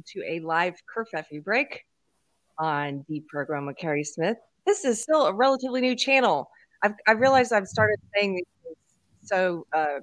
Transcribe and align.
Welcome 0.00 0.22
to 0.22 0.32
a 0.34 0.40
live 0.40 0.76
Kerfefe 0.86 1.44
break 1.44 1.84
on 2.58 3.04
Deprogrammed 3.10 3.66
with 3.66 3.76
Carrie 3.76 4.02
Smith. 4.02 4.38
This 4.64 4.86
is 4.86 5.02
still 5.02 5.26
a 5.26 5.32
relatively 5.34 5.82
new 5.82 5.94
channel. 5.94 6.48
I've, 6.82 6.94
I 7.06 7.12
realized 7.12 7.52
I've 7.52 7.66
started 7.66 7.98
saying 8.14 8.36
these 8.36 8.44
things 8.64 8.76
so 9.22 9.66
uh, 9.74 9.98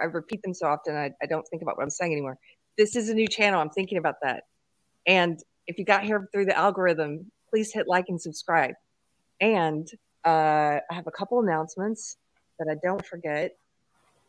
I 0.00 0.06
repeat 0.06 0.42
them 0.42 0.54
so 0.54 0.66
often 0.66 0.96
I, 0.96 1.12
I 1.22 1.26
don't 1.26 1.46
think 1.50 1.62
about 1.62 1.76
what 1.76 1.84
I'm 1.84 1.90
saying 1.90 2.10
anymore. 2.10 2.36
This 2.76 2.96
is 2.96 3.10
a 3.10 3.14
new 3.14 3.28
channel. 3.28 3.60
I'm 3.60 3.70
thinking 3.70 3.98
about 3.98 4.16
that. 4.22 4.42
And 5.06 5.38
if 5.68 5.78
you 5.78 5.84
got 5.84 6.02
here 6.02 6.28
through 6.32 6.46
the 6.46 6.58
algorithm, 6.58 7.30
please 7.48 7.72
hit 7.72 7.86
like 7.86 8.06
and 8.08 8.20
subscribe. 8.20 8.74
And 9.40 9.86
uh, 10.24 10.80
I 10.90 10.94
have 10.94 11.06
a 11.06 11.12
couple 11.12 11.38
announcements 11.38 12.16
that 12.58 12.66
I 12.68 12.74
don't 12.82 13.06
forget. 13.06 13.52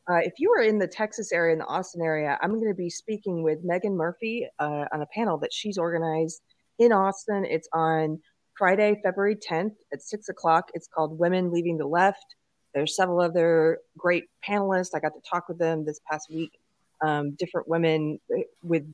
Uh, 0.09 0.17
if 0.23 0.33
you 0.39 0.51
are 0.51 0.63
in 0.63 0.79
the 0.79 0.87
Texas 0.87 1.31
area, 1.31 1.53
in 1.53 1.59
the 1.59 1.65
Austin 1.65 2.01
area, 2.01 2.39
I'm 2.41 2.55
going 2.55 2.67
to 2.67 2.73
be 2.73 2.89
speaking 2.89 3.43
with 3.43 3.63
Meghan 3.63 3.95
Murphy 3.95 4.47
uh, 4.57 4.85
on 4.91 5.03
a 5.03 5.05
panel 5.13 5.37
that 5.37 5.53
she's 5.53 5.77
organized 5.77 6.41
in 6.79 6.91
Austin. 6.91 7.45
It's 7.45 7.69
on 7.73 8.19
Friday, 8.57 8.99
February 9.03 9.35
10th 9.35 9.75
at 9.93 10.01
six 10.01 10.27
o'clock. 10.27 10.71
It's 10.73 10.87
called 10.87 11.19
Women 11.19 11.51
Leaving 11.51 11.77
the 11.77 11.85
Left. 11.85 12.25
There's 12.73 12.95
several 12.95 13.21
other 13.21 13.79
great 13.99 14.25
panelists. 14.47 14.95
I 14.95 14.99
got 14.99 15.13
to 15.13 15.21
talk 15.29 15.47
with 15.47 15.59
them 15.59 15.85
this 15.85 15.99
past 16.09 16.31
week. 16.31 16.59
Um, 17.01 17.31
different 17.31 17.67
women 17.67 18.19
eh, 18.35 18.43
with 18.63 18.91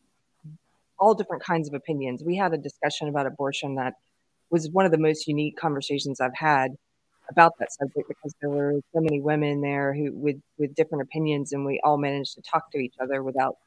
all 0.99 1.13
different 1.13 1.43
kinds 1.43 1.69
of 1.69 1.73
opinions. 1.73 2.23
We 2.25 2.35
had 2.35 2.53
a 2.53 2.57
discussion 2.57 3.07
about 3.07 3.25
abortion 3.25 3.75
that 3.75 3.93
was 4.49 4.69
one 4.69 4.85
of 4.85 4.91
the 4.91 4.97
most 4.97 5.27
unique 5.27 5.57
conversations 5.57 6.19
I've 6.19 6.35
had 6.35 6.75
about 7.29 7.53
that 7.59 7.71
subject 7.71 8.07
because 8.07 8.33
there 8.41 8.49
were 8.49 8.79
so 8.93 9.01
many 9.01 9.21
women 9.21 9.61
there 9.61 9.93
who 9.93 10.11
with 10.13 10.37
with 10.57 10.73
different 10.75 11.01
opinions 11.01 11.53
and 11.53 11.65
we 11.65 11.79
all 11.83 11.97
managed 11.97 12.35
to 12.35 12.41
talk 12.41 12.71
to 12.71 12.77
each 12.77 12.95
other 13.01 13.23
without 13.23 13.57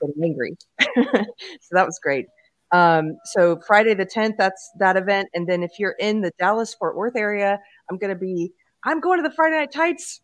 getting 0.00 0.22
angry. 0.22 0.56
So 1.62 1.76
that 1.76 1.86
was 1.86 1.98
great. 2.02 2.26
Um, 2.72 3.16
so 3.24 3.60
friday 3.66 3.94
the 3.94 4.06
10th 4.06 4.36
that's 4.38 4.70
that 4.78 4.96
event. 4.96 5.28
And 5.34 5.48
then 5.48 5.62
if 5.62 5.72
you're 5.78 5.96
in 5.98 6.20
the 6.20 6.32
dallas 6.38 6.74
fort 6.74 6.96
worth 6.96 7.16
area 7.16 7.58
i'm 7.90 7.98
going 7.98 8.12
to 8.12 8.18
be 8.18 8.52
i'm 8.84 9.00
going 9.00 9.22
to 9.22 9.28
the 9.28 9.34
friday 9.34 9.56
night 9.56 9.72
tights 9.72 10.20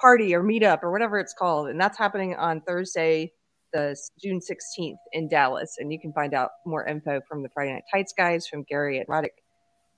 party 0.00 0.34
or 0.34 0.42
meetup 0.42 0.82
or 0.82 0.90
whatever 0.90 1.18
it's 1.18 1.34
called. 1.34 1.68
And 1.68 1.80
that's 1.80 1.98
happening 1.98 2.34
on 2.34 2.60
thursday 2.62 3.32
the 3.72 3.96
june 4.22 4.40
16th 4.40 4.96
in 5.12 5.28
dallas. 5.28 5.76
And 5.78 5.92
you 5.92 6.00
can 6.00 6.12
find 6.12 6.34
out 6.34 6.50
more 6.64 6.86
info 6.86 7.20
from 7.28 7.42
the 7.42 7.48
friday 7.50 7.72
night 7.72 7.84
tights 7.92 8.14
guys 8.16 8.46
from 8.46 8.64
gary 8.64 9.04
Nerdrotic. 9.08 9.36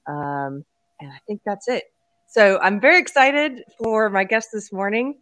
Um, 0.06 0.64
and 1.00 1.12
i 1.12 1.18
think 1.26 1.42
that's 1.44 1.68
it 1.68 1.84
so 2.26 2.58
I'm 2.60 2.80
very 2.80 2.98
excited 2.98 3.62
for 3.78 4.10
my 4.10 4.24
guest 4.24 4.50
this 4.52 4.72
morning. 4.72 5.20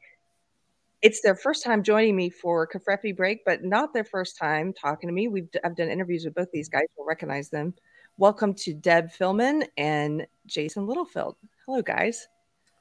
It's 1.02 1.20
their 1.20 1.34
first 1.34 1.64
time 1.64 1.82
joining 1.82 2.14
me 2.14 2.30
for 2.30 2.66
Kerfefe 2.66 3.16
Break, 3.16 3.44
but 3.44 3.64
not 3.64 3.92
their 3.92 4.04
first 4.04 4.38
time 4.38 4.72
talking 4.72 5.08
to 5.08 5.12
me. 5.12 5.28
We've 5.28 5.48
I've 5.64 5.76
done 5.76 5.88
interviews 5.88 6.24
with 6.24 6.34
both 6.34 6.50
these 6.52 6.68
guys. 6.68 6.86
We'll 6.96 7.06
recognize 7.06 7.48
them. 7.48 7.74
Welcome 8.18 8.54
to 8.54 8.74
Deb 8.74 9.10
Fillman 9.10 9.64
and 9.76 10.26
Jason 10.46 10.86
Littlefield. 10.86 11.36
Hello, 11.66 11.82
guys. 11.82 12.28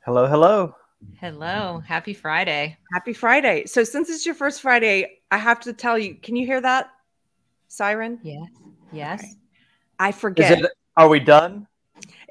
Hello, 0.06 0.28
hello. 0.28 0.76
Hello. 1.20 1.82
Happy 1.86 2.14
Friday. 2.14 2.78
Happy 2.94 3.14
Friday. 3.14 3.66
So 3.66 3.84
since 3.84 4.10
it's 4.10 4.26
your 4.26 4.36
first 4.36 4.62
Friday, 4.62 5.22
I 5.32 5.38
have 5.38 5.60
to 5.62 5.74
tell 5.74 5.98
you, 5.98 6.16
can 6.16 6.36
you 6.36 6.46
hear 6.46 6.62
that 6.62 6.92
siren? 7.70 8.20
Yes. 8.24 8.50
Yes. 8.92 9.20
Okay. 9.22 9.34
I 10.00 10.12
forget. 10.12 10.60
It, 10.60 10.72
are 10.98 11.08
we 11.08 11.20
done? 11.20 11.68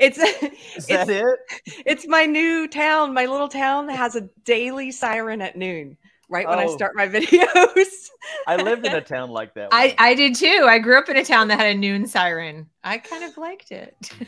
It's 0.00 0.18
Is 0.76 0.86
that 0.86 1.08
it's, 1.08 1.38
it? 1.66 1.82
It's 1.86 2.06
my 2.08 2.24
new 2.24 2.66
town. 2.66 3.12
My 3.14 3.26
little 3.26 3.48
town 3.48 3.88
has 3.88 4.16
a 4.16 4.22
daily 4.44 4.90
siren 4.90 5.42
at 5.42 5.56
noon, 5.56 5.96
right 6.28 6.48
when 6.48 6.58
I 6.58 6.64
Oh. 6.64 6.74
start 6.76 6.96
my 6.96 7.06
videos. 7.16 8.08
I 8.46 8.56
lived 8.56 8.86
in 8.86 8.94
a 8.94 9.00
town 9.02 9.30
like 9.30 9.54
that. 9.54 9.68
I. 9.72 9.94
I 9.98 10.14
did 10.14 10.34
too. 10.34 10.64
I 10.66 10.78
grew 10.78 10.98
up 10.98 11.08
in 11.10 11.16
a 11.16 11.24
town 11.24 11.48
that 11.48 11.58
had 11.58 11.76
a 11.76 11.78
noon 11.78 12.06
siren. 12.06 12.68
I 12.82 12.98
kind 12.98 13.24
of 13.24 13.36
liked 13.36 13.70
it. 13.72 13.94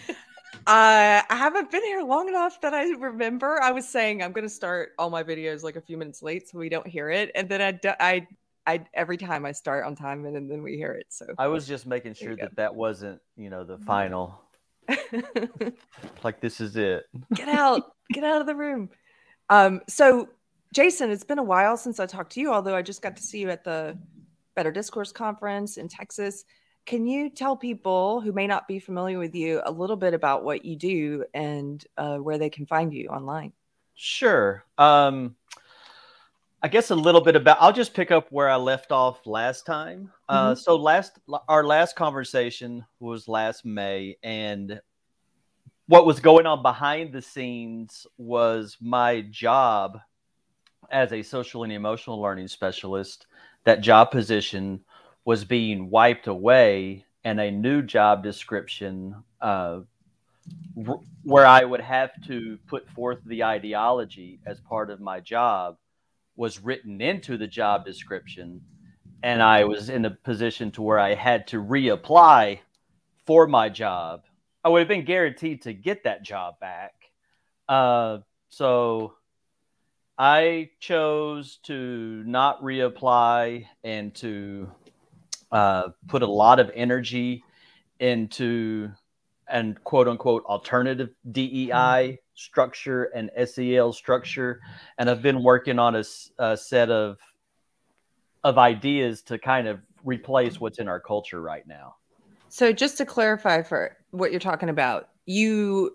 Uh, 0.64 1.18
I 1.28 1.36
haven't 1.36 1.72
been 1.72 1.82
here 1.82 2.02
long 2.02 2.28
enough 2.28 2.60
that 2.60 2.72
I 2.72 2.84
remember. 2.90 3.60
I 3.60 3.72
was 3.72 3.88
saying 3.88 4.22
I'm 4.22 4.30
going 4.30 4.44
to 4.44 4.50
start 4.50 4.90
all 4.96 5.10
my 5.10 5.24
videos 5.24 5.64
like 5.64 5.74
a 5.74 5.80
few 5.80 5.96
minutes 5.96 6.22
late 6.22 6.48
so 6.48 6.58
we 6.58 6.68
don't 6.68 6.86
hear 6.86 7.10
it, 7.10 7.32
and 7.34 7.48
then 7.48 7.60
I, 7.60 7.80
I, 7.98 8.26
I 8.64 8.84
every 8.94 9.16
time 9.16 9.44
I 9.44 9.50
start 9.50 9.84
on 9.84 9.96
time 9.96 10.24
and, 10.24 10.36
and 10.36 10.48
then 10.48 10.62
we 10.62 10.76
hear 10.76 10.92
it. 10.92 11.06
So 11.08 11.26
I 11.36 11.48
was 11.48 11.66
just 11.66 11.84
making 11.84 12.14
sure 12.14 12.36
that 12.36 12.54
that 12.56 12.76
wasn't, 12.76 13.20
you 13.36 13.50
know, 13.50 13.64
the 13.64 13.78
final. 13.78 14.38
Like 16.24 16.40
this 16.40 16.60
is 16.60 16.76
it. 16.76 17.04
get 17.34 17.48
out, 17.48 17.92
get 18.12 18.24
out 18.24 18.40
of 18.40 18.46
the 18.46 18.54
room. 18.54 18.90
Um, 19.48 19.80
so 19.88 20.28
Jason, 20.72 21.10
it's 21.10 21.24
been 21.24 21.38
a 21.38 21.42
while 21.42 21.76
since 21.76 22.00
I 22.00 22.06
talked 22.06 22.32
to 22.32 22.40
you, 22.40 22.52
although 22.52 22.74
I 22.74 22.82
just 22.82 23.02
got 23.02 23.16
to 23.16 23.22
see 23.22 23.40
you 23.40 23.50
at 23.50 23.64
the 23.64 23.98
Better 24.54 24.72
Discourse 24.72 25.12
conference 25.12 25.76
in 25.76 25.88
Texas. 25.88 26.44
Can 26.86 27.06
you 27.06 27.30
tell 27.30 27.56
people 27.56 28.20
who 28.20 28.32
may 28.32 28.46
not 28.46 28.66
be 28.66 28.78
familiar 28.78 29.18
with 29.18 29.34
you 29.34 29.60
a 29.64 29.70
little 29.70 29.96
bit 29.96 30.14
about 30.14 30.44
what 30.44 30.64
you 30.64 30.76
do 30.76 31.24
and 31.34 31.84
uh, 31.96 32.16
where 32.16 32.38
they 32.38 32.50
can 32.50 32.66
find 32.66 32.92
you 32.92 33.08
online? 33.08 33.52
Sure. 33.94 34.64
Um, 34.78 35.36
I 36.64 36.68
guess 36.68 36.90
a 36.90 36.94
little 36.94 37.20
bit 37.20 37.34
about. 37.34 37.56
I'll 37.60 37.72
just 37.72 37.92
pick 37.92 38.12
up 38.12 38.30
where 38.30 38.48
I 38.48 38.54
left 38.54 38.92
off 38.92 39.26
last 39.26 39.66
time. 39.66 40.12
Uh, 40.28 40.54
so 40.54 40.76
last 40.76 41.18
our 41.48 41.64
last 41.64 41.96
conversation 41.96 42.84
was 43.00 43.26
last 43.26 43.64
May, 43.64 44.16
and 44.22 44.80
what 45.88 46.06
was 46.06 46.20
going 46.20 46.46
on 46.46 46.62
behind 46.62 47.12
the 47.12 47.20
scenes 47.20 48.06
was 48.16 48.76
my 48.80 49.22
job 49.22 49.98
as 50.90 51.12
a 51.12 51.22
social 51.22 51.64
and 51.64 51.72
emotional 51.72 52.20
learning 52.20 52.46
specialist. 52.46 53.26
That 53.64 53.80
job 53.80 54.12
position 54.12 54.84
was 55.24 55.44
being 55.44 55.90
wiped 55.90 56.28
away, 56.28 57.06
and 57.24 57.40
a 57.40 57.50
new 57.50 57.82
job 57.82 58.22
description 58.22 59.16
uh, 59.40 59.80
r- 60.86 61.00
where 61.24 61.46
I 61.46 61.64
would 61.64 61.80
have 61.80 62.10
to 62.28 62.56
put 62.68 62.88
forth 62.90 63.18
the 63.26 63.42
ideology 63.42 64.38
as 64.46 64.60
part 64.60 64.88
of 64.88 65.00
my 65.00 65.18
job 65.18 65.76
was 66.42 66.58
written 66.58 67.00
into 67.00 67.36
the 67.36 67.46
job 67.46 67.84
description 67.84 68.60
and 69.22 69.40
I 69.40 69.62
was 69.62 69.88
in 69.88 70.04
a 70.04 70.10
position 70.10 70.72
to 70.72 70.82
where 70.82 70.98
I 70.98 71.14
had 71.14 71.46
to 71.48 71.62
reapply 71.62 72.58
for 73.24 73.46
my 73.46 73.68
job. 73.68 74.24
I 74.64 74.68
would 74.68 74.80
have 74.80 74.88
been 74.88 75.04
guaranteed 75.04 75.62
to 75.62 75.72
get 75.72 76.02
that 76.02 76.24
job 76.24 76.58
back. 76.58 76.94
Uh, 77.68 78.18
so 78.48 79.14
I 80.18 80.70
chose 80.80 81.58
to 81.62 82.24
not 82.26 82.60
reapply 82.60 83.66
and 83.84 84.12
to 84.16 84.68
uh, 85.52 85.90
put 86.08 86.22
a 86.22 86.26
lot 86.26 86.58
of 86.58 86.72
energy 86.74 87.44
into 88.00 88.90
and 89.46 89.82
quote 89.84 90.08
unquote 90.08 90.44
alternative 90.46 91.10
DEI 91.30 92.18
structure 92.34 93.04
and 93.14 93.30
SEL 93.46 93.92
structure, 93.92 94.60
and 94.98 95.10
I've 95.10 95.22
been 95.22 95.42
working 95.42 95.78
on 95.78 96.02
a 96.38 96.56
set 96.56 96.90
of 96.90 97.18
of 98.44 98.58
ideas 98.58 99.22
to 99.22 99.38
kind 99.38 99.68
of 99.68 99.80
replace 100.04 100.60
what's 100.60 100.78
in 100.78 100.88
our 100.88 100.98
culture 100.98 101.40
right 101.40 101.66
now. 101.66 101.94
So 102.48 102.72
just 102.72 102.98
to 102.98 103.06
clarify 103.06 103.62
for 103.62 103.96
what 104.10 104.30
you're 104.30 104.40
talking 104.40 104.68
about, 104.68 105.10
you 105.26 105.94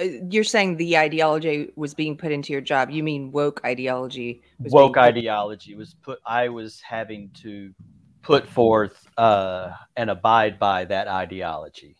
uh, 0.00 0.04
you're 0.30 0.44
saying 0.44 0.76
the 0.78 0.96
ideology 0.96 1.70
was 1.76 1.92
being 1.92 2.16
put 2.16 2.32
into 2.32 2.52
your 2.52 2.62
job. 2.62 2.90
You 2.90 3.02
mean 3.02 3.30
woke 3.30 3.60
ideology? 3.64 4.42
was 4.58 4.72
Woke 4.72 4.94
being 4.94 5.04
ideology 5.04 5.74
was 5.74 5.94
put. 6.02 6.18
I 6.24 6.48
was 6.48 6.80
having 6.80 7.30
to 7.42 7.74
put 8.22 8.46
forth 8.48 9.06
uh, 9.18 9.70
and 9.96 10.10
abide 10.10 10.58
by 10.58 10.86
that 10.86 11.08
ideology. 11.08 11.96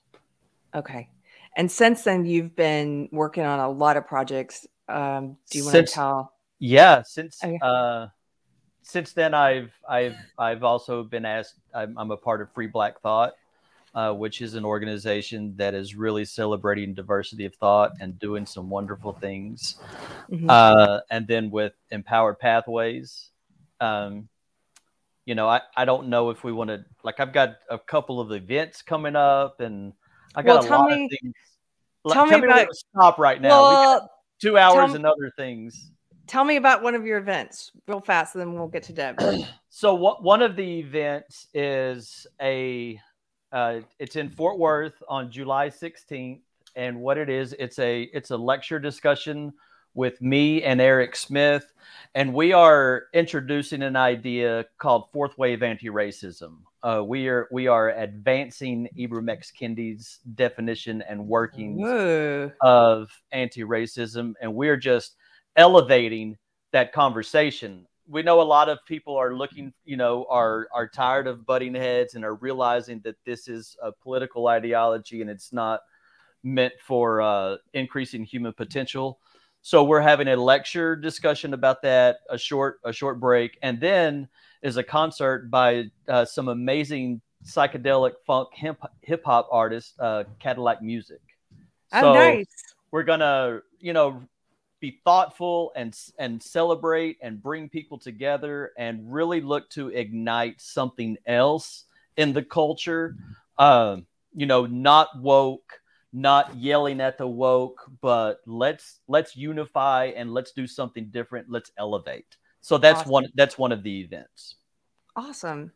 Okay. 0.75 1.11
And 1.57 1.71
since 1.71 2.03
then, 2.03 2.25
you've 2.25 2.57
been 2.57 3.09
working 3.13 3.45
on 3.45 3.61
a 3.61 3.71
lot 3.71 3.97
of 3.97 4.07
projects. 4.07 4.67
Um, 4.89 5.37
do 5.51 5.59
you 5.59 5.65
want 5.65 5.77
to 5.77 5.85
tell? 5.85 6.33
Yeah, 6.59 7.03
since 7.03 7.43
Okay. 7.43 7.59
uh, 7.61 8.09
since 8.83 9.13
then, 9.13 9.35
I've 9.35 9.73
I've 9.89 10.17
I've 10.39 10.65
also 10.65 11.03
been 11.03 11.25
asked. 11.25 11.55
I'm, 11.75 11.97
I'm 11.99 12.11
a 12.11 12.17
part 12.17 12.41
of 12.41 12.53
Free 12.53 12.67
Black 12.67 13.01
Thought, 13.01 13.35
uh, 13.95 14.13
which 14.13 14.41
is 14.41 14.55
an 14.55 14.65
organization 14.65 15.55
that 15.57 15.75
is 15.75 15.95
really 15.95 16.25
celebrating 16.25 16.95
diversity 16.95 17.45
of 17.45 17.55
thought 17.57 17.93
and 18.01 18.19
doing 18.19 18.47
some 18.47 18.71
wonderful 18.71 19.13
things. 19.13 19.77
Mhm. 20.31 20.47
Uh, 20.49 21.01
and 21.11 21.27
then 21.27 21.51
with 21.51 21.75
Empowered 21.91 22.39
Pathways, 22.39 23.31
um, 23.81 24.29
you 25.27 25.35
know, 25.35 25.49
I, 25.49 25.61
I 25.77 25.85
don't 25.85 26.09
know 26.09 26.31
if 26.31 26.43
we 26.43 26.53
want 26.53 26.71
to 26.71 26.85
like 27.05 27.21
I've 27.21 27.33
got 27.33 27.57
a 27.71 27.79
couple 27.79 28.21
of 28.21 28.33
events 28.33 28.83
coming 28.83 29.17
up, 29.17 29.61
and 29.61 29.93
I 30.34 30.43
got 30.43 30.46
Well, 30.46 30.64
a 30.64 30.69
tell 30.69 30.79
lot 30.81 30.90
me- 30.90 31.05
of 31.05 31.11
things. 31.20 31.34
Like, 32.05 32.14
tell 32.14 32.26
me 32.26 32.32
when 32.32 32.44
about- 32.44 32.69
to 32.69 32.75
stop 32.75 33.19
right 33.19 33.40
now. 33.40 33.49
we 33.49 33.75
got 33.76 34.00
well, 34.00 34.11
two 34.40 34.58
hours 34.58 34.87
tell- 34.87 34.96
and 34.96 35.06
other 35.06 35.31
things. 35.37 35.90
tell 36.26 36.44
me 36.44 36.56
about 36.56 36.82
one 36.82 36.94
of 36.94 37.05
your 37.06 37.19
events 37.19 37.70
real 37.87 38.00
fast, 38.00 38.34
and 38.34 38.40
then 38.43 38.55
we'll 38.55 38.67
get 38.69 38.82
to 38.84 38.93
Deb. 38.93 39.19
So 39.75 39.94
what 39.94 40.23
one 40.23 40.43
of 40.43 40.55
the 40.55 40.81
events 40.81 41.46
is 41.55 42.26
a 42.43 43.00
uh, 43.52 43.81
it's 43.99 44.17
in 44.17 44.29
Fort 44.29 44.58
Worth 44.58 45.02
on 45.08 45.31
July 45.31 45.69
16th 45.70 46.40
and 46.76 47.00
what 47.00 47.17
it 47.17 47.31
is 47.31 47.55
it's 47.58 47.79
a 47.79 48.02
it's 48.02 48.31
a 48.32 48.37
lecture 48.37 48.79
discussion 48.79 49.50
with 49.94 50.21
me 50.21 50.62
and 50.62 50.81
Eric 50.81 51.17
Smith 51.17 51.73
and 52.15 52.35
we 52.35 52.53
are 52.53 53.05
introducing 53.15 53.83
an 53.83 53.97
idea 53.97 54.67
called 54.79 55.11
fourth 55.12 55.37
wave 55.39 55.62
anti-racism. 55.62 56.59
Uh, 56.83 57.03
we 57.05 57.29
are 57.29 57.49
we 57.50 57.69
are 57.69 57.91
advancing 57.91 58.89
Ibram 58.99 59.31
X 59.31 59.50
Kendi's 59.50 60.19
definition 60.35 61.03
and 61.09 61.27
workings 61.27 61.81
Whoa. 61.81 62.50
of 62.61 63.11
anti-racism, 63.31 64.35
and 64.43 64.55
we're 64.55 64.77
just 64.77 65.17
elevating 65.56 66.37
that 66.73 66.93
conversation. 66.93 67.87
We 68.09 68.23
know 68.23 68.41
a 68.41 68.43
lot 68.43 68.69
of 68.69 68.79
people 68.85 69.17
are 69.17 69.35
looking, 69.35 69.73
you 69.85 69.97
know, 69.97 70.27
are 70.29 70.69
are 70.75 70.89
tired 70.89 71.27
of 71.27 71.47
butting 71.47 71.75
heads 71.75 72.15
and 72.15 72.25
are 72.25 72.35
realizing 72.35 73.00
that 73.05 73.17
this 73.25 73.49
is 73.49 73.77
a 73.83 73.93
political 73.93 74.49
ideology 74.49 75.23
and 75.23 75.31
it's 75.31 75.53
not 75.53 75.81
meant 76.43 76.75
for 76.85 77.23
uh, 77.23 77.56
increasing 77.73 78.25
human 78.25 78.53
potential. 78.53 79.21
So 79.62 79.85
we're 79.85 80.00
having 80.00 80.26
a 80.26 80.37
lecture 80.37 80.97
discussion 80.97 81.55
about 81.55 81.82
that, 81.82 82.19
a 82.29 82.37
short 82.37 82.81
a 82.85 82.93
short 82.93 83.20
break, 83.20 83.59
and 83.62 83.81
then 83.81 84.29
is 84.61 84.76
a 84.76 84.82
concert 84.82 85.50
by 85.50 85.85
uh, 86.09 86.25
some 86.25 86.49
amazing 86.49 87.20
psychedelic 87.44 88.14
funk 88.26 88.49
hip 88.53 89.25
hop 89.25 89.49
artists, 89.53 89.94
uh, 90.00 90.25
Cadillac 90.41 90.82
Music. 90.82 91.20
Oh, 91.93 92.00
so 92.00 92.12
nice. 92.12 92.47
We're 92.91 93.05
gonna, 93.05 93.61
you 93.79 93.93
know, 93.93 94.23
be 94.81 95.00
thoughtful 95.05 95.73
and 95.76 95.97
and 96.19 96.43
celebrate 96.43 97.19
and 97.23 97.41
bring 97.41 97.69
people 97.69 97.99
together 97.99 98.73
and 98.76 99.12
really 99.12 99.41
look 99.41 99.70
to 99.70 99.88
ignite 99.88 100.61
something 100.61 101.17
else 101.25 101.85
in 102.17 102.32
the 102.32 102.43
culture. 102.43 103.17
Um, 103.58 104.06
you 104.35 104.47
know, 104.47 104.67
not 104.67 105.08
woke 105.20 105.81
not 106.12 106.56
yelling 106.56 107.00
at 107.00 107.19
the 107.19 107.26
woke, 107.26 107.91
but 108.00 108.41
let's 108.47 109.00
let's 109.09 109.37
unify 109.37 110.06
and 110.17 110.32
let's 110.32 110.53
do 110.53 110.67
something 110.67 111.09
different. 111.11 111.49
Let's 111.50 111.70
elevate. 111.79 112.37
So 112.61 112.79
that's 112.79 113.00
awesome. 113.00 113.12
one 113.12 113.26
that's 113.35 113.59
one 113.59 113.73
of 113.73 113.82
the 113.82 114.00
events. 114.00 114.56
Awesome. 115.17 115.73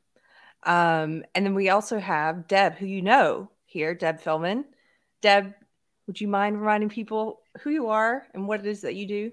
Um, 0.62 1.24
and 1.34 1.46
then 1.46 1.54
we 1.54 1.68
also 1.68 1.98
have 1.98 2.48
Deb, 2.48 2.74
who 2.74 2.86
you 2.86 3.02
know 3.02 3.50
here, 3.66 3.94
Deb 3.94 4.20
Fillman. 4.20 4.64
Deb, 5.22 5.54
would 6.06 6.20
you 6.20 6.28
mind 6.28 6.58
reminding 6.58 6.88
people 6.88 7.40
who 7.60 7.70
you 7.70 7.88
are 7.88 8.26
and 8.34 8.46
what 8.46 8.60
it 8.60 8.66
is 8.66 8.82
that 8.82 8.94
you 8.94 9.06
do? 9.06 9.32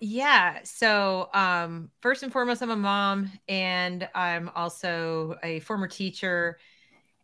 Yeah. 0.00 0.58
So, 0.64 1.30
um, 1.32 1.90
first 2.00 2.22
and 2.22 2.32
foremost, 2.32 2.62
I'm 2.62 2.70
a 2.70 2.76
mom 2.76 3.30
and 3.48 4.08
I'm 4.14 4.50
also 4.54 5.36
a 5.42 5.60
former 5.60 5.86
teacher 5.86 6.58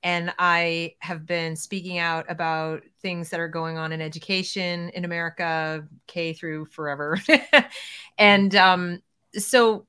and 0.03 0.33
I 0.39 0.95
have 1.01 1.27
been 1.27 1.57
speaking 1.57 1.99
out 1.99 2.25
about 2.29 2.83
things 3.03 3.29
that 3.31 3.41
are 3.41 3.49
going 3.49 3.77
on 3.77 3.93
in 3.93 4.01
education 4.01 4.89
in 4.91 5.05
America, 5.05 5.87
K 6.07 6.33
through 6.33 6.67
forever. 6.67 7.19
and 8.19 8.55
um, 8.57 9.03
so 9.35 9.87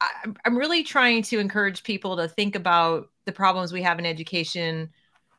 I, 0.00 0.10
I'm 0.44 0.56
really 0.56 0.82
trying 0.82 1.22
to 1.24 1.38
encourage 1.38 1.82
people 1.82 2.16
to 2.18 2.28
think 2.28 2.56
about 2.56 3.10
the 3.24 3.32
problems 3.32 3.72
we 3.72 3.82
have 3.82 3.98
in 3.98 4.06
education 4.06 4.90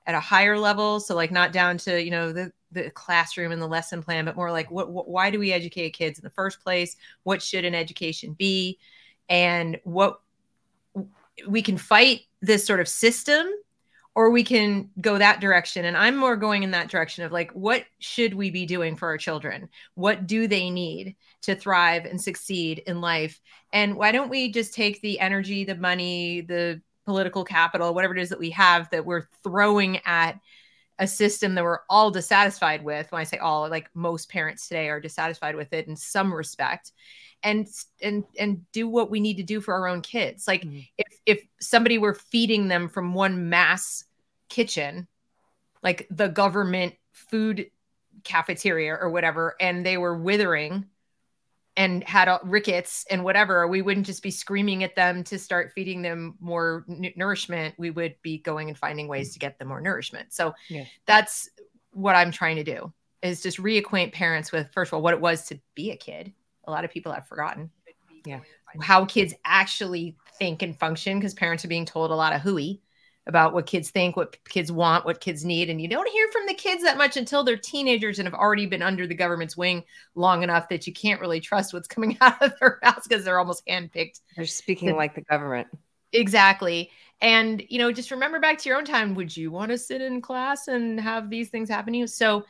at 0.08 0.16
a 0.16 0.20
higher 0.20 0.58
level. 0.58 1.00
So, 1.00 1.16
like, 1.16 1.32
not 1.32 1.54
down 1.54 1.78
to, 1.80 2.04
you 2.04 2.10
know, 2.10 2.32
the, 2.32 2.52
the 2.72 2.90
classroom 2.92 3.52
and 3.52 3.62
the 3.62 3.68
lesson 3.68 4.02
plan, 4.02 4.26
but 4.26 4.36
more 4.36 4.52
like, 4.52 4.72
what, 4.72 4.92
what 4.92 5.08
why 5.08 5.30
do 5.30 5.38
we 5.38 5.54
educate 5.54 5.92
kids 5.92 6.18
in 6.18 6.24
the 6.24 6.32
first 6.32 6.62
place? 6.62 6.98
What 7.24 7.44
should 7.44 7.64
an 7.64 7.76
education 7.76 8.34
be? 8.34 8.80
And 9.30 9.80
what 9.84 10.22
we 11.48 11.62
can 11.62 11.78
fight 11.78 12.22
this 12.42 12.66
sort 12.66 12.80
of 12.80 12.88
system 12.88 13.48
or 14.20 14.30
we 14.30 14.44
can 14.44 14.90
go 15.00 15.18
that 15.18 15.40
direction. 15.40 15.86
And 15.86 15.96
i'm 15.96 16.18
more 16.18 16.36
going 16.36 16.64
in 16.64 16.72
that 16.72 16.90
direction 16.90 17.24
of 17.24 17.32
like 17.32 17.52
what 17.52 17.86
should 18.00 18.34
we 18.34 18.52
be 18.52 18.66
doing 18.66 18.98
for 18.98 19.08
our 19.08 19.18
children? 19.18 19.70
What 19.94 20.28
do 20.28 20.46
they 20.46 20.70
need 20.70 21.16
to 21.44 21.56
thrive 21.56 22.04
and 22.04 22.22
succeed 22.22 22.84
in 22.86 23.00
life? 23.00 23.40
And 23.72 23.96
why 23.96 24.12
don't 24.12 24.30
we 24.30 24.52
just 24.52 24.74
take 24.74 25.00
the 25.00 25.22
energy 25.22 25.64
the 25.64 25.76
money 25.76 26.42
the 26.42 26.82
political 27.06 27.46
capital 27.46 27.94
whatever 27.94 28.14
it 28.14 28.22
is 28.22 28.28
that 28.28 28.40
we 28.40 28.50
have 28.50 28.90
that 28.90 29.06
we're 29.06 29.30
throwing 29.42 30.02
at 30.06 30.38
a 31.00 31.08
system 31.08 31.56
that 31.56 31.64
we're 31.64 31.80
all 31.90 32.12
dissatisfied 32.12 32.84
with. 32.84 33.10
When 33.14 33.22
i 33.22 33.24
say 33.24 33.38
all 33.38 33.70
like 33.70 33.90
most 33.94 34.30
parents 34.30 34.68
today 34.68 34.90
are 34.90 35.00
dissatisfied 35.00 35.56
with 35.56 35.72
it 35.72 35.88
in 35.88 35.96
some 35.96 36.34
respect. 36.34 36.92
And 37.42 37.70
and 38.02 38.26
and 38.38 38.70
do 38.74 38.90
what 38.90 39.10
we 39.10 39.22
need 39.22 39.38
to 39.38 39.44
do 39.44 39.62
for 39.62 39.74
our 39.76 39.88
own 39.88 40.02
kids. 40.02 40.46
Like 40.46 40.64
mm-hmm. 40.64 40.80
if 40.98 41.20
if 41.26 41.42
somebody 41.62 41.98
were 41.98 42.16
feeding 42.16 42.68
them 42.68 42.90
from 42.90 43.14
one 43.14 43.48
mass 43.48 44.04
kitchen 44.50 45.08
like 45.84 46.08
the 46.10 46.28
government 46.28 46.96
food 47.14 47.70
cafeteria 48.24 48.94
or 48.94 49.10
whatever 49.10 49.56
and 49.62 49.86
they 49.86 49.98
were 49.98 50.18
withering 50.18 50.86
and 51.78 52.04
had 52.04 52.30
rickets 52.44 53.06
and 53.10 53.24
whatever 53.24 53.68
we 53.68 53.82
wouldn't 53.82 54.06
just 54.06 54.22
be 54.22 54.32
screaming 54.32 54.84
at 54.84 54.96
them 54.96 55.24
to 55.24 55.40
start 55.40 55.72
feeding 55.74 56.02
them 56.02 56.36
more 56.42 56.86
n- 56.90 57.14
nourishment 57.16 57.76
we 57.78 57.92
would 57.92 58.16
be 58.22 58.40
going 58.40 58.68
and 58.68 58.78
finding 58.78 59.08
ways 59.08 59.34
to 59.34 59.40
get 59.40 59.58
them 59.58 59.70
more 59.70 59.80
nourishment 59.80 60.34
so 60.34 60.54
yeah. 60.70 60.84
that's 61.06 61.50
what 61.92 62.16
i'm 62.16 62.32
trying 62.32 62.58
to 62.58 62.64
do 62.64 62.92
is 63.22 63.42
just 63.42 63.58
reacquaint 63.58 64.12
parents 64.12 64.52
with 64.52 64.70
first 64.74 64.90
of 64.90 64.96
all 64.96 65.02
what 65.02 65.14
it 65.14 65.22
was 65.22 65.46
to 65.46 65.58
be 65.76 65.92
a 65.92 65.96
kid 65.96 66.34
a 66.70 66.72
lot 66.72 66.86
of 66.86 66.92
people 66.92 67.12
have 67.12 67.28
forgotten. 67.28 67.72
Yeah. 68.26 68.40
How 68.82 69.06
kids 69.06 69.34
actually 69.44 70.16
think 70.38 70.62
and 70.62 70.78
function 70.78 71.20
because 71.20 71.34
parents 71.34 71.66
are 71.66 71.70
being 71.70 71.86
told 71.86 72.12
a 72.12 72.16
lot 72.16 72.34
of 72.34 72.42
hooey 72.42 72.82
about 73.30 73.54
what 73.54 73.66
kids 73.66 73.92
think, 73.92 74.18
what 74.18 74.44
kids 74.46 74.72
want, 74.72 75.06
what 75.06 75.22
kids 75.22 75.46
need. 75.46 75.70
And 75.70 75.80
you 75.80 75.88
don't 75.88 76.10
hear 76.10 76.28
from 76.32 76.46
the 76.48 76.54
kids 76.54 76.84
that 76.84 76.98
much 76.98 77.16
until 77.16 77.44
they're 77.44 77.56
teenagers 77.56 78.20
and 78.20 78.28
have 78.28 78.34
already 78.34 78.66
been 78.66 78.82
under 78.82 79.08
the 79.08 79.16
government's 79.16 79.56
wing 79.56 79.86
long 80.16 80.44
enough 80.44 80.68
that 80.70 80.86
you 80.86 80.92
can't 80.92 81.22
really 81.22 81.40
trust 81.40 81.74
what's 81.74 81.88
coming 81.88 82.18
out 82.20 82.42
of 82.42 82.54
their 82.60 82.80
house 82.84 83.08
because 83.08 83.24
they're 83.24 83.40
almost 83.40 83.66
handpicked. 83.66 84.20
They're 84.36 84.46
speaking 84.46 84.96
like 84.98 85.16
the 85.16 85.22
government. 85.22 85.68
Exactly. 86.12 86.90
And, 87.22 87.64
you 87.70 87.78
know, 87.78 87.92
just 87.92 88.12
remember 88.12 88.40
back 88.40 88.58
to 88.58 88.70
your 88.70 88.78
own 88.78 88.86
time. 88.86 89.14
Would 89.16 89.38
you 89.38 89.52
want 89.52 89.72
to 89.72 89.78
sit 89.78 90.02
in 90.02 90.22
class 90.22 90.68
and 90.68 91.00
have 91.00 91.30
these 91.30 91.50
things 91.50 91.70
happen 91.70 91.94
to 91.94 92.00
you? 92.00 92.08
So, 92.08 92.46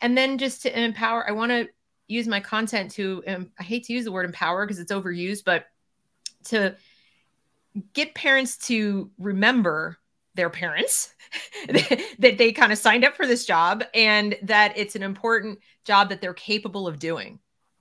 and 0.00 0.16
then 0.16 0.38
just 0.38 0.62
to 0.62 0.78
empower, 0.78 1.28
I 1.28 1.32
want 1.32 1.50
to 1.50 1.68
use 2.06 2.28
my 2.28 2.40
content 2.40 2.90
to 2.90 3.22
um, 3.26 3.50
i 3.58 3.62
hate 3.62 3.84
to 3.84 3.92
use 3.92 4.04
the 4.04 4.12
word 4.12 4.26
empower 4.26 4.66
because 4.66 4.78
it's 4.78 4.92
overused 4.92 5.42
but 5.44 5.64
to 6.44 6.76
get 7.92 8.14
parents 8.14 8.56
to 8.56 9.10
remember 9.18 9.98
their 10.34 10.50
parents 10.50 11.14
that 11.68 12.38
they 12.38 12.52
kind 12.52 12.72
of 12.72 12.78
signed 12.78 13.04
up 13.04 13.14
for 13.14 13.26
this 13.26 13.44
job 13.44 13.84
and 13.94 14.36
that 14.42 14.76
it's 14.76 14.96
an 14.96 15.02
important 15.02 15.58
job 15.84 16.08
that 16.08 16.20
they're 16.20 16.34
capable 16.34 16.86
of 16.86 16.98
doing. 16.98 17.38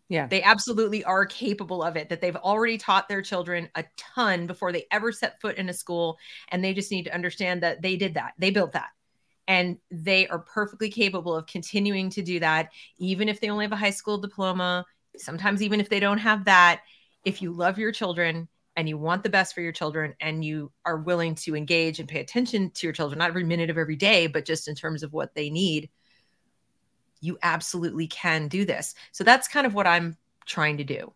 Yeah. 0.09 0.27
They 0.27 0.43
absolutely 0.43 1.03
are 1.03 1.25
capable 1.25 1.81
of 1.81 1.95
it 1.95 2.09
that 2.09 2.21
they've 2.21 2.35
already 2.35 2.77
taught 2.77 3.07
their 3.07 3.21
children 3.21 3.69
a 3.75 3.85
ton 3.97 4.45
before 4.45 4.71
they 4.71 4.85
ever 4.91 5.11
set 5.11 5.41
foot 5.41 5.57
in 5.57 5.69
a 5.69 5.73
school 5.73 6.17
and 6.49 6.63
they 6.63 6.73
just 6.73 6.91
need 6.91 7.03
to 7.03 7.15
understand 7.15 7.63
that 7.63 7.81
they 7.81 7.95
did 7.95 8.13
that 8.15 8.33
they 8.37 8.51
built 8.51 8.73
that 8.73 8.89
and 9.47 9.77
they 9.89 10.27
are 10.27 10.39
perfectly 10.39 10.89
capable 10.89 11.35
of 11.35 11.47
continuing 11.47 12.09
to 12.11 12.21
do 12.21 12.39
that 12.39 12.69
even 12.99 13.27
if 13.27 13.39
they 13.39 13.49
only 13.49 13.65
have 13.65 13.71
a 13.71 13.77
high 13.77 13.89
school 13.89 14.17
diploma 14.17 14.85
sometimes 15.17 15.61
even 15.61 15.79
if 15.79 15.89
they 15.89 15.99
don't 15.99 16.17
have 16.19 16.45
that. 16.45 16.81
If 17.25 17.41
you 17.41 17.51
love 17.51 17.77
your 17.77 17.91
children 17.91 18.47
and 18.75 18.89
you 18.89 18.97
want 18.97 19.23
the 19.23 19.29
best 19.29 19.53
for 19.53 19.61
your 19.61 19.71
children 19.71 20.15
and 20.19 20.43
you 20.43 20.71
are 20.85 20.97
willing 20.97 21.35
to 21.35 21.55
engage 21.55 21.99
and 21.99 22.09
pay 22.09 22.19
attention 22.19 22.71
to 22.71 22.87
your 22.87 22.93
children 22.93 23.19
not 23.19 23.29
every 23.29 23.43
minute 23.43 23.69
of 23.69 23.77
every 23.77 23.95
day 23.95 24.27
but 24.27 24.45
just 24.45 24.67
in 24.67 24.75
terms 24.75 25.03
of 25.03 25.13
what 25.13 25.33
they 25.35 25.49
need 25.49 25.89
you 27.23 27.37
absolutely 27.41 28.05
can 28.07 28.49
do 28.49 28.65
this. 28.65 28.95
So 29.13 29.23
that's 29.23 29.47
kind 29.47 29.65
of 29.65 29.73
what 29.73 29.87
i'm 29.87 30.17
trying 30.45 30.77
to 30.77 30.83
do. 30.83 31.13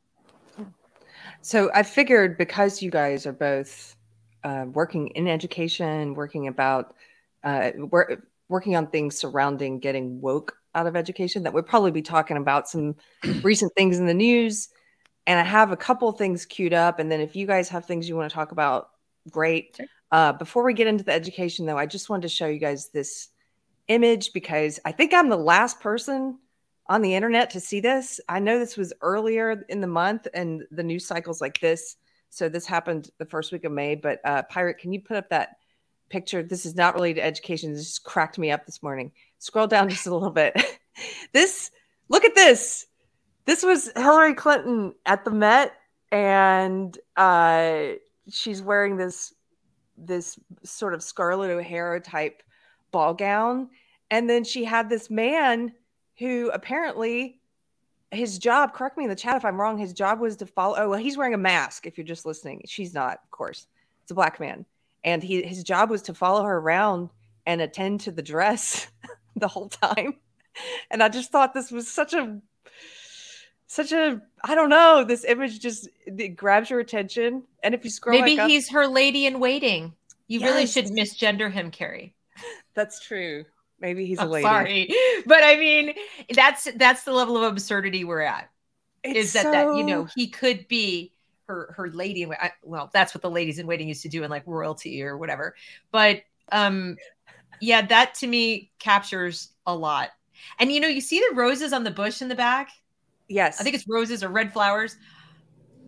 So 1.41 1.69
i 1.73 1.83
figured 1.83 2.37
because 2.37 2.81
you 2.81 2.89
guys 2.89 3.27
are 3.27 3.33
both 3.33 3.95
uh, 4.43 4.65
working 4.71 5.07
in 5.09 5.27
education 5.27 6.13
working 6.13 6.47
about 6.47 6.95
uh, 7.43 7.71
we're 7.75 8.17
working 8.49 8.75
on 8.75 8.87
things 8.87 9.17
surrounding 9.17 9.79
getting 9.79 10.21
woke 10.21 10.55
out 10.73 10.87
of 10.87 10.95
education 10.95 11.43
that 11.43 11.53
we'll 11.53 11.63
probably 11.63 11.91
be 11.91 12.01
talking 12.01 12.37
about 12.37 12.69
some 12.69 12.95
recent 13.41 13.73
things 13.75 13.99
in 13.99 14.05
the 14.05 14.13
news 14.13 14.69
and 15.27 15.39
i 15.39 15.43
have 15.43 15.71
a 15.71 15.77
couple 15.77 16.11
things 16.11 16.45
queued 16.45 16.73
up 16.73 16.99
and 16.99 17.11
then 17.11 17.21
if 17.21 17.35
you 17.35 17.45
guys 17.45 17.69
have 17.69 17.85
things 17.85 18.09
you 18.09 18.15
want 18.15 18.29
to 18.29 18.33
talk 18.33 18.51
about 18.51 18.89
great 19.29 19.75
sure. 19.75 19.85
uh, 20.11 20.33
before 20.33 20.63
we 20.63 20.73
get 20.73 20.87
into 20.87 21.03
the 21.03 21.13
education 21.13 21.65
though 21.65 21.77
i 21.77 21.85
just 21.85 22.09
wanted 22.09 22.23
to 22.23 22.29
show 22.29 22.47
you 22.47 22.59
guys 22.59 22.89
this 22.89 23.29
image 23.87 24.33
because 24.33 24.79
i 24.85 24.91
think 24.91 25.13
i'm 25.13 25.29
the 25.29 25.37
last 25.37 25.79
person 25.79 26.39
on 26.87 27.01
the 27.01 27.13
internet 27.13 27.49
to 27.49 27.59
see 27.59 27.79
this 27.79 28.19
i 28.27 28.39
know 28.39 28.57
this 28.57 28.77
was 28.77 28.93
earlier 29.01 29.63
in 29.69 29.81
the 29.81 29.87
month 29.87 30.27
and 30.33 30.63
the 30.71 30.83
news 30.83 31.05
cycles 31.05 31.41
like 31.41 31.59
this 31.59 31.97
so 32.29 32.49
this 32.49 32.65
happened 32.65 33.09
the 33.19 33.25
first 33.25 33.51
week 33.51 33.63
of 33.63 33.71
may 33.71 33.95
but 33.95 34.19
uh, 34.25 34.41
pirate 34.43 34.79
can 34.79 34.91
you 34.91 34.99
put 34.99 35.17
up 35.17 35.29
that 35.29 35.57
picture. 36.09 36.43
This 36.43 36.65
is 36.65 36.75
not 36.75 36.95
related 36.95 37.21
to 37.21 37.25
education. 37.25 37.73
This 37.73 37.85
just 37.85 38.03
cracked 38.03 38.37
me 38.37 38.51
up 38.51 38.65
this 38.65 38.81
morning. 38.81 39.11
Scroll 39.39 39.67
down 39.67 39.89
just 39.89 40.07
a 40.07 40.13
little 40.13 40.31
bit. 40.31 40.55
this, 41.33 41.71
look 42.09 42.25
at 42.25 42.35
this. 42.35 42.85
This 43.47 43.63
was 43.63 43.89
Hillary 43.95 44.33
Clinton 44.33 44.93
at 45.05 45.23
the 45.23 45.31
Met, 45.31 45.71
and 46.11 46.95
uh, 47.15 47.93
she's 48.29 48.61
wearing 48.61 48.97
this 48.97 49.33
this 49.97 50.37
sort 50.63 50.93
of 50.93 51.01
Scarlett 51.01 51.49
O'Hara 51.49 52.01
type 52.01 52.43
ball 52.91 53.13
gown, 53.13 53.69
and 54.11 54.29
then 54.29 54.43
she 54.43 54.65
had 54.65 54.89
this 54.89 55.09
man 55.09 55.71
who 56.19 56.51
apparently 56.53 57.39
his 58.11 58.37
job, 58.37 58.73
correct 58.73 58.97
me 58.97 59.05
in 59.05 59.09
the 59.09 59.15
chat 59.15 59.37
if 59.37 59.45
I'm 59.45 59.59
wrong, 59.59 59.77
his 59.77 59.93
job 59.93 60.19
was 60.19 60.35
to 60.37 60.45
follow. 60.45 60.75
Oh, 60.77 60.89
well, 60.89 60.99
he's 60.99 61.17
wearing 61.17 61.33
a 61.33 61.37
mask 61.37 61.85
if 61.85 61.97
you're 61.97 62.05
just 62.05 62.25
listening. 62.25 62.61
She's 62.65 62.93
not, 62.93 63.19
of 63.23 63.31
course. 63.31 63.67
It's 64.03 64.11
a 64.11 64.15
black 64.15 64.41
man. 64.41 64.65
And 65.05 65.23
he 65.23 65.41
his 65.43 65.63
job 65.63 65.89
was 65.89 66.01
to 66.03 66.13
follow 66.13 66.43
her 66.43 66.57
around 66.57 67.11
and 67.45 67.61
attend 67.61 68.01
to 68.01 68.11
the 68.11 68.21
dress 68.21 68.87
the 69.37 69.47
whole 69.47 69.69
time. 69.69 70.15
And 70.91 71.01
I 71.01 71.07
just 71.07 71.31
thought 71.31 71.53
this 71.53 71.71
was 71.71 71.87
such 71.87 72.13
a 72.13 72.41
such 73.67 73.91
a 73.91 74.21
I 74.43 74.55
don't 74.55 74.69
know. 74.69 75.03
This 75.03 75.25
image 75.25 75.59
just 75.59 75.89
it 76.05 76.29
grabs 76.29 76.69
your 76.69 76.79
attention. 76.79 77.43
And 77.63 77.75
if 77.75 77.83
you 77.83 77.89
scroll, 77.89 78.19
maybe 78.19 78.41
he's 78.51 78.69
her 78.69 78.87
lady 78.87 79.25
in 79.25 79.39
waiting. 79.39 79.93
You 80.27 80.39
yes. 80.39 80.49
really 80.49 80.65
should 80.65 80.85
misgender 80.85 81.51
him, 81.51 81.71
Carrie. 81.71 82.15
That's 82.73 82.99
true. 82.99 83.45
Maybe 83.79 84.05
he's 84.05 84.19
a 84.19 84.25
lady. 84.25 84.43
Sorry, 84.43 84.95
but 85.27 85.43
I 85.43 85.55
mean, 85.55 85.93
that's 86.33 86.67
that's 86.77 87.03
the 87.03 87.11
level 87.11 87.37
of 87.37 87.43
absurdity 87.43 88.03
we're 88.03 88.21
at. 88.21 88.49
It's 89.03 89.19
is 89.19 89.33
that 89.33 89.43
so... 89.43 89.51
that 89.51 89.77
you 89.77 89.83
know 89.83 90.07
he 90.15 90.27
could 90.27 90.67
be 90.67 91.11
her 91.47 91.73
her 91.77 91.89
lady 91.89 92.23
in 92.23 92.33
well 92.63 92.89
that's 92.93 93.13
what 93.13 93.21
the 93.21 93.29
ladies 93.29 93.59
in 93.59 93.67
waiting 93.67 93.87
used 93.87 94.01
to 94.03 94.09
do 94.09 94.23
in 94.23 94.29
like 94.29 94.43
royalty 94.45 95.01
or 95.01 95.17
whatever 95.17 95.55
but 95.91 96.23
um 96.51 96.97
yeah 97.61 97.81
that 97.81 98.13
to 98.15 98.27
me 98.27 98.69
captures 98.79 99.49
a 99.65 99.73
lot 99.73 100.09
and 100.59 100.71
you 100.71 100.79
know 100.79 100.87
you 100.87 101.01
see 101.01 101.19
the 101.19 101.35
roses 101.35 101.73
on 101.73 101.83
the 101.83 101.91
bush 101.91 102.21
in 102.21 102.27
the 102.27 102.35
back 102.35 102.69
yes 103.27 103.59
i 103.59 103.63
think 103.63 103.75
it's 103.75 103.87
roses 103.87 104.23
or 104.23 104.29
red 104.29 104.51
flowers 104.51 104.97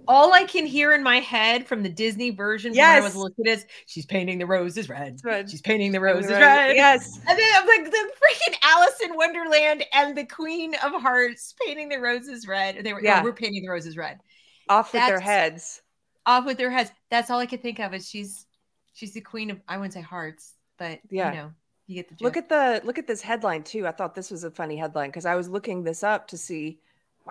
all 0.09 0.33
I 0.33 0.43
can 0.45 0.65
hear 0.65 0.91
in 0.91 1.03
my 1.03 1.19
head 1.19 1.67
from 1.67 1.83
the 1.83 1.89
Disney 1.89 2.31
version 2.31 2.73
yes. 2.73 2.95
when 2.95 3.03
I 3.03 3.05
was 3.05 3.15
looking 3.15 3.45
is 3.45 3.63
she's 3.85 4.07
painting 4.07 4.39
the 4.39 4.47
roses 4.47 4.89
red. 4.89 5.19
red. 5.23 5.51
She's 5.51 5.61
painting 5.61 5.91
the 5.91 5.99
roses 5.99 6.31
red. 6.31 6.41
red. 6.41 6.75
Yes. 6.75 7.19
And 7.29 7.37
then 7.37 7.49
I'm 7.55 7.67
like 7.67 7.85
the 7.85 7.91
freaking 7.91 8.55
Alice 8.63 8.99
in 9.03 9.15
Wonderland 9.15 9.85
and 9.93 10.17
the 10.17 10.25
Queen 10.25 10.73
of 10.83 10.99
Hearts 10.99 11.53
painting 11.63 11.89
the 11.89 11.99
roses 11.99 12.47
red. 12.47 12.83
They 12.83 12.91
were 12.91 13.03
yeah. 13.03 13.23
we're 13.23 13.33
painting 13.33 13.61
the 13.61 13.69
roses 13.69 13.97
red. 13.97 14.19
Off 14.67 14.93
with 14.93 15.05
their 15.05 15.19
heads. 15.19 15.83
Off 16.25 16.43
with 16.43 16.57
their 16.57 16.71
heads. 16.71 16.91
That's 17.11 17.29
all 17.29 17.39
I 17.39 17.45
could 17.45 17.61
think 17.61 17.79
of 17.79 17.93
is 17.93 18.09
she's 18.09 18.47
she's 18.93 19.13
the 19.13 19.21
queen 19.21 19.51
of 19.51 19.61
I 19.67 19.77
wouldn't 19.77 19.93
say 19.93 20.01
hearts, 20.01 20.55
but 20.79 21.01
yeah. 21.11 21.31
you 21.31 21.37
know, 21.37 21.51
you 21.85 21.95
get 21.95 22.09
the 22.09 22.15
joke. 22.15 22.25
Look 22.25 22.37
at 22.37 22.49
the 22.49 22.81
look 22.83 22.97
at 22.97 23.05
this 23.05 23.21
headline 23.21 23.61
too. 23.61 23.85
I 23.85 23.91
thought 23.91 24.15
this 24.15 24.31
was 24.31 24.43
a 24.43 24.49
funny 24.49 24.75
headline 24.75 25.09
because 25.09 25.27
I 25.27 25.35
was 25.35 25.49
looking 25.49 25.83
this 25.83 26.01
up 26.01 26.27
to 26.29 26.37
see 26.37 26.79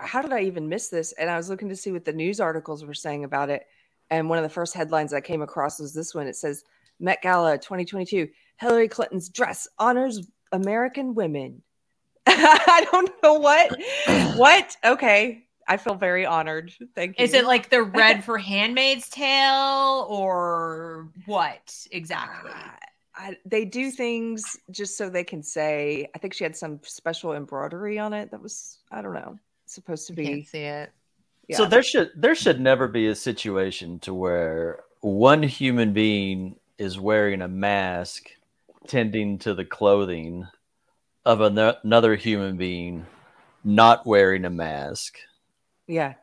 how 0.01 0.21
did 0.21 0.33
I 0.33 0.41
even 0.41 0.69
miss 0.69 0.89
this? 0.89 1.11
And 1.13 1.29
I 1.29 1.37
was 1.37 1.49
looking 1.49 1.69
to 1.69 1.75
see 1.75 1.91
what 1.91 2.05
the 2.05 2.13
news 2.13 2.39
articles 2.39 2.83
were 2.83 2.93
saying 2.93 3.23
about 3.23 3.49
it. 3.49 3.65
And 4.09 4.29
one 4.29 4.37
of 4.37 4.43
the 4.43 4.49
first 4.49 4.73
headlines 4.73 5.13
I 5.13 5.21
came 5.21 5.41
across 5.41 5.79
was 5.79 5.93
this 5.93 6.15
one. 6.15 6.27
It 6.27 6.35
says 6.35 6.63
Met 6.99 7.21
Gala 7.21 7.57
2022 7.57 8.27
Hillary 8.57 8.87
Clinton's 8.87 9.29
dress 9.29 9.67
honors 9.77 10.27
American 10.51 11.15
women. 11.15 11.61
I 12.27 12.85
don't 12.91 13.11
know 13.23 13.35
what. 13.35 13.75
what? 14.35 14.75
Okay. 14.83 15.45
I 15.67 15.77
feel 15.77 15.93
very 15.93 16.25
honored. 16.25 16.73
Thank 16.95 17.19
you. 17.19 17.23
Is 17.23 17.33
it 17.33 17.45
like 17.45 17.69
the 17.69 17.83
red 17.83 18.23
for 18.25 18.37
Handmaid's 18.37 19.07
Tale 19.09 20.07
or 20.09 21.09
what 21.25 21.73
exactly? 21.91 22.51
I, 23.15 23.37
they 23.45 23.65
do 23.65 23.91
things 23.91 24.57
just 24.71 24.97
so 24.97 25.09
they 25.09 25.23
can 25.23 25.43
say. 25.43 26.09
I 26.15 26.17
think 26.17 26.33
she 26.33 26.43
had 26.43 26.55
some 26.55 26.79
special 26.83 27.33
embroidery 27.33 27.99
on 27.99 28.13
it 28.13 28.31
that 28.31 28.41
was 28.41 28.79
I 28.91 29.01
don't 29.01 29.13
know 29.13 29.37
supposed 29.73 30.07
to 30.07 30.13
be. 30.13 30.25
Can't 30.25 30.47
see 30.47 30.63
it. 30.63 30.91
Yeah. 31.47 31.57
So 31.57 31.65
there 31.65 31.83
should 31.83 32.11
there 32.15 32.35
should 32.35 32.59
never 32.59 32.87
be 32.87 33.07
a 33.07 33.15
situation 33.15 33.99
to 33.99 34.13
where 34.13 34.83
one 35.01 35.41
human 35.41 35.93
being 35.93 36.57
is 36.77 36.99
wearing 36.99 37.41
a 37.41 37.47
mask 37.47 38.29
tending 38.87 39.39
to 39.39 39.53
the 39.53 39.65
clothing 39.65 40.47
of 41.25 41.41
another 41.41 42.15
human 42.15 42.57
being 42.57 43.05
not 43.63 44.05
wearing 44.05 44.45
a 44.45 44.49
mask. 44.49 45.17
Yeah. 45.87 46.13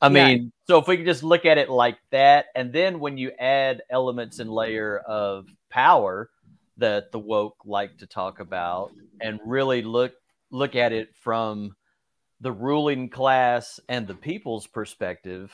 I 0.00 0.08
yeah. 0.08 0.26
mean, 0.26 0.52
so 0.66 0.78
if 0.78 0.88
we 0.88 0.96
can 0.96 1.06
just 1.06 1.22
look 1.22 1.44
at 1.44 1.58
it 1.58 1.68
like 1.68 1.98
that, 2.10 2.46
and 2.54 2.72
then 2.72 3.00
when 3.00 3.18
you 3.18 3.32
add 3.38 3.82
elements 3.90 4.38
and 4.38 4.50
layer 4.50 4.98
of 4.98 5.46
power 5.68 6.30
that 6.78 7.12
the 7.12 7.18
woke 7.18 7.56
like 7.64 7.98
to 7.98 8.06
talk 8.06 8.40
about, 8.40 8.92
and 9.20 9.38
really 9.44 9.82
look 9.82 10.14
look 10.50 10.74
at 10.74 10.92
it 10.92 11.10
from 11.20 11.76
the 12.40 12.52
ruling 12.52 13.08
class 13.08 13.80
and 13.88 14.06
the 14.06 14.14
people's 14.14 14.66
perspective, 14.66 15.52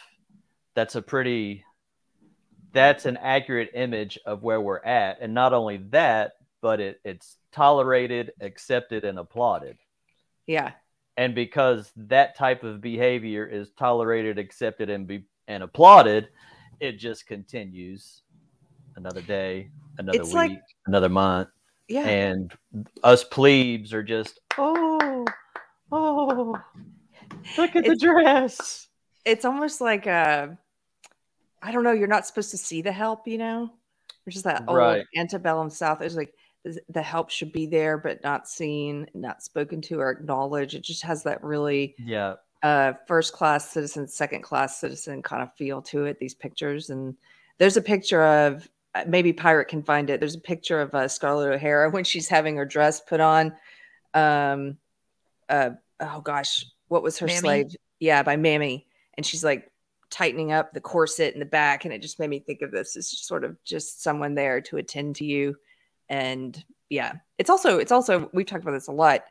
that's 0.75 0.95
a 0.95 1.02
pretty 1.02 1.64
that's 2.73 3.07
an 3.07 3.16
accurate 3.16 3.71
image 3.75 4.19
of 4.26 4.43
where 4.43 4.61
we're 4.61 4.85
at. 4.85 5.19
And 5.23 5.33
not 5.33 5.55
only 5.55 5.78
that, 5.90 6.33
but 6.61 6.78
it, 6.78 7.00
it's 7.05 7.37
tolerated, 7.50 8.33
accepted, 8.40 9.05
and 9.05 9.19
applauded. 9.19 9.78
Yeah. 10.47 10.73
And 11.16 11.35
because 11.35 11.90
that 11.97 12.37
type 12.37 12.64
of 12.64 12.83
behavior 12.83 13.47
is 13.47 13.71
tolerated, 13.78 14.38
accepted, 14.38 14.90
and 14.90 15.07
be 15.07 15.25
and 15.49 15.62
applauded, 15.62 16.28
it 16.78 16.99
just 16.99 17.26
continues 17.26 18.23
another 18.97 19.23
day, 19.23 19.71
another 19.99 20.21
it's 20.21 20.28
week, 20.28 20.35
like, 20.35 20.62
another 20.87 21.09
month. 21.09 21.49
Yeah. 21.88 22.07
And 22.07 22.52
us 23.02 23.25
plebes 23.25 23.95
are 23.95 24.02
just, 24.02 24.40
oh, 24.59 25.25
Oh, 25.93 26.61
look 27.57 27.76
at 27.76 27.85
the 27.85 27.97
dress. 27.97 28.88
It's 29.25 29.45
almost 29.45 29.81
like 29.81 30.07
a, 30.07 30.11
uh, 30.11 30.55
I 31.62 31.73
don't 31.73 31.85
know. 31.85 31.93
You're 31.93 32.09
not 32.09 32.26
supposed 32.26 32.50
to 32.50 32.59
see 32.59 32.83
the 32.83 32.93
help, 32.93 33.26
you 33.26 33.38
know. 33.38 33.71
Which 34.25 34.37
is 34.37 34.43
that 34.43 34.64
right. 34.69 34.99
old 34.99 35.07
antebellum 35.16 35.71
South. 35.71 36.02
It's 36.02 36.16
like 36.16 36.35
the 36.88 37.02
help 37.02 37.31
should 37.31 37.52
be 37.52 37.66
there, 37.66 37.97
but 37.97 38.23
not 38.25 38.49
seen, 38.49 39.07
not 39.14 39.43
spoken 39.43 39.81
to, 39.83 40.00
or 40.00 40.11
acknowledged. 40.11 40.75
It 40.75 40.83
just 40.83 41.02
has 41.05 41.23
that 41.23 41.43
really, 41.45 41.95
yeah, 41.99 42.35
uh, 42.62 42.95
first 43.07 43.33
class 43.33 43.71
citizen, 43.71 44.09
second 44.09 44.43
class 44.43 44.81
citizen 44.81 45.23
kind 45.23 45.43
of 45.43 45.55
feel 45.55 45.81
to 45.83 46.07
it. 46.07 46.19
These 46.19 46.35
pictures, 46.35 46.90
and 46.90 47.14
there's 47.59 47.76
a 47.76 47.83
picture 47.83 48.25
of 48.25 48.69
uh, 48.97 49.05
maybe 49.07 49.33
Pirate 49.33 49.69
can 49.69 49.83
find 49.83 50.11
it. 50.11 50.19
There's 50.19 50.35
a 50.35 50.40
picture 50.40 50.81
of 50.81 50.95
uh, 50.95 51.07
Scarlett 51.07 51.52
O'Hara 51.52 51.90
when 51.90 52.05
she's 52.05 52.28
having 52.28 52.57
her 52.57 52.66
dress 52.66 53.00
put 53.00 53.21
on. 53.21 53.52
Um, 54.14 54.76
uh, 55.48 55.70
oh 56.00 56.20
gosh, 56.20 56.66
what 56.88 57.02
was 57.02 57.18
her 57.18 57.26
Mammy? 57.26 57.38
slave? 57.38 57.66
Yeah, 57.98 58.22
by 58.22 58.36
Mammy, 58.36 58.86
and 59.14 59.24
she's 59.24 59.44
like 59.44 59.70
tightening 60.10 60.52
up 60.52 60.72
the 60.72 60.80
corset 60.80 61.34
in 61.34 61.40
the 61.40 61.46
back, 61.46 61.84
and 61.84 61.92
it 61.92 62.02
just 62.02 62.18
made 62.18 62.30
me 62.30 62.38
think 62.38 62.62
of 62.62 62.70
this 62.70 62.96
as 62.96 63.08
sort 63.08 63.44
of 63.44 63.62
just 63.64 64.02
someone 64.02 64.34
there 64.34 64.60
to 64.62 64.76
attend 64.76 65.16
to 65.16 65.24
you, 65.24 65.56
and 66.08 66.62
yeah, 66.88 67.14
it's 67.38 67.50
also 67.50 67.78
it's 67.78 67.92
also 67.92 68.30
we've 68.32 68.46
talked 68.46 68.62
about 68.62 68.72
this 68.72 68.88
a 68.88 68.92
lot 68.92 69.24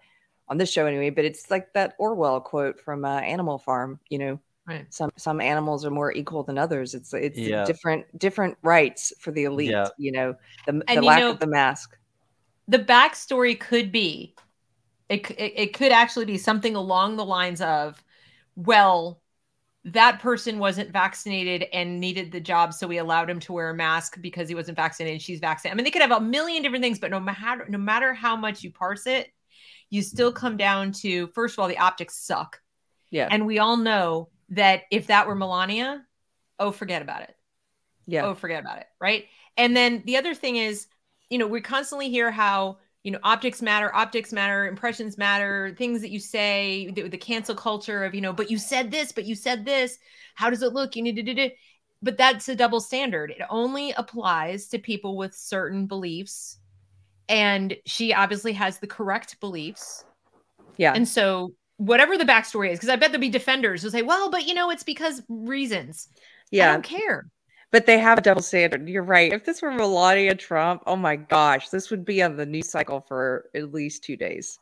on 0.48 0.58
this 0.58 0.72
show 0.72 0.86
anyway, 0.86 1.10
but 1.10 1.26
it's 1.26 1.50
like 1.50 1.74
that 1.74 1.96
Orwell 1.98 2.42
quote 2.42 2.80
from 2.80 3.06
uh, 3.06 3.20
Animal 3.20 3.58
Farm, 3.58 4.00
you 4.10 4.20
know. 4.20 4.40
Right. 4.68 4.92
Some 4.92 5.12
some 5.16 5.42
animals 5.42 5.86
are 5.86 5.92
more 5.92 6.12
equal 6.12 6.42
than 6.42 6.58
others. 6.58 6.96
It's 6.96 7.14
it's 7.14 7.38
yeah. 7.38 7.66
different 7.66 8.06
different 8.18 8.58
rights 8.64 9.14
for 9.20 9.32
the 9.32 9.44
elite. 9.44 9.70
Yeah. 9.70 9.90
You 9.98 10.12
know 10.12 10.36
the, 10.66 10.84
the 10.88 11.02
lack 11.02 11.20
know, 11.20 11.30
of 11.30 11.40
the 11.40 11.46
mask. 11.46 11.96
The 12.68 12.80
backstory 12.80 13.60
could 13.60 13.92
be 13.92 14.34
it, 15.10 15.30
it, 15.32 15.54
it 15.56 15.74
could 15.74 15.92
actually 15.92 16.26
be 16.26 16.38
something 16.38 16.76
along 16.76 17.16
the 17.16 17.26
lines 17.26 17.62
of, 17.62 18.04
well, 18.56 19.22
that 19.86 20.20
person 20.20 20.58
wasn't 20.58 20.92
vaccinated 20.92 21.68
and 21.72 22.00
needed 22.00 22.32
the 22.32 22.40
job, 22.40 22.74
so 22.74 22.88
we 22.88 22.98
allowed 22.98 23.30
him 23.30 23.40
to 23.42 23.54
wear 23.54 23.70
a 23.70 23.76
mask 23.76 24.20
because 24.20 24.50
he 24.50 24.56
wasn't 24.56 24.76
vaccinated. 24.76 25.22
she's 25.22 25.40
vaccinated. 25.40 25.76
I 25.76 25.78
mean, 25.78 25.84
they 25.84 25.92
could 25.92 26.02
have 26.02 26.12
a 26.12 26.20
million 26.20 26.64
different 26.64 26.84
things, 26.84 26.98
but 26.98 27.12
no 27.12 27.20
matter 27.20 27.68
no 27.70 27.78
matter 27.78 28.14
how 28.14 28.36
much 28.36 28.64
you 28.64 28.72
parse 28.72 29.06
it, 29.06 29.32
you 29.92 30.02
still 30.02 30.32
come 30.32 30.58
down 30.58 30.92
to 30.94 31.28
first 31.28 31.54
of 31.54 31.60
all, 31.60 31.68
the 31.68 31.78
optics 31.78 32.18
suck. 32.18 32.60
Yeah, 33.12 33.28
and 33.30 33.46
we 33.46 33.60
all 33.60 33.78
know 33.78 34.30
that 34.50 34.84
if 34.90 35.08
that 35.08 35.28
were 35.28 35.36
Melania, 35.36 36.04
oh, 36.58 36.72
forget 36.72 37.04
about 37.04 37.22
it. 37.22 37.36
Yeah, 38.08 38.26
oh, 38.26 38.34
forget 38.34 38.62
about 38.62 38.80
it. 38.80 38.88
Right. 39.00 39.26
And 39.56 39.78
then 39.78 40.02
the 40.06 40.18
other 40.18 40.34
thing 40.34 40.56
is, 40.56 40.88
you 41.30 41.38
know, 41.38 41.48
we 41.48 41.62
constantly 41.62 42.10
hear 42.10 42.32
how 42.32 42.80
you 43.06 43.12
know 43.12 43.20
optics 43.22 43.62
matter 43.62 43.94
optics 43.94 44.34
matter 44.34 44.68
impressions 44.68 45.16
matter 45.16 45.76
things 45.78 46.02
that 46.02 46.10
you 46.10 46.20
say 46.20 46.90
the, 46.96 47.08
the, 47.08 47.18
cancel 47.18 47.54
culture 47.54 48.04
of 48.04 48.16
you 48.16 48.20
know 48.20 48.34
but 48.34 48.50
you 48.50 48.58
said 48.58 48.90
this 48.90 49.12
but 49.12 49.26
you 49.26 49.36
said 49.36 49.64
this. 49.64 50.00
How 50.34 50.50
does 50.50 50.64
it 50.64 50.74
look? 50.74 50.96
You 50.96 51.04
need 51.04 51.16
to 51.18 51.22
do 51.24 51.40
it 51.40 51.56
but 52.02 52.18
that's 52.18 52.50
a 52.50 52.56
double 52.56 52.82
standard. 52.82 53.30
It 53.30 53.46
only 53.50 53.92
applies 53.92 54.68
to 54.70 54.80
people 54.80 55.18
with 55.18 55.34
certain 55.34 55.86
beliefs. 55.88 56.60
And 57.30 57.76
she 57.86 58.14
obviously 58.14 58.54
has 58.54 58.80
the 58.80 58.88
correct 58.88 59.40
beliefs. 59.40 60.04
Yeah. 60.78 60.94
And 60.94 61.08
so 61.08 61.54
whatever 61.78 62.18
the 62.18 62.24
backstory 62.24 62.72
is 62.72 62.80
because 62.80 62.88
i 62.88 62.96
bet 62.96 63.12
there'll 63.12 63.20
be 63.20 63.28
defenders 63.28 63.82
who 63.82 63.90
say 63.90 64.02
well 64.02 64.32
but 64.32 64.48
you 64.48 64.54
know 64.54 64.72
it's 64.72 64.84
because 64.84 65.22
reasons. 65.30 66.08
Yeah. 66.50 66.70
i 66.70 66.74
don't 66.74 66.84
care 66.84 67.28
but 67.76 67.86
they 67.86 68.00
have 68.00 68.18
a 68.18 68.22
double 68.22 68.42
standard. 68.42 68.88
You're 68.88 69.04
right. 69.04 69.34
If 69.34 69.44
this 69.44 69.62
were 69.62 69.70
Melania 69.70 70.34
Trump, 70.34 70.84
oh 70.88 70.96
my 70.96 71.18
gosh, 71.18 71.68
this 71.68 71.92
would 71.92 72.06
be 72.06 72.24
on 72.24 72.38
the 72.38 72.46
news 72.46 72.70
cycle 72.70 73.02
for 73.02 73.50
at 73.54 73.74
least 73.74 74.02
two 74.02 74.16
days. 74.16 74.60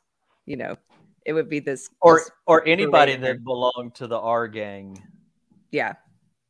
You 0.47 0.57
know, 0.57 0.75
it 1.23 1.33
would 1.33 1.47
be 1.47 1.59
this 1.59 1.91
or 2.01 2.15
this 2.15 2.31
or 2.47 2.67
anybody 2.67 3.15
that 3.15 3.43
belonged 3.43 3.93
to 3.93 4.07
the 4.07 4.17
R 4.17 4.47
gang. 4.47 4.99
Yeah, 5.69 5.93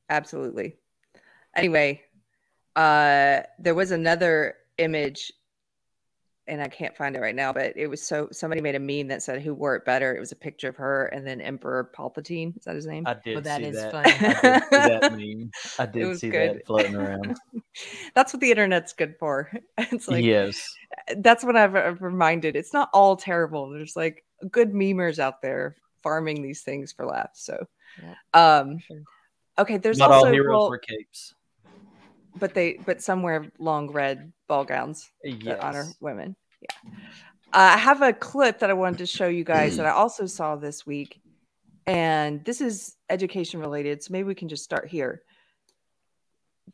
absolutely. 0.10 0.77
Anyway, 1.53 2.01
uh, 2.77 3.41
there 3.60 3.75
was 3.75 3.91
another 3.91 4.55
image 4.77 5.34
and 6.48 6.62
I 6.62 6.68
can't 6.68 6.96
find 6.96 7.16
it 7.16 7.20
right 7.20 7.36
now, 7.36 7.54
but 7.54 7.74
it 7.78 7.88
was 7.88 8.02
so 8.06 8.28
somebody 8.32 8.62
made 8.62 8.76
a 8.76 8.80
meme 8.80 9.08
that 9.08 9.24
said 9.24 9.42
who 9.42 9.54
wore 9.54 9.76
it 9.76 9.86
better. 9.86 10.16
It 10.16 10.20
was 10.20 10.32
a 10.34 10.36
picture 10.36 10.68
of 10.70 10.76
her 10.76 11.06
and 11.08 11.26
then 11.26 11.40
Emperor 11.40 11.90
Palpatine. 11.98 12.58
Is 12.58 12.66
that 12.66 12.76
his 12.76 12.86
name? 12.86 13.04
I 13.08 13.14
did 13.14 13.36
Well, 13.36 13.44
that 13.44 13.62
see 13.62 13.68
is 13.68 13.76
that. 13.78 13.92
funny. 13.92 14.12
I 14.12 14.60
did 14.60 14.64
see 14.64 14.70
that 14.70 15.12
meme. 15.18 15.52
I 15.80 15.86
did 15.86 16.20
see 16.20 16.30
good. 16.30 16.56
that 16.58 16.66
floating 16.66 16.96
around. 16.96 17.38
that's 18.16 18.34
what 18.34 18.42
the 18.42 18.52
internet's 18.52 18.94
good 18.94 19.16
for. 19.20 19.52
It's 19.78 20.08
like 20.08 20.24
yes. 20.26 20.74
that's 21.18 21.44
what 21.44 21.56
I've, 21.56 21.76
I've 21.76 22.02
reminded. 22.02 22.56
It's 22.56 22.74
not 22.74 22.90
all 22.94 23.16
terrible. 23.16 23.70
There's 23.70 23.96
like 23.96 24.26
good 24.52 24.74
memers 24.74 25.20
out 25.20 25.42
there 25.42 25.76
farming 26.02 26.42
these 26.42 26.62
things 26.62 26.92
for 26.92 27.06
laughs. 27.06 27.44
So, 27.46 27.66
Yep. 28.02 28.16
um, 28.34 28.80
Sure. 28.80 29.02
okay. 29.60 29.78
There's 29.78 29.98
Not 30.00 30.12
also 30.12 30.28
all 30.28 30.34
heroes 30.34 30.50
well, 30.58 30.70
wear 30.70 30.80
capes. 30.80 31.34
But 32.40 32.54
they 32.54 32.80
but 32.86 33.02
some 33.02 33.22
wear 33.22 33.52
long 33.60 33.92
red 33.92 34.32
ball 34.48 34.66
gowns 34.66 35.12
that 35.46 35.60
honor 35.62 35.86
women. 36.00 36.36
Yeah. 36.62 36.92
Uh, 37.54 37.74
I 37.75 37.78
have 37.78 38.02
a 38.02 38.13
clip 38.13 38.60
that 38.60 38.70
I 38.70 38.74
wanted 38.74 39.00
to 39.00 39.06
show 39.06 39.28
you 39.28 39.44
guys 39.44 39.78
that 39.78 39.86
I 39.86 39.92
also 39.92 40.25
saw 40.25 40.56
this 40.56 40.86
week, 40.86 41.22
and 41.86 42.44
this 42.46 42.62
is 42.62 42.96
education 43.10 43.60
related. 43.60 44.02
So 44.04 44.12
maybe 44.12 44.28
we 44.28 44.36
can 44.36 44.50
just 44.50 44.63
start 44.63 44.88
here. 44.88 45.22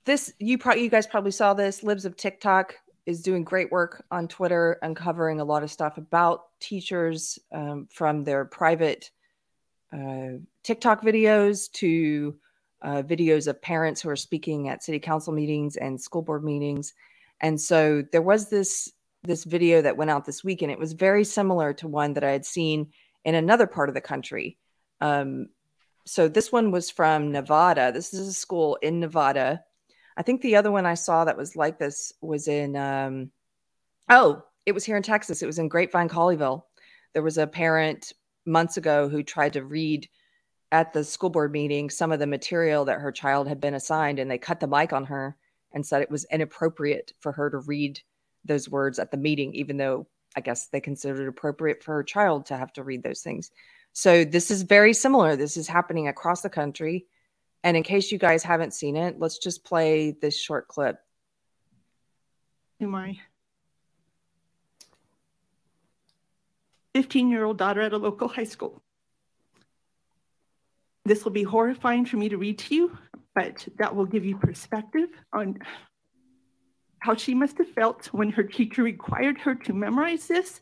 This 0.06 0.34
you 0.40 0.58
probably 0.58 0.84
you 0.84 0.90
guys 0.90 1.08
probably 1.08 1.32
saw 1.32 1.54
this. 1.54 1.84
Libs 1.84 2.06
of 2.06 2.16
TikTok 2.16 2.76
is 3.06 3.22
doing 3.22 3.44
great 3.44 3.72
work 3.72 4.06
on 4.12 4.28
Twitter, 4.28 4.78
uncovering 4.82 5.40
a 5.40 5.44
lot 5.44 5.64
of 5.64 5.72
stuff 5.72 5.98
about 5.98 6.44
teachers 6.60 7.40
um, 7.52 7.88
from 7.92 8.24
their 8.24 8.46
private 8.46 9.10
uh, 9.92 10.38
TikTok 10.64 11.02
videos 11.02 11.72
to 11.72 12.36
uh, 12.82 13.04
videos 13.04 13.48
of 13.48 13.62
parents 13.62 14.02
who 14.02 14.10
are 14.10 14.16
speaking 14.16 14.70
at 14.70 14.84
city 14.84 15.00
council 15.00 15.34
meetings 15.34 15.76
and 15.76 16.00
school 16.00 16.22
board 16.22 16.44
meetings. 16.44 16.94
And 17.42 17.60
so 17.60 18.04
there 18.12 18.22
was 18.22 18.50
this 18.50 18.92
this 19.24 19.44
video 19.44 19.82
that 19.82 19.98
went 19.98 20.10
out 20.10 20.26
this 20.26 20.44
week, 20.44 20.62
and 20.62 20.72
it 20.72 20.80
was 20.80 20.94
very 20.94 21.26
similar 21.26 21.74
to 21.74 21.88
one 21.88 22.14
that 22.14 22.24
I 22.24 22.32
had 22.32 22.46
seen 22.46 22.92
in 23.26 23.36
another 23.36 23.68
part 23.68 23.90
of 23.90 23.96
the 23.96 24.02
country. 24.02 24.58
Um, 25.02 25.48
so 26.06 26.28
this 26.28 26.52
one 26.52 26.72
was 26.72 26.90
from 26.90 27.32
Nevada. 27.32 27.92
This 27.92 28.14
is 28.14 28.28
a 28.28 28.34
school 28.34 28.78
in 28.82 29.00
Nevada. 29.00 29.62
I 30.18 30.24
think 30.24 30.42
the 30.42 30.56
other 30.56 30.72
one 30.72 30.86
I 30.86 30.94
saw 30.94 31.26
that 31.26 31.38
was 31.38 31.56
like 31.56 31.80
this 31.80 32.14
was 32.22 32.48
in 32.48 32.76
um, 32.76 33.32
oh, 34.10 34.44
it 34.66 34.72
was 34.72 34.86
here 34.86 34.98
in 34.98 35.04
Texas. 35.04 35.42
It 35.42 35.48
was 35.48 35.60
in 35.60 35.70
Grapevine, 35.70 36.10
Colleyville. 36.10 36.64
There 37.14 37.24
was 37.24 37.38
a 37.38 37.48
parent 37.48 38.14
months 38.46 38.78
ago 38.78 39.10
who 39.10 39.24
tried 39.24 39.54
to 39.54 39.64
read 39.64 40.08
at 40.72 40.94
the 40.94 41.04
school 41.04 41.30
board 41.30 41.52
meeting 41.52 41.90
some 41.90 42.12
of 42.12 42.20
the 42.20 42.28
material 42.28 42.86
that 42.86 43.00
her 43.00 43.12
child 43.12 43.48
had 43.48 43.60
been 43.60 43.74
assigned, 43.74 44.20
and 44.20 44.30
they 44.30 44.38
cut 44.38 44.60
the 44.60 44.68
mic 44.68 44.94
on 44.94 45.06
her 45.06 45.36
and 45.74 45.86
said 45.86 46.02
it 46.02 46.12
was 46.12 46.26
inappropriate 46.32 47.14
for 47.20 47.32
her 47.32 47.50
to 47.50 47.60
read 47.60 48.00
those 48.46 48.70
words 48.70 49.00
at 49.00 49.12
the 49.12 49.18
meeting, 49.18 49.54
even 49.54 49.78
though 49.78 50.08
I 50.36 50.42
guess 50.42 50.68
they 50.68 50.80
considered 50.80 51.22
it 51.22 51.28
appropriate 51.28 51.84
for 51.84 51.94
her 51.96 52.04
child 52.04 52.46
to 52.48 52.58
have 52.58 52.74
to 52.74 52.84
read 52.84 53.04
those 53.04 53.22
things. 53.22 53.52
So 53.94 54.24
this 54.24 54.52
is 54.52 54.62
very 54.62 54.94
similar. 54.94 55.36
This 55.36 55.58
is 55.58 55.68
happening 55.68 56.08
across 56.08 56.42
the 56.42 56.50
country. 56.50 57.08
And 57.64 57.76
in 57.76 57.84
case 57.84 58.12
you 58.12 58.18
guys 58.18 58.44
haven't 58.44 58.74
seen 58.74 58.96
it, 58.96 59.20
let's 59.20 59.38
just 59.38 59.66
play 59.66 60.12
this 60.12 60.40
short 60.40 60.68
clip. 60.68 60.98
my 62.80 63.18
15 66.96 67.30
year 67.30 67.44
old 67.44 67.58
daughter 67.58 67.82
at 67.82 67.94
a 67.94 67.98
local 67.98 68.28
high 68.28 68.44
school. 68.44 68.82
This 71.10 71.24
will 71.26 71.32
be 71.32 71.42
horrifying 71.42 72.06
for 72.06 72.18
me 72.18 72.30
to 72.30 72.38
read 72.38 72.60
to 72.60 72.76
you, 72.76 72.96
but 73.34 73.68
that 73.80 73.96
will 73.96 74.06
give 74.06 74.24
you 74.24 74.38
perspective 74.38 75.10
on 75.34 75.58
how 77.00 77.16
she 77.16 77.34
must 77.34 77.58
have 77.58 77.70
felt 77.70 78.06
when 78.14 78.30
her 78.30 78.44
teacher 78.44 78.84
required 78.84 79.40
her 79.40 79.56
to 79.56 79.74
memorize 79.74 80.28
this 80.28 80.62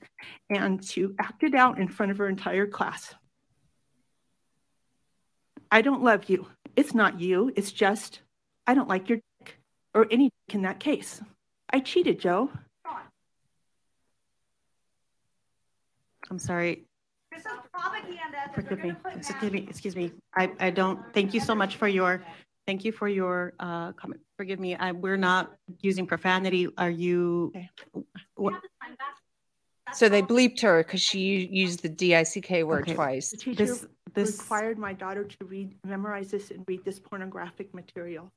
and 0.49 0.81
to 0.91 1.13
act 1.19 1.43
it 1.43 1.53
out 1.53 1.79
in 1.79 1.89
front 1.89 2.13
of 2.13 2.17
her 2.19 2.29
entire 2.29 2.65
class. 2.65 3.13
I 5.69 5.81
don't 5.81 6.01
love 6.01 6.29
you. 6.29 6.47
It's 6.77 6.93
not 6.93 7.19
you. 7.19 7.51
It's 7.57 7.73
just, 7.73 8.21
I 8.65 8.73
don't 8.73 8.87
like 8.87 9.09
your 9.09 9.19
dick 9.41 9.59
or 9.93 10.07
any 10.09 10.29
dick 10.47 10.55
in 10.55 10.61
that 10.61 10.79
case. 10.79 11.21
I 11.69 11.81
cheated, 11.81 12.21
Joe. 12.21 12.49
I'm 16.31 16.39
sorry. 16.39 16.86
This 17.37 17.45
is 17.45 17.59
propaganda. 17.71 18.17
that 18.33 18.55
Forgive 18.55 18.83
me. 18.83 18.95
Excuse 19.13 19.51
me. 19.51 19.67
Excuse 19.69 19.95
me. 19.95 20.11
I, 20.35 20.51
I 20.59 20.69
don't, 20.71 20.99
thank 21.13 21.35
you 21.35 21.39
so 21.39 21.53
much 21.53 21.75
for 21.75 21.87
your, 21.87 22.23
thank 22.65 22.83
you 22.83 22.91
for 22.91 23.07
your 23.07 23.53
uh, 23.59 23.91
comment. 23.91 24.21
Forgive 24.37 24.59
me. 24.59 24.75
I, 24.75 24.91
we're 24.91 25.17
not 25.17 25.53
using 25.81 26.07
profanity. 26.07 26.67
Are 26.77 26.89
you? 26.89 27.53
Okay. 27.55 27.69
what- 28.35 28.53
have 28.53 28.61
the 28.63 28.69
time 28.81 28.95
back. 28.95 29.15
That's 29.85 29.99
So 29.99 30.09
they 30.09 30.23
bleeped 30.23 30.61
her 30.61 30.83
because 30.83 31.01
she 31.01 31.45
used 31.45 31.83
the 31.83 31.89
DICK 31.89 32.65
word 32.65 32.83
Okay. 32.83 32.95
twice. 32.95 33.29
The 33.29 33.37
teacher 33.37 33.65
This, 33.65 33.85
this, 34.15 34.39
required 34.39 34.79
my 34.79 34.93
daughter 34.93 35.23
to 35.23 35.45
read, 35.45 35.75
memorize 35.85 36.31
this 36.31 36.49
and 36.49 36.65
read 36.67 36.83
this 36.83 36.99
pornographic 36.99 37.71
material. 37.73 38.31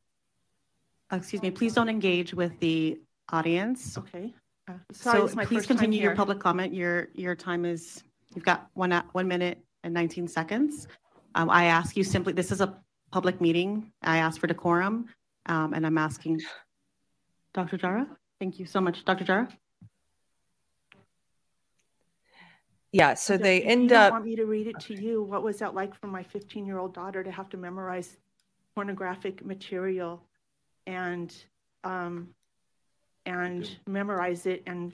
excuse 1.10 1.40
me, 1.40 1.50
please 1.50 1.72
don't 1.72 1.88
engage 1.88 2.34
with 2.34 2.58
the 2.60 3.00
audience. 3.30 3.96
Okay. 3.96 4.34
Uh, 4.68 4.74
Sorry, 4.92 5.28
So 5.28 5.34
my 5.34 5.44
please 5.46 5.66
continue 5.66 6.00
your 6.02 6.14
public 6.14 6.38
comment. 6.38 6.74
Your, 6.74 7.08
your 7.14 7.34
time 7.34 7.64
is, 7.64 8.04
you've 8.34 8.44
got 8.44 8.68
one, 8.74 8.92
one 9.12 9.28
minute 9.28 9.58
and 9.84 9.94
19 9.94 10.28
seconds. 10.28 10.88
Um, 11.34 11.50
I 11.50 11.64
ask 11.66 11.96
you 11.96 12.04
simply, 12.04 12.32
this 12.32 12.52
is 12.52 12.60
a 12.60 12.76
public 13.12 13.40
meeting. 13.40 13.92
I 14.02 14.18
ask 14.18 14.40
for 14.40 14.46
decorum, 14.46 15.06
um, 15.46 15.74
and 15.74 15.86
I'm 15.86 15.98
asking 15.98 16.40
Dr. 17.54 17.76
Jara? 17.76 18.06
Thank 18.38 18.58
you 18.58 18.66
so 18.66 18.80
much. 18.80 19.04
Dr. 19.04 19.24
Jara? 19.24 19.48
Yeah. 22.92 23.14
So 23.14 23.34
If 23.34 23.42
they 23.42 23.62
you 23.62 23.68
end 23.68 23.88
don't 23.90 23.98
up. 23.98 24.12
Want 24.12 24.24
me 24.24 24.36
to 24.36 24.46
read 24.46 24.66
it 24.66 24.80
to 24.80 25.00
you? 25.00 25.22
What 25.22 25.42
was 25.42 25.58
that 25.58 25.74
like 25.74 25.98
for 26.00 26.06
my 26.06 26.24
15-year-old 26.24 26.94
daughter 26.94 27.22
to 27.22 27.30
have 27.30 27.48
to 27.50 27.56
memorize 27.56 28.16
pornographic 28.74 29.44
material 29.44 30.22
and, 30.86 31.34
um, 31.84 32.28
and 33.26 33.76
memorize 33.86 34.46
it 34.46 34.62
and 34.66 34.92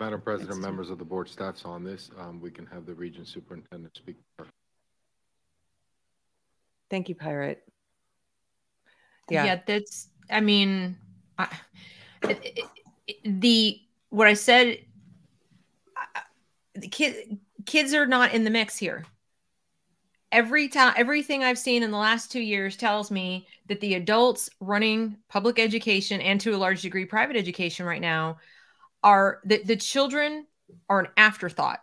Madam 0.00 0.20
President, 0.20 0.60
members 0.60 0.90
of 0.90 0.98
the 0.98 1.04
board 1.04 1.28
staffs 1.28 1.64
on 1.64 1.82
this, 1.82 2.10
um, 2.18 2.40
we 2.40 2.50
can 2.50 2.64
have 2.66 2.86
the 2.86 2.94
region 2.94 3.24
superintendent 3.24 3.96
speak. 3.96 4.16
Thank 6.88 7.08
you, 7.08 7.14
Pirate. 7.14 7.64
yeah, 9.30 9.44
Yeah. 9.44 9.60
that's 9.66 10.08
i 10.30 10.40
mean 10.40 10.96
I, 11.38 11.48
it- 12.22 12.58
it- 13.06 13.40
the 13.40 13.80
what 14.10 14.26
i 14.26 14.32
said 14.34 14.78
I- 15.96 16.22
the 16.74 16.88
kid 16.88 17.38
kids 17.66 17.92
are 17.94 18.06
not 18.06 18.32
in 18.32 18.44
the 18.44 18.50
mix 18.50 18.76
here 18.78 19.04
every 20.32 20.68
time 20.68 20.94
everything 20.96 21.44
i've 21.44 21.58
seen 21.58 21.82
in 21.82 21.90
the 21.90 21.96
last 21.98 22.30
two 22.32 22.40
years 22.40 22.76
tells 22.76 23.10
me 23.10 23.46
that 23.68 23.80
the 23.80 23.94
adults 23.94 24.48
running 24.60 25.16
public 25.28 25.58
education 25.58 26.20
and 26.22 26.40
to 26.42 26.54
a 26.54 26.56
large 26.58 26.80
degree 26.82 27.04
private 27.06 27.36
education 27.36 27.84
right 27.86 28.00
now 28.02 28.38
are 29.08 29.40
the, 29.42 29.62
the 29.62 29.76
children 29.76 30.46
are 30.90 31.00
an 31.00 31.08
afterthought. 31.16 31.80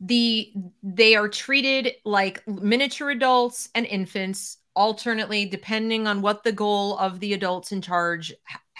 The 0.00 0.50
they 0.82 1.14
are 1.14 1.28
treated 1.28 1.92
like 2.06 2.42
miniature 2.48 3.10
adults 3.10 3.68
and 3.74 3.84
infants 3.84 4.56
alternately 4.74 5.44
depending 5.44 6.06
on 6.06 6.22
what 6.22 6.42
the 6.42 6.52
goal 6.52 6.96
of 6.96 7.20
the 7.20 7.34
adults 7.34 7.70
in 7.70 7.82
charge 7.82 8.32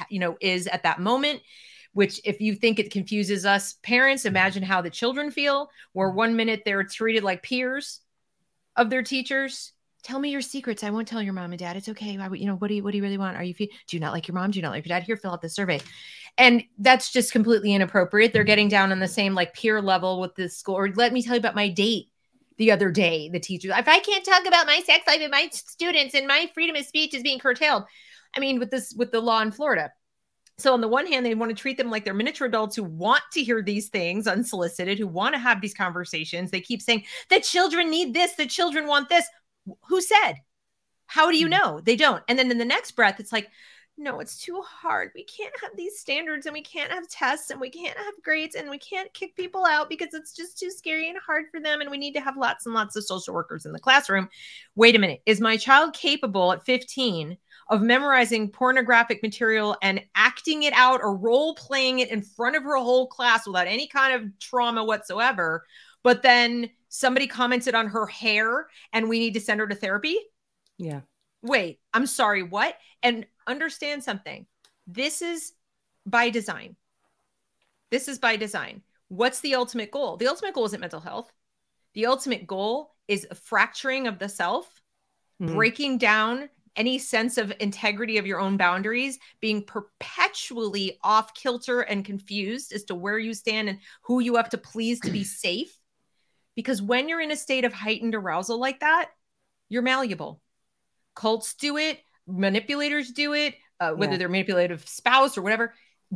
you 0.09 0.19
know 0.19 0.39
is 0.41 0.67
at 0.69 0.83
that 0.83 0.99
moment 0.99 1.43
which 1.93 2.19
if 2.25 2.41
you 2.41 2.55
think 2.55 2.79
it 2.79 2.91
confuses 2.91 3.45
us 3.45 3.75
parents 3.83 4.25
imagine 4.25 4.63
how 4.63 4.81
the 4.81 4.89
children 4.89 5.31
feel 5.31 5.69
where 5.93 6.09
one 6.09 6.35
minute 6.35 6.63
they're 6.65 6.83
treated 6.83 7.23
like 7.23 7.43
peers 7.43 8.01
of 8.75 8.89
their 8.89 9.03
teachers 9.03 9.75
tell 10.03 10.19
me 10.19 10.31
your 10.31 10.41
secrets 10.41 10.83
i 10.83 10.91
won't 10.91 11.09
tell 11.09 11.23
your 11.23 11.33
mom 11.33 11.53
and 11.53 11.59
dad 11.59 11.77
it's 11.77 11.89
okay 11.89 12.19
I, 12.19 12.29
you 12.33 12.47
know 12.47 12.57
what 12.57 12.69
do 12.69 12.75
you 12.75 12.83
what 12.83 12.91
do 12.91 12.97
you 12.97 13.03
really 13.03 13.19
want 13.19 13.37
are 13.37 13.45
you 13.45 13.55
do 13.55 13.69
you 13.91 14.01
not 14.01 14.13
like 14.13 14.29
your 14.29 14.35
mom 14.35 14.51
do 14.51 14.59
you 14.59 14.63
not 14.63 14.73
like 14.73 14.85
your 14.85 14.97
dad 14.97 15.05
here 15.05 15.17
fill 15.17 15.33
out 15.33 15.43
the 15.43 15.49
survey. 15.49 15.81
And 16.39 16.65
that's 16.79 17.13
just 17.13 17.33
completely 17.33 17.75
inappropriate 17.75 18.33
they're 18.33 18.43
mm-hmm. 18.43 18.47
getting 18.47 18.69
down 18.69 18.93
on 18.93 18.99
the 18.99 19.09
same 19.09 19.35
like 19.35 19.55
peer 19.55 19.81
level 19.81 20.21
with 20.21 20.35
the 20.35 20.49
school 20.49 20.77
or 20.77 20.91
let 20.93 21.13
me 21.13 21.23
tell 21.23 21.35
you 21.35 21.41
about 21.41 21.55
my 21.55 21.69
date 21.69 22.07
the 22.59 22.71
other 22.71 22.91
day 22.91 23.29
the 23.31 23.41
teacher 23.41 23.71
if 23.71 23.89
i 23.89 23.99
can't 23.99 24.25
talk 24.25 24.47
about 24.47 24.67
my 24.67 24.81
sex 24.81 25.07
life 25.07 25.21
and 25.21 25.31
my 25.31 25.49
students 25.53 26.15
and 26.15 26.27
my 26.27 26.51
freedom 26.55 26.77
of 26.77 26.85
speech 26.85 27.15
is 27.15 27.23
being 27.23 27.39
curtailed 27.39 27.85
i 28.37 28.41
mean 28.41 28.59
with 28.59 28.71
this 28.71 28.95
with 28.97 29.11
the 29.13 29.21
law 29.21 29.41
in 29.41 29.51
florida. 29.51 29.91
So 30.59 30.75
on 30.75 30.81
the 30.81 30.89
one 30.89 31.07
hand 31.07 31.25
they 31.25 31.35
want 31.35 31.51
to 31.51 31.61
treat 31.61 31.77
them 31.77 31.91
like 31.91 32.05
they're 32.05 32.15
miniature 32.15 32.47
adults 32.47 32.77
who 32.77 32.85
want 32.85 33.23
to 33.33 33.43
hear 33.43 33.63
these 33.63 33.89
things 33.89 34.27
unsolicited 34.27 34.99
who 34.99 35.09
want 35.09 35.35
to 35.35 35.39
have 35.39 35.61
these 35.61 35.75
conversations 35.75 36.51
they 36.51 36.61
keep 36.61 36.83
saying 36.83 37.05
the 37.31 37.41
children 37.41 37.91
need 37.91 38.15
this 38.15 38.35
the 38.35 38.47
children 38.47 38.87
want 38.87 39.09
this 39.09 39.27
who 39.89 40.01
said 40.01 40.35
how 41.07 41.31
do 41.31 41.37
you 41.37 41.47
hmm. 41.47 41.51
know 41.51 41.81
they 41.81 41.97
don't 41.97 42.23
and 42.29 42.39
then 42.39 42.51
in 42.51 42.59
the 42.59 42.65
next 42.65 42.93
breath 42.93 43.21
it's 43.21 43.33
like 43.33 43.49
no, 43.99 44.21
it's 44.21 44.39
too 44.39 44.61
hard. 44.63 45.11
We 45.15 45.25
can't 45.25 45.55
have 45.61 45.77
these 45.77 45.99
standards 45.99 46.47
and 46.47 46.53
we 46.53 46.63
can't 46.63 46.91
have 46.91 47.09
tests 47.09 47.51
and 47.51 47.61
we 47.61 47.69
can't 47.69 47.97
have 47.97 48.15
grades 48.25 48.55
and 48.55 48.71
we 48.71 48.79
can't 48.79 49.13
kick 49.13 49.37
people 49.37 49.67
out 49.67 49.91
because 49.91 50.15
it's 50.15 50.35
just 50.35 50.59
too 50.59 50.71
scary 50.71 51.11
and 51.11 51.19
hard 51.19 51.45
for 51.51 51.61
them. 51.61 51.81
And 51.81 51.91
we 51.91 51.99
need 51.99 52.15
to 52.15 52.21
have 52.21 52.39
lots 52.39 52.65
and 52.65 52.75
lots 52.75 52.97
of 52.97 53.05
social 53.05 53.35
workers 53.35 53.67
in 53.67 53.73
the 53.73 53.79
classroom. 53.79 54.31
Wait 54.77 54.97
a 54.97 54.99
minute. 54.99 55.21
Is 55.27 55.41
my 55.41 55.59
child 55.59 55.93
capable 55.93 56.53
at 56.53 56.65
15 56.65 57.37
of 57.69 57.83
memorizing 57.83 58.51
pornographic 58.51 59.23
material 59.23 59.77
and 59.83 60.03
acting 60.15 60.63
it 60.63 60.73
out 60.75 61.01
or 61.03 61.17
role 61.17 61.55
playing 61.55 62.01
it 62.01 62.11
in 62.11 62.23
front 62.23 62.57
of 62.57 62.63
her 62.63 62.77
whole 62.77 63.07
class 63.07 63.47
without 63.47 63.67
any 63.67 63.87
kind 63.87 64.15
of 64.15 64.39
trauma 64.39 64.83
whatsoever. 64.83 65.65
But 66.03 66.23
then 66.23 66.71
somebody 66.89 67.27
commented 67.27 67.75
on 67.75 67.89
her 67.89 68.07
hair 68.07 68.69
and 68.93 69.09
we 69.09 69.19
need 69.19 69.35
to 69.35 69.41
send 69.41 69.61
her 69.61 69.67
to 69.67 69.75
therapy. 69.75 70.19
Yeah. 70.79 71.01
Wait, 71.43 71.81
I'm 71.93 72.07
sorry, 72.07 72.43
what? 72.43 72.77
And 73.03 73.27
understand 73.47 74.05
something. 74.05 74.47
This 74.87 75.23
is 75.23 75.53
by 76.07 76.31
design. 76.31 76.77
This 77.91 78.09
is 78.09 78.19
by 78.19 78.37
design. 78.37 78.83
What's 79.09 79.41
the 79.41 79.55
ultimate 79.55 79.91
goal? 79.91 80.17
The 80.17 80.29
ultimate 80.29 80.55
goal 80.55 80.67
isn't 80.67 80.81
mental 80.81 81.01
health. 81.01 81.33
The 81.95 82.07
ultimate 82.07 82.47
goal 82.47 82.95
is 83.09 83.27
a 83.31 83.35
fracturing 83.35 84.07
of 84.07 84.19
the 84.19 84.29
self, 84.29 84.81
Mhm. 85.41 85.55
breaking 85.55 85.99
down 85.99 86.49
any 86.75 86.99
sense 86.99 87.37
of 87.37 87.53
integrity 87.61 88.17
of 88.17 88.27
your 88.27 88.41
own 88.41 88.57
boundaries, 88.57 89.19
being 89.41 89.63
perpetually 89.63 90.99
off 91.03 91.35
kilter 91.35 91.83
and 91.83 92.05
confused 92.05 92.73
as 92.73 92.85
to 92.85 92.95
where 92.95 93.19
you 93.19 93.35
stand 93.35 93.69
and 93.69 93.79
who 94.03 94.21
you 94.21 94.37
have 94.37 94.49
to 94.49 94.59
please 94.59 94.99
to 95.01 95.11
be 95.11 95.25
safe. 95.25 95.79
Because 96.55 96.83
when 96.83 97.09
you're 97.09 97.21
in 97.21 97.31
a 97.31 97.37
state 97.37 97.65
of 97.65 97.73
heightened 97.73 98.15
arousal 98.15 98.59
like 98.59 98.81
that, 98.81 99.11
you're 99.69 99.83
malleable. 99.83 100.41
Cults 101.15 101.55
do 101.55 101.77
it, 101.79 101.99
manipulators 102.27 103.11
do 103.11 103.33
it, 103.33 103.55
uh, 103.81 103.93
whether 103.93 104.13
Yeah. 104.13 104.19
they're 104.19 104.29
manipulative 104.29 104.87
spouse 104.87 105.37
or 105.39 105.43
whatever. 105.43 105.75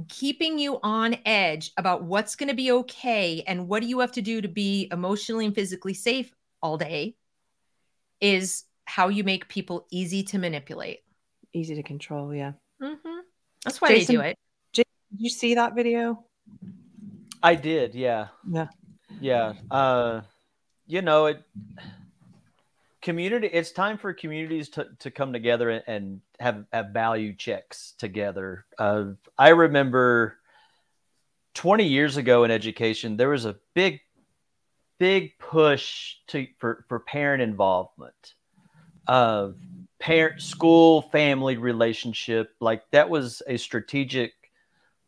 Keeping 0.09 0.59
you 0.59 0.79
on 0.83 1.17
edge 1.25 1.73
about 1.79 2.05
what's 2.05 2.37
going 2.37 2.51
to 2.51 2.55
be 2.55 2.71
okay 2.71 3.43
and 3.47 3.67
what 3.67 3.81
do 3.81 3.89
you 3.89 4.01
have 4.01 4.13
to 4.13 4.23
do 4.23 4.43
to 4.43 4.49
be 4.49 4.89
emotionally 4.93 5.47
and 5.47 5.55
physically 5.55 5.95
safe 5.95 6.31
all 6.63 6.77
day 6.77 7.17
is 8.21 8.65
how 8.85 9.09
you 9.09 9.25
make 9.25 9.49
people 9.49 9.87
easy 9.91 10.23
to 10.23 10.39
manipulate. 10.39 11.01
Easy 11.55 11.75
to 11.75 11.83
control. 11.83 12.35
Yeah. 12.35 12.53
Mhm. 12.81 13.23
That's 13.65 13.81
why 13.81 13.89
they 13.89 14.05
do 14.05 14.21
it. 14.21 14.39
Did 14.73 14.87
you 15.17 15.31
see 15.31 15.55
that 15.55 15.75
video? 15.75 16.25
I 17.43 17.55
did, 17.55 17.95
yeah. 17.95 18.29
Yeah. 18.51 18.69
Yeah. 19.21 19.55
Uh 19.71 20.23
you 20.87 21.03
know, 21.03 21.27
it 21.27 21.43
community 23.03 23.49
it's 23.49 23.73
time 23.73 23.99
for 23.99 24.13
communities 24.13 24.69
to, 24.71 24.89
to 25.01 25.11
come 25.11 25.33
together 25.33 25.71
and, 25.71 26.21
have 26.39 26.65
have 26.73 26.91
value 26.91 27.33
checks 27.35 27.95
together. 27.99 28.67
Uh 28.79 29.13
I 29.39 29.51
remember 29.51 30.37
20 31.55 31.85
years 31.85 32.19
ago 32.19 32.45
in 32.45 32.51
education 32.51 33.17
there 33.17 33.31
was 33.31 33.47
a 33.47 33.57
big 33.75 34.01
big 34.99 35.39
push 35.39 36.17
to 36.29 36.47
for 36.59 36.85
for 36.89 37.01
parent 37.01 37.43
involvement 37.43 38.35
of 39.07 39.57
parent 39.99 40.43
school 40.43 41.03
family 41.03 41.57
relationship 41.57 42.55
like 42.61 42.83
that 42.91 43.09
was 43.09 43.43
a 43.47 43.57
strategic 43.57 44.33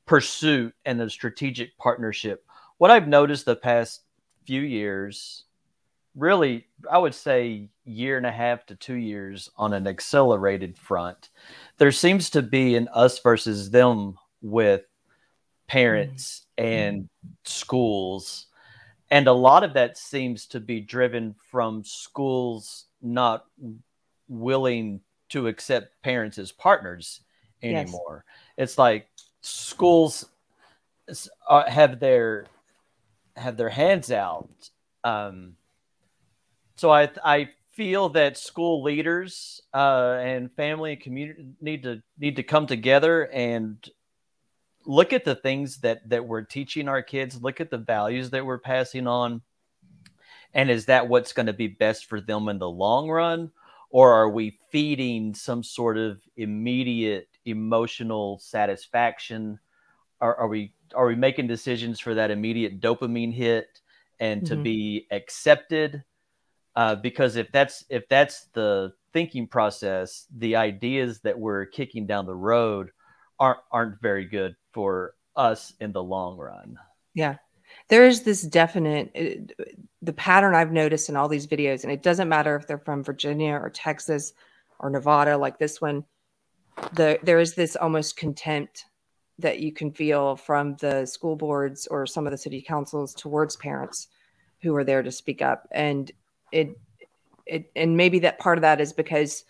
pursuit 0.07 0.75
and 0.87 1.01
a 1.03 1.11
strategic 1.11 1.77
partnership 1.77 2.45
what 2.79 2.91
i've 2.91 3.09
noticed 3.09 3.45
the 3.45 3.57
past 3.57 4.03
few 4.45 4.63
years 4.63 5.45
really 6.17 6.67
i 6.91 6.99
would 6.99 7.15
say 7.15 7.69
year 7.85 8.17
and 8.17 8.27
a 8.27 8.33
half 8.33 8.67
to 8.67 8.75
two 8.75 8.95
years 8.95 9.51
on 9.57 9.73
an 9.73 9.87
accelerated 9.87 10.77
front 10.77 11.31
there 11.77 11.93
seems 11.93 12.31
to 12.31 12.43
be 12.43 12.75
an 12.75 12.89
us 12.95 13.19
versus 13.21 13.71
them 13.71 14.17
with 14.41 14.83
parents 15.69 16.47
and 16.57 17.09
schools. 17.45 18.47
And 19.11 19.29
a 19.29 19.33
lot 19.33 19.63
of 19.63 19.75
that 19.75 19.97
seems 19.97 20.47
to 20.47 20.61
be 20.61 20.81
driven 20.81 21.35
from 21.51 21.85
schools 21.85 22.87
not 23.01 23.47
willing 24.29 25.01
to 25.31 25.47
accept 25.47 26.03
parents 26.03 26.39
as 26.39 26.51
partners 26.51 27.21
Yes. 27.61 27.89
anymore. 27.89 28.25
It's 28.57 28.79
like 28.79 29.09
schools 29.41 30.27
uh, 31.49 31.69
have 31.71 32.01
their 32.01 32.47
have 33.39 33.57
their 33.57 33.71
hands 33.71 34.11
out. 34.11 34.71
Um 35.05 35.57
so 36.77 36.91
i 36.91 37.11
i 37.25 37.49
feel 37.73 38.09
that 38.09 38.39
school 38.39 38.83
leaders 38.83 39.63
uh 39.75 40.17
and 40.21 40.51
family 40.53 40.93
and 40.93 41.01
community 41.01 41.47
need 41.61 41.83
to 41.83 42.03
need 42.19 42.37
to 42.37 42.43
come 42.43 42.67
together 42.67 43.25
and 43.33 43.91
look 44.87 45.13
at 45.13 45.25
the 45.25 45.35
things 45.35 45.79
that 45.79 46.09
that 46.09 46.27
we're 46.27 46.43
teaching 46.43 46.89
our 46.89 47.03
kids 47.03 47.43
look 47.43 47.61
at 47.61 47.71
the 47.71 47.79
values 47.79 48.31
that 48.31 48.45
we're 48.45 48.59
passing 48.59 49.07
on. 49.07 49.43
And 50.55 50.71
is 50.71 50.87
that 50.87 51.09
what's 51.09 51.35
going 51.35 51.47
to 51.47 51.53
be 51.53 51.69
best 51.69 52.07
for 52.07 52.23
them 52.23 52.49
in 52.49 52.59
the 52.59 52.69
long 52.69 53.09
run? 53.11 53.53
Or 53.91 54.15
are 54.15 54.31
we 54.31 54.59
feeding 54.71 55.35
some 55.35 55.63
sort 55.63 55.99
of 55.99 56.21
immediate 56.37 57.29
emotional 57.45 58.39
satisfaction? 58.39 59.59
Are, 60.21 60.35
are 60.37 60.49
we 60.49 60.73
are 60.95 61.07
we 61.07 61.15
making 61.17 61.47
decisions 61.47 62.01
for 62.01 62.15
that 62.15 62.31
immediate 62.31 62.81
dopamine 62.81 63.33
hit 63.33 63.81
and 64.21 64.45
to 64.47 64.57
Mhm. 64.57 64.63
be 64.63 65.07
accepted 65.11 66.03
uh, 66.77 66.95
because 66.95 67.37
if 67.37 67.51
that's 67.51 67.85
if 67.89 68.09
that's 68.09 68.47
the 68.53 68.93
thinking 69.13 69.47
process 69.47 70.27
the 70.37 70.55
ideas 70.57 71.21
that 71.21 71.39
we're 71.39 71.65
kicking 71.67 72.07
down 72.07 72.27
the 72.27 72.35
road 72.35 72.91
aren't 73.41 73.61
aren't 73.73 74.01
very 74.01 74.25
good 74.25 74.55
for 74.73 75.15
us 75.37 75.73
in 75.81 75.93
the 75.93 76.03
long 76.03 76.37
run 76.37 76.79
Yeah. 77.15 77.37
There 77.89 78.07
is 78.07 78.23
this 78.23 78.43
definite 78.43 79.11
uh, 79.15 79.65
the 80.03 80.13
pattern 80.13 80.55
I've 80.55 80.73
noticed 80.73 81.09
in 81.09 81.17
all 81.17 81.29
these 81.29 81.47
videos, 81.47 81.83
and 81.83 81.93
it 81.93 82.03
doesn't 82.03 82.29
matter 82.29 82.57
if 82.57 82.67
they're 82.67 82.79
from 82.79 83.03
Virginia 83.05 83.55
or 83.55 83.71
Texas 83.71 84.33
or 84.79 84.91
Nevada, 84.91 85.37
like 85.37 85.59
this 85.59 85.81
one. 85.81 86.05
The 86.95 87.19
there 87.23 87.41
is 87.41 87.55
this 87.55 87.77
almost 87.77 88.17
contempt 88.17 88.87
that 89.39 89.61
you 89.61 89.73
can 89.73 89.93
feel 89.93 90.37
from 90.37 90.75
the 90.77 91.07
school 91.07 91.37
boards 91.37 91.87
or 91.87 92.07
some 92.07 92.27
of 92.27 92.33
the 92.33 92.39
city 92.39 92.61
councils 92.61 93.15
towards 93.15 93.57
parents 93.57 94.09
who 94.61 94.75
are 94.75 94.85
there 94.85 95.03
to 95.03 95.13
speak 95.13 95.41
up, 95.43 95.69
and 95.71 96.11
it 96.53 96.79
it 97.47 97.71
and 97.77 97.97
maybe 97.97 98.19
that 98.21 98.39
part 98.39 98.59
of 98.59 98.63
that 98.63 98.81
is 98.81 98.93
because 98.93 99.45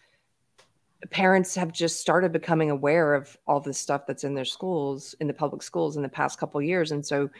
parents 1.10 1.54
have 1.54 1.72
just 1.72 2.00
started 2.00 2.32
becoming 2.32 2.70
aware 2.70 3.14
of 3.14 3.36
all 3.46 3.60
the 3.60 3.72
stuff 3.72 4.06
that's 4.06 4.24
in 4.24 4.34
their 4.34 4.44
schools 4.44 5.14
in 5.20 5.26
the 5.26 5.34
public 5.34 5.62
schools 5.62 5.96
in 5.96 6.02
the 6.02 6.08
past 6.08 6.38
couple 6.40 6.60
years. 6.60 6.90
And 6.90 7.06
so 7.06 7.30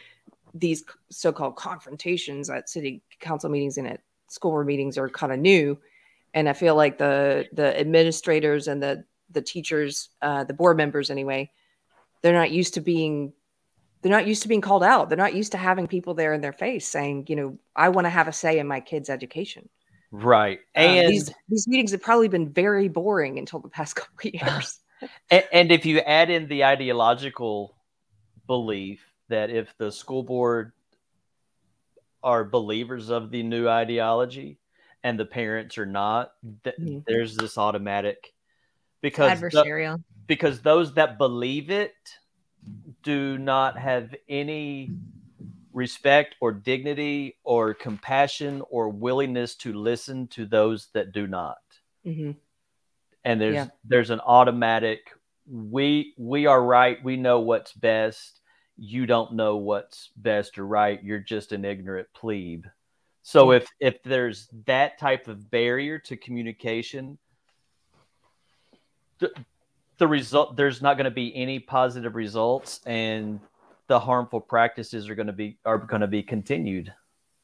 these 0.53 0.83
so-called 1.09 1.55
confrontations 1.57 2.49
at 2.49 2.69
city 2.69 3.03
council 3.19 3.49
meetings 3.49 3.77
and 3.77 3.87
at 3.87 4.01
school 4.27 4.51
board 4.51 4.65
meetings 4.65 4.97
are 4.97 5.09
kind 5.09 5.33
of 5.33 5.39
new. 5.39 5.77
And 6.33 6.47
i 6.47 6.53
feel 6.53 6.75
like 6.75 6.97
the 6.97 7.47
the 7.53 7.77
administrators 7.79 8.67
and 8.67 8.81
the 8.81 9.03
the 9.31 9.41
teachers 9.41 10.09
uh, 10.21 10.43
the 10.43 10.53
board 10.53 10.77
members 10.77 11.09
anyway 11.09 11.51
they're 12.21 12.33
not 12.33 12.51
used 12.51 12.73
to 12.75 12.81
being 12.81 13.33
they're 14.01 14.11
not 14.11 14.27
used 14.27 14.41
to 14.43 14.47
being 14.47 14.61
called 14.61 14.83
out 14.83 15.09
they're 15.09 15.17
not 15.17 15.33
used 15.35 15.51
to 15.51 15.57
having 15.57 15.87
people 15.87 16.13
there 16.13 16.33
in 16.33 16.41
their 16.41 16.53
face 16.53 16.87
saying 16.87 17.25
you 17.27 17.35
know 17.35 17.57
i 17.75 17.89
want 17.89 18.05
to 18.05 18.09
have 18.09 18.27
a 18.27 18.33
say 18.33 18.59
in 18.59 18.67
my 18.67 18.79
kids 18.79 19.09
education 19.09 19.67
right 20.11 20.59
Um, 20.75 20.85
and 20.85 21.09
these 21.09 21.31
these 21.47 21.67
meetings 21.67 21.91
have 21.91 22.01
probably 22.01 22.27
been 22.27 22.49
very 22.49 22.87
boring 22.87 23.37
until 23.37 23.59
the 23.59 23.69
past 23.69 23.95
couple 23.97 24.29
of 24.29 24.33
years 24.33 24.79
And, 25.31 25.45
and 25.53 25.71
if 25.71 25.85
you 25.85 25.99
add 25.99 26.29
in 26.29 26.49
the 26.49 26.65
ideological 26.65 27.73
belief 28.47 28.99
that 29.29 29.49
if 29.49 29.73
the 29.77 29.93
school 29.93 30.23
board 30.23 30.73
are 32.21 32.43
believers 32.43 33.09
of 33.09 33.31
the 33.31 33.43
new 33.43 33.69
ideology 33.69 34.59
and 35.03 35.17
the 35.17 35.25
parents 35.25 35.77
are 35.77 35.85
not, 35.85 36.33
th- 36.65 36.75
Mhm. 36.77 37.03
there's 37.07 37.37
this 37.37 37.57
automatic 37.57 38.33
because 39.01 39.39
the- 39.39 39.47
Adversarial. 39.47 40.03
Because 40.29 40.61
those 40.61 40.93
that 40.93 41.17
believe 41.17 41.69
it 41.69 41.93
do 43.03 43.37
not 43.37 43.77
have 43.77 44.15
any 44.29 44.93
respect 45.73 46.35
or 46.39 46.53
dignity 46.53 47.37
or 47.43 47.73
compassion 47.73 48.63
or 48.69 48.87
willingness 48.87 49.55
to 49.55 49.73
listen 49.73 50.27
to 50.27 50.45
those 50.45 50.87
that 50.93 51.11
do 51.11 51.27
not. 51.27 51.57
Hmm 52.05 52.31
and 53.23 53.39
there's 53.39 53.55
Yeah. 53.55 53.67
there's 53.85 54.09
an 54.09 54.19
automatic 54.21 55.11
we 55.45 56.13
we 56.17 56.45
are 56.45 56.63
right 56.63 57.03
we 57.03 57.17
know 57.17 57.39
what's 57.39 57.73
best. 57.73 58.41
You 58.77 59.05
don't 59.05 59.33
know 59.33 59.57
what's 59.57 60.09
best 60.15 60.57
or 60.57 60.65
right. 60.65 61.03
You're 61.03 61.19
just 61.19 61.51
an 61.51 61.65
ignorant 61.65 62.07
plebe. 62.13 62.65
So 63.23 63.51
if 63.51 63.67
if 63.79 64.01
there's 64.03 64.47
that 64.65 64.97
type 64.97 65.27
of 65.27 65.51
barrier 65.51 65.99
to 65.99 66.15
communication 66.17 67.17
the, 69.19 69.31
the 69.99 70.07
result 70.07 70.55
there's 70.55 70.81
not 70.81 70.97
going 70.97 71.05
to 71.05 71.11
be 71.11 71.35
any 71.35 71.59
positive 71.59 72.15
results 72.15 72.81
and 72.85 73.39
the 73.87 73.99
harmful 73.99 74.41
practices 74.41 75.09
are 75.09 75.15
going 75.15 75.27
to 75.27 75.33
be 75.33 75.57
are 75.65 75.77
going 75.77 76.01
to 76.01 76.07
be 76.07 76.23
continued 76.23 76.93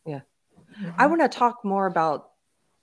Yeah 0.05 0.21
I 0.97 1.07
want 1.07 1.21
to 1.21 1.29
talk 1.29 1.63
more 1.63 1.85
about 1.85 2.31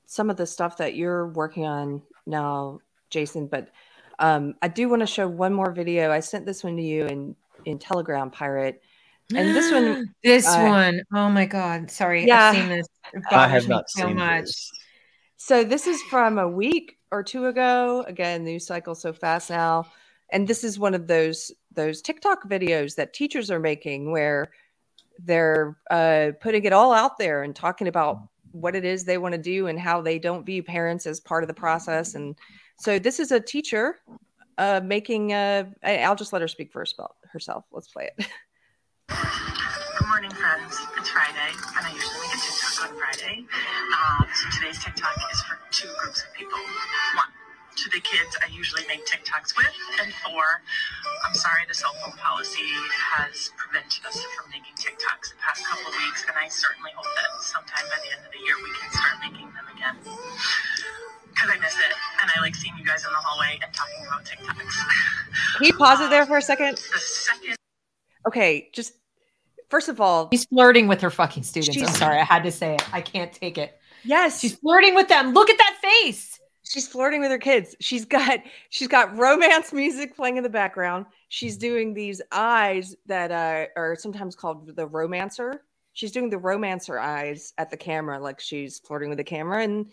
some 0.07 0.31
of 0.31 0.37
the 0.37 0.47
stuff 0.47 0.77
that 0.79 0.95
you're 0.95 1.29
working 1.29 1.65
on 1.67 2.03
now, 2.27 2.81
Jason. 3.11 3.47
But 3.47 3.69
um, 4.19 4.55
I 4.63 4.69
do 4.69 4.89
want 4.89 5.01
to 5.01 5.07
show 5.07 5.29
one 5.29 5.53
more 5.53 5.73
video. 5.73 6.11
I 6.11 6.21
sent 6.21 6.47
this 6.47 6.65
one 6.65 6.77
to 6.77 6.83
you 6.83 7.07
in 7.07 7.37
in 7.65 7.79
Telegram 7.79 8.31
Pirate, 8.31 8.83
and 9.35 9.55
this 9.55 9.71
one, 9.71 10.15
this 10.25 10.47
uh, 10.47 10.65
one, 10.65 11.03
oh 11.15 11.29
my 11.29 11.47
god, 11.47 11.91
sorry, 11.91 12.27
Yeah. 12.27 12.49
I've 12.49 12.57
seen 12.57 12.69
this. 12.69 12.87
I 13.31 13.49
have 13.49 13.69
not 13.69 13.89
so 13.89 14.07
seen 14.07 14.17
much. 14.17 14.45
this 14.45 14.73
so 15.37 15.65
this 15.65 15.87
is 15.87 16.01
from 16.03 16.39
a 16.39 16.49
week 16.49 16.99
or 17.13 17.23
two 17.23 17.47
ago. 17.47 18.05
Again, 18.09 18.43
news 18.43 18.67
cycle 18.67 18.97
so 18.97 19.13
fast 19.13 19.51
now. 19.51 19.87
And 20.31 20.49
this 20.49 20.65
is 20.65 20.79
one 20.79 20.95
of 20.95 21.07
those 21.07 21.53
those 21.75 22.03
TikTok 22.03 22.49
videos 22.49 22.97
that 22.97 23.15
teachers 23.15 23.51
are 23.51 23.61
making 23.61 24.11
where 24.11 24.51
they're 25.19 25.77
uh, 25.91 26.33
putting 26.41 26.65
it 26.65 26.73
all 26.73 26.93
out 26.93 27.19
there 27.19 27.43
and 27.45 27.55
talking 27.55 27.87
about 27.87 28.19
what 28.51 28.75
it 28.75 28.85
is 28.85 29.05
they 29.05 29.19
want 29.19 29.33
to 29.33 29.41
do 29.41 29.67
and 29.67 29.79
how 29.79 30.01
they 30.01 30.19
don't 30.19 30.45
view 30.45 30.63
parents 30.63 31.07
as 31.07 31.21
part 31.21 31.45
of 31.45 31.49
the 31.49 31.55
process. 31.55 32.15
And 32.15 32.37
so 32.79 32.99
this 32.99 33.21
is 33.21 33.31
a 33.31 33.41
teacher 33.41 34.01
uh, 34.59 34.81
making. 34.83 35.33
Uh, 35.33 35.65
I'll 35.83 36.17
just 36.17 36.33
let 36.33 36.43
her 36.43 36.49
speak 36.49 36.73
for 36.73 36.85
herself. 37.31 37.67
Let's 37.71 37.89
play 37.89 38.11
it. 38.17 38.27
Good 39.09 40.09
morning, 40.09 40.31
friends. 40.31 40.79
It's 40.99 41.11
Friday, 41.11 41.53
and 41.77 41.87
I 41.87 41.93
usually 41.95 42.27
a 42.32 42.32
on 42.83 42.91
Friday. 42.99 43.47
Um, 43.95 44.27
so 44.35 44.45
today's 44.59 44.83
TikTok 44.83 45.15
is 45.31 45.41
for 45.47 45.55
two 45.71 45.87
groups 46.03 46.27
of 46.27 46.35
people. 46.35 46.59
One, 47.15 47.31
to 47.79 47.87
the 47.95 48.03
kids 48.03 48.35
I 48.43 48.51
usually 48.51 48.83
make 48.91 49.07
TikToks 49.07 49.55
with, 49.55 49.71
and 50.03 50.11
four, 50.27 50.43
I'm 51.23 51.35
sorry 51.35 51.63
the 51.71 51.79
cell 51.79 51.95
phone 52.03 52.19
policy 52.19 52.67
has 53.15 53.55
prevented 53.55 54.03
us 54.03 54.19
from 54.35 54.51
making 54.51 54.75
TikToks 54.75 55.31
the 55.31 55.39
past 55.39 55.63
couple 55.63 55.87
of 55.87 55.95
weeks, 55.95 56.27
and 56.27 56.35
I 56.35 56.51
certainly 56.51 56.91
hope 56.99 57.07
that 57.07 57.31
sometime 57.47 57.87
by 57.87 58.03
the 58.03 58.11
end 58.19 58.23
of 58.27 58.33
the 58.35 58.43
year 58.43 58.59
we 58.59 58.71
can 58.75 58.91
start 58.91 59.15
making 59.23 59.47
them 59.55 59.67
again. 59.71 59.97
Because 61.31 61.51
I 61.55 61.59
miss 61.63 61.79
it, 61.79 61.95
and 62.19 62.27
I 62.35 62.37
like 62.43 62.59
seeing 62.59 62.75
you 62.75 62.85
guys 62.85 63.07
in 63.07 63.15
the 63.15 63.23
hallway 63.23 63.63
and 63.63 63.71
talking 63.71 64.03
about 64.11 64.27
TikToks. 64.27 64.75
Can 65.63 65.67
you 65.71 65.75
pause 65.79 66.03
it 66.03 66.11
there 66.11 66.27
for 66.27 66.37
a 66.37 66.43
second? 66.43 66.83
The 66.83 66.99
second 66.99 67.57
Okay, 68.27 68.71
just 68.75 68.95
first 69.73 69.89
of 69.89 70.03
all, 70.03 70.29
She's 70.31 70.45
flirting 70.45 70.87
with 70.87 71.01
her 71.01 71.09
fucking 71.11 71.45
students. 71.45 71.81
I'm 71.81 71.95
sorry, 71.95 72.19
I 72.21 72.25
had 72.25 72.43
to 72.43 72.53
say 72.53 72.75
it. 72.75 72.95
I 72.95 73.01
can't 73.01 73.33
take 73.33 73.57
it. 73.57 73.79
yes, 74.05 74.39
She's 74.39 74.55
flirting 74.57 74.95
with 74.95 75.09
them. 75.09 75.33
Look 75.33 75.49
at 75.49 75.57
that 75.57 75.79
face. 75.81 76.39
she's 76.63 76.87
flirting 76.87 77.21
with 77.23 77.31
her 77.31 77.39
kids. 77.39 77.75
She's 77.81 78.05
got 78.05 78.41
she's 78.69 78.89
got 78.89 79.17
romance 79.17 79.73
music 79.73 80.15
playing 80.15 80.37
in 80.37 80.43
the 80.43 80.51
background. 80.61 81.07
She's 81.29 81.57
doing 81.57 81.95
these 81.95 82.21
eyes 82.31 82.95
that 83.07 83.31
uh, 83.33 83.67
are 83.81 83.97
sometimes 83.97 84.37
called 84.37 84.77
the 84.77 84.87
romancer. 84.87 85.63
She's 85.95 86.13
doing 86.13 86.29
the 86.29 86.39
romancer 86.39 86.99
eyes 86.99 87.55
at 87.57 87.71
the 87.71 87.77
camera, 87.77 88.21
like 88.21 88.41
she's 88.41 88.79
flirting 88.87 89.09
with 89.09 89.19
the 89.19 89.25
camera 89.37 89.63
and 89.63 89.87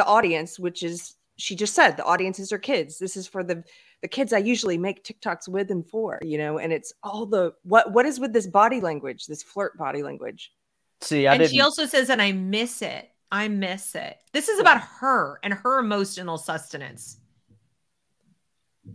the 0.00 0.04
audience, 0.06 0.58
which 0.58 0.82
is 0.82 1.16
she 1.36 1.54
just 1.54 1.74
said 1.74 1.96
the 1.96 2.04
audience 2.04 2.38
is 2.38 2.50
her 2.50 2.58
kids. 2.58 2.98
This 2.98 3.14
is 3.16 3.26
for 3.26 3.44
the 3.44 3.62
the 4.02 4.08
kids 4.08 4.32
I 4.32 4.38
usually 4.38 4.78
make 4.78 5.04
TikToks 5.04 5.48
with 5.48 5.70
and 5.70 5.86
for, 5.86 6.18
you 6.22 6.38
know. 6.38 6.58
And 6.58 6.72
it's 6.72 6.92
all 7.02 7.26
the 7.26 7.52
what 7.64 7.92
what 7.92 8.06
is 8.06 8.20
with 8.20 8.32
this 8.32 8.46
body 8.46 8.80
language, 8.80 9.26
this 9.26 9.42
flirt 9.42 9.76
body 9.76 10.02
language. 10.02 10.52
See, 11.00 11.26
I 11.26 11.34
and 11.34 11.40
didn't. 11.40 11.52
she 11.52 11.60
also 11.60 11.86
says, 11.86 12.10
and 12.10 12.20
I 12.22 12.32
miss 12.32 12.82
it. 12.82 13.10
I 13.30 13.48
miss 13.48 13.94
it. 13.94 14.16
This 14.32 14.48
is 14.48 14.58
about 14.58 14.80
her 14.80 15.38
and 15.42 15.52
her 15.52 15.78
emotional 15.78 16.38
sustenance. 16.38 17.18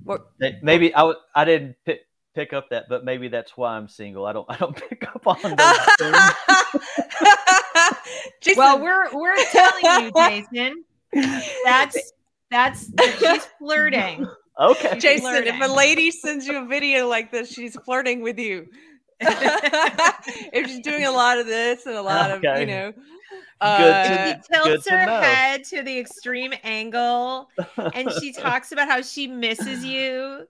What 0.03 0.27
Hey, 0.39 0.57
Maybe 0.63 0.93
I, 0.95 0.99
w- 0.99 1.19
I 1.35 1.45
didn't 1.45 1.75
pick, 1.85 2.01
pick 2.33 2.51
up 2.51 2.69
that, 2.71 2.85
but 2.89 3.05
maybe 3.05 3.27
that's 3.27 3.55
why 3.55 3.75
I'm 3.77 3.87
single. 3.87 4.25
I 4.25 4.33
don't 4.33 4.49
I 4.49 4.57
don't 4.57 4.75
pick 4.89 5.07
up 5.07 5.27
on 5.27 5.37
those 5.41 5.79
things. 5.99 6.17
Jason, 8.41 8.57
Well, 8.57 8.79
we're 8.79 9.13
we're 9.13 9.45
telling 9.51 10.05
you, 10.05 10.11
Jason. 10.15 10.83
That's 11.63 12.13
that's 12.49 12.89
she's 13.19 13.45
flirting. 13.59 14.27
Okay. 14.59 14.99
Jason, 14.99 15.43
if 15.47 15.61
a 15.61 15.71
lady 15.73 16.11
sends 16.11 16.45
you 16.47 16.57
a 16.63 16.65
video 16.65 17.07
like 17.07 17.31
this, 17.31 17.51
she's 17.51 17.75
flirting 17.85 18.21
with 18.21 18.37
you. 18.39 18.67
if 19.19 20.67
she's 20.67 20.81
doing 20.81 21.05
a 21.05 21.11
lot 21.11 21.37
of 21.37 21.45
this 21.45 21.85
and 21.85 21.95
a 21.95 22.01
lot 22.01 22.31
of, 22.31 22.43
you 22.43 22.65
know, 22.65 22.91
Good 22.91 23.01
uh, 23.61 24.03
to- 24.03 24.41
She 24.41 24.53
tilts 24.53 24.69
good 24.69 24.83
to 24.91 24.97
her 24.97 25.05
know. 25.05 25.21
head 25.21 25.63
to 25.65 25.81
the 25.83 25.97
extreme 25.97 26.53
angle 26.63 27.47
and 27.93 28.11
she 28.19 28.33
talks 28.33 28.71
about 28.71 28.89
how 28.89 29.01
she 29.01 29.27
misses 29.27 29.85
you. 29.85 30.45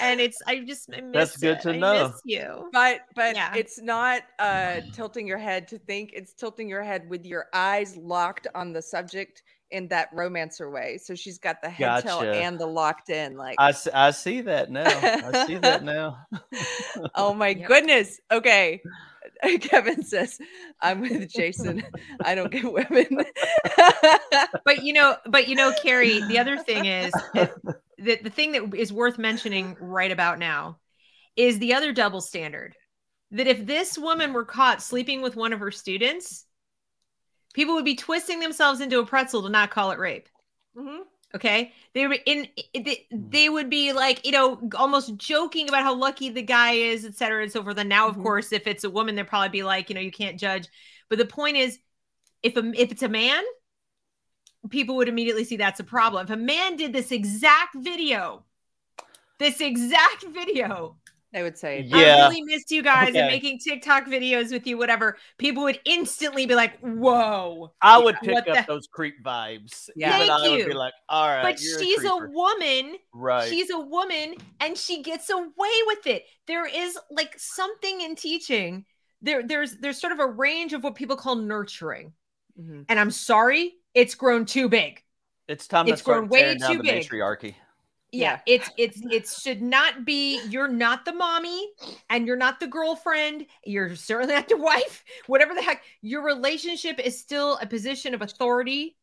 And 0.00 0.20
it's 0.20 0.38
I 0.46 0.60
just 0.60 0.88
I 0.94 1.00
miss 1.02 1.12
That's 1.12 1.36
good 1.38 1.56
it. 1.58 1.62
to 1.62 1.70
I 1.70 1.76
know. 1.78 2.08
miss 2.08 2.20
you. 2.24 2.68
but 2.72 3.00
but 3.14 3.34
Yeah. 3.34 3.54
it's 3.54 3.80
not 3.80 4.22
uh 4.38 4.80
tilting 4.94 5.26
your 5.26 5.38
head 5.38 5.68
to 5.68 5.78
think 5.78 6.10
it's 6.14 6.32
tilting 6.34 6.68
your 6.68 6.82
head 6.82 7.08
with 7.08 7.24
your 7.26 7.46
eyes 7.52 7.96
locked 7.96 8.46
on 8.54 8.72
the 8.72 8.82
subject 8.82 9.42
in 9.70 9.88
that 9.88 10.08
romancer 10.12 10.70
way 10.70 10.98
so 10.98 11.14
she's 11.14 11.38
got 11.38 11.60
the 11.62 11.68
head 11.68 12.02
tilt 12.02 12.22
Gotcha. 12.22 12.34
and 12.34 12.58
the 12.58 12.66
locked 12.66 13.10
in 13.10 13.36
like 13.36 13.56
I 13.58 13.72
see 13.72 14.40
that 14.42 14.70
now. 14.70 14.84
I 14.86 15.46
see 15.46 15.56
that 15.56 15.82
now. 15.84 16.18
oh 17.14 17.34
my 17.34 17.48
Yep. 17.48 17.68
goodness 17.68 18.20
okay 18.32 18.80
kevin 19.60 20.02
says 20.04 20.38
i'm 20.80 21.00
with 21.00 21.28
jason 21.28 21.82
i 22.24 22.34
don't 22.34 22.50
get 22.50 22.72
women 22.72 23.24
But 24.64 24.82
you 24.84 24.92
know, 24.92 25.16
but 25.28 25.48
you 25.48 25.54
know, 25.54 25.72
Carrie, 25.82 26.20
the 26.22 26.38
other 26.38 26.56
thing 26.58 26.86
is 26.86 27.12
if- 27.34 27.52
the, 27.98 28.18
the 28.22 28.30
thing 28.30 28.52
that 28.52 28.74
is 28.74 28.92
worth 28.92 29.18
mentioning 29.18 29.76
right 29.80 30.10
about 30.10 30.38
now 30.38 30.78
is 31.36 31.58
the 31.58 31.74
other 31.74 31.92
double 31.92 32.20
standard 32.20 32.74
that 33.30 33.46
if 33.46 33.64
this 33.66 33.96
woman 33.98 34.32
were 34.32 34.44
caught 34.44 34.82
sleeping 34.82 35.22
with 35.22 35.36
one 35.36 35.52
of 35.52 35.60
her 35.60 35.70
students, 35.70 36.45
people 37.56 37.74
would 37.74 37.86
be 37.86 37.96
twisting 37.96 38.38
themselves 38.38 38.82
into 38.82 39.00
a 39.00 39.06
pretzel 39.06 39.42
to 39.42 39.48
not 39.48 39.70
call 39.70 39.90
it 39.90 39.98
rape. 39.98 40.28
Mhm. 40.76 41.04
Okay. 41.34 41.72
They 41.94 42.06
were 42.06 42.18
in, 42.26 42.48
they, 42.74 43.06
they 43.10 43.48
would 43.48 43.70
be 43.70 43.94
like, 43.94 44.24
you 44.26 44.30
know, 44.30 44.60
almost 44.76 45.16
joking 45.16 45.68
about 45.68 45.82
how 45.82 45.94
lucky 45.94 46.28
the 46.28 46.42
guy 46.42 46.72
is, 46.72 47.06
et 47.06 47.14
cetera, 47.14 47.42
and 47.42 47.50
so 47.50 47.62
forth. 47.62 47.78
And 47.78 47.88
now, 47.88 48.08
of 48.08 48.16
Mhm. 48.16 48.22
course, 48.22 48.52
if 48.52 48.66
it's 48.66 48.84
a 48.84 48.90
woman, 48.90 49.14
they'll 49.14 49.24
probably 49.24 49.48
be 49.48 49.62
like, 49.62 49.88
you 49.88 49.94
know, 49.94 50.02
you 50.02 50.12
can't 50.12 50.38
judge. 50.38 50.68
But 51.08 51.18
the 51.18 51.24
point 51.24 51.56
is, 51.56 51.78
if 52.42 52.56
a, 52.58 52.72
if 52.80 52.92
it's 52.92 53.02
a 53.02 53.08
man, 53.08 53.42
people 54.68 54.96
would 54.96 55.08
immediately 55.08 55.44
see 55.44 55.56
that's 55.56 55.80
a 55.80 55.84
problem. 55.84 56.26
If 56.26 56.30
a 56.30 56.36
man 56.36 56.76
did 56.76 56.92
this 56.92 57.10
exact 57.10 57.74
video, 57.74 58.44
this 59.38 59.62
exact 59.62 60.24
video, 60.24 60.96
i 61.36 61.42
would 61.42 61.56
say 61.56 61.82
Yeah. 61.86 61.96
I 61.96 62.28
really 62.28 62.42
missed 62.42 62.70
you 62.70 62.82
guys 62.82 63.08
and 63.14 63.26
making 63.28 63.58
TikTok 63.58 64.06
videos 64.06 64.50
with 64.50 64.66
you, 64.66 64.78
whatever, 64.78 65.18
people 65.38 65.62
would 65.64 65.78
instantly 65.84 66.46
be 66.46 66.54
like, 66.54 66.78
whoa. 66.80 67.72
I 67.82 67.98
would 67.98 68.16
pick 68.22 68.36
up 68.36 68.44
the- 68.46 68.64
those 68.66 68.86
creep 68.86 69.22
vibes. 69.22 69.88
Yeah. 69.94 70.12
Thank 70.18 70.30
I 70.30 70.48
would 70.48 70.64
be 70.66 70.72
you. 70.72 70.78
like, 70.78 70.94
all 71.08 71.28
right. 71.28 71.42
but 71.42 71.58
she's 71.60 72.02
a, 72.04 72.08
creeper." 72.08 72.28
woman. 72.30 72.96
right. 73.12 73.48
She's 73.48 73.70
a 73.70 73.78
woman 73.78 74.34
and 74.60 74.76
she 74.76 75.02
gets 75.02 75.28
away 75.30 75.76
with 75.86 76.06
it. 76.06 76.24
There 76.46 76.66
is 76.66 76.98
like 77.10 77.34
something 77.38 78.00
in 78.00 78.16
teaching. 78.16 78.84
There, 79.22 79.42
there's 79.42 79.76
there's 79.76 80.00
sort 80.00 80.12
of 80.12 80.20
a 80.20 80.26
range 80.26 80.72
of 80.72 80.82
what 80.84 80.94
people 80.94 81.16
call 81.16 81.36
nurturing. 81.36 82.12
Mhm. 82.60 82.86
And 82.88 82.98
I'm 82.98 83.10
sorry, 83.10 83.74
it's 83.94 84.14
grown 84.14 84.46
too 84.46 84.68
big. 84.68 85.02
it's 85.48 85.68
time 85.68 85.86
to 85.86 85.92
it's 85.92 86.02
start 86.02 86.18
grown 86.20 86.28
way 86.28 86.40
tearing 86.40 86.58
down 86.58 86.70
too 86.72 86.76
the 86.78 86.82
big. 86.82 86.94
matriarchy. 87.04 87.56
Yeah, 88.12 88.40
it's 88.46 88.70
it's 88.78 89.00
it 89.10 89.28
should 89.28 89.60
not 89.62 90.04
be 90.04 90.40
you're 90.48 90.68
not 90.68 91.04
the 91.04 91.12
mommy 91.12 91.68
and 92.08 92.26
you're 92.26 92.36
not 92.36 92.60
the 92.60 92.66
girlfriend 92.66 93.46
you're 93.64 93.94
certainly 93.96 94.34
not 94.34 94.48
the 94.48 94.56
wife 94.72 95.04
whatever 95.26 95.54
the 95.54 95.62
heck 95.62 95.82
your 96.02 96.22
relationship 96.24 96.98
is 96.98 97.18
still 97.18 97.58
a 97.60 97.66
position 97.66 98.14
of 98.14 98.22
authority 98.22 98.96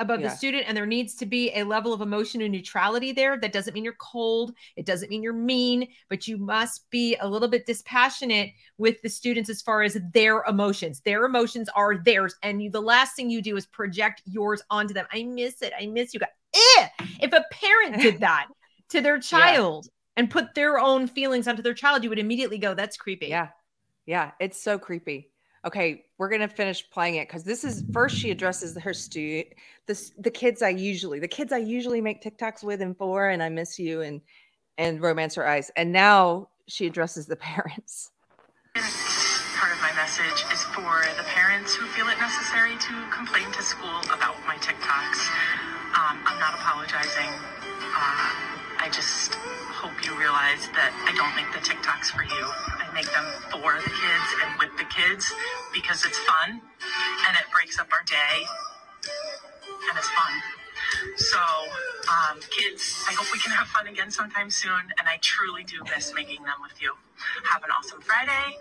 above 0.00 0.20
Yeah. 0.20 0.28
the 0.28 0.34
student 0.36 0.64
and 0.66 0.76
there 0.76 0.86
needs 0.86 1.14
to 1.16 1.26
be 1.26 1.52
a 1.54 1.62
level 1.62 1.92
of 1.92 2.00
emotion 2.00 2.42
and 2.42 2.50
neutrality 2.50 3.12
there. 3.12 3.38
That 3.38 3.52
doesn't 3.52 3.74
mean 3.74 3.84
you're 3.84 3.94
cold 4.00 4.52
it 4.76 4.86
doesn't 4.86 5.08
mean 5.10 5.22
you're 5.22 5.32
mean 5.32 5.86
but 6.08 6.26
you 6.26 6.36
must 6.36 6.88
be 6.90 7.16
a 7.20 7.28
little 7.28 7.46
bit 7.48 7.64
dispassionate 7.66 8.50
with 8.78 9.00
the 9.02 9.08
students 9.08 9.48
as 9.50 9.62
far 9.62 9.82
as 9.82 9.96
their 10.12 10.42
emotions. 10.48 11.00
Their 11.04 11.24
emotions 11.26 11.68
are 11.76 11.96
theirs 11.98 12.34
and 12.42 12.62
you, 12.62 12.70
the 12.70 12.80
last 12.82 13.14
thing 13.14 13.30
you 13.30 13.42
do 13.42 13.56
is 13.56 13.66
project 13.66 14.22
yours 14.24 14.62
onto 14.70 14.94
them. 14.94 15.06
I 15.12 15.22
miss 15.24 15.62
it 15.62 15.72
i 15.78 15.86
miss 15.86 16.12
you 16.14 16.20
guys 16.20 16.28
Eh! 16.54 16.88
if 17.20 17.32
a 17.32 17.44
parent 17.50 18.00
did 18.00 18.20
that 18.20 18.46
to 18.88 19.00
their 19.00 19.18
child 19.18 19.88
and 20.16 20.30
put 20.30 20.54
their 20.54 20.78
own 20.78 21.06
feelings 21.06 21.48
onto 21.48 21.62
their 21.62 21.74
child 21.74 22.02
you 22.02 22.08
would 22.08 22.18
immediately 22.18 22.58
go 22.58 22.74
that's 22.74 22.96
creepy 22.96 23.26
Yeah. 23.26 23.48
Yeah. 24.06 24.32
It's 24.40 24.60
so 24.60 24.78
creepy. 24.78 25.30
Okay. 25.64 26.04
We're 26.18 26.28
going 26.28 26.42
to 26.42 26.48
finish 26.48 26.88
playing 26.90 27.16
it 27.16 27.28
because 27.28 27.44
this 27.44 27.64
is 27.64 27.84
first 27.92 28.16
she 28.16 28.30
addresses 28.30 28.78
her 28.78 28.94
student, 28.94 29.48
the, 29.86 30.10
the 30.18 30.30
kids 30.30 30.62
I 30.62 30.70
usually, 30.70 31.18
the 31.18 31.28
kids 31.28 31.52
I 31.52 31.58
usually 31.58 32.00
make 32.00 32.22
TikToks 32.22 32.62
with 32.62 32.80
and 32.80 32.96
for, 32.96 33.28
and 33.28 33.42
I 33.42 33.48
miss 33.48 33.78
you 33.78 34.02
and, 34.02 34.20
and 34.78 35.00
romance 35.00 35.34
her 35.36 35.46
eyes. 35.46 35.70
And 35.76 35.92
now 35.92 36.48
she 36.68 36.86
addresses 36.86 37.26
the 37.26 37.36
parents. 37.36 38.10
Part 38.74 39.72
of 39.72 39.80
my 39.80 39.92
message 39.94 40.44
is 40.52 40.62
for 40.64 41.02
the 41.16 41.24
parents 41.24 41.74
who 41.74 41.86
feel 41.86 42.08
it 42.08 42.18
necessary 42.18 42.76
to 42.76 43.10
complain 43.10 43.50
to 43.52 43.62
school 43.62 44.00
about 44.12 44.36
my 44.46 44.56
TikToks. 44.56 45.63
Um, 46.14 46.22
I'm 46.26 46.38
not 46.38 46.54
apologizing. 46.54 47.30
Uh, 47.90 48.30
I 48.78 48.88
just 48.92 49.34
hope 49.34 49.94
you 50.04 50.14
realize 50.18 50.70
that 50.78 50.94
I 51.08 51.12
don't 51.18 51.34
make 51.34 51.50
the 51.50 51.58
TikToks 51.58 52.14
for 52.14 52.22
you. 52.22 52.44
I 52.78 52.86
make 52.94 53.10
them 53.10 53.26
for 53.50 53.74
the 53.82 53.90
kids 53.90 54.28
and 54.44 54.50
with 54.58 54.70
the 54.78 54.86
kids 54.86 55.32
because 55.72 56.04
it's 56.04 56.18
fun 56.18 56.60
and 57.26 57.32
it 57.36 57.44
breaks 57.52 57.78
up 57.78 57.88
our 57.92 58.04
day 58.06 58.46
and 59.90 59.98
it's 59.98 60.08
fun. 60.10 60.34
So, 61.16 61.38
um, 62.06 62.38
kids, 62.50 63.02
I 63.08 63.14
hope 63.14 63.32
we 63.32 63.38
can 63.40 63.50
have 63.52 63.66
fun 63.68 63.88
again 63.88 64.10
sometime 64.10 64.50
soon, 64.50 64.94
and 64.98 65.08
I 65.08 65.18
truly 65.20 65.64
do 65.64 65.82
miss 65.94 66.14
making 66.14 66.44
them 66.44 66.62
with 66.62 66.80
you. 66.80 66.94
Have 67.50 67.64
an 67.64 67.70
awesome 67.76 68.00
Friday, 68.00 68.58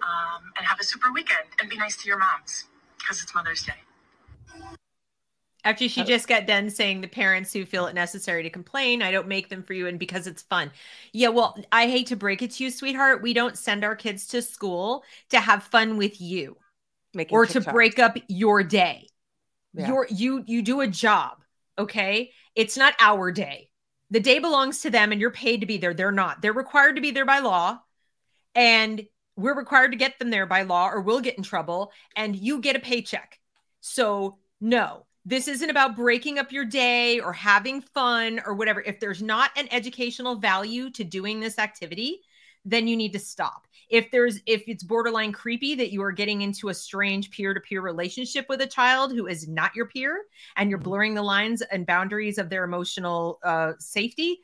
um, 0.00 0.52
and 0.56 0.66
have 0.66 0.80
a 0.80 0.84
super 0.84 1.12
weekend, 1.12 1.48
and 1.60 1.68
be 1.68 1.76
nice 1.76 1.96
to 1.98 2.08
your 2.08 2.18
moms 2.18 2.64
because 2.98 3.22
it's 3.22 3.34
Mother's 3.34 3.62
Day. 3.62 3.84
Actually, 5.66 5.88
she 5.88 6.02
Oh. 6.02 6.04
just 6.04 6.28
got 6.28 6.46
done 6.46 6.70
saying 6.70 7.00
the 7.00 7.08
parents 7.08 7.52
who 7.52 7.66
feel 7.66 7.86
it 7.86 7.94
necessary 7.94 8.42
to 8.44 8.50
complain, 8.50 9.02
I 9.02 9.10
don't 9.10 9.26
make 9.26 9.48
them 9.48 9.62
for 9.64 9.72
you 9.74 9.88
and 9.88 9.98
because 9.98 10.26
it's 10.26 10.42
fun. 10.42 10.70
Yeah, 11.12 11.28
well, 11.28 11.58
I 11.72 11.88
hate 11.88 12.06
to 12.08 12.16
break 12.16 12.40
it 12.40 12.52
to 12.52 12.64
you, 12.64 12.70
sweetheart. 12.70 13.20
We 13.20 13.34
don't 13.34 13.58
send 13.58 13.84
our 13.84 13.96
kids 13.96 14.28
to 14.28 14.42
school 14.42 15.02
to 15.30 15.40
have 15.40 15.64
fun 15.64 15.96
with 15.96 16.20
you 16.20 16.56
Making 17.14 17.36
or 17.36 17.46
to 17.46 17.60
break 17.60 17.98
up 17.98 18.16
your 18.28 18.62
day. 18.62 19.08
Yeah. 19.74 19.88
Your 19.88 20.06
you 20.08 20.44
you 20.46 20.62
do 20.62 20.80
a 20.82 20.86
job, 20.86 21.42
okay? 21.78 22.32
It's 22.54 22.76
not 22.76 22.94
our 23.00 23.32
day. 23.32 23.70
The 24.10 24.20
day 24.20 24.38
belongs 24.38 24.82
to 24.82 24.90
them 24.90 25.10
and 25.10 25.20
you're 25.20 25.32
paid 25.32 25.60
to 25.62 25.66
be 25.66 25.78
there. 25.78 25.94
They're 25.94 26.12
not. 26.12 26.42
They're 26.42 26.52
required 26.52 26.94
to 26.96 27.02
be 27.02 27.10
there 27.10 27.26
by 27.26 27.40
law. 27.40 27.80
And 28.54 29.04
we're 29.36 29.56
required 29.56 29.90
to 29.90 29.98
get 29.98 30.18
them 30.18 30.30
there 30.30 30.46
by 30.46 30.62
law 30.62 30.88
or 30.88 31.00
we'll 31.00 31.20
get 31.20 31.36
in 31.36 31.42
trouble 31.42 31.90
and 32.14 32.36
you 32.36 32.60
get 32.60 32.76
a 32.76 32.78
paycheck. 32.80 33.40
So, 33.80 34.38
no. 34.60 35.05
This 35.28 35.48
isn't 35.48 35.70
about 35.70 35.96
breaking 35.96 36.38
up 36.38 36.52
your 36.52 36.64
day 36.64 37.18
or 37.18 37.32
having 37.32 37.80
fun 37.80 38.40
or 38.46 38.54
whatever. 38.54 38.80
If 38.80 39.00
there's 39.00 39.20
not 39.20 39.50
an 39.56 39.66
educational 39.72 40.36
value 40.36 40.88
to 40.90 41.02
doing 41.02 41.40
this 41.40 41.58
activity, 41.58 42.20
then 42.64 42.86
you 42.86 42.96
need 42.96 43.12
to 43.12 43.18
stop. 43.18 43.66
If 43.88 44.12
there's 44.12 44.40
if 44.46 44.62
it's 44.68 44.84
borderline 44.84 45.32
creepy 45.32 45.74
that 45.74 45.92
you 45.92 46.00
are 46.02 46.12
getting 46.12 46.42
into 46.42 46.68
a 46.68 46.74
strange 46.74 47.32
peer-to-peer 47.32 47.80
relationship 47.80 48.46
with 48.48 48.60
a 48.60 48.66
child 48.68 49.12
who 49.12 49.26
is 49.26 49.48
not 49.48 49.74
your 49.74 49.86
peer 49.86 50.22
and 50.54 50.70
you're 50.70 50.78
blurring 50.78 51.14
the 51.14 51.22
lines 51.22 51.60
and 51.60 51.86
boundaries 51.86 52.38
of 52.38 52.48
their 52.48 52.62
emotional 52.62 53.40
uh, 53.42 53.72
safety, 53.80 54.42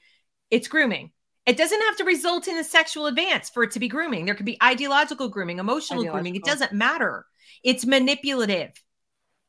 it's 0.51 0.67
grooming. 0.67 1.13
It 1.47 1.57
doesn't 1.57 1.81
have 1.81 1.97
to 1.99 2.05
result 2.05 2.49
in 2.49 2.59
a 2.59 2.65
sexual 2.65 3.07
advance 3.07 3.51
for 3.51 3.63
it 3.63 3.71
to 3.73 3.81
be 3.81 3.89
grooming. 3.89 4.27
There 4.27 4.35
could 4.35 4.47
be 4.47 4.59
ideological 4.63 5.29
grooming, 5.29 5.59
emotional 5.59 6.05
grooming. 6.05 6.37
It 6.37 6.45
doesn't 6.45 6.73
matter. 6.73 7.25
It's 7.63 7.87
manipulative. 7.87 8.73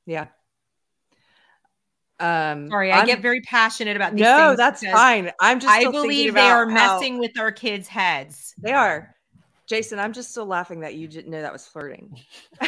Yeah. 0.05 0.27
Um, 2.23 2.69
Sorry, 2.69 2.89
I 2.89 2.99
I'm- 2.99 3.05
get 3.05 3.19
very 3.21 3.41
passionate 3.41 3.97
about 3.97 4.13
these 4.13 4.21
no, 4.21 4.55
that's 4.55 4.81
fine. 4.85 5.31
I'm 5.41 5.59
just 5.59 5.73
I 5.73 5.91
believe 5.91 6.33
they 6.33 6.39
are 6.39 6.65
messing 6.65 7.19
with 7.19 7.37
our 7.37 7.51
kids' 7.51 7.89
heads. 7.89 8.53
They 8.57 8.71
are. 8.71 9.13
Jason, 9.67 9.99
I'm 9.99 10.13
just 10.13 10.31
still 10.31 10.45
laughing 10.45 10.79
that 10.81 10.95
you 10.95 11.09
didn't 11.09 11.31
know 11.31 11.41
that 11.41 11.51
was 11.51 11.67
flirting. 11.67 12.17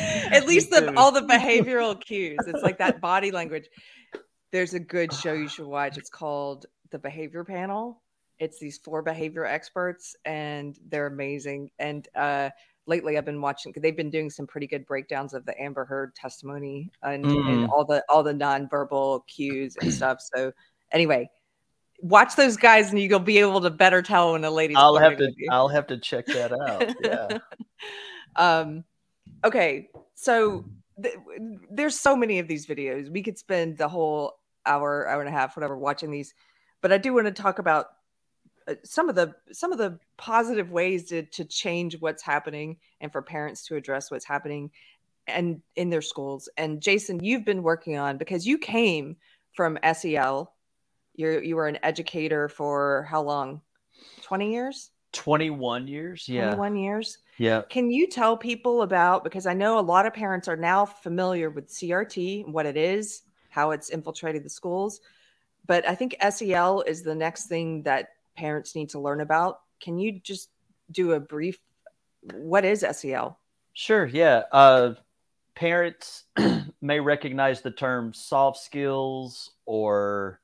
At 0.00 0.46
least 0.46 0.70
the, 0.70 0.94
all 0.96 1.12
the 1.12 1.20
behavioral 1.30 2.00
cues. 2.00 2.38
It's 2.46 2.62
like 2.62 2.78
that 2.78 3.02
body 3.02 3.30
language. 3.30 3.68
There's 4.50 4.72
a 4.72 4.80
good 4.80 5.12
show 5.12 5.34
you 5.34 5.48
should 5.48 5.66
watch. 5.66 5.98
It's 5.98 6.08
called 6.08 6.64
The 6.90 6.98
Behavior 6.98 7.44
Panel. 7.44 8.02
It's 8.38 8.58
these 8.58 8.78
four 8.78 9.02
behavior 9.02 9.44
experts, 9.44 10.16
and 10.24 10.78
they're 10.88 11.06
amazing. 11.08 11.70
And 11.78 12.08
uh, 12.14 12.50
lately, 12.86 13.16
I've 13.18 13.24
been 13.24 13.40
watching. 13.40 13.72
They've 13.76 13.96
been 13.96 14.10
doing 14.10 14.30
some 14.30 14.46
pretty 14.46 14.66
good 14.66 14.86
breakdowns 14.86 15.34
of 15.34 15.44
the 15.46 15.60
Amber 15.60 15.84
Heard 15.84 16.14
testimony 16.14 16.90
and, 17.02 17.24
and 17.24 17.64
Mm. 17.64 17.68
all 17.70 17.84
the 17.84 18.04
all 18.08 18.22
the 18.22 18.32
nonverbal 18.34 19.26
cues 19.26 19.76
and 19.80 19.92
stuff. 19.92 20.18
So, 20.34 20.52
anyway, 20.92 21.28
watch 22.00 22.36
those 22.36 22.56
guys, 22.56 22.90
and 22.90 23.00
you'll 23.00 23.18
be 23.18 23.38
able 23.38 23.60
to 23.60 23.70
better 23.70 24.02
tell 24.02 24.32
when 24.32 24.44
a 24.44 24.50
lady's. 24.50 24.76
I'll 24.76 24.96
have 24.98 25.16
to. 25.16 25.32
I'll 25.50 25.68
have 25.68 25.86
to 25.88 25.98
check 25.98 26.26
that 26.26 26.52
out. 26.52 26.94
Yeah. 27.02 27.38
um 28.36 28.82
okay 29.44 29.88
so 30.14 30.64
th- 31.00 31.14
there's 31.70 31.98
so 31.98 32.16
many 32.16 32.40
of 32.40 32.48
these 32.48 32.66
videos 32.66 33.08
we 33.10 33.22
could 33.22 33.38
spend 33.38 33.78
the 33.78 33.86
whole 33.86 34.32
hour 34.66 35.08
hour 35.08 35.20
and 35.20 35.28
a 35.28 35.32
half 35.32 35.56
whatever 35.56 35.78
watching 35.78 36.10
these 36.10 36.34
but 36.80 36.92
i 36.92 36.98
do 36.98 37.14
want 37.14 37.26
to 37.26 37.32
talk 37.32 37.60
about 37.60 37.86
Uh, 38.66 38.74
some 38.82 39.08
of 39.08 39.14
the 39.14 39.34
some 39.52 39.72
of 39.72 39.78
the 39.78 39.98
positive 40.16 40.70
ways 40.70 41.04
to 41.08 41.22
to 41.24 41.44
change 41.44 42.00
what's 42.00 42.22
happening 42.22 42.76
and 43.00 43.12
for 43.12 43.20
parents 43.20 43.66
to 43.66 43.76
address 43.76 44.10
what's 44.10 44.24
happening 44.24 44.70
and 45.26 45.60
in 45.76 45.90
their 45.90 46.02
schools 46.02 46.48
and 46.56 46.80
jason 46.80 47.22
you've 47.22 47.44
been 47.44 47.62
working 47.62 47.96
on 47.96 48.16
because 48.16 48.46
you 48.46 48.56
came 48.56 49.16
from 49.52 49.78
sel 49.92 50.54
you're 51.14 51.42
you 51.42 51.56
were 51.56 51.66
an 51.66 51.78
educator 51.82 52.48
for 52.48 53.06
how 53.10 53.20
long 53.22 53.60
20 54.22 54.52
years 54.52 54.90
21 55.12 55.86
years. 55.86 56.28
Yeah. 56.28 56.54
21 56.54 56.76
years 56.76 57.18
Yeah. 57.38 57.62
can 57.68 57.90
you 57.90 58.08
tell 58.08 58.36
people 58.36 58.82
about 58.82 59.24
because 59.24 59.46
I 59.46 59.54
know 59.54 59.78
a 59.78 59.80
lot 59.80 60.06
of 60.06 60.14
parents 60.14 60.48
are 60.48 60.56
now 60.56 60.84
familiar 60.84 61.50
with 61.50 61.68
CRT 61.68 62.48
what 62.50 62.66
it 62.66 62.76
is, 62.76 63.22
how 63.48 63.70
it's 63.70 63.90
infiltrated 63.90 64.42
the 64.42 64.50
schools, 64.50 65.00
but 65.66 65.88
I 65.88 65.94
think 65.94 66.16
SEL 66.30 66.82
is 66.82 67.02
the 67.02 67.14
next 67.14 67.46
thing 67.46 67.84
that 67.84 68.08
parents 68.36 68.74
need 68.74 68.90
to 68.90 69.00
learn 69.00 69.20
about. 69.20 69.60
Can 69.80 69.98
you 69.98 70.20
just 70.20 70.50
do 70.90 71.12
a 71.12 71.20
brief 71.20 71.58
what 72.32 72.64
is 72.64 72.84
SEL? 72.92 73.38
Sure. 73.74 74.06
Yeah. 74.06 74.42
Uh, 74.50 74.94
parents 75.54 76.24
may 76.80 77.00
recognize 77.00 77.60
the 77.60 77.70
term 77.70 78.14
soft 78.14 78.58
skills 78.58 79.50
or 79.66 80.40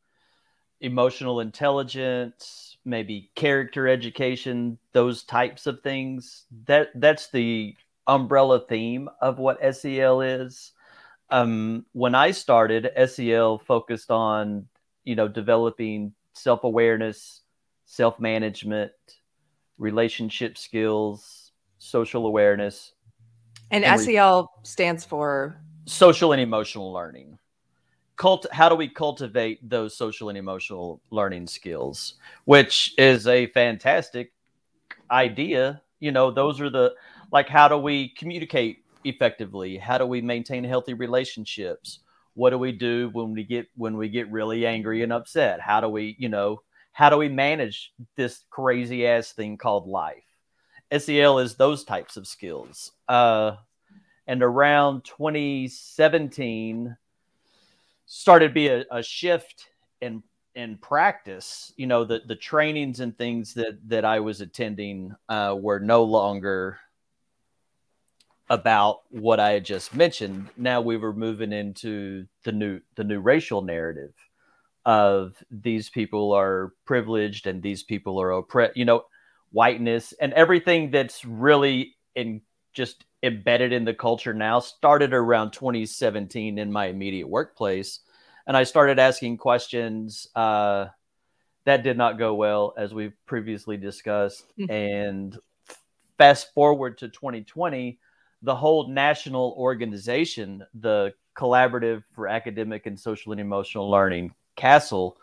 emotional 0.81 1.40
intelligence, 1.40 2.76
maybe 2.85 3.31
character 3.35 3.88
education, 3.88 4.79
those 4.92 5.22
types 5.22 5.66
of 5.66 5.81
things. 5.83 6.44
That 6.66 6.88
that's 6.94 7.31
the 7.31 7.76
umbrella 8.07 8.64
theme 8.68 9.09
of 9.20 9.38
what 9.38 9.61
SEL 9.74 10.20
is. 10.22 10.72
Um, 11.31 11.87
when 11.92 12.14
I 12.14 12.33
started, 12.33 12.90
SEL 13.07 13.59
focused 13.59 14.11
on 14.11 14.66
you 15.05 15.14
know 15.14 15.29
developing 15.29 16.14
self 16.35 16.64
awareness, 16.64 17.42
self 17.90 18.20
management, 18.20 18.92
relationship 19.76 20.57
skills, 20.57 21.50
social 21.79 22.24
awareness, 22.26 22.92
And 23.72 23.85
And 23.85 24.00
SEL 24.00 24.48
stands 24.62 25.05
for 25.05 25.61
social 25.87 26.33
and 26.33 26.40
emotional 26.40 26.92
learning. 26.92 27.37
Cult, 28.16 28.46
how 28.53 28.68
do 28.68 28.76
we 28.76 28.88
cultivate 28.88 29.68
those 29.68 29.96
social 29.96 30.29
and 30.29 30.38
emotional 30.38 31.00
learning 31.11 31.48
skills? 31.48 32.14
Which 32.44 32.94
is 32.96 33.26
a 33.26 33.46
fantastic 33.46 34.33
idea. 35.11 35.83
You 35.98 36.12
know, 36.12 36.31
those 36.31 36.61
are 36.61 36.70
the 36.70 36.94
like, 37.33 37.48
how 37.48 37.66
do 37.66 37.76
we 37.76 38.11
communicate 38.11 38.85
effectively? 39.03 39.79
How 39.79 39.98
do 39.98 40.07
we 40.07 40.20
maintain 40.20 40.62
healthy 40.62 40.94
relationships? 40.94 41.98
What 42.35 42.50
do 42.50 42.59
we 42.59 42.70
do 42.70 43.11
when 43.12 43.33
we 43.33 43.42
get 43.42 43.66
when 43.74 43.96
we 43.96 44.09
get 44.09 44.31
really 44.31 44.64
angry 44.64 45.03
and 45.03 45.12
upset? 45.12 45.61
How 45.61 45.81
do 45.81 45.88
we, 45.88 46.14
you 46.20 46.29
know, 46.29 46.62
how 47.01 47.09
do 47.09 47.17
we 47.17 47.31
manage 47.31 47.95
this 48.15 48.45
crazy 48.51 49.07
ass 49.07 49.33
thing 49.33 49.57
called 49.57 49.87
life? 49.87 50.23
SEL 50.95 51.39
is 51.39 51.55
those 51.55 51.83
types 51.83 52.19
of 52.19 52.27
skills. 52.27 52.93
Uh, 53.09 53.53
and 54.27 54.43
around 54.43 55.03
2017 55.07 56.95
started 58.05 58.49
to 58.49 58.53
be 58.53 58.69
a, 58.69 58.85
a 58.91 59.03
shift 59.03 59.69
in 60.03 60.23
in 60.55 60.77
practice 60.77 61.73
you 61.77 61.87
know 61.87 62.05
the 62.05 62.21
the 62.27 62.37
trainings 62.37 63.01
and 63.01 63.17
things 63.17 63.55
that 63.55 63.79
that 63.87 64.05
i 64.05 64.19
was 64.19 64.41
attending 64.41 65.15
uh, 65.29 65.57
were 65.57 65.79
no 65.79 66.03
longer 66.03 66.77
about 68.49 69.03
what 69.11 69.39
i 69.39 69.53
had 69.53 69.65
just 69.65 69.95
mentioned 69.95 70.49
now 70.57 70.81
we 70.81 70.97
were 70.97 71.15
moving 71.15 71.53
into 71.53 72.27
the 72.43 72.51
new 72.51 72.81
the 72.97 73.05
new 73.05 73.21
racial 73.21 73.63
narrative 73.63 74.13
of 74.87 75.37
these 75.51 75.88
people 75.88 76.33
are 76.33 76.73
privileged 76.87 77.47
and 77.47 77.62
these 77.62 77.83
people 77.83 78.21
are 78.21 78.31
oppressed 78.31 78.77
you 78.77 78.85
know 78.85 79.05
whiteness 79.53 80.14
and 80.21 80.33
everything 80.33 80.91
that's 80.91 81.24
really 81.24 81.95
in 82.14 82.41
just 82.72 83.05
embedded 83.22 83.72
in 83.72 83.85
the 83.85 83.95
culture 83.95 84.33
now 84.33 84.61
started 84.61 85.12
around 85.12 85.51
2017 85.53 86.59
in 86.59 86.72
my 86.72 86.87
immediate 86.87 87.28
workplace. 87.28 88.01
And 88.47 88.57
i 88.57 88.64
started 88.64 88.99
asking 88.99 89.37
questions 89.37 90.28
uh, 90.35 90.87
that 91.64 91.83
did 91.83 91.97
not 91.97 92.18
go 92.18 92.35
well 92.35 92.74
as 92.76 92.95
we've 92.95 93.12
previously 93.26 93.76
discussed. 93.76 94.45
And 94.68 95.37
fast 96.18 96.53
forward 96.55 96.99
to 96.99 97.09
2020 97.09 97.99
the 98.43 98.55
whole 98.55 98.89
national 98.89 99.55
organization 99.59 100.64
the 100.74 101.12
collaborative 101.37 102.03
for 102.14 102.28
academic 102.28 102.87
and 102.87 102.99
social 102.99 103.33
and 103.33 103.41
emotional 103.41 103.91
learning 103.91 104.33
CASEL 104.61 105.17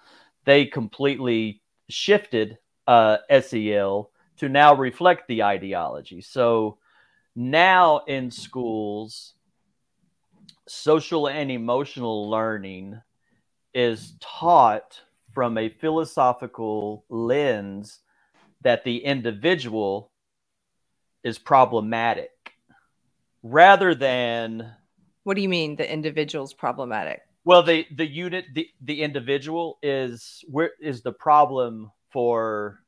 they 0.46 0.66
completely 0.66 1.62
shifted 1.90 2.58
uh, 2.88 3.18
sel 3.42 4.12
to 4.38 4.50
now 4.50 4.74
reflect 4.74 5.28
the 5.28 5.44
ideology 5.44 6.22
so 6.22 6.78
now 7.38 8.00
in 8.08 8.32
schools, 8.32 9.36
social 10.68 11.30
and 11.30 11.52
emotional 11.52 12.28
learning 12.28 13.00
is 13.76 14.14
taught 14.20 15.00
from 15.34 15.56
a 15.56 15.70
philosophical 15.70 17.06
lens 17.10 18.00
that 18.62 18.84
the 18.84 18.98
individual 19.06 20.12
is 21.24 21.38
problematic 21.38 22.32
rather 23.44 23.94
than 23.94 24.74
what 25.26 25.36
do 25.36 25.44
you 25.44 25.50
mean 25.50 25.76
the 25.76 25.94
individual's 25.94 26.56
problematic? 26.56 27.22
Well 27.48 27.64
the 27.64 27.88
the 27.96 28.06
unit 28.08 28.46
the 28.54 28.70
the 28.82 29.02
individual 29.02 29.80
is 29.82 30.44
where 30.50 30.72
is 30.82 31.02
the 31.02 31.14
problem 31.14 31.92
for 32.12 32.80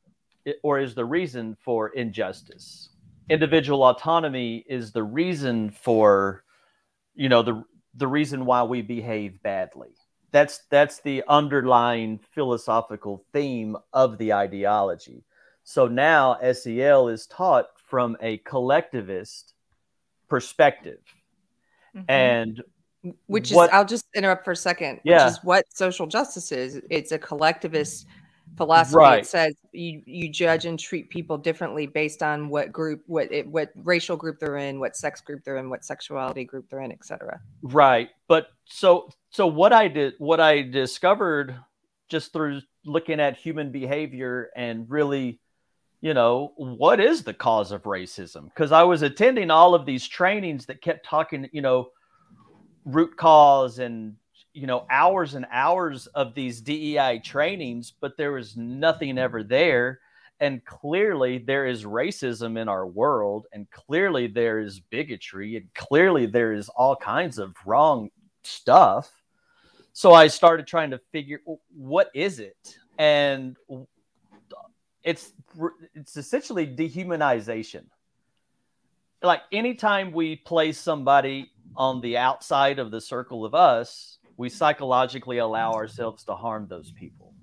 or 0.64 0.80
is 0.80 0.96
the 0.96 1.06
reason 1.06 1.58
for 1.64 1.90
injustice 1.90 2.90
individual 3.30 3.84
autonomy 3.84 4.66
is 4.68 4.92
the 4.92 5.04
reason 5.04 5.72
for 5.72 6.44
you 7.16 7.30
know 7.30 7.42
the 7.44 7.64
the 7.96 8.08
reason 8.08 8.46
why 8.46 8.64
we 8.64 8.82
behave 8.82 9.42
badly. 9.44 9.90
That's 10.32 10.60
that's 10.70 11.02
the 11.02 11.24
underlying 11.28 12.20
philosophical 12.34 13.24
theme 13.34 13.76
of 13.94 14.18
the 14.18 14.34
ideology. 14.34 15.26
So 15.64 15.88
now 15.88 16.38
SEL 16.54 17.10
is 17.10 17.28
taught 17.28 17.68
from 17.78 18.16
a 18.22 18.38
collectivist 18.40 19.54
perspective. 20.30 21.02
Mhm. 21.96 22.06
And 22.08 22.64
which 23.28 23.52
what- 23.52 23.70
is 23.70 23.74
i'll 23.74 23.86
just 23.86 24.06
interrupt 24.16 24.44
for 24.46 24.52
a 24.52 24.56
second 24.56 25.00
Yeah. 25.04 25.26
which 25.26 25.32
is 25.34 25.40
what 25.44 25.66
social 25.74 26.08
justice 26.08 26.52
is 26.52 26.82
it's 26.90 27.12
a 27.12 27.20
collectivist 27.20 28.08
philosophy 28.58 28.98
Right. 28.98 29.20
it 29.20 29.28
says 29.28 29.56
you 29.72 30.02
you 30.06 30.28
judge 30.28 30.66
and 30.66 30.78
treat 30.78 31.10
people 31.10 31.38
differently 31.38 31.86
based 31.88 32.24
on 32.24 32.50
what 32.50 32.72
group 32.72 33.04
what 33.06 33.32
it, 33.32 33.48
what 33.48 33.70
racial 33.76 34.18
group 34.18 34.40
they're 34.40 34.58
in 34.58 34.80
what 34.80 34.96
sex 34.98 35.22
group 35.22 35.44
they're 35.44 35.58
in 35.58 35.70
what 35.70 35.86
sexuality 35.86 36.44
group 36.44 36.68
they're 36.70 36.82
in 36.82 36.92
etc 36.92 37.40
Right. 37.62 38.10
But 38.28 38.48
so 38.66 39.10
so 39.30 39.46
what 39.48 39.72
I 39.72 39.88
did 39.88 40.16
what 40.18 40.40
I 40.40 40.64
discovered 40.64 41.56
just 42.10 42.34
through 42.34 42.62
looking 42.86 43.20
at 43.20 43.38
human 43.38 43.72
behavior 43.72 44.50
and 44.56 44.90
really 44.90 45.40
you 46.02 46.14
know 46.16 46.54
what 46.58 47.00
is 47.00 47.24
the 47.24 47.34
cause 47.36 47.72
of 47.72 47.84
racism 47.84 48.46
because 48.46 48.72
I 48.72 48.82
was 48.84 49.04
attending 49.04 49.52
all 49.52 49.76
of 49.76 49.86
these 49.86 50.08
trainings 50.08 50.66
that 50.66 50.82
kept 50.82 51.06
talking 51.06 51.48
you 51.52 51.62
know 51.62 51.90
root 52.92 53.16
cause 53.18 53.80
and 53.80 54.16
you 54.54 54.68
know 54.68 54.86
hours 54.90 55.36
and 55.36 55.46
hours 55.52 56.08
of 56.08 56.34
these 56.34 56.62
DEI 56.62 57.22
trainings 57.24 57.94
but 58.00 58.18
there 58.18 58.32
was 58.32 58.58
nothing 58.58 59.18
ever 59.18 59.44
there. 59.44 60.00
And 60.42 60.64
clearly 60.64 61.38
there 61.38 61.66
is 61.66 61.84
racism 61.84 62.58
in 62.58 62.70
our 62.70 62.88
world 62.88 63.48
and 63.52 63.70
clearly 63.72 64.28
there 64.28 64.60
is 64.60 64.80
bigotry 64.80 65.58
and 65.58 65.74
clearly 65.74 66.26
there 66.26 66.54
is 66.54 66.70
all 66.70 66.96
kinds 66.96 67.40
of 67.40 67.56
wrong 67.66 68.10
stuff. 68.44 69.12
So 69.92 70.14
i 70.14 70.28
started 70.28 70.66
trying 70.66 70.92
to 70.92 71.02
figure 71.12 71.42
what 71.76 72.10
is 72.14 72.40
it? 72.40 72.78
And 72.98 73.58
it's 75.04 75.34
it's 75.94 76.18
essentially 76.18 76.68
dehumanization. 76.68 77.86
Like 79.22 79.42
anytime 79.52 80.12
we 80.12 80.38
place 80.38 80.78
somebody 80.78 81.52
on 81.80 82.02
the 82.02 82.18
outside 82.18 82.78
of 82.78 82.92
the 82.92 83.02
circle 83.02 83.44
of 83.44 83.56
us 83.56 84.20
we 84.38 84.50
psychologically 84.50 85.40
allow 85.40 85.74
ourselves 85.74 86.24
to 86.24 86.36
harm 86.36 86.68
those 86.70 86.92
people 86.92 87.34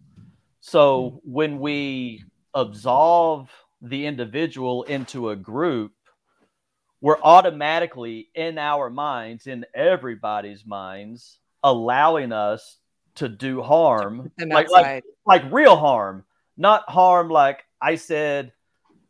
so 0.60 1.20
when 1.22 1.60
we 1.60 2.24
absolve 2.54 3.50
the 3.82 4.06
individual 4.06 4.82
into 4.84 5.30
a 5.30 5.36
group, 5.36 5.92
we're 7.00 7.20
automatically 7.22 8.30
in 8.34 8.58
our 8.58 8.90
minds, 8.90 9.46
in 9.46 9.64
everybody's 9.74 10.66
minds, 10.66 11.38
allowing 11.62 12.32
us 12.32 12.78
to 13.16 13.28
do 13.28 13.62
harm, 13.62 14.32
like, 14.38 14.70
like 14.70 15.04
like 15.24 15.52
real 15.52 15.76
harm, 15.76 16.24
not 16.56 16.88
harm 16.88 17.28
like 17.28 17.64
I 17.80 17.94
said 17.94 18.52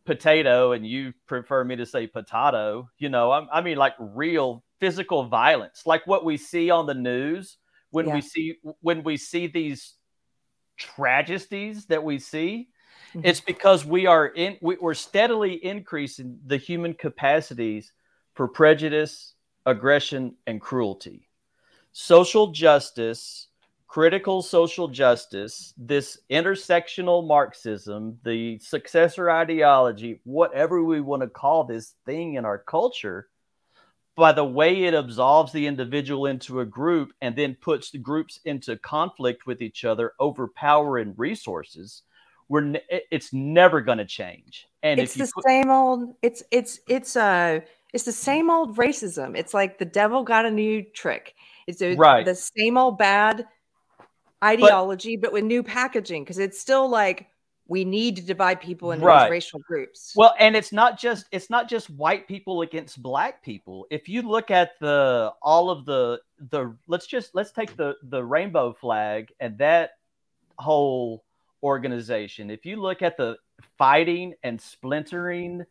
potato 0.05 0.73
and 0.73 0.87
you 0.87 1.15
prefer 1.27 1.65
me 1.65 1.77
to 1.77 1.87
say 1.87 2.07
potato. 2.07 2.91
You 2.99 3.09
know, 3.09 3.31
I, 3.31 3.47
I 3.51 3.61
mean 3.63 3.79
like 3.79 3.95
real 3.99 4.63
physical 4.81 5.27
violence, 5.27 5.83
like 5.87 6.07
what 6.07 6.25
we 6.25 6.37
see 6.37 6.71
on 6.71 6.87
the 6.87 6.95
news 6.95 7.59
when 7.91 8.07
Yeah. 8.07 8.15
we 8.15 8.21
see 8.21 8.55
when 8.81 9.03
we 9.03 9.17
see 9.17 9.47
these 9.47 9.95
tragedies 10.77 11.87
that 11.87 12.03
we 12.03 12.19
see 12.19 12.69
Mhm. 13.15 13.25
it's 13.25 13.41
because 13.41 13.85
we 13.87 14.07
are 14.07 14.27
in 14.29 14.59
we, 14.61 14.77
we're 14.81 14.93
steadily 14.95 15.65
increasing 15.65 16.39
the 16.47 16.57
human 16.57 16.93
capacities 16.93 17.93
for 18.35 18.47
prejudice 18.47 19.35
aggression 19.65 20.37
and 20.47 20.61
cruelty 20.61 21.29
social 21.93 22.49
justice 22.49 23.49
critical 23.87 24.43
social 24.43 24.89
justice 24.89 25.73
this 25.79 26.19
intersectional 26.31 27.27
marxism 27.27 28.19
the 28.25 28.59
successor 28.59 29.31
ideology 29.31 30.21
whatever 30.25 30.85
we 30.85 31.01
want 31.01 31.23
to 31.23 31.29
call 31.29 31.65
this 31.65 31.95
thing 32.05 32.35
in 32.35 32.45
our 32.45 32.59
culture 32.59 33.29
by 34.17 34.33
the 34.33 34.45
way 34.45 34.85
it 34.85 34.95
absolves 34.95 35.53
the 35.53 35.67
individual 35.67 36.27
into 36.27 36.61
a 36.61 36.67
group 36.67 37.13
and 37.21 37.37
then 37.37 37.55
puts 37.61 37.91
the 37.91 37.99
groups 37.99 38.41
into 38.45 38.77
conflict 38.79 39.47
with 39.47 39.63
each 39.63 39.85
other 39.85 40.13
over 40.19 40.49
power 40.49 40.99
and 40.99 41.19
resources 41.19 42.03
we're 42.49 42.75
it's 42.89 43.33
never 43.33 43.81
going 43.81 43.99
to 43.99 44.05
change. 44.05 44.69
And 44.83 45.01
it's 45.01 45.15
the 45.15 45.31
put- 45.35 45.45
same 45.45 45.71
old 45.71 46.15
it's 46.23 46.43
it's 46.51 46.81
it's 46.89 47.17
uh 47.17 47.61
it's 47.93 48.05
the 48.05 48.13
same 48.13 48.51
old 48.51 48.77
racism. 48.77 49.37
It's 49.37 49.55
like 49.55 49.79
the 49.79 49.85
devil 49.85 50.23
got 50.23 50.45
a 50.45 50.51
new 50.51 50.83
trick. 50.83 51.35
It's 51.67 51.81
a, 51.83 51.95
Right. 51.97 52.25
the 52.25 52.35
same 52.35 52.77
old 52.77 52.99
bad 52.99 53.47
ideology 54.45 55.17
but, 55.17 55.33
with 55.33 55.45
new 55.45 55.63
packaging 55.63 56.23
because 56.23 56.39
it's 56.39 56.61
still 56.61 56.89
like 56.89 57.29
we 57.69 57.85
need 57.85 58.17
to 58.17 58.23
divide 58.23 58.61
people 58.61 58.93
into 58.93 59.05
Right. 59.05 59.31
racial 59.31 59.59
groups 59.61 60.13
Well, 60.17 60.35
and 60.39 60.57
it's 60.57 60.73
not 60.73 60.99
just 60.99 61.27
it's 61.33 61.51
not 61.51 61.69
just 61.69 61.91
white 61.91 62.27
people 62.29 62.63
against 62.63 63.03
black 63.03 63.43
people. 63.43 63.87
If 63.91 64.09
you 64.09 64.23
look 64.23 64.51
at 64.51 64.79
the 64.81 65.33
all 65.43 65.71
of 65.71 65.85
the 65.85 66.21
the 66.51 66.77
let's 66.87 67.07
just 67.07 67.35
let's 67.35 67.53
take 67.53 67.77
the 67.77 67.97
the 68.03 68.25
rainbow 68.25 68.73
flag 68.73 69.33
and 69.41 69.59
that 69.59 69.91
whole 70.59 71.25
organization. 71.63 72.51
If 72.51 72.65
you 72.65 72.77
look 72.77 73.03
at 73.03 73.17
the 73.17 73.37
fighting 73.79 74.35
and 74.43 74.61
splintering 74.61 75.65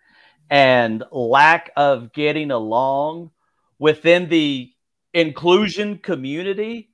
and 0.49 1.03
lack 1.11 1.71
of 1.75 2.13
getting 2.13 2.51
along 2.51 3.31
within 3.79 4.29
the 4.29 4.71
inclusion 5.13 5.97
community, 5.99 6.89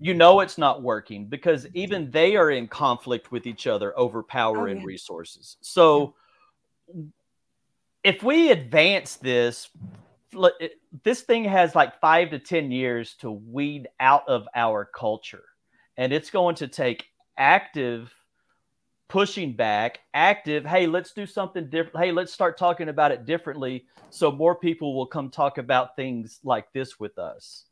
you 0.00 0.14
know 0.14 0.40
it's 0.40 0.58
not 0.58 0.82
working 0.82 1.26
because 1.26 1.64
mm-hmm. 1.64 1.78
even 1.78 2.10
they 2.10 2.36
are 2.36 2.50
in 2.50 2.68
conflict 2.68 3.32
with 3.32 3.46
each 3.46 3.66
other 3.66 3.96
over 3.98 4.22
power 4.22 4.68
Oh, 4.68 4.70
and 4.70 4.80
yeah. 4.80 4.86
resources. 4.86 5.56
So 5.60 6.14
if 8.02 8.22
we 8.22 8.50
advance 8.50 9.16
this 9.16 9.68
this 11.04 11.22
thing 11.22 11.44
has 11.44 11.74
like 11.74 12.00
5 12.00 12.30
to 12.30 12.38
10 12.38 12.72
years 12.72 13.14
to 13.20 13.30
weed 13.30 13.88
out 14.00 14.28
of 14.28 14.48
our 14.54 14.84
culture 14.84 15.44
and 15.96 16.12
it's 16.12 16.30
going 16.30 16.56
to 16.56 16.66
take 16.66 17.06
active 17.38 18.12
pushing 19.08 19.52
back 19.52 20.00
active 20.12 20.64
hey 20.64 20.86
let's 20.86 21.12
do 21.12 21.24
something 21.24 21.68
different 21.70 22.04
hey 22.04 22.10
let's 22.10 22.32
start 22.32 22.58
talking 22.58 22.88
about 22.88 23.12
it 23.12 23.26
differently 23.26 23.86
so 24.10 24.32
more 24.32 24.56
people 24.56 24.96
will 24.96 25.06
come 25.06 25.30
talk 25.30 25.58
about 25.58 25.94
things 25.94 26.40
like 26.42 26.72
this 26.72 26.98
with 26.98 27.16
us 27.18 27.66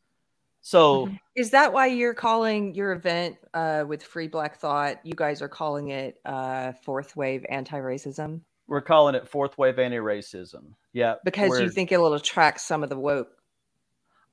so 0.63 1.11
is 1.37 1.51
that 1.51 1.73
why 1.73 1.87
you're 1.87 2.15
calling 2.15 2.75
your 2.75 2.93
event 2.93 3.37
uh 3.55 3.85
with 3.87 4.03
free 4.03 4.29
black 4.29 4.59
thought 4.59 4.99
you 5.05 5.15
guys 5.15 5.43
are 5.43 5.49
calling 5.49 5.89
it 5.89 6.19
uh 6.25 6.73
fourth 6.83 7.17
wave 7.17 7.45
anti-racism 7.51 8.41
we're 8.69 8.81
calling 8.81 9.15
it 9.15 9.29
fourth 9.29 9.59
wave 9.59 9.79
anti-racism 9.79 10.73
yeah 10.93 11.15
because 11.25 11.61
you 11.61 11.69
think 11.69 11.93
it'll 11.93 12.15
attract 12.15 12.61
some 12.61 12.83
of 12.83 12.89
the 12.89 12.99
woke 12.99 13.29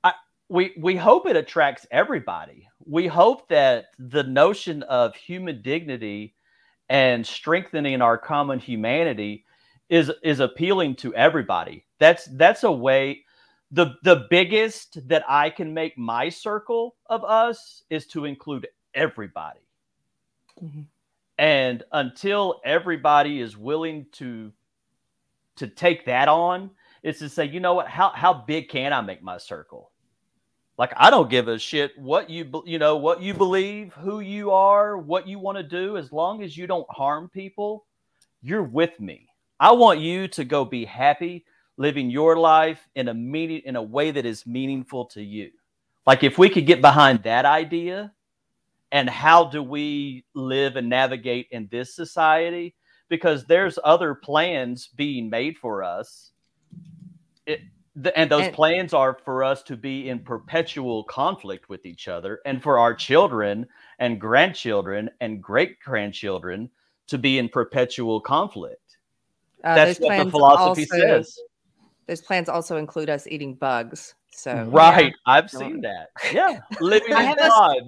I, 0.04 0.14
we 0.50 0.74
we 0.80 0.96
hope 0.96 1.28
it 1.28 1.36
attracts 1.36 1.86
everybody. 1.92 2.68
We 2.86 3.08
hope 3.08 3.48
that 3.50 3.88
the 3.98 4.24
notion 4.24 4.84
of 4.84 5.16
human 5.16 5.62
dignity 5.62 6.36
and 6.90 7.26
strengthening 7.26 8.02
our 8.02 8.18
common 8.18 8.60
humanity 8.60 9.46
is 9.90 10.12
is 10.24 10.40
appealing 10.40 10.96
to 10.98 11.14
everybody. 11.16 11.86
That's 12.00 12.26
that's 12.34 12.64
a 12.64 12.72
way 12.72 13.26
the 13.72 13.96
the 14.04 14.28
biggest 14.30 15.08
that 15.08 15.24
I 15.28 15.50
can 15.50 15.74
make 15.74 15.98
my 15.98 16.30
circle 16.30 16.96
of 17.08 17.24
us 17.24 17.84
is 17.90 18.08
to 18.08 18.26
include 18.26 18.68
everybody. 18.94 19.60
Mhm. 20.62 20.86
And 21.38 21.84
until 21.92 22.62
everybody 22.66 23.40
is 23.42 23.56
willing 23.58 24.08
to 24.14 24.52
to 25.58 25.68
take 25.68 26.06
that 26.06 26.28
on, 26.28 26.72
it's 27.04 27.20
to 27.20 27.30
say, 27.30 27.46
you 27.46 27.60
know 27.60 27.76
what, 27.76 27.88
how 27.88 28.10
how 28.10 28.34
big 28.34 28.70
can 28.70 28.92
I 28.92 29.02
make 29.02 29.22
my 29.22 29.38
circle? 29.38 29.92
Like 30.78 30.94
I 30.98 31.10
don't 31.10 31.30
give 31.30 31.48
a 31.48 31.60
shit 31.60 31.98
what 31.98 32.30
you 32.30 32.64
you 32.66 32.80
know 32.80 32.98
what 32.98 33.22
you 33.22 33.34
believe, 33.34 33.94
who 33.94 34.22
you 34.22 34.52
are, 34.52 34.98
what 34.98 35.28
you 35.28 35.38
want 35.38 35.58
to 35.58 35.64
do 35.64 35.98
as 35.98 36.12
long 36.12 36.42
as 36.42 36.58
you 36.58 36.66
don't 36.66 36.90
harm 36.90 37.30
people, 37.30 37.86
you're 38.42 38.64
with 38.64 39.00
me. 39.00 39.28
I 39.60 39.74
want 39.74 40.00
you 40.00 40.28
to 40.30 40.46
go 40.46 40.66
be 40.66 40.86
happy 40.86 41.46
living 41.80 42.10
your 42.10 42.38
life 42.38 42.88
in 42.96 43.08
a 43.08 43.14
meaning 43.14 43.62
in 43.64 43.78
a 43.78 43.82
way 43.82 44.12
that 44.12 44.26
is 44.26 44.46
meaningful 44.46 45.06
to 45.06 45.24
you. 45.24 45.50
Like 46.06 46.24
if 46.24 46.38
we 46.38 46.50
could 46.50 46.66
get 46.68 46.82
behind 46.82 47.24
that 47.24 47.46
idea 47.46 48.12
and 48.92 49.10
how 49.10 49.46
do 49.46 49.64
we 49.64 50.26
live 50.34 50.76
and 50.76 50.90
navigate 50.90 51.48
in 51.52 51.70
this 51.72 51.96
society 51.96 52.76
because 53.08 53.46
there's 53.46 53.80
other 53.84 54.14
plans 54.14 54.90
being 54.96 55.30
made 55.30 55.58
for 55.58 55.82
us. 55.82 56.32
It, 57.46 57.62
and 58.14 58.30
those 58.30 58.48
And- 58.48 58.54
plans 58.54 58.94
are 58.94 59.18
for 59.24 59.44
us 59.46 59.64
to 59.64 59.78
be 59.78 60.10
in 60.10 60.20
perpetual 60.20 61.06
conflict 61.06 61.70
with 61.70 61.86
each 61.86 62.10
other 62.10 62.42
and 62.46 62.62
for 62.62 62.78
our 62.78 62.94
children 62.94 63.66
and 64.00 64.20
grandchildren 64.20 65.10
and 65.22 65.42
great 65.42 65.80
grandchildren 65.80 66.70
to 67.08 67.18
be 67.18 67.40
in 67.40 67.48
perpetual 67.48 68.20
conflict. 68.20 68.98
Uh, 69.64 69.76
That's 69.76 70.00
what 70.00 70.26
the 70.26 70.30
philosophy 70.30 70.86
also- 70.92 70.98
says. 71.00 71.40
Those 72.10 72.22
plans 72.22 72.50
also 72.50 72.78
include 72.78 73.08
us 73.08 73.28
eating 73.28 73.54
bugs. 73.54 74.16
So 74.32 74.68
right, 74.72 75.14
I've 75.28 75.52
seen 75.52 75.82
that. 75.82 76.08
Yeah, 76.34 76.60
living 76.82 77.14
I 77.14 77.22
in 77.22 77.28
have 77.28 77.38
a- 77.40 77.82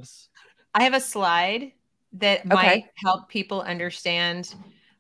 I 0.76 0.84
have 0.84 0.94
a 0.94 1.02
slide 1.02 1.72
that 2.14 2.46
might 2.46 2.86
help 2.98 3.30
people 3.30 3.62
understand 3.62 4.54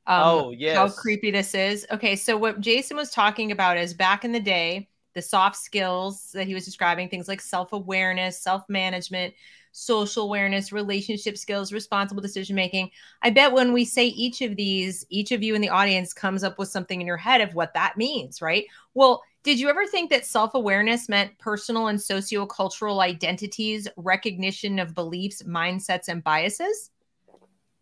um, 0.07 0.23
Oh, 0.23 0.49
yes. 0.49 0.75
how 0.75 0.85
yes. 0.85 0.99
creepy 0.99 1.29
this 1.29 1.53
is. 1.53 1.85
Okay, 1.91 2.15
so 2.15 2.35
what 2.35 2.61
Jason 2.61 2.97
was 2.97 3.11
talking 3.11 3.51
about 3.51 3.77
is 3.77 3.93
back 3.93 4.25
in 4.25 4.31
the 4.31 4.39
day, 4.39 4.89
the 5.13 5.21
soft 5.21 5.57
skills 5.57 6.31
that 6.33 6.47
he 6.47 6.55
was 6.55 6.65
describing, 6.65 7.07
things 7.07 7.27
like 7.27 7.41
self 7.41 7.73
awareness, 7.73 8.41
self 8.41 8.63
management, 8.69 9.35
social 9.71 10.23
awareness, 10.23 10.71
relationship 10.71 11.37
skills, 11.37 11.71
responsible 11.73 12.21
decision 12.21 12.55
making. 12.55 12.91
I 13.21 13.29
bet 13.29 13.53
when 13.53 13.73
we 13.73 13.85
say 13.85 14.07
each 14.07 14.41
of 14.41 14.55
these, 14.55 15.05
each 15.09 15.31
of 15.31 15.41
you 15.41 15.55
in 15.55 15.61
the 15.61 15.69
audience 15.69 16.13
comes 16.13 16.43
up 16.43 16.59
with 16.59 16.69
something 16.69 16.99
in 16.99 17.07
your 17.07 17.17
head 17.17 17.41
of 17.41 17.53
what 17.53 17.73
that 17.73 17.97
means, 17.97 18.41
right? 18.41 18.65
Well, 18.93 19.23
did 19.43 19.59
you 19.59 19.69
ever 19.69 19.87
think 19.87 20.09
that 20.09 20.25
self 20.25 20.53
awareness 20.53 21.09
meant 21.09 21.37
personal 21.39 21.87
and 21.87 21.97
sociocultural 21.97 23.01
identities, 23.01 23.87
recognition 23.97 24.77
of 24.77 24.93
beliefs, 24.93 25.43
mindsets, 25.43 26.09
and 26.09 26.23
biases? 26.23 26.91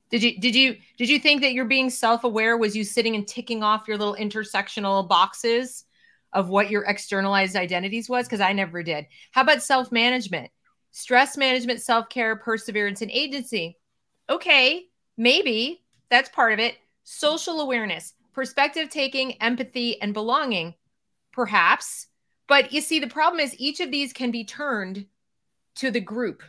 Did 0.09 0.23
you 0.23 0.39
did 0.39 0.55
you 0.55 0.77
did 0.97 1.09
you 1.09 1.19
think 1.19 1.41
that 1.41 1.53
you're 1.53 1.65
being 1.65 1.89
self-aware 1.89 2.57
was 2.57 2.75
you 2.75 2.83
sitting 2.83 3.15
and 3.15 3.27
ticking 3.27 3.61
off 3.61 3.87
your 3.87 3.97
little 3.97 4.15
intersectional 4.15 5.07
boxes 5.07 5.85
of 6.33 6.49
what 6.49 6.69
your 6.69 6.83
externalized 6.83 7.55
identities 7.55 8.09
was 8.09 8.25
because 8.25 8.41
I 8.41 8.53
never 8.53 8.83
did. 8.83 9.07
How 9.31 9.41
about 9.41 9.63
self-management? 9.63 10.51
Stress 10.91 11.37
management, 11.37 11.81
self-care, 11.81 12.35
perseverance 12.37 13.01
and 13.01 13.11
agency. 13.11 13.77
Okay, 14.29 14.85
maybe 15.17 15.83
that's 16.09 16.29
part 16.29 16.53
of 16.53 16.59
it. 16.59 16.75
Social 17.03 17.61
awareness, 17.61 18.13
perspective 18.33 18.89
taking, 18.89 19.33
empathy 19.41 20.01
and 20.01 20.13
belonging. 20.13 20.75
Perhaps. 21.31 22.07
But 22.47 22.73
you 22.73 22.81
see 22.81 22.99
the 22.99 23.07
problem 23.07 23.39
is 23.39 23.55
each 23.59 23.79
of 23.79 23.91
these 23.91 24.13
can 24.13 24.31
be 24.31 24.43
turned 24.43 25.05
to 25.75 25.91
the 25.91 25.99
group. 25.99 26.43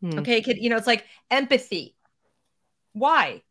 Hmm. 0.00 0.18
Okay, 0.18 0.42
could, 0.42 0.58
you 0.58 0.70
know, 0.70 0.76
it's 0.76 0.86
like 0.86 1.04
empathy 1.30 1.96
why? 2.92 3.42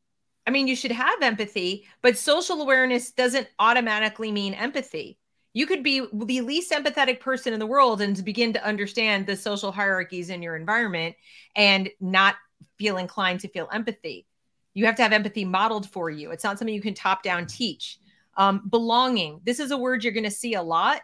I 0.47 0.51
mean, 0.51 0.67
you 0.67 0.75
should 0.75 0.91
have 0.91 1.21
empathy, 1.21 1.87
but 2.01 2.17
social 2.17 2.61
awareness 2.61 3.11
doesn't 3.11 3.47
automatically 3.59 4.31
mean 4.31 4.53
empathy. 4.53 5.18
You 5.53 5.65
could 5.65 5.83
be 5.83 6.05
the 6.13 6.41
least 6.41 6.71
empathetic 6.71 7.19
person 7.19 7.53
in 7.53 7.59
the 7.59 7.65
world 7.65 8.01
and 8.01 8.15
to 8.15 8.23
begin 8.23 8.53
to 8.53 8.63
understand 8.63 9.25
the 9.25 9.35
social 9.35 9.71
hierarchies 9.71 10.29
in 10.29 10.43
your 10.43 10.55
environment 10.55 11.15
and 11.55 11.89
not 11.99 12.35
feel 12.77 12.97
inclined 12.97 13.39
to 13.41 13.47
feel 13.47 13.67
empathy. 13.71 14.27
You 14.73 14.85
have 14.85 14.95
to 14.95 15.03
have 15.03 15.13
empathy 15.13 15.45
modeled 15.45 15.89
for 15.89 16.09
you. 16.09 16.31
It's 16.31 16.43
not 16.43 16.59
something 16.59 16.73
you 16.73 16.81
can 16.81 16.93
top 16.93 17.23
down 17.23 17.47
teach. 17.47 17.99
Um, 18.37 18.69
belonging. 18.69 19.41
This 19.43 19.59
is 19.59 19.71
a 19.71 19.77
word 19.77 20.03
you're 20.03 20.13
going 20.13 20.23
to 20.23 20.31
see 20.31 20.53
a 20.53 20.61
lot 20.61 21.01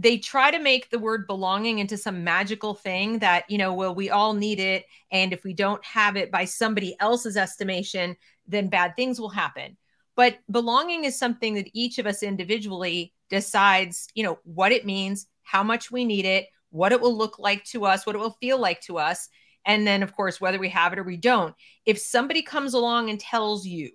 they 0.00 0.16
try 0.16 0.52
to 0.52 0.60
make 0.60 0.88
the 0.90 0.98
word 0.98 1.26
belonging 1.26 1.80
into 1.80 1.96
some 1.96 2.22
magical 2.22 2.72
thing 2.72 3.18
that 3.18 3.44
you 3.50 3.58
know 3.58 3.74
well 3.74 3.94
we 3.94 4.08
all 4.08 4.32
need 4.32 4.60
it 4.60 4.86
and 5.10 5.32
if 5.32 5.44
we 5.44 5.52
don't 5.52 5.84
have 5.84 6.16
it 6.16 6.30
by 6.30 6.44
somebody 6.44 6.96
else's 7.00 7.36
estimation 7.36 8.16
then 8.46 8.68
bad 8.68 8.94
things 8.94 9.20
will 9.20 9.28
happen 9.28 9.76
but 10.18 10.36
belonging 10.50 11.04
is 11.04 11.18
something 11.18 11.54
that 11.54 11.70
each 11.72 11.98
of 11.98 12.06
us 12.06 12.22
individually 12.22 13.14
decides 13.30 14.08
you 14.14 14.22
know 14.22 14.38
what 14.44 14.72
it 14.72 14.84
means 14.84 15.26
how 15.44 15.62
much 15.62 15.90
we 15.90 16.04
need 16.04 16.26
it 16.26 16.48
what 16.70 16.92
it 16.92 17.00
will 17.00 17.16
look 17.16 17.38
like 17.38 17.64
to 17.64 17.86
us 17.86 18.04
what 18.04 18.14
it 18.14 18.18
will 18.18 18.36
feel 18.40 18.58
like 18.58 18.82
to 18.82 18.98
us 18.98 19.30
and 19.68 19.86
then 19.86 20.02
of 20.02 20.16
course 20.16 20.40
whether 20.40 20.58
we 20.58 20.70
have 20.70 20.92
it 20.92 20.98
or 20.98 21.04
we 21.04 21.16
don't. 21.16 21.54
If 21.86 21.98
somebody 21.98 22.42
comes 22.42 22.74
along 22.74 23.10
and 23.10 23.20
tells 23.20 23.66
you 23.66 23.90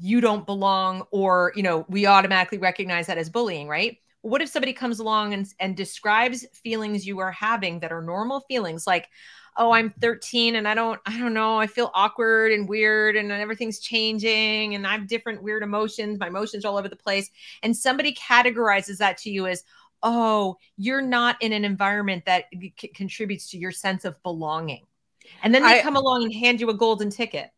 you 0.00 0.20
don't 0.20 0.46
belong 0.46 1.04
or 1.10 1.52
you 1.54 1.62
know 1.62 1.84
we 1.88 2.06
automatically 2.06 2.58
recognize 2.58 3.06
that 3.06 3.18
as 3.18 3.30
bullying 3.30 3.68
right? 3.68 3.98
What 4.22 4.42
if 4.42 4.48
somebody 4.48 4.72
comes 4.72 4.98
along 4.98 5.32
and, 5.32 5.46
and 5.60 5.76
describes 5.76 6.44
feelings 6.52 7.06
you 7.06 7.20
are 7.20 7.30
having 7.30 7.80
that 7.80 7.92
are 7.92 8.02
normal 8.02 8.40
feelings? 8.40 8.84
Like 8.86 9.08
oh 9.58 9.72
i'm 9.72 9.90
13 10.00 10.56
and 10.56 10.66
i 10.66 10.74
don't 10.74 11.00
i 11.06 11.18
don't 11.18 11.34
know 11.34 11.58
i 11.58 11.66
feel 11.66 11.90
awkward 11.94 12.52
and 12.52 12.68
weird 12.68 13.16
and 13.16 13.30
everything's 13.30 13.78
changing 13.80 14.74
and 14.74 14.86
i 14.86 14.92
have 14.92 15.06
different 15.06 15.42
weird 15.42 15.62
emotions 15.62 16.18
my 16.18 16.28
emotions 16.28 16.64
are 16.64 16.68
all 16.68 16.78
over 16.78 16.88
the 16.88 16.96
place 16.96 17.30
and 17.62 17.76
somebody 17.76 18.14
categorizes 18.14 18.96
that 18.98 19.18
to 19.18 19.30
you 19.30 19.46
as 19.46 19.64
oh 20.02 20.56
you're 20.76 21.02
not 21.02 21.40
in 21.42 21.52
an 21.52 21.64
environment 21.64 22.24
that 22.24 22.44
c- 22.80 22.88
contributes 22.88 23.50
to 23.50 23.58
your 23.58 23.72
sense 23.72 24.04
of 24.04 24.20
belonging 24.22 24.84
and 25.42 25.54
then 25.54 25.62
they 25.62 25.78
I- 25.78 25.82
come 25.82 25.96
along 25.96 26.24
and 26.24 26.32
hand 26.32 26.60
you 26.60 26.70
a 26.70 26.74
golden 26.74 27.10
ticket 27.10 27.50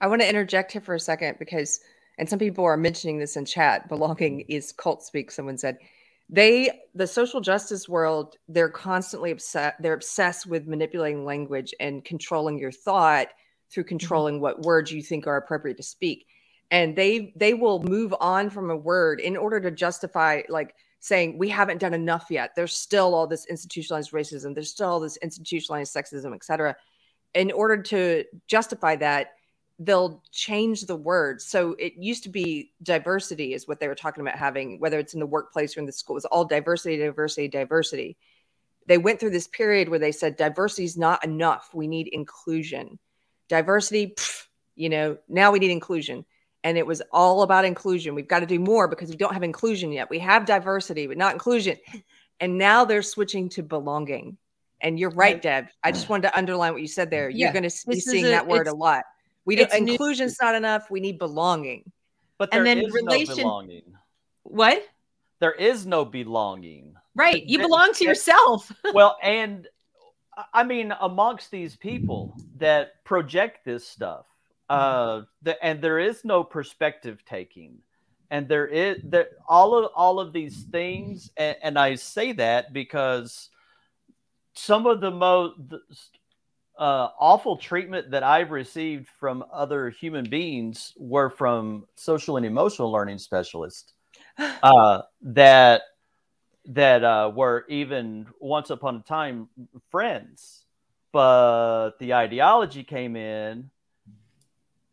I 0.00 0.06
want 0.06 0.22
to 0.22 0.28
interject 0.28 0.72
here 0.72 0.80
for 0.80 0.94
a 0.94 1.00
second 1.00 1.36
because, 1.38 1.80
and 2.18 2.28
some 2.28 2.38
people 2.38 2.64
are 2.64 2.76
mentioning 2.76 3.18
this 3.18 3.36
in 3.36 3.44
chat. 3.44 3.88
Belonging 3.88 4.40
is 4.48 4.72
cult 4.72 5.02
speak. 5.02 5.30
Someone 5.30 5.58
said 5.58 5.78
they, 6.32 6.70
the 6.94 7.08
social 7.08 7.40
justice 7.40 7.88
world, 7.88 8.36
they're 8.48 8.68
constantly 8.68 9.32
upset. 9.32 9.74
They're 9.80 9.94
obsessed 9.94 10.46
with 10.46 10.68
manipulating 10.68 11.24
language 11.24 11.74
and 11.80 12.04
controlling 12.04 12.56
your 12.58 12.70
thought 12.70 13.28
through 13.70 13.82
mm-hmm. 13.82 13.88
controlling 13.88 14.40
what 14.40 14.62
words 14.62 14.92
you 14.92 15.02
think 15.02 15.26
are 15.26 15.36
appropriate 15.36 15.76
to 15.78 15.82
speak. 15.82 16.26
And 16.70 16.94
they 16.94 17.32
they 17.34 17.54
will 17.54 17.82
move 17.82 18.14
on 18.20 18.48
from 18.48 18.70
a 18.70 18.76
word 18.76 19.20
in 19.20 19.36
order 19.36 19.60
to 19.60 19.72
justify 19.72 20.42
like 20.48 20.74
saying 21.00 21.36
we 21.36 21.48
haven't 21.48 21.78
done 21.78 21.94
enough 21.94 22.26
yet. 22.30 22.52
There's 22.54 22.76
still 22.76 23.12
all 23.14 23.26
this 23.26 23.46
institutionalized 23.46 24.12
racism. 24.12 24.54
There's 24.54 24.70
still 24.70 24.88
all 24.88 25.00
this 25.00 25.16
institutionalized 25.16 25.92
sexism, 25.92 26.32
et 26.32 26.44
cetera. 26.44 26.76
In 27.34 27.50
order 27.50 27.82
to 27.82 28.24
justify 28.46 28.94
that, 28.96 29.30
they'll 29.82 30.22
change 30.30 30.82
the 30.82 30.94
words. 30.94 31.46
So 31.46 31.74
it 31.78 31.94
used 31.96 32.22
to 32.24 32.28
be 32.28 32.70
diversity 32.82 33.54
is 33.54 33.66
what 33.66 33.80
they 33.80 33.88
were 33.88 33.94
talking 33.94 34.20
about 34.20 34.38
having, 34.38 34.78
whether 34.78 34.98
it's 34.98 35.14
in 35.14 35.20
the 35.20 35.26
workplace 35.26 35.74
or 35.76 35.80
in 35.80 35.86
the 35.86 35.92
school, 35.92 36.14
it 36.14 36.18
was 36.18 36.24
all 36.26 36.44
diversity, 36.44 36.98
diversity, 36.98 37.48
diversity. 37.48 38.18
They 38.86 38.98
went 38.98 39.18
through 39.18 39.30
this 39.30 39.48
period 39.48 39.88
where 39.88 39.98
they 39.98 40.12
said 40.12 40.36
diversity 40.36 40.84
is 40.84 40.98
not 40.98 41.24
enough. 41.24 41.70
We 41.72 41.86
need 41.88 42.08
inclusion. 42.08 42.98
Diversity, 43.48 44.08
pff, 44.08 44.44
you 44.76 44.90
know, 44.90 45.16
now 45.28 45.50
we 45.50 45.58
need 45.58 45.70
inclusion. 45.70 46.26
And 46.62 46.76
it 46.76 46.86
was 46.86 47.00
all 47.10 47.40
about 47.42 47.64
inclusion. 47.64 48.14
We've 48.14 48.28
got 48.28 48.40
to 48.40 48.46
do 48.46 48.58
more 48.58 48.86
because 48.86 49.08
we 49.08 49.16
don't 49.16 49.32
have 49.32 49.42
inclusion 49.42 49.92
yet. 49.92 50.10
We 50.10 50.18
have 50.18 50.44
diversity, 50.44 51.06
but 51.06 51.16
not 51.16 51.32
inclusion. 51.32 51.78
And 52.38 52.58
now 52.58 52.84
they're 52.84 53.00
switching 53.00 53.48
to 53.50 53.62
belonging. 53.62 54.36
And 54.82 54.98
you're 54.98 55.10
right, 55.10 55.40
Deb. 55.40 55.68
I 55.82 55.90
just 55.90 56.10
wanted 56.10 56.28
to 56.28 56.36
underline 56.36 56.72
what 56.72 56.82
you 56.82 56.88
said 56.88 57.10
there. 57.10 57.30
You're 57.30 57.48
Yeah, 57.48 57.52
going 57.52 57.68
to 57.68 57.86
be 57.86 57.94
this 57.96 58.04
seeing 58.04 58.26
a- 58.26 58.30
that 58.30 58.46
word 58.46 58.66
a 58.66 58.74
lot. 58.74 59.04
We 59.50 59.56
don't 59.56 59.66
it's 59.66 59.74
new- 59.80 60.36
not 60.40 60.54
enough. 60.54 60.90
We 60.92 61.00
need 61.00 61.18
belonging. 61.18 61.90
But 62.38 62.52
there 62.52 62.64
And 62.64 62.68
is 62.80 62.92
then 62.92 63.04
relation- 63.04 63.36
no 63.36 63.42
belonging. 63.42 63.82
what 64.44 64.88
There 65.40 65.52
is 65.52 65.86
no 65.86 66.04
belonging. 66.04 66.94
right 67.16 67.44
you 67.44 67.58
belong 67.58 67.92
to 67.94 68.04
yourself 68.04 68.70
well, 68.94 69.18
and 69.22 69.66
I- 70.36 70.44
I 70.60 70.62
mean, 70.62 70.94
amongst 71.00 71.50
these 71.50 71.74
people 71.74 72.36
that 72.58 73.02
project 73.04 73.64
this 73.64 73.84
stuff, 73.86 74.26
uh, 74.68 75.22
the, 75.42 75.62
and 75.64 75.82
there 75.82 75.98
is 75.98 76.24
no 76.24 76.44
perspective 76.44 77.24
taking, 77.26 77.78
and 78.30 78.46
there 78.48 78.68
is 78.68 79.02
that 79.06 79.30
all 79.48 79.74
of 79.74 79.90
all 79.96 80.20
of 80.20 80.32
these 80.32 80.62
things, 80.70 81.32
and, 81.36 81.56
and 81.60 81.76
I 81.76 81.96
say 81.96 82.30
that 82.34 82.72
because 82.72 83.50
some 84.54 84.86
of 84.86 85.00
the 85.00 85.10
most 85.10 85.56
uh, 86.78 87.08
awful 87.18 87.56
treatment 87.56 88.10
that 88.10 88.22
I've 88.22 88.50
received 88.50 89.08
from 89.18 89.44
other 89.52 89.90
human 89.90 90.28
beings 90.28 90.94
were 90.96 91.28
from 91.28 91.86
social 91.94 92.36
and 92.36 92.46
emotional 92.46 92.90
learning 92.90 93.18
specialists 93.18 93.92
uh, 94.38 95.02
that 95.22 95.82
that 96.66 97.02
uh, 97.04 97.32
were 97.34 97.64
even 97.68 98.26
once 98.38 98.70
upon 98.70 98.96
a 98.96 99.00
time 99.00 99.48
friends, 99.90 100.64
but 101.12 101.92
the 101.98 102.14
ideology 102.14 102.84
came 102.84 103.16
in. 103.16 103.70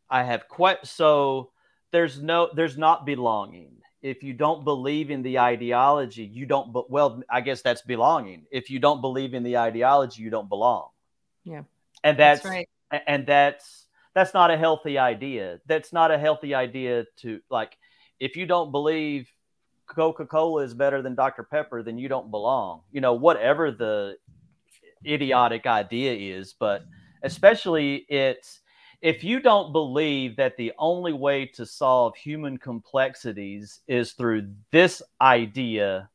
I 0.09 0.23
have 0.23 0.47
quite 0.47 0.85
so 0.87 1.51
there's 1.91 2.21
no 2.21 2.49
there's 2.53 2.77
not 2.77 3.05
belonging. 3.05 3.71
If 4.01 4.23
you 4.23 4.33
don't 4.33 4.63
believe 4.63 5.09
in 5.09 5.23
the 5.23 5.39
ideology, 5.39 6.23
you 6.23 6.45
don't. 6.45 6.71
But 6.71 6.89
well, 6.89 7.21
I 7.29 7.41
guess 7.41 7.61
that's 7.61 7.81
belonging. 7.81 8.45
If 8.51 8.69
you 8.69 8.79
don't 8.79 9.01
believe 9.01 9.33
in 9.33 9.43
the 9.43 9.57
ideology, 9.57 10.21
you 10.21 10.29
don't 10.29 10.49
belong. 10.49 10.89
Yeah. 11.47 11.63
and 12.03 12.17
that's, 12.17 12.45
right 12.45 12.67
and 13.05 13.25
that's 13.25 13.87
that's 14.13 14.33
not 14.33 14.49
a 14.49 14.57
healthy 14.57 14.97
idea. 14.97 15.59
That's 15.67 15.93
not 15.93 16.11
a 16.11 16.17
healthy 16.17 16.55
idea 16.55 17.05
to 17.17 17.39
like. 17.49 17.77
If 18.19 18.35
you 18.35 18.47
don't 18.47 18.71
believe 18.71 19.29
Coca 19.85 20.25
Cola 20.25 20.63
is 20.63 20.73
better 20.73 21.03
than 21.03 21.13
Dr 21.13 21.43
Pepper, 21.43 21.83
then 21.83 21.97
you 21.97 22.07
don't 22.09 22.31
belong. 22.31 22.81
You 22.91 23.01
know, 23.01 23.13
whatever 23.13 23.71
the 23.71 24.17
idiotic 25.05 25.67
idea 25.67 26.35
is, 26.35 26.55
but 26.57 26.83
especially 27.21 28.07
it's 28.09 28.61
if 29.01 29.23
you 29.23 29.39
don't 29.39 29.71
believe 29.71 30.37
that 30.37 30.57
the 30.57 30.73
only 30.79 31.13
way 31.13 31.45
to 31.45 31.65
solve 31.65 32.15
human 32.15 32.57
complexities 32.57 33.81
is 33.87 34.13
through 34.13 34.49
this 34.71 35.03
idea, 35.21 36.09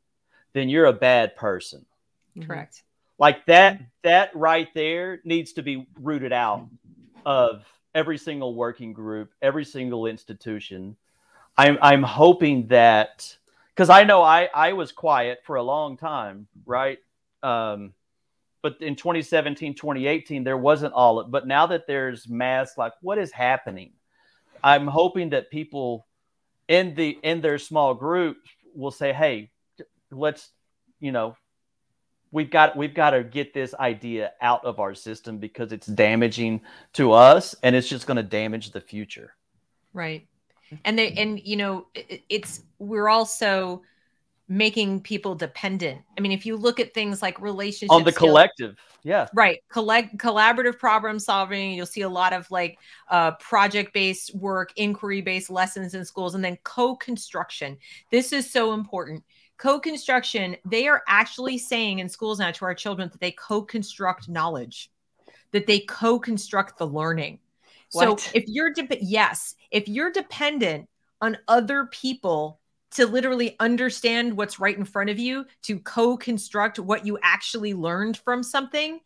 then 0.53 0.69
you're 0.69 0.87
a 0.87 0.93
bad 0.93 1.37
person. 1.37 1.87
Mm-hmm. 2.37 2.49
correct 2.49 2.83
Like 3.19 3.47
that, 3.47 3.81
that 4.03 4.35
right 4.35 4.69
there 4.75 5.21
needs 5.25 5.53
to 5.55 5.63
be 5.63 5.87
rooted 6.01 6.33
out 6.33 6.67
of 7.25 7.65
every 7.95 8.19
single 8.19 8.55
working 8.55 8.93
group, 8.93 9.33
every 9.41 9.65
single 9.65 10.07
institution. 10.07 10.97
I'm 11.57 11.79
I'm 11.83 12.03
hoping 12.03 12.69
that 12.69 13.37
because 13.75 13.91
I 13.91 14.05
know 14.05 14.23
I 14.23 14.49
I 14.55 14.73
was 14.73 14.93
quiet 14.93 15.41
for 15.45 15.57
a 15.57 15.63
long 15.63 15.97
time, 15.97 16.47
right? 16.65 16.99
Um, 17.43 17.93
but 18.63 18.81
in 18.81 18.95
2017, 18.95 19.75
2018, 19.75 20.45
there 20.45 20.57
wasn't 20.57 20.95
all. 20.95 21.21
It. 21.21 21.31
But 21.31 21.47
now 21.47 21.67
that 21.67 21.87
there's 21.87 22.29
mass, 22.29 22.79
like 22.79 22.93
what 23.03 23.19
is 23.19 23.33
happening? 23.33 23.93
I'm 24.65 24.87
hoping 24.87 25.31
that 25.31 25.51
people 25.51 26.07
in 26.69 26.95
the 26.95 27.19
in 27.23 27.41
their 27.41 27.59
small 27.59 27.95
groups 27.95 28.49
will 28.75 28.93
say, 28.93 29.13
"Hey, 29.13 29.51
let's 30.11 30.51
you 31.01 31.13
know 31.13 31.37
we've 32.33 32.51
got 32.51 32.77
we've 32.77 32.95
got 32.95 33.11
to 33.11 33.23
get 33.23 33.55
this 33.55 33.75
idea 33.75 34.33
out 34.41 34.65
of 34.65 34.81
our 34.81 34.95
system 34.95 35.39
because 35.39 35.73
it's 35.73 35.87
damaging 35.87 36.63
to 36.95 37.13
us 37.13 37.55
and 37.63 37.77
it's 37.77 37.89
just 37.89 38.07
going 38.07 38.17
to 38.17 38.23
damage 38.23 38.73
the 38.73 38.81
future. 38.81 39.35
Right. 39.93 40.27
And 40.85 40.99
they 40.99 41.13
and 41.13 41.39
you 41.45 41.57
know 41.57 41.87
it's 41.95 42.63
we're 42.79 43.09
also 43.09 43.83
making 44.49 45.01
people 45.03 45.35
dependent. 45.35 46.01
I 46.19 46.21
mean 46.23 46.33
if 46.33 46.45
you 46.45 46.57
look 46.57 46.81
at 46.81 46.95
things 46.95 47.23
like 47.23 47.41
relationships 47.41 47.95
on 47.95 48.05
the 48.05 48.13
collective 48.13 48.77
yeah. 49.05 49.27
Right. 49.35 49.59
Collect 49.69 50.17
collaborative 50.17 50.79
problem 50.79 51.19
solving 51.19 51.73
you'll 51.73 51.87
see 51.87 52.03
a 52.03 52.09
lot 52.09 52.33
of 52.33 52.51
like 52.51 52.79
uh, 53.11 53.33
project 53.33 53.93
based 53.93 54.35
work 54.35 54.73
inquiry 54.77 55.21
based 55.21 55.51
lessons 55.51 55.95
in 55.95 56.05
schools 56.05 56.35
and 56.35 56.45
then 56.45 56.57
co-construction. 56.63 57.77
This 58.11 58.33
is 58.33 58.51
so 58.51 58.73
important 58.73 59.25
co-construction 59.63 60.57
they 60.65 60.89
are 60.89 61.05
actually 61.07 61.57
saying 61.57 62.01
in 62.01 62.09
schools 62.09 62.41
now 62.41 62.51
to 62.51 62.65
our 62.65 62.75
children 62.75 63.09
that 63.09 63.21
they 63.21 63.31
co-construct 63.31 64.29
knowledge 64.29 64.91
that 65.53 65.69
they 65.69 65.81
co-construct 65.81 66.79
the 66.79 66.87
learning. 66.87 67.39
What? 67.93 68.21
so 68.21 68.31
if 68.35 68.45
you're 68.49 68.73
de- 68.73 68.99
yes 69.01 69.55
if 69.71 69.87
you're 69.87 70.11
dependent 70.11 70.89
on 71.21 71.39
other 71.47 71.87
people 71.87 72.59
to 72.91 73.07
literally 73.07 73.55
understand 73.61 74.37
what's 74.37 74.59
right 74.59 74.77
in 74.77 74.85
front 74.85 75.11
of 75.11 75.19
you 75.21 75.47
to 75.63 75.79
co-construct 75.79 76.81
what 76.81 77.07
you 77.07 77.17
actually 77.23 77.73
learned 77.73 78.17
from 78.17 78.43
something 78.43 78.99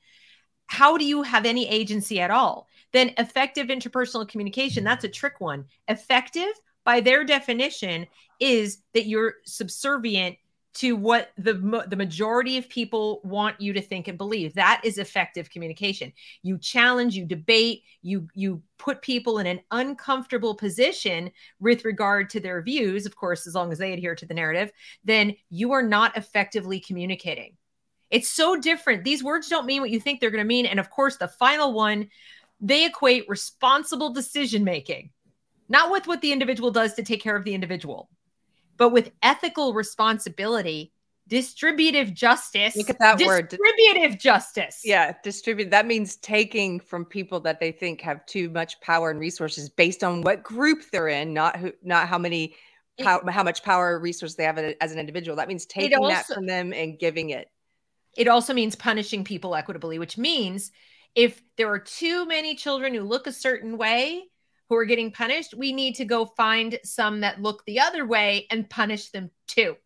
how 0.68 0.96
do 0.96 1.04
you 1.04 1.22
have 1.22 1.46
any 1.46 1.68
agency 1.68 2.18
at 2.18 2.30
all? 2.30 2.66
Then 2.92 3.12
effective 3.18 3.68
interpersonal 3.68 4.28
communication 4.28 4.84
that's 4.84 5.04
a 5.04 5.08
trick 5.08 5.38
one. 5.38 5.66
Effective 5.86 6.48
by 6.84 7.00
their 7.00 7.24
definition 7.24 8.06
is 8.40 8.78
that 8.94 9.06
you're 9.06 9.34
subservient 9.44 10.36
to 10.76 10.94
what 10.94 11.32
the 11.38 11.54
the 11.88 11.96
majority 11.96 12.58
of 12.58 12.68
people 12.68 13.20
want 13.24 13.60
you 13.60 13.72
to 13.72 13.80
think 13.80 14.08
and 14.08 14.18
believe. 14.18 14.54
That 14.54 14.80
is 14.84 14.98
effective 14.98 15.48
communication. 15.48 16.12
You 16.42 16.58
challenge 16.58 17.14
you 17.16 17.24
debate 17.24 17.82
you 18.02 18.28
you 18.34 18.62
put 18.78 19.00
people 19.00 19.38
in 19.38 19.46
an 19.46 19.60
uncomfortable 19.70 20.54
position 20.54 21.30
with 21.60 21.84
regard 21.84 22.28
to 22.30 22.40
their 22.40 22.62
views 22.62 23.06
of 23.06 23.16
course 23.16 23.46
as 23.46 23.54
long 23.54 23.72
as 23.72 23.78
they 23.78 23.92
adhere 23.92 24.14
to 24.14 24.26
the 24.26 24.34
narrative 24.34 24.70
then 25.04 25.34
you 25.48 25.72
are 25.72 25.82
not 25.82 26.16
effectively 26.16 26.78
communicating. 26.78 27.56
It's 28.10 28.30
so 28.30 28.56
different. 28.56 29.02
These 29.02 29.24
words 29.24 29.48
don't 29.48 29.66
mean 29.66 29.80
what 29.80 29.90
you 29.90 29.98
think 29.98 30.20
they're 30.20 30.30
going 30.30 30.44
to 30.44 30.48
mean 30.48 30.66
and 30.66 30.78
of 30.78 30.90
course 30.90 31.16
the 31.16 31.28
final 31.28 31.72
one 31.72 32.08
they 32.60 32.84
equate 32.84 33.28
responsible 33.28 34.12
decision 34.12 34.64
making 34.64 35.10
not 35.68 35.90
with 35.90 36.06
what 36.06 36.20
the 36.20 36.32
individual 36.32 36.70
does 36.70 36.94
to 36.94 37.02
take 37.02 37.22
care 37.22 37.36
of 37.36 37.44
the 37.44 37.54
individual 37.54 38.08
but 38.76 38.90
with 38.90 39.10
ethical 39.22 39.74
responsibility, 39.74 40.92
distributive 41.28 42.14
justice. 42.14 42.76
Look 42.76 42.90
at 42.90 42.98
that 43.00 43.20
word. 43.20 43.48
Distributive 43.48 44.18
justice. 44.18 44.82
Yeah, 44.84 45.14
distribute. 45.24 45.70
That 45.70 45.86
means 45.86 46.16
taking 46.16 46.78
from 46.78 47.04
people 47.04 47.40
that 47.40 47.58
they 47.58 47.72
think 47.72 48.00
have 48.02 48.24
too 48.26 48.48
much 48.50 48.80
power 48.80 49.10
and 49.10 49.18
resources 49.18 49.68
based 49.68 50.04
on 50.04 50.22
what 50.22 50.42
group 50.42 50.84
they're 50.92 51.08
in, 51.08 51.34
not 51.34 51.56
who, 51.56 51.72
not 51.82 52.08
how 52.08 52.18
many, 52.18 52.54
how, 53.02 53.20
how 53.28 53.42
much 53.42 53.62
power 53.62 53.94
or 53.94 53.98
resource 53.98 54.34
they 54.34 54.44
have 54.44 54.58
as 54.58 54.92
an 54.92 54.98
individual. 54.98 55.36
That 55.36 55.48
means 55.48 55.66
taking 55.66 55.98
also, 55.98 56.08
that 56.10 56.26
from 56.26 56.46
them 56.46 56.72
and 56.72 56.98
giving 56.98 57.30
it. 57.30 57.50
It 58.16 58.28
also 58.28 58.54
means 58.54 58.76
punishing 58.76 59.24
people 59.24 59.54
equitably, 59.54 59.98
which 59.98 60.16
means 60.16 60.70
if 61.14 61.42
there 61.56 61.70
are 61.72 61.78
too 61.78 62.24
many 62.26 62.54
children 62.54 62.94
who 62.94 63.02
look 63.02 63.26
a 63.26 63.32
certain 63.32 63.76
way, 63.76 64.24
who 64.68 64.76
are 64.76 64.84
getting 64.84 65.12
punished, 65.12 65.54
we 65.54 65.72
need 65.72 65.94
to 65.96 66.04
go 66.04 66.26
find 66.26 66.78
some 66.84 67.20
that 67.20 67.40
look 67.40 67.64
the 67.64 67.80
other 67.80 68.06
way 68.06 68.46
and 68.50 68.68
punish 68.68 69.10
them 69.10 69.30
too. 69.46 69.76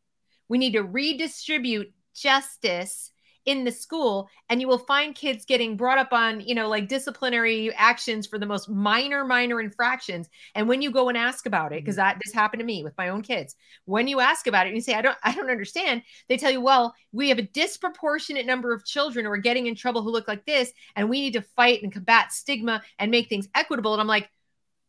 We 0.48 0.58
need 0.58 0.72
to 0.72 0.82
redistribute 0.82 1.92
justice 2.14 3.10
in 3.46 3.64
the 3.64 3.72
school 3.72 4.28
and 4.50 4.60
you 4.60 4.68
will 4.68 4.78
find 4.78 5.14
kids 5.14 5.46
getting 5.46 5.76
brought 5.76 5.98
up 5.98 6.12
on 6.12 6.40
you 6.40 6.54
know 6.54 6.68
like 6.68 6.88
disciplinary 6.88 7.72
actions 7.74 8.26
for 8.26 8.38
the 8.38 8.44
most 8.44 8.68
minor 8.68 9.24
minor 9.24 9.60
infractions 9.60 10.28
and 10.54 10.68
when 10.68 10.82
you 10.82 10.90
go 10.90 11.08
and 11.08 11.16
ask 11.16 11.46
about 11.46 11.72
it 11.72 11.82
because 11.82 11.96
mm-hmm. 11.96 12.08
that 12.08 12.18
this 12.22 12.34
happened 12.34 12.60
to 12.60 12.66
me 12.66 12.84
with 12.84 12.96
my 12.98 13.08
own 13.08 13.22
kids 13.22 13.56
when 13.86 14.06
you 14.06 14.20
ask 14.20 14.46
about 14.46 14.66
it 14.66 14.70
and 14.70 14.76
you 14.76 14.82
say 14.82 14.94
i 14.94 15.00
don't 15.00 15.16
i 15.24 15.34
don't 15.34 15.50
understand 15.50 16.02
they 16.28 16.36
tell 16.36 16.50
you 16.50 16.60
well 16.60 16.94
we 17.12 17.30
have 17.30 17.38
a 17.38 17.42
disproportionate 17.42 18.44
number 18.44 18.74
of 18.74 18.84
children 18.84 19.24
who 19.24 19.30
are 19.30 19.38
getting 19.38 19.66
in 19.66 19.74
trouble 19.74 20.02
who 20.02 20.10
look 20.10 20.28
like 20.28 20.44
this 20.44 20.70
and 20.94 21.08
we 21.08 21.20
need 21.20 21.32
to 21.32 21.42
fight 21.42 21.82
and 21.82 21.92
combat 21.92 22.32
stigma 22.32 22.82
and 22.98 23.10
make 23.10 23.28
things 23.28 23.48
equitable 23.54 23.92
and 23.92 24.02
i'm 24.02 24.06
like 24.06 24.28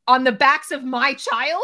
on 0.07 0.23
the 0.23 0.31
backs 0.31 0.71
of 0.71 0.83
my 0.83 1.13
child. 1.13 1.63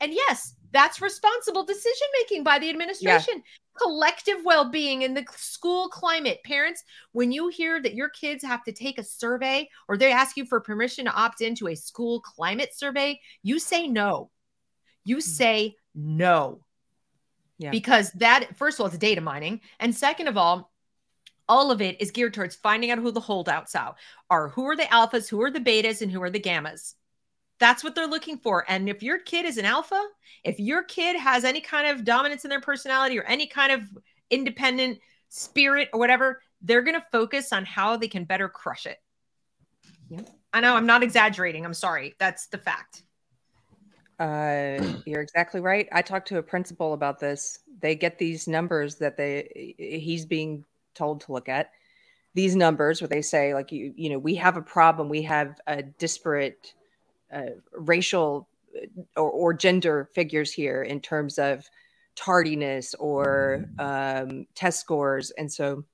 And 0.00 0.12
yes, 0.12 0.54
that's 0.72 1.00
responsible 1.00 1.64
decision 1.64 2.06
making 2.20 2.44
by 2.44 2.58
the 2.58 2.70
administration. 2.70 3.34
Yeah. 3.36 3.42
Collective 3.80 4.38
well 4.44 4.70
being 4.70 5.02
in 5.02 5.14
the 5.14 5.24
school 5.36 5.88
climate. 5.88 6.40
Parents, 6.44 6.82
when 7.12 7.32
you 7.32 7.48
hear 7.48 7.80
that 7.80 7.94
your 7.94 8.10
kids 8.10 8.44
have 8.44 8.62
to 8.64 8.72
take 8.72 8.98
a 8.98 9.04
survey 9.04 9.68
or 9.88 9.96
they 9.96 10.12
ask 10.12 10.36
you 10.36 10.44
for 10.44 10.60
permission 10.60 11.06
to 11.06 11.12
opt 11.12 11.40
into 11.40 11.68
a 11.68 11.74
school 11.74 12.20
climate 12.20 12.70
survey, 12.74 13.18
you 13.42 13.58
say 13.58 13.86
no. 13.86 14.30
You 15.04 15.16
mm-hmm. 15.16 15.30
say 15.30 15.76
no. 15.94 16.60
Yeah. 17.58 17.70
Because 17.70 18.10
that, 18.12 18.56
first 18.56 18.78
of 18.78 18.80
all, 18.80 18.86
it's 18.86 18.98
data 18.98 19.20
mining. 19.20 19.60
And 19.78 19.94
second 19.94 20.28
of 20.28 20.36
all, 20.36 20.72
all 21.48 21.70
of 21.70 21.82
it 21.82 22.00
is 22.00 22.10
geared 22.10 22.32
towards 22.32 22.54
finding 22.54 22.90
out 22.90 22.98
who 22.98 23.10
the 23.10 23.20
holdouts 23.20 23.74
are, 23.74 23.96
are 24.30 24.48
who 24.48 24.66
are 24.66 24.76
the 24.76 24.84
alphas, 24.84 25.28
who 25.28 25.42
are 25.42 25.50
the 25.50 25.60
betas, 25.60 26.00
and 26.00 26.10
who 26.10 26.22
are 26.22 26.30
the 26.30 26.40
gammas. 26.40 26.94
That's 27.60 27.84
what 27.84 27.94
they're 27.94 28.06
looking 28.06 28.38
for. 28.38 28.64
And 28.68 28.88
if 28.88 29.02
your 29.02 29.18
kid 29.18 29.44
is 29.44 29.58
an 29.58 29.66
alpha, 29.66 30.02
if 30.44 30.58
your 30.58 30.82
kid 30.82 31.16
has 31.16 31.44
any 31.44 31.60
kind 31.60 31.86
of 31.86 32.04
dominance 32.04 32.44
in 32.44 32.48
their 32.48 32.60
personality 32.60 33.18
or 33.18 33.24
any 33.24 33.46
kind 33.46 33.70
of 33.70 33.82
independent 34.30 34.98
spirit 35.28 35.90
or 35.92 36.00
whatever, 36.00 36.40
they're 36.62 36.82
going 36.82 36.98
to 36.98 37.06
focus 37.12 37.52
on 37.52 37.64
how 37.64 37.96
they 37.96 38.08
can 38.08 38.24
better 38.24 38.48
crush 38.48 38.86
it. 38.86 38.98
Yeah. 40.08 40.22
I 40.52 40.60
know 40.60 40.74
I'm 40.74 40.86
not 40.86 41.02
exaggerating. 41.02 41.64
I'm 41.64 41.74
sorry. 41.74 42.14
That's 42.18 42.46
the 42.46 42.58
fact. 42.58 43.04
Uh, 44.18 44.82
you're 45.06 45.22
exactly 45.22 45.60
right. 45.60 45.86
I 45.92 46.02
talked 46.02 46.28
to 46.28 46.38
a 46.38 46.42
principal 46.42 46.94
about 46.94 47.20
this. 47.20 47.60
They 47.80 47.94
get 47.94 48.18
these 48.18 48.48
numbers 48.48 48.96
that 48.96 49.16
they 49.16 49.74
he's 49.78 50.26
being 50.26 50.64
told 50.94 51.20
to 51.22 51.32
look 51.32 51.48
at. 51.48 51.70
These 52.34 52.56
numbers 52.56 53.00
where 53.00 53.08
they 53.08 53.22
say 53.22 53.54
like 53.54 53.70
you 53.70 53.92
you 53.96 54.10
know 54.10 54.18
we 54.18 54.34
have 54.36 54.56
a 54.56 54.62
problem. 54.62 55.08
We 55.08 55.22
have 55.22 55.60
a 55.66 55.82
disparate 55.82 56.74
uh, 57.32 57.42
racial 57.72 58.48
uh, 58.76 59.20
or, 59.20 59.30
or, 59.30 59.54
gender 59.54 60.08
figures 60.14 60.52
here 60.52 60.82
in 60.82 61.00
terms 61.00 61.38
of 61.38 61.68
tardiness 62.16 62.94
or 62.94 63.66
um, 63.78 64.46
test 64.54 64.80
scores. 64.80 65.30
And 65.32 65.50
so 65.50 65.84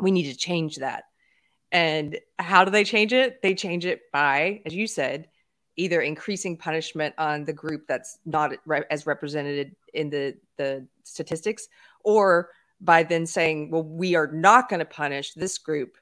we 0.00 0.10
need 0.10 0.30
to 0.30 0.36
change 0.36 0.76
that. 0.76 1.04
And 1.70 2.18
how 2.38 2.64
do 2.64 2.70
they 2.70 2.84
change 2.84 3.12
it? 3.12 3.40
They 3.42 3.54
change 3.54 3.86
it 3.86 4.02
by, 4.12 4.60
as 4.66 4.74
you 4.74 4.86
said, 4.86 5.28
either 5.76 6.02
increasing 6.02 6.56
punishment 6.56 7.14
on 7.16 7.44
the 7.44 7.52
group 7.52 7.86
that's 7.88 8.18
not 8.26 8.52
re- 8.66 8.84
as 8.90 9.06
represented 9.06 9.74
in 9.94 10.10
the, 10.10 10.36
the 10.58 10.86
statistics 11.02 11.68
or 12.04 12.50
by 12.80 13.02
then 13.02 13.26
saying, 13.26 13.70
well, 13.70 13.84
we 13.84 14.14
are 14.14 14.26
not 14.26 14.68
going 14.68 14.80
to 14.80 14.84
punish 14.86 15.32
this 15.34 15.56
group 15.56 15.96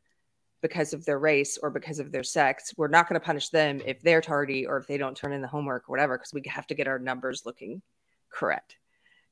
because 0.61 0.93
of 0.93 1.05
their 1.05 1.19
race 1.19 1.59
or 1.63 1.71
because 1.71 1.99
of 1.99 2.13
their 2.13 2.23
sex. 2.23 2.75
We're 2.77 2.89
not 2.89 3.09
going 3.09 3.19
to 3.19 3.25
punish 3.25 3.49
them 3.49 3.81
if 3.85 4.03
they're 4.03 4.21
tardy 4.21 4.67
or 4.67 4.77
if 4.77 4.87
they 4.87 4.99
don't 4.99 5.17
turn 5.17 5.33
in 5.33 5.41
the 5.41 5.49
homework 5.49 5.89
or 5.89 5.93
whatever, 5.93 6.19
because 6.19 6.33
we 6.33 6.43
have 6.47 6.67
to 6.69 6.75
get 6.75 6.89
our 6.89 6.99
numbers 6.99 7.47
looking 7.47 7.83
correct. 8.31 8.77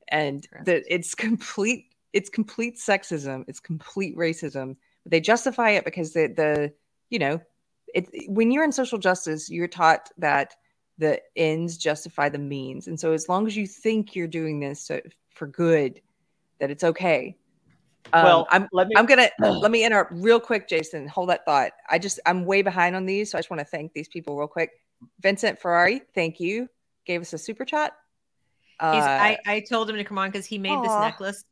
And 0.07 0.47
that 0.65 0.83
it's 0.87 1.13
complete, 1.15 1.93
it's 2.13 2.29
complete 2.29 2.77
sexism, 2.77 3.45
it's 3.47 3.59
complete 3.59 4.17
racism. 4.17 4.75
But 5.03 5.11
they 5.11 5.21
justify 5.21 5.71
it 5.71 5.85
because 5.85 6.13
the 6.13 6.27
the 6.27 6.73
you 7.09 7.19
know, 7.19 7.41
it 7.93 8.07
when 8.27 8.51
you're 8.51 8.63
in 8.63 8.71
social 8.71 8.97
justice, 8.97 9.49
you're 9.49 9.67
taught 9.67 10.09
that 10.17 10.55
the 10.97 11.21
ends 11.35 11.77
justify 11.77 12.27
the 12.27 12.39
means. 12.39 12.87
And 12.87 12.99
so 12.99 13.13
as 13.13 13.29
long 13.29 13.47
as 13.47 13.55
you 13.55 13.65
think 13.67 14.15
you're 14.15 14.27
doing 14.27 14.59
this 14.59 14.91
for 15.29 15.47
good, 15.47 16.01
that 16.59 16.71
it's 16.71 16.83
okay 16.83 17.37
um, 18.13 18.23
well, 18.23 18.47
I'm 18.49 18.67
let 18.71 18.87
me, 18.87 18.95
I'm 18.97 19.05
gonna 19.05 19.29
let 19.39 19.71
me 19.71 19.85
interrupt 19.85 20.11
real 20.13 20.39
quick, 20.39 20.67
Jason. 20.67 21.07
Hold 21.07 21.29
that 21.29 21.45
thought. 21.45 21.71
I 21.89 21.99
just 21.99 22.19
I'm 22.25 22.45
way 22.45 22.61
behind 22.61 22.95
on 22.95 23.05
these, 23.05 23.31
so 23.31 23.37
I 23.37 23.41
just 23.41 23.49
want 23.49 23.59
to 23.59 23.65
thank 23.65 23.93
these 23.93 24.07
people 24.07 24.37
real 24.37 24.47
quick. 24.47 24.71
Vincent 25.21 25.59
Ferrari, 25.59 26.01
thank 26.13 26.39
you. 26.39 26.67
Gave 27.05 27.21
us 27.21 27.33
a 27.33 27.37
super 27.37 27.65
chat. 27.65 27.93
Uh, 28.79 28.95
I 28.95 29.37
I 29.45 29.59
told 29.61 29.89
him 29.89 29.97
to 29.97 30.03
come 30.03 30.17
on 30.17 30.29
because 30.29 30.45
he 30.45 30.57
made 30.57 30.71
aw. 30.71 30.81
this 30.81 30.91
necklace, 30.91 31.45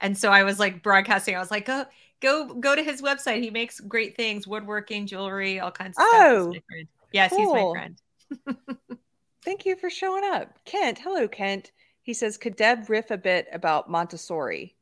and 0.00 0.16
so 0.16 0.30
I 0.30 0.42
was 0.42 0.58
like 0.58 0.82
broadcasting. 0.82 1.36
I 1.36 1.38
was 1.38 1.50
like, 1.50 1.66
go 1.66 1.86
go 2.20 2.54
go 2.54 2.74
to 2.74 2.82
his 2.82 3.00
website. 3.00 3.42
He 3.42 3.50
makes 3.50 3.80
great 3.80 4.16
things, 4.16 4.46
woodworking, 4.46 5.06
jewelry, 5.06 5.60
all 5.60 5.70
kinds 5.70 5.96
of 5.96 6.04
oh, 6.06 6.52
stuff. 6.52 6.86
Yes, 7.12 7.30
cool. 7.30 7.38
he's 7.38 7.48
my 7.48 7.72
friend. 7.72 8.98
thank 9.44 9.64
you 9.64 9.76
for 9.76 9.90
showing 9.90 10.24
up, 10.24 10.58
Kent. 10.64 10.98
Hello, 10.98 11.28
Kent. 11.28 11.72
He 12.02 12.14
says, 12.14 12.36
"Could 12.36 12.56
Deb 12.56 12.90
riff 12.90 13.10
a 13.10 13.16
bit 13.16 13.48
about 13.52 13.88
Montessori?" 13.88 14.74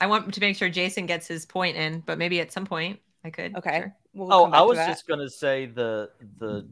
I 0.00 0.06
want 0.06 0.32
to 0.32 0.40
make 0.40 0.56
sure 0.56 0.68
Jason 0.68 1.06
gets 1.06 1.26
his 1.26 1.44
point 1.44 1.76
in, 1.76 2.00
but 2.00 2.18
maybe 2.18 2.40
at 2.40 2.52
some 2.52 2.64
point 2.64 3.00
I 3.24 3.30
could. 3.30 3.56
Okay. 3.56 3.80
sure. 3.80 3.96
We'll 4.14 4.32
oh, 4.32 4.50
I 4.50 4.62
was 4.62 4.78
that. 4.78 4.88
just 4.88 5.06
going 5.06 5.20
to 5.20 5.30
say 5.30 5.66
the 5.66 6.10
the 6.38 6.66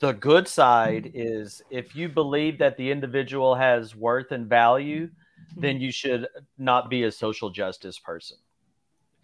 the 0.00 0.12
good 0.12 0.46
side 0.46 1.10
is 1.14 1.62
if 1.70 1.96
you 1.96 2.08
believe 2.08 2.58
that 2.58 2.76
the 2.76 2.90
individual 2.90 3.54
has 3.54 3.96
worth 3.96 4.30
and 4.32 4.46
value, 4.46 5.06
mm-hmm. 5.06 5.60
then 5.60 5.80
you 5.80 5.90
should 5.90 6.28
not 6.58 6.90
be 6.90 7.04
a 7.04 7.12
social 7.12 7.50
justice 7.50 7.98
person. 7.98 8.36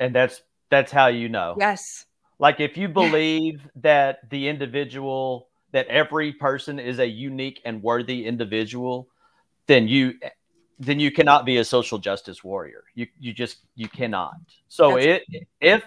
And 0.01 0.15
that's 0.15 0.43
that's 0.71 0.91
how 0.91 1.09
you 1.09 1.29
know. 1.29 1.57
yes. 1.59 2.07
Like 2.39 2.59
if 2.59 2.77
you 2.77 2.89
believe 2.89 3.69
that 3.77 4.29
the 4.31 4.49
individual 4.49 5.49
that 5.73 5.87
every 5.87 6.33
person 6.33 6.79
is 6.79 6.99
a 6.99 7.07
unique 7.07 7.61
and 7.65 7.83
worthy 7.83 8.27
individual, 8.27 9.09
then 9.67 9.89
you 9.89 10.15
then 10.83 10.99
you 10.99 11.13
cannot 11.13 11.47
be 11.47 11.59
a 11.59 11.65
social 11.65 11.99
justice 11.99 12.43
warrior. 12.43 12.85
You 12.95 13.07
you 13.19 13.33
just 13.33 13.59
you 13.77 13.89
cannot. 13.89 14.35
So 14.69 14.97
That's- 14.97 15.23
it 15.31 15.47
if 15.61 15.85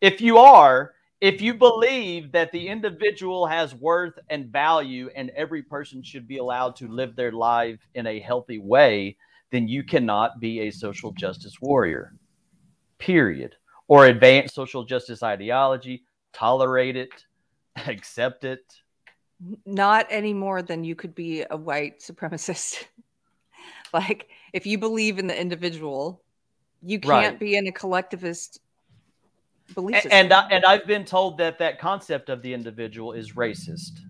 if 0.00 0.20
you 0.20 0.38
are 0.38 0.94
if 1.20 1.42
you 1.42 1.52
believe 1.52 2.32
that 2.32 2.50
the 2.50 2.66
individual 2.68 3.46
has 3.46 3.74
worth 3.74 4.18
and 4.30 4.46
value 4.46 5.10
and 5.14 5.28
every 5.30 5.62
person 5.62 6.02
should 6.02 6.26
be 6.26 6.38
allowed 6.38 6.76
to 6.76 6.88
live 6.88 7.14
their 7.14 7.32
life 7.32 7.78
in 7.94 8.06
a 8.06 8.18
healthy 8.20 8.58
way, 8.58 9.18
then 9.50 9.68
you 9.68 9.84
cannot 9.84 10.40
be 10.40 10.60
a 10.60 10.70
social 10.70 11.12
justice 11.12 11.60
warrior. 11.60 12.14
Period. 12.96 13.56
Or 13.88 14.06
advance 14.06 14.54
social 14.54 14.84
justice 14.84 15.22
ideology, 15.22 16.04
tolerate 16.32 16.96
it, 16.96 17.10
accept 17.86 18.44
it. 18.44 18.64
Not 19.66 20.06
any 20.08 20.32
more 20.32 20.62
than 20.62 20.84
you 20.84 20.94
could 20.94 21.14
be 21.14 21.44
a 21.50 21.56
white 21.56 22.00
supremacist. 22.00 22.86
like 23.94 24.28
if 24.52 24.66
you 24.66 24.78
believe 24.78 25.18
in 25.18 25.26
the 25.26 25.38
individual, 25.38 26.22
you 26.82 26.98
can't 27.00 27.32
Right. 27.32 27.38
be 27.38 27.56
in 27.56 27.66
a 27.66 27.72
collectivist 27.72 28.60
belief 29.74 29.96
system. 29.96 30.12
And 30.12 30.32
I, 30.32 30.48
and 30.50 30.64
I've 30.64 30.86
been 30.86 31.04
told 31.04 31.38
that 31.38 31.58
that 31.58 31.78
concept 31.78 32.28
of 32.28 32.42
the 32.42 32.52
individual 32.54 33.12
is 33.12 33.32
racist. 33.32 34.00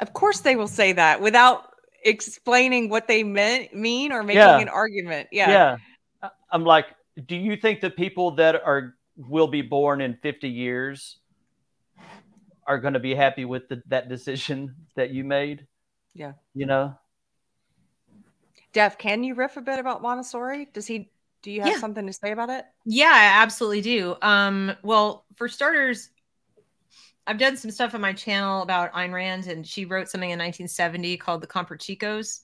of 0.00 0.12
course, 0.12 0.40
they 0.40 0.54
will 0.54 0.68
say 0.68 0.92
that 0.92 1.20
without 1.20 1.72
explaining 2.04 2.88
what 2.88 3.08
they 3.08 3.24
meant 3.24 3.74
mean 3.74 4.12
or 4.12 4.22
making 4.22 4.38
Yeah. 4.38 4.60
an 4.60 4.68
argument. 4.68 5.28
Yeah. 5.32 5.76
Yeah. 6.22 6.28
I'm 6.52 6.64
like, 6.64 6.86
do 7.26 7.34
you 7.34 7.56
think 7.56 7.80
the 7.80 7.90
people 7.90 8.30
that 8.36 8.54
are 8.54 8.94
will 9.16 9.48
be 9.48 9.62
born 9.62 10.00
in 10.00 10.14
50 10.22 10.48
years 10.48 11.18
are 12.64 12.78
going 12.78 12.94
to 12.94 13.00
be 13.00 13.14
happy 13.16 13.44
with 13.44 13.68
the, 13.68 13.82
that 13.88 14.08
decision 14.08 14.76
that 14.94 15.10
you 15.10 15.24
made? 15.24 15.66
Yeah. 16.14 16.34
You 16.54 16.66
know? 16.66 16.96
Deb, 18.72 18.98
can 18.98 19.24
you 19.24 19.34
riff 19.34 19.56
a 19.56 19.60
bit 19.60 19.78
about 19.78 20.02
Montessori? 20.02 20.66
Does 20.72 20.86
he? 20.86 21.10
Do 21.42 21.50
you 21.50 21.62
have 21.62 21.70
Yeah. 21.70 21.78
something 21.78 22.06
to 22.06 22.12
say 22.12 22.32
about 22.32 22.50
it? 22.50 22.64
Yeah, 22.84 23.12
I 23.12 23.42
absolutely 23.42 23.82
do. 23.82 24.16
Um, 24.22 24.74
well, 24.82 25.26
for 25.36 25.48
starters, 25.48 26.10
I've 27.26 27.38
done 27.38 27.56
some 27.56 27.70
stuff 27.70 27.94
on 27.94 28.00
my 28.00 28.12
channel 28.12 28.62
about 28.62 28.92
Ayn 28.92 29.12
Rand, 29.12 29.46
and 29.46 29.66
she 29.66 29.84
wrote 29.84 30.08
something 30.08 30.30
in 30.30 30.38
1970 30.38 31.16
called 31.18 31.42
the 31.42 31.46
Comprachicos. 31.46 32.40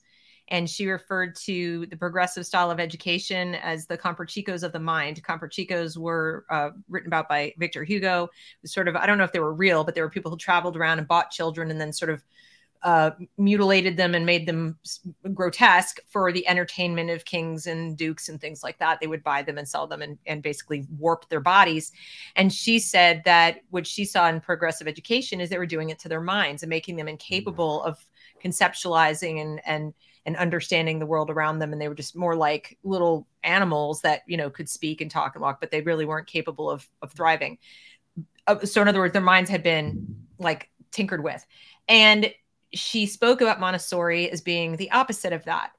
And 0.49 0.69
she 0.69 0.85
referred 0.85 1.35
to 1.45 1.87
the 1.87 1.97
progressive 1.97 2.45
style 2.45 2.69
of 2.69 2.79
education 2.79 3.55
as 3.55 3.87
the 3.87 3.97
Comprachicos 3.97 4.61
of 4.61 4.71
the 4.73 4.79
mind. 4.79 5.23
Comprachicos 5.23 5.97
were 5.97 6.45
uh, 6.51 6.69
written 6.87 7.07
about 7.07 7.27
by 7.27 7.55
Victor 7.57 7.83
Hugo. 7.83 8.25
It 8.25 8.29
was 8.61 8.71
sort 8.71 8.87
of, 8.87 8.95
I 8.95 9.07
don't 9.07 9.17
know 9.17 9.23
if 9.23 9.31
they 9.31 9.39
were 9.39 9.55
real, 9.55 9.83
but 9.83 9.95
there 9.95 10.03
were 10.03 10.09
people 10.11 10.29
who 10.29 10.37
traveled 10.37 10.77
around 10.77 10.99
and 10.99 11.07
bought 11.07 11.31
children 11.31 11.71
and 11.71 11.81
then 11.81 11.91
sort 11.91 12.11
of 12.11 12.23
uh, 12.85 13.09
mutilated 13.39 13.97
them 13.97 14.13
and 14.13 14.27
made 14.27 14.45
them 14.45 14.77
grotesque 15.33 15.99
for 16.07 16.31
the 16.31 16.47
entertainment 16.47 17.09
of 17.09 17.25
kings 17.25 17.65
and 17.65 17.97
dukes 17.97 18.29
and 18.29 18.39
things 18.39 18.61
like 18.61 18.77
that. 18.77 18.99
They 19.01 19.07
would 19.07 19.23
buy 19.23 19.41
them 19.41 19.57
and 19.57 19.67
sell 19.67 19.87
them 19.87 20.03
and, 20.03 20.19
and 20.27 20.43
basically 20.43 20.85
warp 20.99 21.27
their 21.27 21.39
bodies. 21.39 21.91
And 22.35 22.53
she 22.53 22.77
said 22.77 23.23
that 23.25 23.61
what 23.71 23.87
she 23.87 24.05
saw 24.05 24.29
in 24.29 24.39
progressive 24.39 24.87
education 24.87 25.41
is 25.41 25.49
they 25.49 25.57
were 25.57 25.65
doing 25.65 25.89
it 25.89 25.97
to 25.99 26.09
their 26.09 26.21
minds 26.21 26.61
and 26.61 26.69
making 26.69 26.95
them 26.95 27.07
incapable 27.07 27.81
of 27.81 27.97
conceptualizing 28.43 29.41
and 29.41 29.61
and 29.65 29.93
and 30.27 30.35
understanding 30.37 30.99
the 30.99 31.05
world 31.05 31.31
around 31.31 31.57
them 31.57 31.71
and 31.71 31.81
they 31.81 31.87
were 31.87 31.95
just 31.95 32.15
more 32.15 32.35
like 32.35 32.77
little 32.83 33.27
animals 33.43 34.01
that 34.01 34.21
you 34.27 34.37
know 34.37 34.49
could 34.49 34.69
speak 34.69 35.01
and 35.01 35.09
talk 35.09 35.33
and 35.33 35.41
walk 35.41 35.59
but 35.59 35.71
they 35.71 35.81
really 35.81 36.05
weren't 36.05 36.27
capable 36.27 36.69
of 36.69 36.87
of 37.01 37.11
thriving 37.13 37.57
Uh, 38.45 38.59
so 38.59 38.81
in 38.81 38.87
other 38.87 38.99
words 38.99 39.13
their 39.13 39.21
minds 39.21 39.49
had 39.49 39.63
been 39.63 40.05
like 40.37 40.69
tinkered 40.91 41.23
with 41.23 41.45
and 41.87 42.31
she 42.75 43.05
spoke 43.05 43.41
about 43.41 43.59
montessori 43.59 44.29
as 44.29 44.41
being 44.41 44.75
the 44.75 44.91
opposite 44.91 45.33
of 45.33 45.45
that. 45.45 45.71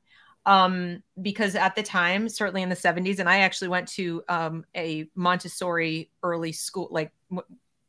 Um, 0.44 1.03
because 1.20 1.57
at 1.57 1.74
the 1.74 1.82
time 1.82 2.28
certainly 2.28 2.62
in 2.62 2.68
the 2.68 2.76
70s 2.76 3.18
and 3.18 3.28
i 3.28 3.38
actually 3.38 3.66
went 3.66 3.88
to 3.88 4.22
um, 4.28 4.64
a 4.76 5.09
montessori 5.16 6.12
early 6.22 6.53
school 6.53 6.86
like 6.92 7.11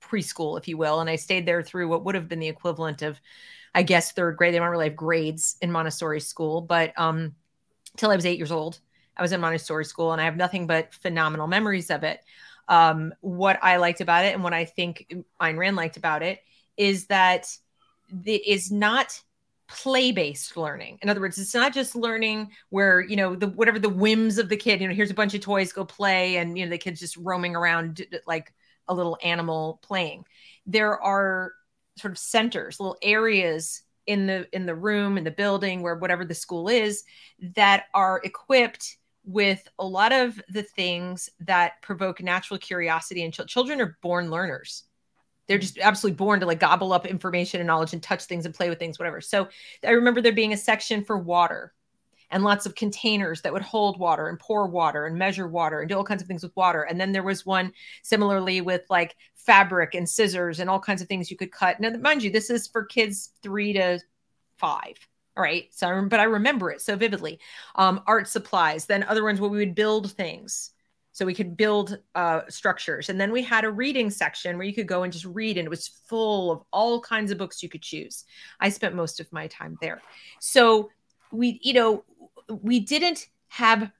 preschool 0.01 0.57
if 0.57 0.67
you 0.67 0.75
will 0.75 0.99
and 0.99 1.07
i 1.07 1.17
stayed 1.17 1.45
there 1.45 1.61
through 1.61 1.87
what 1.87 2.03
would 2.03 2.15
have 2.15 2.27
been 2.27 2.39
the 2.39 2.47
equivalent 2.47 3.03
of 3.03 3.21
i 3.75 3.83
guess 3.83 4.11
third 4.11 4.37
grade. 4.37 4.55
They 4.55 4.57
don't 4.57 4.69
really 4.69 4.87
have 4.87 4.95
grades 4.95 5.55
in 5.61 5.71
montessori 5.71 6.19
school 6.19 6.61
but 6.61 6.99
um 6.99 7.35
till 7.95 8.09
i 8.09 8.15
was 8.15 8.25
eight 8.25 8.39
years 8.39 8.51
old 8.51 8.79
i 9.15 9.21
was 9.21 9.33
in 9.33 9.39
montessori 9.39 9.85
school 9.85 10.11
and 10.11 10.19
i 10.19 10.25
have 10.25 10.35
nothing 10.35 10.65
but 10.65 10.95
phenomenal 10.95 11.45
memories 11.45 11.91
of 11.91 12.03
it. 12.03 12.21
Um 12.67 13.13
what 13.21 13.59
i 13.61 13.77
liked 13.77 14.01
about 14.01 14.25
it 14.25 14.33
and 14.33 14.43
what 14.43 14.53
i 14.53 14.65
think 14.65 15.13
Ayn 15.39 15.57
Rand 15.59 15.75
liked 15.75 15.97
about 15.97 16.23
it 16.23 16.39
is 16.75 17.05
that 17.05 17.55
it 18.25 18.47
is 18.47 18.71
not 18.71 19.21
play-based 19.67 20.55
learning. 20.55 20.97
In 21.01 21.09
other 21.09 21.19
words 21.19 21.37
it's 21.37 21.53
not 21.53 21.73
just 21.73 21.95
learning 21.95 22.51
where 22.69 23.01
you 23.01 23.15
know 23.15 23.35
the 23.35 23.47
whatever 23.47 23.79
the 23.79 23.89
whims 23.89 24.37
of 24.37 24.49
the 24.49 24.57
kid 24.57 24.79
you 24.79 24.87
know 24.87 24.93
here's 24.93 25.11
a 25.11 25.15
bunch 25.15 25.33
of 25.33 25.41
toys 25.41 25.73
go 25.73 25.83
play 25.83 26.37
and 26.37 26.57
you 26.57 26.65
know 26.65 26.69
the 26.69 26.77
kid's 26.77 26.99
just 26.99 27.17
roaming 27.17 27.55
around 27.55 28.05
like 28.25 28.53
a 28.87 28.93
little 28.93 29.17
animal 29.23 29.79
playing. 29.83 30.25
There 30.65 30.99
are 31.01 31.53
sort 31.97 32.11
of 32.11 32.17
centers 32.17 32.79
little 32.79 32.97
areas 33.01 33.81
in 34.05 34.25
the 34.25 34.47
in 34.53 34.65
the 34.65 34.75
room 34.75 35.17
in 35.17 35.23
the 35.23 35.31
building 35.31 35.81
where 35.81 35.95
whatever 35.95 36.23
the 36.23 36.33
school 36.33 36.69
is 36.69 37.03
that 37.55 37.85
are 37.93 38.21
equipped 38.23 38.97
with 39.25 39.67
a 39.77 39.85
lot 39.85 40.13
of 40.13 40.41
the 40.49 40.63
things 40.63 41.29
that 41.41 41.81
provoke 41.81 42.23
natural 42.23 42.57
curiosity 42.57 43.23
and 43.23 43.33
chil- 43.33 43.45
children 43.45 43.81
are 43.81 43.97
born 44.01 44.31
learners 44.31 44.83
they're 45.47 45.57
just 45.57 45.77
absolutely 45.79 46.15
born 46.15 46.39
to 46.39 46.45
like 46.45 46.59
gobble 46.59 46.93
up 46.93 47.05
information 47.05 47.59
and 47.59 47.67
knowledge 47.67 47.93
and 47.93 48.03
touch 48.03 48.23
things 48.25 48.45
and 48.45 48.53
play 48.53 48.69
with 48.69 48.79
things 48.79 48.99
whatever 48.99 49.21
so 49.21 49.47
i 49.85 49.91
remember 49.91 50.21
there 50.21 50.31
being 50.31 50.53
a 50.53 50.57
section 50.57 51.03
for 51.03 51.17
water 51.17 51.73
and 52.29 52.43
lots 52.43 52.65
of 52.65 52.75
containers 52.75 53.41
that 53.41 53.53
would 53.53 53.61
hold 53.61 53.99
water 53.99 54.27
and 54.27 54.39
pour 54.39 54.67
water 54.67 55.05
and 55.05 55.17
measure 55.17 55.47
water 55.47 55.79
and 55.79 55.89
do 55.89 55.95
all 55.95 56.03
kinds 56.03 56.21
of 56.21 56.27
things 56.27 56.43
with 56.43 56.55
water. 56.55 56.83
And 56.83 56.99
then 56.99 57.11
there 57.11 57.23
was 57.23 57.45
one 57.45 57.71
similarly 58.03 58.61
with 58.61 58.83
like 58.89 59.15
fabric 59.35 59.95
and 59.95 60.07
scissors 60.07 60.59
and 60.59 60.69
all 60.69 60.79
kinds 60.79 61.01
of 61.01 61.07
things 61.07 61.31
you 61.31 61.37
could 61.37 61.51
cut. 61.51 61.79
Now, 61.79 61.91
mind 61.91 62.23
you, 62.23 62.31
this 62.31 62.49
is 62.49 62.67
for 62.67 62.83
kids 62.83 63.31
three 63.41 63.73
to 63.73 63.99
five. 64.57 64.95
All 65.35 65.43
right. 65.43 65.67
So, 65.71 66.05
but 66.09 66.19
I 66.19 66.23
remember 66.23 66.71
it 66.71 66.81
so 66.81 66.95
vividly. 66.95 67.39
Um, 67.75 68.01
art 68.07 68.27
supplies, 68.27 68.85
then 68.85 69.03
other 69.03 69.23
ones 69.23 69.39
where 69.39 69.49
we 69.49 69.59
would 69.59 69.75
build 69.75 70.11
things. 70.11 70.71
So 71.17 71.25
we 71.25 71.33
could 71.33 71.57
build 71.57 71.97
uh, 72.13 72.41
structures. 72.47 73.09
And 73.09 73.19
then 73.19 73.31
we 73.31 73.41
had 73.41 73.65
a 73.65 73.71
reading 73.71 74.11
section 74.11 74.55
where 74.55 74.67
you 74.67 74.73
could 74.73 74.87
go 74.87 75.01
and 75.01 75.11
just 75.11 75.25
read, 75.25 75.57
and 75.57 75.65
it 75.65 75.69
was 75.69 75.87
full 75.87 76.51
of 76.51 76.61
all 76.71 77.01
kinds 77.01 77.31
of 77.31 77.39
books 77.39 77.63
you 77.63 77.69
could 77.69 77.81
choose. 77.81 78.23
I 78.59 78.69
spent 78.69 78.93
most 78.93 79.19
of 79.19 79.33
my 79.33 79.47
time 79.47 79.79
there. 79.81 79.99
So 80.39 80.91
we, 81.31 81.59
you 81.63 81.73
know, 81.73 82.03
we 82.47 82.79
didn't 82.79 83.29
have 83.47 83.91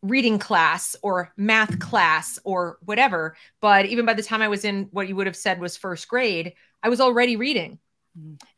reading 0.00 0.38
class 0.38 0.96
or 1.02 1.34
math 1.36 1.78
class 1.78 2.38
or 2.42 2.78
whatever. 2.86 3.36
But 3.60 3.84
even 3.84 4.06
by 4.06 4.14
the 4.14 4.22
time 4.22 4.40
I 4.40 4.48
was 4.48 4.64
in 4.64 4.88
what 4.92 5.08
you 5.08 5.16
would 5.16 5.26
have 5.26 5.36
said 5.36 5.60
was 5.60 5.76
first 5.76 6.08
grade, 6.08 6.54
I 6.82 6.88
was 6.88 7.02
already 7.02 7.36
reading. 7.36 7.80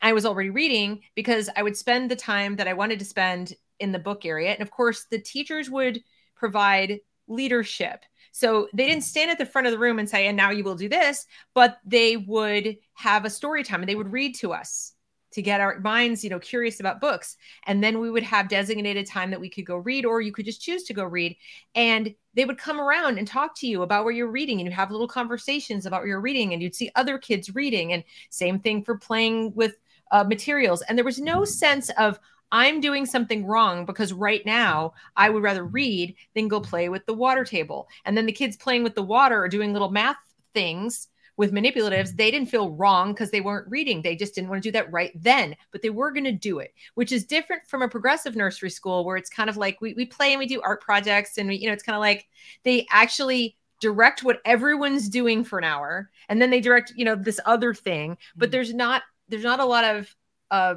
I 0.01 0.13
was 0.13 0.25
already 0.25 0.51
reading 0.51 1.01
because 1.15 1.49
I 1.53 1.63
would 1.63 1.75
spend 1.75 2.09
the 2.09 2.15
time 2.15 2.55
that 2.55 2.67
I 2.69 2.73
wanted 2.75 2.99
to 2.99 3.05
spend 3.05 3.55
in 3.81 3.91
the 3.91 3.99
book 3.99 4.25
area. 4.25 4.53
And 4.53 4.61
of 4.61 4.71
course, 4.71 5.05
the 5.11 5.19
teachers 5.19 5.69
would 5.69 6.01
provide 6.37 7.01
leadership. 7.27 8.03
So 8.31 8.67
they 8.73 8.87
didn't 8.87 9.03
stand 9.03 9.31
at 9.31 9.37
the 9.37 9.45
front 9.45 9.67
of 9.67 9.71
the 9.71 9.79
room 9.79 9.97
and 9.97 10.09
say, 10.09 10.27
and 10.27 10.35
now 10.35 10.51
you 10.51 10.63
will 10.63 10.75
do 10.75 10.89
this, 10.89 11.25
but 11.53 11.77
they 11.85 12.17
would 12.17 12.77
have 12.93 13.23
a 13.23 13.29
story 13.29 13.63
time 13.63 13.81
and 13.81 13.89
they 13.89 13.95
would 13.95 14.11
read 14.11 14.35
to 14.35 14.51
us 14.53 14.91
to 15.31 15.41
get 15.41 15.59
our 15.59 15.79
minds, 15.79 16.23
you 16.23 16.29
know, 16.29 16.39
curious 16.39 16.79
about 16.79 17.01
books. 17.01 17.35
And 17.65 17.83
then 17.83 17.99
we 17.99 18.09
would 18.09 18.23
have 18.23 18.47
designated 18.47 19.05
time 19.05 19.31
that 19.31 19.39
we 19.39 19.49
could 19.49 19.65
go 19.65 19.75
read, 19.75 20.05
or 20.05 20.21
you 20.21 20.31
could 20.31 20.45
just 20.45 20.61
choose 20.61 20.83
to 20.83 20.93
go 20.93 21.03
read. 21.03 21.35
And 21.75 22.15
they 22.35 22.45
would 22.45 22.57
come 22.57 22.79
around 22.79 23.17
and 23.17 23.27
talk 23.27 23.53
to 23.59 23.67
you 23.67 23.81
about 23.81 24.05
where 24.05 24.13
you're 24.13 24.27
reading, 24.27 24.59
and 24.59 24.65
you'd 24.65 24.75
have 24.75 24.91
little 24.91 25.09
conversations 25.09 25.85
about 25.85 26.01
what 26.01 26.07
you're 26.07 26.21
reading, 26.21 26.53
and 26.53 26.61
you'd 26.61 26.75
see 26.75 26.89
other 26.95 27.17
kids 27.17 27.53
reading. 27.53 27.91
And 27.91 28.05
same 28.29 28.59
thing 28.59 28.81
for 28.81 28.97
playing 28.97 29.53
with 29.55 29.75
uh, 30.11 30.23
materials. 30.23 30.81
And 30.83 30.97
there 30.97 31.03
was 31.03 31.19
no 31.19 31.43
sense 31.43 31.89
of, 31.97 32.17
I'm 32.55 32.79
doing 32.79 33.05
something 33.05 33.45
wrong 33.45 33.83
because 33.83 34.13
right 34.13 34.45
now 34.45 34.93
I 35.17 35.29
would 35.29 35.43
rather 35.43 35.65
read 35.65 36.15
than 36.35 36.47
go 36.47 36.61
play 36.61 36.87
with 36.87 37.05
the 37.05 37.13
water 37.13 37.43
table. 37.43 37.89
And 38.05 38.15
then 38.15 38.25
the 38.25 38.31
kids 38.31 38.55
playing 38.55 38.83
with 38.83 38.95
the 38.95 39.03
water 39.03 39.43
or 39.43 39.49
doing 39.49 39.73
little 39.73 39.91
math 39.91 40.15
things 40.53 41.09
with 41.35 41.51
manipulatives, 41.51 42.15
they 42.15 42.31
didn't 42.31 42.47
feel 42.47 42.71
wrong 42.71 43.11
because 43.11 43.29
they 43.29 43.41
weren't 43.41 43.69
reading. 43.69 44.01
They 44.01 44.15
just 44.15 44.35
didn't 44.35 44.49
want 44.49 44.63
to 44.63 44.69
do 44.69 44.71
that 44.71 44.89
right 44.89 45.11
then, 45.21 45.57
but 45.73 45.81
they 45.81 45.89
were 45.89 46.11
going 46.11 46.23
to 46.23 46.31
do 46.31 46.59
it, 46.59 46.73
which 46.93 47.11
is 47.11 47.25
different 47.25 47.67
from 47.67 47.81
a 47.81 47.89
progressive 47.89 48.37
nursery 48.37 48.69
school 48.69 49.03
where 49.03 49.17
it's 49.17 49.29
kind 49.29 49.49
of 49.49 49.57
like 49.57 49.81
we, 49.81 49.93
we 49.93 50.05
play 50.05 50.31
and 50.31 50.39
we 50.39 50.47
do 50.47 50.61
art 50.61 50.79
projects 50.79 51.37
and 51.37 51.49
we, 51.49 51.57
you 51.57 51.67
know, 51.67 51.73
it's 51.73 51.83
kind 51.83 51.97
of 51.97 51.99
like 51.99 52.25
they 52.63 52.87
actually 52.89 53.57
direct 53.81 54.23
what 54.23 54.39
everyone's 54.45 55.09
doing 55.09 55.43
for 55.43 55.59
an 55.59 55.65
hour 55.65 56.09
and 56.29 56.41
then 56.41 56.51
they 56.51 56.61
direct, 56.61 56.93
you 56.95 57.03
know, 57.03 57.15
this 57.15 57.41
other 57.45 57.73
thing, 57.73 58.17
but 58.37 58.45
mm-hmm. 58.45 58.51
there's 58.51 58.73
not, 58.73 59.03
there's 59.27 59.43
not 59.43 59.59
a 59.59 59.65
lot 59.65 59.83
of, 59.83 60.15
uh, 60.51 60.75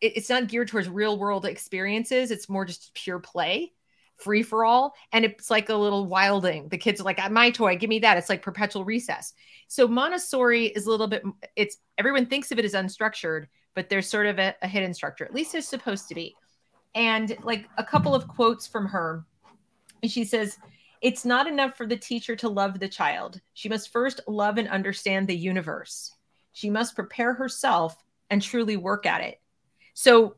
it, 0.00 0.16
it's 0.16 0.30
not 0.30 0.48
geared 0.48 0.68
towards 0.68 0.88
real 0.88 1.18
world 1.18 1.46
experiences. 1.46 2.30
It's 2.30 2.48
more 2.48 2.64
just 2.64 2.94
pure 2.94 3.18
play 3.18 3.72
free 4.16 4.42
for 4.42 4.64
all. 4.64 4.94
And 5.12 5.24
it's 5.24 5.50
like 5.50 5.68
a 5.68 5.74
little 5.74 6.06
wilding. 6.06 6.68
The 6.68 6.78
kids 6.78 7.00
are 7.00 7.04
like 7.04 7.18
ah, 7.20 7.28
my 7.28 7.50
toy 7.50 7.76
give 7.76 7.90
me 7.90 7.98
that. 8.00 8.16
It's 8.16 8.28
like 8.28 8.42
perpetual 8.42 8.84
recess. 8.84 9.34
So 9.68 9.86
montessori 9.86 10.66
is 10.66 10.86
a 10.86 10.90
little 10.90 11.06
bit 11.06 11.22
it's 11.54 11.78
everyone 11.98 12.26
thinks 12.26 12.50
of 12.52 12.58
it 12.58 12.64
as 12.64 12.74
unstructured 12.74 13.46
but 13.74 13.90
there's 13.90 14.08
sort 14.08 14.26
of 14.26 14.38
a, 14.38 14.54
a 14.62 14.68
hidden 14.68 14.94
structure 14.94 15.24
at 15.24 15.34
least 15.34 15.52
there's 15.52 15.68
supposed 15.68 16.08
to 16.08 16.14
be. 16.14 16.34
And 16.94 17.36
like 17.42 17.68
a 17.76 17.84
couple 17.84 18.14
of 18.14 18.26
quotes 18.26 18.66
from 18.66 18.86
her. 18.86 19.26
She 20.04 20.24
says 20.24 20.56
it's 21.02 21.26
not 21.26 21.46
enough 21.46 21.76
for 21.76 21.86
the 21.86 21.96
teacher 21.96 22.34
to 22.36 22.48
love 22.48 22.80
the 22.80 22.88
child. 22.88 23.40
She 23.52 23.68
must 23.68 23.92
first 23.92 24.20
love 24.26 24.56
and 24.56 24.68
understand 24.68 25.28
the 25.28 25.36
universe. 25.36 26.10
She 26.52 26.70
must 26.70 26.94
prepare 26.94 27.34
herself 27.34 28.02
and 28.30 28.40
truly 28.40 28.78
work 28.78 29.04
at 29.04 29.20
it 29.20 29.40
so 29.98 30.36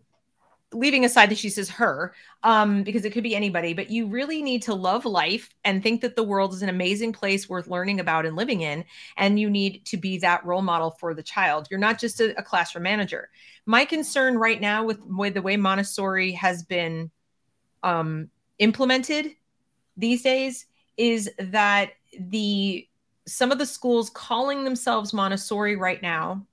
leaving 0.72 1.04
aside 1.04 1.30
that 1.30 1.38
she 1.38 1.48
says 1.48 1.68
her 1.68 2.14
um 2.42 2.82
because 2.82 3.04
it 3.04 3.12
could 3.12 3.22
be 3.22 3.34
anybody 3.34 3.72
but 3.72 3.90
you 3.90 4.06
really 4.06 4.42
need 4.42 4.62
to 4.62 4.74
love 4.74 5.04
life 5.04 5.48
and 5.64 5.82
think 5.82 6.00
that 6.00 6.14
the 6.14 6.22
world 6.22 6.52
is 6.52 6.62
an 6.62 6.68
amazing 6.68 7.12
place 7.12 7.48
worth 7.48 7.66
learning 7.68 8.00
about 8.00 8.24
and 8.24 8.36
living 8.36 8.60
in 8.60 8.84
and 9.16 9.40
you 9.40 9.48
need 9.48 9.84
to 9.84 9.96
be 9.96 10.18
that 10.18 10.44
role 10.44 10.62
model 10.62 10.90
for 10.92 11.14
the 11.14 11.22
child. 11.22 11.66
You're 11.70 11.80
not 11.80 11.98
just 11.98 12.20
a, 12.20 12.38
a 12.38 12.42
classroom 12.42 12.84
manager. 12.84 13.30
My 13.66 13.84
concern 13.84 14.36
right 14.36 14.60
now 14.60 14.84
with, 14.84 15.00
with 15.04 15.34
the 15.34 15.42
way 15.42 15.56
montessori 15.56 16.32
has 16.32 16.62
been 16.62 17.10
um 17.82 18.28
implemented 18.58 19.34
these 19.96 20.22
days 20.22 20.66
is 20.96 21.30
that 21.38 21.92
the 22.18 22.86
some 23.26 23.50
of 23.50 23.58
the 23.58 23.66
schools 23.66 24.10
calling 24.10 24.64
themselves 24.64 25.12
montessori 25.12 25.76
right 25.76 26.02
now 26.02 26.46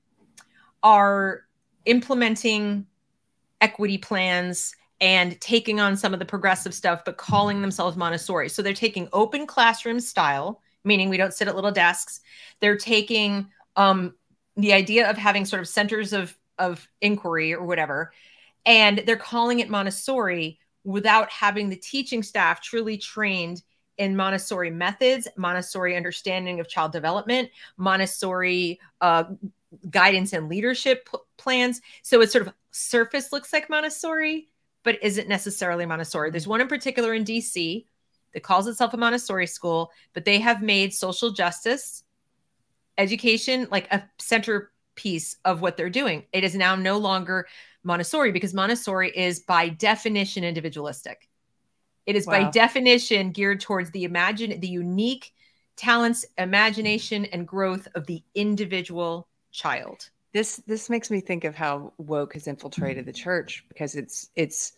are 0.84 1.46
implementing 1.86 2.86
equity 3.62 3.98
plans 3.98 4.76
and 5.02 5.40
taking 5.42 5.80
on 5.80 5.98
some 5.98 6.14
of 6.14 6.20
the 6.20 6.26
progressive 6.26 6.74
stuff, 6.74 7.04
but 7.06 7.18
calling 7.18 7.62
themselves 7.62 7.98
Montessori. 7.98 8.50
So 8.50 8.62
they're 8.62 8.74
taking 8.74 9.10
open 9.12 9.46
classroom 9.46 10.00
style, 10.00 10.62
meaning 10.84 11.10
we 11.10 11.18
don't 11.18 11.34
sit 11.34 11.48
at 11.48 11.56
little 11.56 11.72
desks. 11.72 12.22
They're 12.62 12.78
taking 12.78 13.48
um, 13.76 14.16
the 14.56 14.74
idea 14.74 15.10
of 15.10 15.18
having 15.18 15.46
sort 15.46 15.62
of 15.62 15.68
centers 15.68 16.14
of, 16.14 16.38
of 16.58 16.88
inquiry 17.02 17.54
or 17.54 17.66
whatever, 17.66 18.14
and 18.66 19.04
they're 19.06 19.18
calling 19.18 19.60
it 19.60 19.70
Montessori 19.70 20.60
without 20.84 21.30
having 21.30 21.70
the 21.70 21.76
teaching 21.76 22.24
staff 22.24 22.62
truly 22.62 22.98
trained 22.98 23.64
in 23.98 24.16
Montessori 24.16 24.70
methods, 24.70 25.28
Montessori 25.38 25.96
understanding 25.96 26.60
of 26.60 26.68
child 26.68 26.92
development, 26.92 27.50
Montessori 27.78 28.80
uh, 29.02 29.26
guidance 29.90 30.34
and 30.34 30.50
leadership 30.50 31.10
p- 31.12 31.18
plans. 31.38 31.82
So 32.02 32.22
it 32.22 32.32
sort 32.32 32.48
of 32.48 32.54
surface 32.72 33.32
looks 33.32 33.54
like 33.54 33.70
Montessori, 33.70 34.50
but 34.84 35.02
isn't 35.04 35.28
necessarily 35.28 35.86
Montessori. 35.86 36.32
There's 36.32 36.48
one 36.48 36.62
in 36.62 36.68
particular 36.68 37.14
in 37.14 37.24
DC 37.24 37.86
that 38.34 38.44
calls 38.44 38.68
itself 38.68 38.94
a 38.94 38.98
Montessori 38.98 39.48
school, 39.48 39.92
but 40.14 40.26
they 40.26 40.40
have 40.40 40.62
made 40.62 40.94
social 40.94 41.32
justice 41.32 42.04
education 42.98 43.68
like 43.72 43.92
a 43.92 44.04
centerpiece 44.20 45.38
of 45.46 45.62
what 45.62 45.78
they're 45.78 45.90
doing. 45.90 46.24
It 46.34 46.44
is 46.44 46.56
now 46.56 46.76
no 46.76 46.98
longer 46.98 47.48
Montessori 47.84 48.32
because 48.32 48.54
Montessori 48.54 49.16
is 49.16 49.40
by 49.40 49.70
definition 49.70 50.44
individualistic. 50.44 51.30
It 52.06 52.16
is 52.16 52.28
wow. 52.28 52.44
by 52.44 52.52
definition 52.52 53.32
geared 53.32 53.62
towards 53.62 53.92
the 53.92 54.04
imagine 54.04 54.60
the 54.60 54.68
unique 54.68 55.34
talents, 55.76 56.26
imagination, 56.38 57.26
and 57.26 57.48
growth 57.48 57.88
of 57.96 58.06
the 58.06 58.24
individual 58.34 59.28
child. 59.56 60.10
This 60.34 60.58
this 60.68 60.90
makes 60.90 61.10
me 61.10 61.22
think 61.22 61.46
of 61.46 61.56
how 61.56 61.94
woke 61.98 62.34
has 62.34 62.48
infiltrated 62.48 63.06
the 63.06 63.14
church 63.14 63.64
because 63.70 63.96
it's 63.96 64.30
it's 64.36 64.74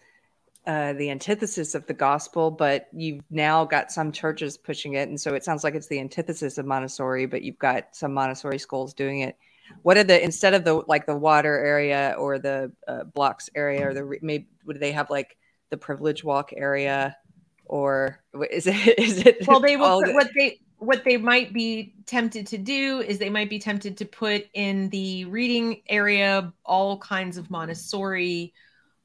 uh, 0.67 0.93
the 0.93 1.09
antithesis 1.09 1.75
of 1.75 1.87
the 1.87 1.93
gospel, 1.93 2.51
but 2.51 2.87
you've 2.91 3.23
now 3.31 3.65
got 3.65 3.91
some 3.91 4.11
churches 4.11 4.57
pushing 4.57 4.93
it, 4.93 5.07
and 5.09 5.19
so 5.19 5.33
it 5.33 5.43
sounds 5.43 5.63
like 5.63 5.75
it's 5.75 5.87
the 5.87 5.99
antithesis 5.99 6.57
of 6.57 6.65
Montessori, 6.65 7.25
but 7.25 7.41
you've 7.41 7.57
got 7.57 7.95
some 7.95 8.13
Montessori 8.13 8.59
schools 8.59 8.93
doing 8.93 9.21
it. 9.21 9.37
What 9.81 9.97
are 9.97 10.03
the 10.03 10.23
instead 10.23 10.53
of 10.53 10.63
the 10.63 10.83
like 10.87 11.05
the 11.05 11.15
water 11.15 11.57
area 11.57 12.15
or 12.17 12.37
the 12.37 12.71
uh, 12.87 13.05
blocks 13.05 13.49
area 13.55 13.87
or 13.87 13.93
the 13.93 14.17
maybe 14.21 14.47
would 14.65 14.79
they 14.79 14.91
have 14.91 15.09
like 15.09 15.37
the 15.69 15.77
privilege 15.77 16.23
walk 16.23 16.51
area 16.55 17.17
or 17.65 18.21
is 18.51 18.67
it 18.67 18.75
is 18.99 19.25
it 19.25 19.47
well 19.47 19.59
they 19.59 19.75
will 19.75 20.01
what 20.13 20.29
they 20.35 20.59
what 20.77 21.03
they 21.03 21.17
might 21.17 21.53
be 21.53 21.93
tempted 22.05 22.47
to 22.47 22.57
do 22.57 22.99
is 22.99 23.17
they 23.17 23.29
might 23.29 23.49
be 23.49 23.59
tempted 23.59 23.97
to 23.97 24.05
put 24.05 24.47
in 24.53 24.89
the 24.89 25.25
reading 25.25 25.81
area 25.87 26.53
all 26.63 26.97
kinds 26.99 27.37
of 27.37 27.49
Montessori, 27.49 28.53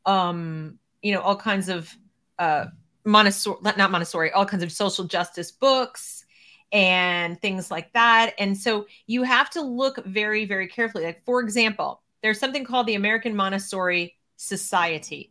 um, 0.05 0.79
you 1.01 1.13
know, 1.13 1.21
all 1.21 1.37
kinds 1.37 1.69
of 1.69 1.95
uh, 2.39 2.67
Montessori, 3.05 3.59
not 3.63 3.91
Montessori, 3.91 4.31
all 4.33 4.45
kinds 4.45 4.63
of 4.63 4.71
social 4.71 5.05
justice 5.05 5.51
books 5.51 6.25
and 6.73 7.41
things 7.41 7.71
like 7.71 7.93
that. 7.95 8.35
And 8.39 8.57
so 8.57 8.87
you 9.07 9.23
have 9.23 9.49
to 9.51 9.63
look 9.63 10.05
very, 10.05 10.45
very 10.45 10.69
carefully. 10.69 11.05
Like, 11.05 11.25
for 11.25 11.41
example, 11.41 12.03
there's 12.23 12.39
something 12.39 12.65
called 12.65 12.87
the 12.87 12.95
American 12.95 13.35
Montessori 13.35 14.17
Society 14.37 15.31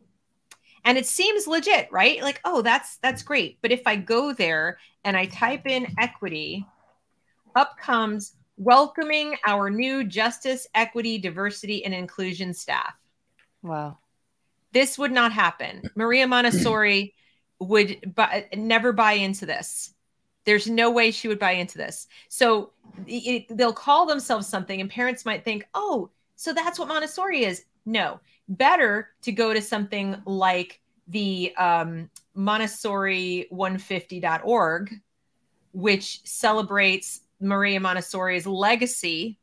and 0.86 0.98
it 0.98 1.06
seems 1.06 1.48
legit 1.48 1.92
right? 1.92 2.22
Like 2.22 2.42
oh 2.46 2.62
that's 2.62 2.98
that's 2.98 3.24
great. 3.24 3.60
But 3.62 3.72
if 3.72 3.82
i 3.86 3.96
go 3.96 4.34
there 4.34 4.78
and 5.04 5.16
i 5.18 5.26
type 5.26 5.66
in 5.68 5.88
equity 5.98 6.66
up 7.56 7.78
comes 7.78 8.36
welcoming 8.58 9.36
our 9.48 9.70
new 9.70 10.04
justice 10.04 10.68
equity 10.76 11.18
diversity 11.18 11.84
and 11.84 11.94
inclusion 11.94 12.54
staff. 12.54 12.94
Wow. 13.64 13.98
This 14.74 14.98
would 14.98 15.12
not 15.12 15.34
happen. 15.34 15.90
Maria 15.96 16.28
montessori 16.28 17.14
would 17.60 18.16
buy, 18.16 18.48
never 18.56 18.94
buy 18.94 19.14
into 19.14 19.46
this. 19.46 19.94
There's 20.46 20.68
no 20.68 20.90
way 20.90 21.12
she 21.12 21.28
would 21.28 21.40
buy 21.40 21.52
into 21.52 21.78
this. 21.78 22.08
So 22.30 22.72
it, 23.06 23.46
they'll 23.50 23.74
call 23.74 24.06
themselves 24.06 24.48
something 24.48 24.80
and 24.80 24.90
parents 24.90 25.26
might 25.26 25.44
think 25.44 25.68
oh 25.74 26.10
so 26.36 26.54
that's 26.54 26.80
what 26.80 26.88
montessori 26.88 27.46
is. 27.46 27.66
No 27.86 28.20
better 28.52 29.10
to 29.22 29.32
go 29.32 29.54
to 29.54 29.62
something 29.62 30.22
like 30.26 30.82
the 31.08 31.56
um, 31.58 32.10
Montessori150.org, 32.38 34.94
which 35.72 36.22
celebrates 36.26 37.22
Maria 37.40 37.80
Montessori's 37.80 38.46
legacy 38.46 39.40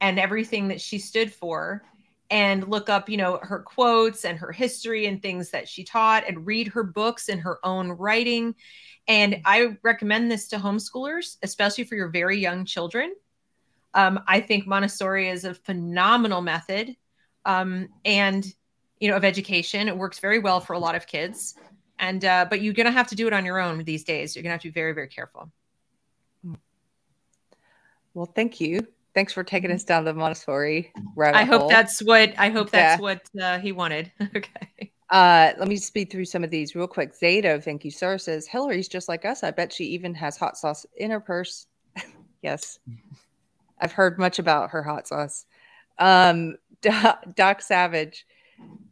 and 0.00 0.18
everything 0.18 0.68
that 0.68 0.80
she 0.80 0.98
stood 0.98 1.30
for 1.32 1.84
and 2.30 2.68
look 2.68 2.90
up 2.90 3.08
you 3.08 3.16
know 3.16 3.38
her 3.42 3.60
quotes 3.60 4.26
and 4.26 4.38
her 4.38 4.52
history 4.52 5.06
and 5.06 5.22
things 5.22 5.50
that 5.50 5.66
she 5.66 5.82
taught 5.82 6.24
and 6.28 6.46
read 6.46 6.68
her 6.68 6.82
books 6.82 7.28
in 7.28 7.38
her 7.38 7.58
own 7.64 7.92
writing. 7.92 8.54
And 9.06 9.40
i 9.44 9.76
recommend 9.82 10.30
this 10.30 10.48
to 10.48 10.56
homeschoolers 10.56 11.36
especially 11.42 11.84
for 11.84 11.94
your 11.94 12.08
very 12.08 12.38
young 12.38 12.64
children. 12.64 13.14
Um, 13.94 14.20
i 14.26 14.40
think 14.40 14.66
montessori 14.66 15.30
is 15.30 15.44
a 15.44 15.54
phenomenal 15.54 16.42
method 16.42 16.96
um, 17.44 17.88
and 18.04 18.46
you 19.00 19.08
know 19.08 19.16
of 19.16 19.24
education 19.24 19.88
it 19.88 19.96
works 19.96 20.18
very 20.18 20.38
well 20.38 20.60
for 20.60 20.72
a 20.72 20.78
lot 20.78 20.94
of 20.94 21.06
kids 21.06 21.54
and 21.98 22.24
uh, 22.24 22.46
but 22.48 22.60
you're 22.60 22.74
gonna 22.74 22.90
have 22.90 23.06
to 23.08 23.14
do 23.14 23.26
it 23.26 23.32
on 23.32 23.44
your 23.44 23.58
own 23.58 23.82
these 23.84 24.04
days 24.04 24.34
you're 24.34 24.42
gonna 24.42 24.52
have 24.52 24.60
to 24.60 24.68
be 24.68 24.72
very 24.72 24.92
very 24.92 25.08
careful 25.08 25.50
well 28.14 28.26
thank 28.26 28.60
you 28.60 28.86
thanks 29.14 29.32
for 29.32 29.44
taking 29.44 29.70
us 29.70 29.84
down 29.84 30.04
the 30.04 30.12
montessori 30.12 30.92
i 31.22 31.44
hope 31.44 31.62
hole. 31.62 31.70
that's 31.70 32.02
what 32.02 32.32
i 32.38 32.48
hope 32.48 32.70
that's 32.70 32.98
yeah. 32.98 33.02
what 33.02 33.22
uh, 33.40 33.58
he 33.58 33.72
wanted 33.72 34.10
okay 34.36 34.90
uh, 35.10 35.52
let 35.58 35.68
me 35.68 35.76
speed 35.76 36.10
through 36.10 36.26
some 36.26 36.44
of 36.44 36.50
these 36.50 36.74
real 36.74 36.86
quick. 36.86 37.18
Zato, 37.18 37.62
thank 37.62 37.84
you, 37.84 37.90
sir, 37.90 38.18
says 38.18 38.46
Hillary's 38.46 38.88
just 38.88 39.08
like 39.08 39.24
us. 39.24 39.42
I 39.42 39.50
bet 39.50 39.72
she 39.72 39.84
even 39.86 40.14
has 40.14 40.36
hot 40.36 40.58
sauce 40.58 40.84
in 40.96 41.10
her 41.10 41.20
purse. 41.20 41.66
yes, 42.42 42.78
I've 43.80 43.92
heard 43.92 44.18
much 44.18 44.38
about 44.38 44.70
her 44.70 44.82
hot 44.82 45.08
sauce. 45.08 45.46
Um, 45.98 46.56
Doc 46.82 47.62
Savage, 47.62 48.24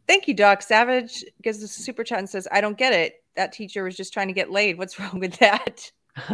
Thank 0.07 0.27
you, 0.27 0.33
Doc. 0.33 0.61
Savage 0.61 1.23
gives 1.43 1.61
us 1.61 1.77
a 1.77 1.81
super 1.81 2.03
chat 2.03 2.19
and 2.19 2.29
says, 2.29 2.47
I 2.51 2.61
don't 2.61 2.77
get 2.77 2.93
it. 2.93 3.23
That 3.35 3.51
teacher 3.51 3.83
was 3.83 3.97
just 3.97 4.13
trying 4.13 4.27
to 4.27 4.33
get 4.33 4.49
laid. 4.49 4.77
What's 4.77 4.99
wrong 4.99 5.19
with 5.19 5.37
that? 5.39 5.91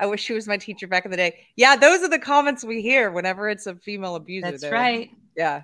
I 0.00 0.06
wish 0.06 0.22
she 0.22 0.34
was 0.34 0.46
my 0.46 0.56
teacher 0.56 0.86
back 0.86 1.04
in 1.04 1.10
the 1.10 1.16
day. 1.16 1.40
Yeah, 1.56 1.76
those 1.76 2.02
are 2.02 2.08
the 2.08 2.18
comments 2.18 2.62
we 2.62 2.82
hear 2.82 3.10
whenever 3.10 3.48
it's 3.48 3.66
a 3.66 3.74
female 3.74 4.14
abuser. 4.14 4.50
That's 4.50 4.70
right. 4.70 5.10
Yeah. 5.36 5.62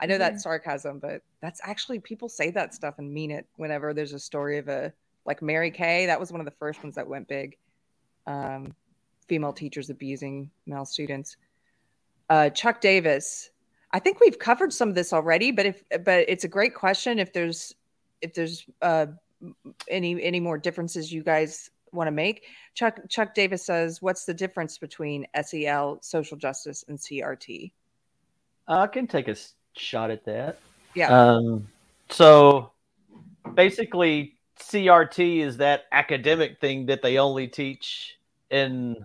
I 0.00 0.06
know 0.06 0.18
that's 0.18 0.42
sarcasm, 0.42 0.98
but 0.98 1.22
that's 1.40 1.60
actually 1.62 2.00
people 2.00 2.28
say 2.28 2.50
that 2.52 2.74
stuff 2.74 2.94
and 2.98 3.12
mean 3.12 3.30
it 3.30 3.46
whenever 3.56 3.92
there's 3.92 4.14
a 4.14 4.18
story 4.18 4.58
of 4.58 4.68
a 4.68 4.92
like 5.26 5.42
Mary 5.42 5.70
Kay. 5.70 6.06
That 6.06 6.18
was 6.18 6.32
one 6.32 6.40
of 6.40 6.46
the 6.46 6.52
first 6.52 6.82
ones 6.82 6.94
that 6.94 7.06
went 7.06 7.28
big. 7.28 7.56
Um, 8.26 8.74
female 9.28 9.52
teachers 9.52 9.90
abusing 9.90 10.50
male 10.66 10.86
students. 10.86 11.36
Uh, 12.30 12.50
Chuck 12.50 12.80
Davis. 12.80 13.50
I 13.92 13.98
think 13.98 14.20
we've 14.20 14.38
covered 14.38 14.72
some 14.72 14.88
of 14.88 14.94
this 14.94 15.12
already, 15.12 15.50
but 15.50 15.66
if 15.66 15.82
but 16.04 16.28
it's 16.28 16.44
a 16.44 16.48
great 16.48 16.74
question. 16.74 17.18
If 17.18 17.32
there's 17.32 17.74
if 18.20 18.34
there's 18.34 18.66
uh, 18.82 19.06
any 19.88 20.22
any 20.22 20.40
more 20.40 20.58
differences 20.58 21.12
you 21.12 21.22
guys 21.22 21.70
want 21.92 22.06
to 22.06 22.12
make, 22.12 22.44
Chuck 22.74 23.00
Chuck 23.08 23.34
Davis 23.34 23.64
says, 23.64 24.02
"What's 24.02 24.24
the 24.26 24.34
difference 24.34 24.76
between 24.78 25.26
SEL, 25.42 25.98
social 26.02 26.36
justice, 26.36 26.84
and 26.88 26.98
CRT?" 26.98 27.72
I 28.66 28.86
can 28.86 29.06
take 29.06 29.28
a 29.28 29.36
shot 29.74 30.10
at 30.10 30.24
that. 30.26 30.58
Yeah. 30.94 31.08
Um, 31.08 31.68
so 32.10 32.72
basically, 33.54 34.36
CRT 34.60 35.38
is 35.38 35.56
that 35.58 35.84
academic 35.92 36.60
thing 36.60 36.86
that 36.86 37.00
they 37.00 37.18
only 37.18 37.48
teach 37.48 38.18
in 38.50 38.96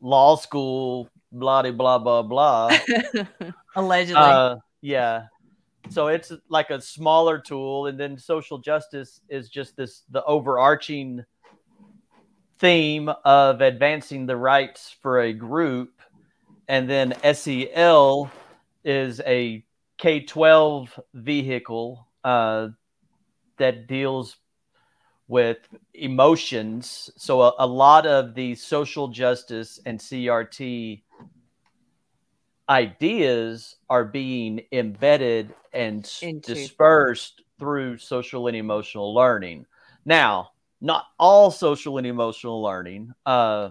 law 0.00 0.34
school, 0.34 1.08
blah 1.30 1.62
blah 1.70 1.98
blah 1.98 2.22
blah. 2.22 2.76
Allegedly. 3.74 4.22
Uh, 4.22 4.56
yeah. 4.80 5.24
So 5.90 6.08
it's 6.08 6.32
like 6.48 6.70
a 6.70 6.80
smaller 6.80 7.38
tool, 7.38 7.86
and 7.86 7.98
then 7.98 8.16
social 8.16 8.58
justice 8.58 9.20
is 9.28 9.48
just 9.48 9.76
this 9.76 10.02
the 10.10 10.24
overarching 10.24 11.24
theme 12.58 13.10
of 13.24 13.60
advancing 13.60 14.26
the 14.26 14.36
rights 14.36 14.94
for 15.02 15.20
a 15.20 15.32
group, 15.32 16.00
and 16.68 16.88
then 16.88 17.14
SEL 17.34 18.30
is 18.84 19.20
a 19.26 19.64
K 19.98 20.20
twelve 20.20 20.98
vehicle 21.14 22.06
uh, 22.22 22.68
that 23.58 23.86
deals 23.86 24.36
with 25.28 25.58
emotions. 25.94 27.10
So 27.16 27.42
a, 27.42 27.54
a 27.58 27.66
lot 27.66 28.06
of 28.06 28.34
the 28.34 28.54
social 28.54 29.08
justice 29.08 29.80
and 29.84 29.98
CRT 29.98 31.02
ideas 32.72 33.76
are 33.90 34.04
being 34.04 34.62
embedded 34.72 35.54
and 35.74 36.10
Into. 36.22 36.54
dispersed 36.54 37.42
through 37.58 37.98
social 37.98 38.46
and 38.48 38.56
emotional 38.56 39.14
learning. 39.14 39.66
Now, 40.06 40.52
not 40.80 41.04
all 41.18 41.50
social 41.50 41.98
and 41.98 42.06
emotional 42.06 42.62
learning. 42.62 43.12
Uh, 43.26 43.70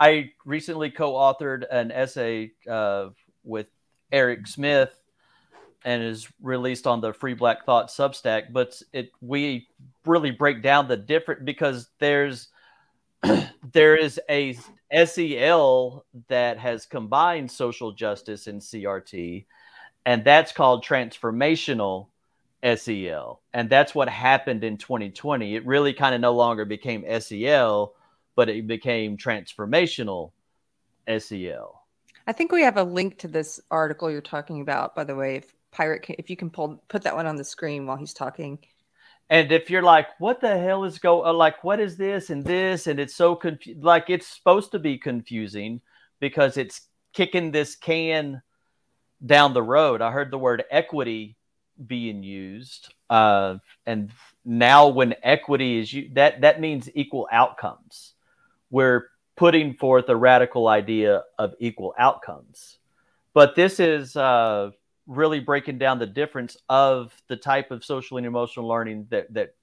I 0.00 0.32
recently 0.46 0.90
co-authored 0.90 1.64
an 1.70 1.92
essay 1.92 2.52
uh, 2.68 3.10
with 3.44 3.66
Erec 4.12 4.48
Smith 4.48 4.98
and 5.84 6.02
is 6.02 6.26
released 6.40 6.86
on 6.86 7.02
the 7.02 7.12
Free 7.12 7.34
Black 7.34 7.66
Thought 7.66 7.88
Substack. 7.88 8.50
But 8.50 8.80
it 8.94 9.10
we 9.20 9.68
really 10.06 10.30
break 10.30 10.62
down 10.62 10.88
the 10.88 10.96
different 10.96 11.44
because 11.44 11.88
there's 11.98 12.48
there 13.72 13.94
is 13.94 14.18
a 14.30 14.56
SEL 14.92 16.04
that 16.28 16.58
has 16.58 16.86
combined 16.86 17.50
social 17.50 17.92
justice 17.92 18.46
and 18.46 18.60
CRT, 18.60 19.46
and 20.06 20.24
that's 20.24 20.52
called 20.52 20.84
transformational 20.84 22.08
SEL. 22.62 23.40
And 23.52 23.70
that's 23.70 23.94
what 23.94 24.08
happened 24.08 24.64
in 24.64 24.78
2020. 24.78 25.54
It 25.54 25.66
really 25.66 25.92
kind 25.92 26.14
of 26.14 26.20
no 26.20 26.32
longer 26.32 26.64
became 26.64 27.04
SEL, 27.20 27.94
but 28.34 28.48
it 28.48 28.66
became 28.66 29.16
transformational 29.16 30.32
SEL. 31.18 31.82
I 32.26 32.32
think 32.32 32.52
we 32.52 32.62
have 32.62 32.76
a 32.76 32.82
link 32.82 33.18
to 33.18 33.28
this 33.28 33.60
article 33.70 34.10
you're 34.10 34.20
talking 34.20 34.60
about. 34.60 34.94
By 34.94 35.04
the 35.04 35.14
way, 35.14 35.36
if 35.36 35.54
Pirate, 35.70 36.06
if 36.18 36.30
you 36.30 36.36
can 36.36 36.50
pull 36.50 36.82
put 36.88 37.02
that 37.02 37.14
one 37.14 37.26
on 37.26 37.36
the 37.36 37.44
screen 37.44 37.86
while 37.86 37.96
he's 37.96 38.14
talking. 38.14 38.58
And 39.30 39.52
if 39.52 39.68
you're 39.68 39.82
like, 39.82 40.08
what 40.18 40.40
the 40.40 40.58
hell 40.58 40.84
is 40.84 40.98
go 40.98 41.24
uh, 41.24 41.32
like, 41.32 41.62
what 41.62 41.80
is 41.80 41.96
this 41.96 42.30
and 42.30 42.44
this? 42.44 42.86
And 42.86 42.98
it's 42.98 43.14
so 43.14 43.34
confused. 43.34 43.82
Like 43.82 44.08
it's 44.08 44.26
supposed 44.26 44.70
to 44.72 44.78
be 44.78 44.96
confusing 44.96 45.80
because 46.18 46.56
it's 46.56 46.82
kicking 47.12 47.50
this 47.50 47.76
can 47.76 48.42
down 49.24 49.52
the 49.52 49.62
road. 49.62 50.00
I 50.00 50.12
heard 50.12 50.30
the 50.30 50.38
word 50.38 50.64
equity 50.70 51.36
being 51.86 52.22
used. 52.22 52.94
Uh, 53.10 53.58
and 53.86 54.10
now 54.44 54.88
when 54.88 55.14
equity 55.22 55.78
is 55.78 55.92
you 55.92 56.10
that 56.14 56.40
that 56.40 56.60
means 56.60 56.88
equal 56.94 57.28
outcomes. 57.30 58.14
We're 58.70 59.08
putting 59.36 59.74
forth 59.74 60.08
a 60.08 60.16
radical 60.16 60.68
idea 60.68 61.22
of 61.38 61.54
equal 61.58 61.94
outcomes. 61.98 62.78
But 63.34 63.54
this 63.54 63.78
is 63.78 64.16
uh, 64.16 64.70
really 65.08 65.40
breaking 65.40 65.78
down 65.78 65.98
the 65.98 66.06
difference 66.06 66.56
of 66.68 67.12
the 67.28 67.36
type 67.36 67.70
of 67.70 67.84
social 67.84 68.18
and 68.18 68.26
emotional 68.26 68.68
learning 68.68 69.06
that 69.10 69.32
that 69.34 69.54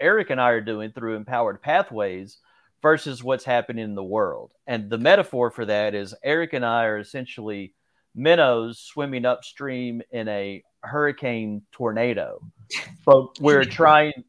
Erec 0.00 0.30
and 0.30 0.40
I 0.40 0.50
are 0.50 0.60
doing 0.60 0.90
through 0.90 1.14
empowered 1.14 1.62
pathways 1.62 2.38
versus 2.82 3.22
what's 3.22 3.44
happening 3.44 3.84
in 3.84 3.94
the 3.94 4.02
world. 4.02 4.50
And 4.66 4.90
the 4.90 4.98
metaphor 4.98 5.50
for 5.50 5.64
that 5.66 5.94
is 5.94 6.14
Erec 6.26 6.54
and 6.54 6.64
I 6.64 6.84
are 6.86 6.98
essentially 6.98 7.74
minnows 8.14 8.78
swimming 8.80 9.24
upstream 9.24 10.02
in 10.10 10.26
a 10.28 10.64
hurricane 10.82 11.62
tornado. 11.70 12.40
But 13.04 13.38
we're 13.38 13.66
trying 13.66 14.24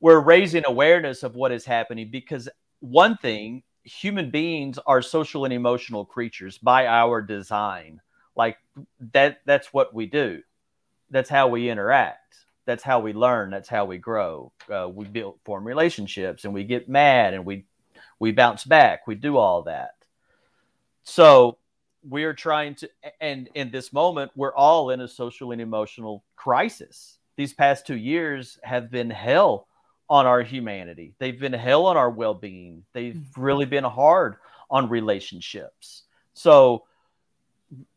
we're 0.00 0.20
raising 0.20 0.64
awareness 0.66 1.22
of 1.22 1.34
what 1.34 1.52
is 1.52 1.66
happening 1.66 2.10
because 2.10 2.48
one 2.80 3.18
thing 3.18 3.62
human 3.84 4.30
beings 4.30 4.78
are 4.86 5.02
social 5.02 5.44
and 5.44 5.52
emotional 5.52 6.06
creatures 6.06 6.56
by 6.56 6.86
our 6.86 7.20
design 7.20 8.00
like 8.36 8.58
that 9.12 9.38
that's 9.44 9.72
what 9.72 9.94
we 9.94 10.06
do. 10.06 10.42
That's 11.10 11.30
how 11.30 11.48
we 11.48 11.70
interact. 11.70 12.36
That's 12.66 12.82
how 12.82 13.00
we 13.00 13.12
learn. 13.12 13.50
That's 13.50 13.68
how 13.68 13.84
we 13.84 13.98
grow. 13.98 14.52
Uh, 14.72 14.88
we 14.92 15.04
build 15.04 15.38
form 15.44 15.66
relationships 15.66 16.44
and 16.44 16.54
we 16.54 16.64
get 16.64 16.88
mad 16.88 17.34
and 17.34 17.44
we 17.44 17.64
we 18.18 18.32
bounce 18.32 18.64
back. 18.64 19.06
We 19.06 19.14
do 19.14 19.36
all 19.36 19.62
that. 19.62 19.94
So 21.04 21.58
we're 22.02 22.34
trying 22.34 22.74
to 22.76 22.90
and 23.20 23.48
in 23.54 23.70
this 23.70 23.92
moment 23.92 24.30
we're 24.34 24.54
all 24.54 24.90
in 24.90 25.00
a 25.00 25.08
social 25.08 25.52
and 25.52 25.60
emotional 25.60 26.24
crisis. 26.36 27.18
These 27.36 27.52
past 27.52 27.86
two 27.86 27.96
years 27.96 28.58
have 28.62 28.90
been 28.90 29.10
hell 29.10 29.66
on 30.08 30.26
our 30.26 30.42
humanity. 30.42 31.14
They've 31.18 31.38
been 31.38 31.52
hell 31.52 31.86
on 31.86 31.96
our 31.96 32.10
well-being. 32.10 32.84
They've 32.92 33.20
really 33.36 33.64
been 33.64 33.84
hard 33.84 34.36
on 34.70 34.88
relationships. 34.88 36.02
So 36.34 36.84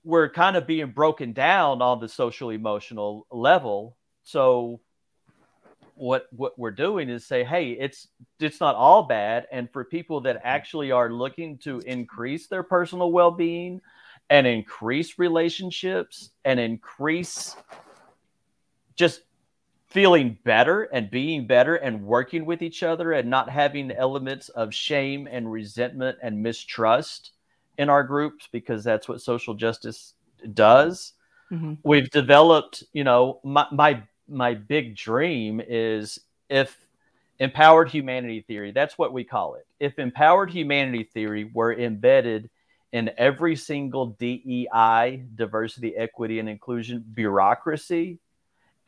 we're 0.03 0.29
kind 0.29 0.55
of 0.55 0.67
being 0.67 0.91
broken 0.91 1.33
down 1.33 1.81
on 1.81 1.99
the 1.99 2.09
social 2.09 2.49
emotional 2.49 3.25
level. 3.31 3.97
So 4.23 4.79
what 5.95 6.27
what 6.31 6.57
we're 6.59 6.69
doing 6.69 7.09
is 7.09 7.25
say 7.25 7.43
hey 7.43 7.71
it's 7.71 8.07
it's 8.39 8.59
not 8.59 8.75
all 8.75 9.03
bad. 9.03 9.47
And 9.51 9.71
for 9.71 9.83
people 9.83 10.21
that 10.21 10.41
actually 10.43 10.91
are 10.91 11.11
looking 11.11 11.57
to 11.59 11.79
increase 11.79 12.47
their 12.47 12.63
personal 12.63 13.11
well-being 13.11 13.81
and 14.29 14.45
increase 14.45 15.17
relationships 15.17 16.31
and 16.45 16.59
increase 16.59 17.55
just 18.95 19.21
feeling 19.87 20.37
better 20.43 20.83
and 20.83 21.09
being 21.09 21.47
better 21.47 21.75
and 21.75 22.03
working 22.03 22.45
with 22.45 22.61
each 22.61 22.83
other 22.83 23.13
and 23.13 23.29
not 23.29 23.49
having 23.49 23.91
elements 23.91 24.49
of 24.49 24.73
shame 24.73 25.27
and 25.31 25.51
resentment 25.51 26.17
and 26.21 26.43
mistrust 26.43 27.31
in 27.77 27.89
our 27.89 28.03
groups 28.03 28.47
because 28.51 28.83
that's 28.83 29.07
what 29.07 29.21
social 29.21 29.53
justice 29.53 30.13
does 30.53 31.13
Mm-hmm. 31.51 31.75
we've 31.83 32.09
developed 32.09 32.83
you 32.91 33.05
know 33.05 33.39
my 33.41 33.65
my 33.71 34.03
my 34.27 34.53
big 34.53 34.97
dream 34.97 35.61
is 35.65 36.19
if 36.49 36.75
empowered 37.39 37.87
humanity 37.87 38.41
theory 38.41 38.73
that's 38.73 38.97
what 38.97 39.13
we 39.13 39.23
call 39.23 39.55
it 39.55 39.65
if 39.79 39.97
empowered 39.97 40.49
humanity 40.49 41.05
theory 41.05 41.49
were 41.53 41.73
embedded 41.73 42.49
in 42.91 43.09
every 43.17 43.55
single 43.55 44.07
DEI 44.07 45.23
diversity 45.35 45.95
equity 45.95 46.39
and 46.39 46.49
inclusion 46.49 47.01
bureaucracy 47.13 48.19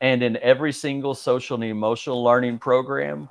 and 0.02 0.22
in 0.22 0.36
every 0.36 0.72
single 0.72 1.14
social 1.14 1.54
and 1.54 1.64
emotional 1.64 2.22
learning 2.22 2.58
program 2.58 3.26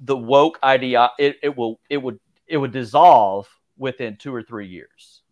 the 0.00 0.16
woke 0.16 0.58
idea 0.62 1.10
it, 1.18 1.36
it 1.42 1.56
will 1.56 1.80
it 1.88 1.96
would 1.96 2.20
it 2.46 2.58
would 2.58 2.72
dissolve 2.72 3.48
within 3.78 4.16
two 4.16 4.34
or 4.34 4.42
three 4.42 4.66
years 4.66 5.22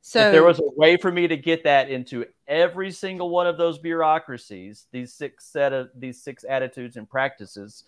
So 0.00 0.20
if 0.20 0.32
there 0.32 0.44
was 0.44 0.58
a 0.58 0.70
way 0.76 0.96
for 0.96 1.12
me 1.12 1.28
to 1.28 1.36
get 1.36 1.64
that 1.64 1.90
into 1.90 2.24
every 2.46 2.90
single 2.90 3.30
one 3.30 3.46
of 3.46 3.58
those 3.58 3.78
bureaucracies, 3.78 4.86
these 4.90 5.12
six 5.12 5.44
set 5.44 5.72
of 5.72 5.90
these 5.94 6.22
six 6.22 6.44
attitudes 6.48 6.96
and 6.96 7.08
practices, 7.08 7.84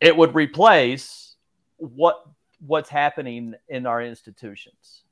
it 0.00 0.16
would 0.16 0.34
replace 0.34 1.36
what 1.76 2.24
what's 2.66 2.88
happening 2.88 3.54
in 3.68 3.86
our 3.86 4.02
institutions. 4.02 5.04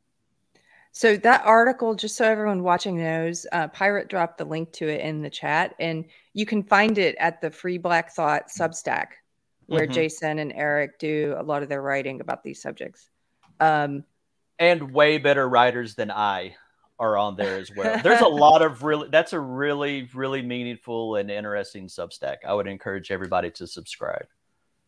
So 0.91 1.17
that 1.19 1.43
article, 1.45 1.95
just 1.95 2.17
so 2.17 2.25
everyone 2.25 2.63
watching 2.63 2.97
knows, 2.97 3.47
uh, 3.53 3.69
Pirate 3.69 4.09
dropped 4.09 4.39
the 4.39 4.47
link 4.47 4.73
to 4.73 4.89
it 4.89 5.03
in 5.03 5.21
the 5.23 5.31
chat, 5.31 5.75
and 5.79 6.07
you 6.33 6.47
can 6.47 6.63
find 6.63 6.97
it 6.99 7.15
at 7.21 7.41
the 7.41 7.51
Free 7.51 7.79
Black 7.79 8.11
Thought 8.13 8.49
Substack, 8.49 9.09
where 9.67 9.87
Mhm. 9.87 9.93
Jason 9.93 10.39
and 10.39 10.53
Erec 10.55 10.99
do 10.99 11.37
a 11.39 11.43
lot 11.43 11.63
of 11.63 11.69
their 11.69 11.83
writing 11.83 12.21
about 12.21 12.43
these 12.43 12.63
subjects. 12.63 13.11
Um, 13.61 14.05
And 14.59 14.93
way 14.93 15.19
better 15.19 15.49
writers 15.49 15.95
than 15.95 16.11
I 16.11 16.57
are 16.99 17.19
on 17.19 17.37
there 17.37 17.59
as 17.59 17.71
well. 17.77 18.01
There's 18.03 18.23
a 18.23 18.29
lot 18.29 18.63
of 18.63 18.83
really 18.83 19.09
that's 19.11 19.35
a 19.35 19.41
really 19.41 20.09
really 20.15 20.43
meaningful 20.43 21.17
and 21.17 21.31
interesting 21.31 21.89
Substack. 21.89 22.37
I 22.47 22.55
would 22.55 22.67
encourage 22.67 23.11
everybody 23.11 23.51
to 23.53 23.67
subscribe. 23.67 24.27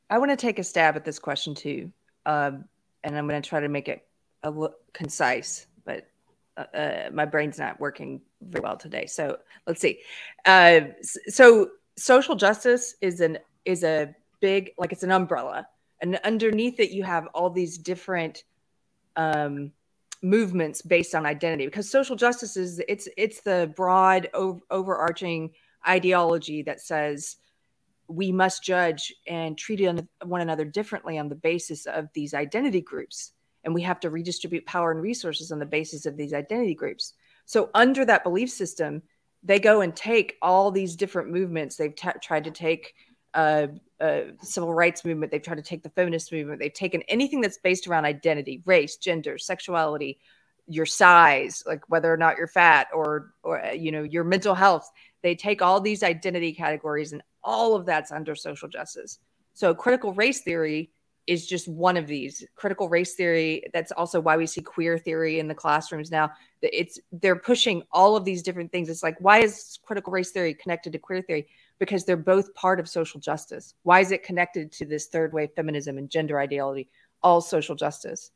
I 0.09 0.19
want 0.19 0.31
to 0.31 0.37
take 0.37 0.59
a 0.59 0.65
stab 0.65 0.97
at 0.97 1.05
this 1.05 1.19
question 1.19 1.55
too, 1.55 1.93
um, 2.25 2.65
and 3.05 3.17
I'm 3.17 3.29
going 3.29 3.41
to 3.43 3.47
try 3.47 3.61
to 3.61 3.69
make 3.69 3.89
it 3.89 4.07
a 4.43 4.47
l- 4.47 4.75
concise. 4.95 5.67
But 5.85 6.09
uh, 6.57 6.65
uh, 6.75 7.11
my 7.13 7.27
brain's 7.27 7.59
not 7.59 7.79
working 7.79 8.23
very 8.41 8.63
well 8.63 8.79
today. 8.79 9.05
So 9.05 9.39
let's 9.67 9.81
see. 9.81 10.01
Uh, 10.47 10.81
so 11.03 11.71
social 11.99 12.37
justice 12.37 12.95
is 13.03 13.21
an 13.21 13.39
is 13.67 13.85
a 13.85 14.15
big 14.41 14.73
like 14.79 14.93
it's 14.93 15.03
an 15.03 15.11
umbrella, 15.11 15.69
and 16.01 16.19
underneath 16.25 16.81
it 16.81 16.91
you 16.91 17.03
have 17.03 17.27
all 17.35 17.51
these 17.51 17.77
different 17.77 18.45
um, 19.19 19.73
movements 20.23 20.81
based 20.81 21.15
on 21.15 21.27
identity. 21.27 21.67
Because 21.67 21.91
social 21.91 22.17
justice 22.17 22.57
is 22.57 22.81
it's 22.89 23.07
it's 23.19 23.43
the 23.43 23.71
broad 23.77 24.31
over, 24.33 24.61
overarching 24.71 25.51
ideology 25.87 26.63
that 26.63 26.81
says 26.81 27.37
we 28.09 28.33
must 28.33 28.65
judge 28.65 29.13
and 29.27 29.59
treat 29.59 29.87
one 30.25 30.41
another 30.41 30.65
differently 30.65 31.19
on 31.19 31.29
the 31.29 31.35
basis 31.35 31.85
of 31.85 32.09
these 32.15 32.33
identity 32.33 32.81
groups 32.81 33.33
and 33.65 33.75
we 33.75 33.83
have 33.83 34.01
to 34.01 34.11
redistribute 34.11 34.65
power 34.67 34.91
and 34.91 35.03
resources 35.03 35.53
on 35.53 35.59
the 35.59 35.67
basis 35.67 36.07
of 36.07 36.17
these 36.17 36.33
identity 36.33 36.75
groups. 36.75 37.15
So, 37.45 37.71
under 37.75 38.05
that 38.05 38.25
belief 38.25 38.51
system, 38.51 39.03
they 39.43 39.59
go 39.59 39.83
and 39.83 39.95
take 39.95 40.37
all 40.43 40.71
these 40.71 40.97
different 40.97 41.31
movements. 41.31 41.77
They've 41.77 41.95
t- 41.95 42.09
tried 42.23 42.45
to 42.45 42.51
take 42.51 42.95
uh, 43.39 43.69
uh, 44.01 44.23
civil 44.43 44.75
rights 44.75 45.05
movement. 45.05 45.31
They've 45.31 45.41
tried 45.41 45.57
to 45.57 45.63
take 45.63 45.85
the 45.85 45.91
feminist 45.91 46.33
movement. 46.33 46.59
They've 46.59 46.73
taken 46.73 47.03
anything 47.03 47.41
that's 47.41 47.59
based 47.59 47.87
around 47.87 48.05
identity, 48.05 48.63
race, 48.67 48.97
gender, 48.97 49.39
sexuality, 49.39 50.19
your 50.67 50.87
size, 50.87 51.63
like 51.65 51.89
whether 51.89 52.13
or 52.13 52.17
not 52.17 52.37
you're 52.37 52.49
fat 52.49 52.89
or, 52.93 53.33
or 53.45 53.63
you 53.77 53.93
know, 53.93 54.03
your 54.03 54.25
mental 54.25 54.57
health. 54.57 54.91
They 55.23 55.37
take 55.37 55.63
all 55.63 55.81
these 55.81 56.03
identity 56.03 56.53
categories, 56.53 57.13
and 57.13 57.23
all 57.45 57.77
of 57.77 57.87
that's 57.87 58.11
under 58.11 58.35
social 58.35 58.69
justice. 58.69 59.21
So, 59.55 59.73
critical 59.73 60.13
race 60.15 60.41
theory 60.41 60.91
is 61.29 61.47
just 61.47 61.69
one 61.69 61.97
of 61.97 62.09
these 62.09 62.45
critical 62.57 62.89
race 62.89 63.15
theory 63.15 63.63
that's 63.73 63.93
also 63.93 64.19
why 64.19 64.37
we 64.37 64.47
see 64.47 64.63
queer 64.63 64.99
theory 64.99 65.39
in 65.39 65.47
the 65.47 65.55
classrooms 65.55 66.11
now 66.11 66.31
it's 66.63 66.99
they're 67.13 67.37
pushing 67.37 67.83
all 67.93 68.17
of 68.17 68.25
these 68.25 68.43
different 68.43 68.73
things 68.73 68.89
it's 68.89 69.03
like 69.03 69.17
why 69.21 69.41
is 69.41 69.79
critical 69.85 70.11
race 70.11 70.31
theory 70.31 70.55
connected 70.55 70.91
to 70.91 70.99
queer 70.99 71.21
theory 71.21 71.47
because 71.79 72.05
they're 72.05 72.17
both 72.17 72.55
part 72.55 72.81
of 72.81 72.89
social 72.89 73.21
justice. 73.21 73.75
Why 73.83 74.01
is 74.01 74.13
it 74.13 74.23
connected 74.23 74.73
to 74.73 74.87
this 74.87 75.07
third 75.07 75.33
wave 75.33 75.51
feminism 75.55 75.99
and 75.99 76.11
gender 76.11 76.39
ideology 76.39 76.89
all 77.23 77.41
social 77.41 77.75
justice. 77.75 78.31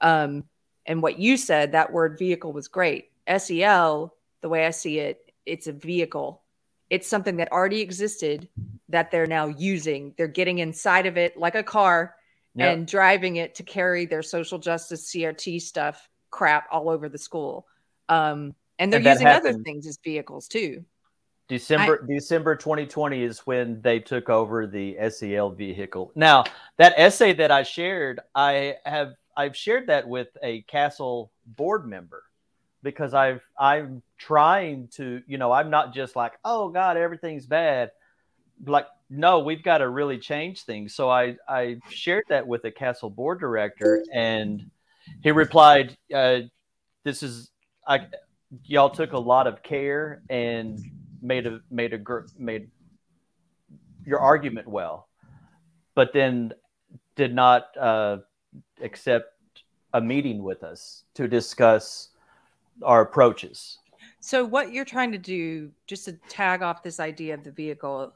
Um, 0.00 0.44
and 0.86 1.02
what 1.02 1.18
you 1.18 1.36
said 1.36 1.72
that 1.72 1.92
word 1.92 2.18
vehicle 2.18 2.52
was 2.52 2.68
great. 2.68 3.10
Sel 3.38 4.14
the 4.40 4.48
way 4.48 4.66
i 4.66 4.70
see 4.70 4.98
it 4.98 5.32
it's 5.46 5.66
a 5.66 5.72
vehicle. 5.72 6.42
It's 6.90 7.08
something 7.08 7.36
that 7.38 7.50
already 7.50 7.80
existed 7.80 8.48
that 8.88 9.10
they're 9.10 9.26
now 9.26 9.46
using. 9.46 10.14
They're 10.16 10.28
getting 10.28 10.58
inside 10.58 11.06
of 11.06 11.16
it 11.16 11.36
like 11.36 11.54
a 11.54 11.62
car 11.62 12.14
yep. 12.54 12.72
and 12.72 12.86
driving 12.86 13.36
it 13.36 13.54
to 13.56 13.62
carry 13.62 14.06
their 14.06 14.22
social 14.22 14.58
justice 14.58 15.10
CRT 15.10 15.62
stuff 15.62 16.08
crap 16.30 16.68
all 16.70 16.88
over 16.88 17.08
the 17.08 17.18
school. 17.18 17.66
Um, 18.08 18.54
and 18.78 18.92
they're 18.92 19.00
and 19.00 19.08
using 19.08 19.26
other 19.26 19.54
things 19.54 19.86
as 19.86 19.98
vehicles 20.04 20.46
too. 20.48 20.84
December 21.48 22.00
I, 22.02 22.06
December 22.14 22.56
2020 22.56 23.22
is 23.22 23.40
when 23.40 23.80
they 23.82 23.98
took 23.98 24.28
over 24.28 24.66
the 24.66 24.96
SEL 25.10 25.50
vehicle. 25.50 26.12
Now, 26.14 26.44
that 26.78 26.94
essay 26.96 27.32
that 27.34 27.50
I 27.50 27.62
shared, 27.62 28.20
I 28.34 28.76
have 28.84 29.14
I've 29.36 29.56
shared 29.56 29.86
that 29.88 30.06
with 30.08 30.28
a 30.42 30.62
CASEL 30.62 31.30
board 31.46 31.86
member 31.86 32.22
because 32.82 33.14
I've 33.14 33.42
I'm 33.58 34.02
trying 34.18 34.88
to, 34.94 35.22
you 35.26 35.38
know, 35.38 35.52
I'm 35.52 35.70
not 35.70 35.94
just 35.94 36.16
like, 36.16 36.32
oh 36.44 36.68
God, 36.68 36.96
everything's 36.96 37.46
bad. 37.46 37.90
Like 38.64 38.86
no, 39.10 39.40
we've 39.40 39.62
got 39.62 39.78
to 39.78 39.88
really 39.88 40.18
change 40.18 40.62
things. 40.62 40.94
So 40.94 41.10
I, 41.10 41.36
I 41.46 41.76
shared 41.90 42.24
that 42.30 42.46
with 42.46 42.64
a 42.64 42.70
CASEL 42.70 43.14
board 43.14 43.40
director, 43.40 44.02
and 44.12 44.70
he 45.22 45.32
replied, 45.32 45.96
uh, 46.14 46.40
"This 47.04 47.22
is 47.22 47.50
I, 47.86 48.06
y'all 48.64 48.90
took 48.90 49.12
a 49.12 49.18
lot 49.18 49.46
of 49.46 49.62
care 49.62 50.22
and 50.30 50.78
made 51.22 51.46
a 51.46 51.60
made 51.70 51.94
a 51.94 52.00
made 52.38 52.70
your 54.04 54.18
argument 54.18 54.68
well, 54.68 55.08
but 55.94 56.12
then 56.12 56.52
did 57.14 57.34
not 57.34 57.76
uh, 57.78 58.18
accept 58.82 59.28
a 59.94 60.00
meeting 60.00 60.42
with 60.42 60.62
us 60.64 61.04
to 61.14 61.28
discuss 61.28 62.10
our 62.82 63.02
approaches." 63.02 63.78
So 64.20 64.44
what 64.44 64.72
you're 64.72 64.84
trying 64.84 65.10
to 65.12 65.18
do, 65.18 65.70
just 65.86 66.04
to 66.04 66.12
tag 66.28 66.62
off 66.62 66.82
this 66.82 67.00
idea 67.00 67.34
of 67.34 67.42
the 67.42 67.50
vehicle, 67.50 68.12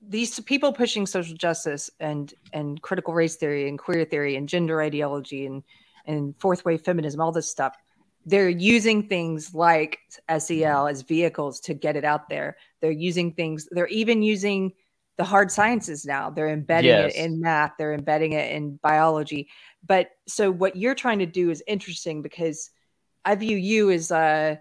these 0.00 0.40
people 0.40 0.72
pushing 0.72 1.06
social 1.06 1.36
justice 1.36 1.90
and 2.00 2.34
and 2.52 2.82
critical 2.82 3.14
race 3.14 3.36
theory 3.36 3.68
and 3.68 3.78
queer 3.78 4.04
theory 4.04 4.36
and 4.36 4.48
gender 4.48 4.82
ideology 4.82 5.46
and 5.46 5.62
and 6.06 6.34
fourth 6.38 6.64
wave 6.64 6.80
feminism, 6.80 7.20
all 7.20 7.30
this 7.30 7.48
stuff, 7.48 7.76
they're 8.24 8.48
using 8.48 9.08
things 9.08 9.54
like 9.54 9.98
SEL 10.38 10.86
as 10.86 11.02
vehicles 11.02 11.60
to 11.60 11.74
get 11.74 11.96
it 11.96 12.04
out 12.04 12.28
there. 12.28 12.56
They're 12.80 12.90
using 12.90 13.32
things. 13.32 13.68
They're 13.70 13.86
even 13.88 14.22
using 14.22 14.72
the 15.18 15.24
hard 15.24 15.50
sciences 15.50 16.06
now. 16.06 16.30
They're 16.30 16.48
embedding 16.48 16.90
yes. 16.90 17.14
it 17.14 17.18
in 17.18 17.40
math. 17.40 17.72
They're 17.78 17.94
embedding 17.94 18.32
it 18.32 18.52
in 18.52 18.78
biology. 18.82 19.48
But 19.86 20.10
so 20.26 20.50
what 20.50 20.76
you're 20.76 20.94
trying 20.94 21.18
to 21.18 21.26
do 21.26 21.50
is 21.50 21.62
interesting 21.66 22.22
because 22.22 22.70
I 23.24 23.34
view 23.34 23.56
you 23.56 23.90
as 23.90 24.10
a 24.10 24.60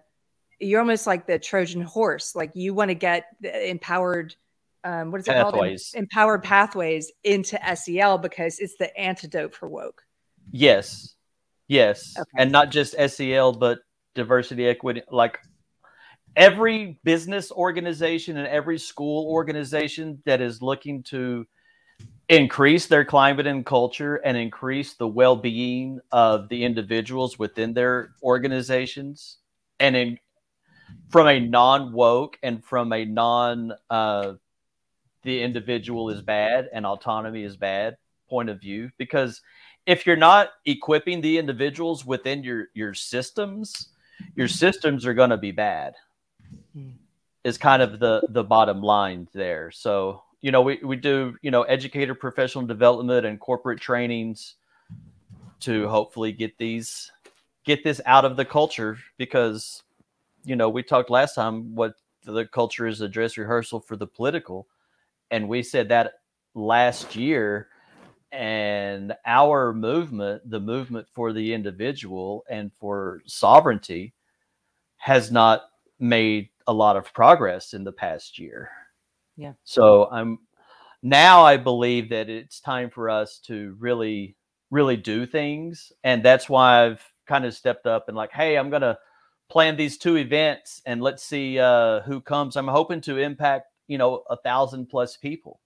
you're 0.59 0.79
almost 0.79 1.07
like 1.07 1.25
the 1.25 1.39
Trojan 1.39 1.81
horse. 1.81 2.35
Like 2.35 2.51
you 2.53 2.73
want 2.73 2.89
to 2.89 2.95
get 2.95 3.25
empowered. 3.43 4.35
Um, 4.83 5.11
what 5.11 5.21
is 5.21 5.27
it 5.27 5.33
pathways. 5.33 5.91
called? 5.91 6.03
Empowered 6.03 6.43
pathways 6.43 7.11
into 7.23 7.59
SEL 7.75 8.17
because 8.17 8.59
it's 8.59 8.77
the 8.77 8.95
antidote 8.97 9.53
for 9.53 9.67
woke. 9.67 10.03
Yes, 10.51 11.15
yes, 11.71 12.15
okay. 12.17 12.29
and 12.37 12.51
not 12.51 12.71
just 12.71 12.95
SEL, 13.09 13.53
but 13.53 13.79
diversity, 14.15 14.67
equity. 14.67 15.01
Like 15.09 15.39
every 16.35 16.99
business 17.03 17.51
organization 17.51 18.37
and 18.37 18.47
every 18.47 18.79
school 18.79 19.27
organization 19.31 20.21
that 20.25 20.41
is 20.41 20.61
looking 20.61 21.03
to 21.03 21.45
increase 22.29 22.87
their 22.87 23.03
climate 23.03 23.47
and 23.47 23.65
culture 23.65 24.15
and 24.15 24.37
increase 24.37 24.93
the 24.93 25.07
well-being 25.07 25.99
of 26.11 26.47
the 26.49 26.63
individuals 26.63 27.37
within 27.37 27.73
their 27.73 28.11
organizations 28.23 29.37
and 29.79 29.95
in, 29.95 30.17
from 31.09 31.27
a 31.27 31.39
non 31.39 31.91
woke 31.91 32.37
and 32.41 32.63
from 32.63 32.93
a 32.93 33.03
non 33.03 33.73
uh, 33.89 34.33
the 35.23 35.41
individual 35.41 36.09
is 36.09 36.21
bad 36.21 36.69
and 36.73 36.85
autonomy 36.85 37.43
is 37.43 37.57
bad 37.57 37.97
point 38.29 38.49
of 38.49 38.61
view 38.61 38.89
because 38.97 39.41
if 39.85 40.05
you're 40.05 40.15
not 40.15 40.51
equipping 40.65 41.21
the 41.21 41.37
individuals 41.37 42.05
within 42.05 42.43
your 42.43 42.67
your 42.73 42.93
systems 42.93 43.89
your 44.35 44.47
systems 44.47 45.05
are 45.05 45.13
going 45.13 45.29
to 45.29 45.37
be 45.37 45.51
bad 45.51 45.95
hmm. 46.73 46.89
is 47.43 47.57
kind 47.57 47.81
of 47.81 47.99
the 47.99 48.21
the 48.29 48.43
bottom 48.43 48.81
line 48.81 49.27
there 49.33 49.71
so 49.71 50.21
you 50.41 50.51
know 50.51 50.61
we, 50.61 50.79
we 50.83 50.95
do 50.95 51.35
you 51.41 51.51
know 51.51 51.63
educator 51.63 52.15
professional 52.15 52.65
development 52.65 53.25
and 53.25 53.39
corporate 53.39 53.79
trainings 53.79 54.55
to 55.59 55.87
hopefully 55.87 56.31
get 56.31 56.57
these 56.57 57.11
get 57.63 57.83
this 57.83 58.01
out 58.05 58.25
of 58.25 58.35
the 58.37 58.45
culture 58.45 58.97
because 59.17 59.83
you 60.43 60.55
know, 60.55 60.69
we 60.69 60.83
talked 60.83 61.09
last 61.09 61.35
time 61.35 61.75
what 61.75 61.95
the 62.23 62.45
culture 62.45 62.87
is 62.87 63.01
a 63.01 63.07
dress 63.07 63.37
rehearsal 63.37 63.79
for 63.79 63.95
the 63.95 64.07
political. 64.07 64.67
And 65.29 65.47
we 65.47 65.63
said 65.63 65.89
that 65.89 66.13
last 66.53 67.15
year. 67.15 67.67
And 68.31 69.13
our 69.25 69.73
movement, 69.73 70.49
the 70.49 70.59
movement 70.59 71.07
for 71.13 71.33
the 71.33 71.53
individual 71.53 72.45
and 72.49 72.71
for 72.79 73.21
sovereignty, 73.25 74.13
has 74.97 75.31
not 75.31 75.63
made 75.99 76.49
a 76.67 76.73
lot 76.73 76.95
of 76.95 77.13
progress 77.13 77.73
in 77.73 77.83
the 77.83 77.91
past 77.91 78.39
year. 78.39 78.69
Yeah. 79.35 79.53
So 79.63 80.09
I'm 80.11 80.39
now 81.03 81.43
I 81.43 81.57
believe 81.57 82.09
that 82.09 82.29
it's 82.29 82.59
time 82.59 82.89
for 82.89 83.09
us 83.09 83.39
to 83.45 83.75
really, 83.79 84.35
really 84.69 84.97
do 84.97 85.25
things. 85.25 85.91
And 86.03 86.23
that's 86.23 86.47
why 86.47 86.85
I've 86.85 87.03
kind 87.25 87.45
of 87.45 87.53
stepped 87.53 87.87
up 87.87 88.07
and 88.07 88.15
like, 88.15 88.31
hey, 88.31 88.57
I'm 88.57 88.69
gonna 88.69 88.97
plan 89.49 89.75
these 89.75 89.97
two 89.97 90.17
events 90.17 90.81
and 90.85 91.01
let's 91.01 91.23
see 91.23 91.59
uh, 91.59 92.01
who 92.01 92.21
comes. 92.21 92.55
I'm 92.55 92.67
hoping 92.67 93.01
to 93.01 93.17
impact, 93.17 93.67
you 93.87 93.97
know, 93.97 94.23
a 94.29 94.37
thousand 94.37 94.87
plus 94.87 95.17
people. 95.17 95.59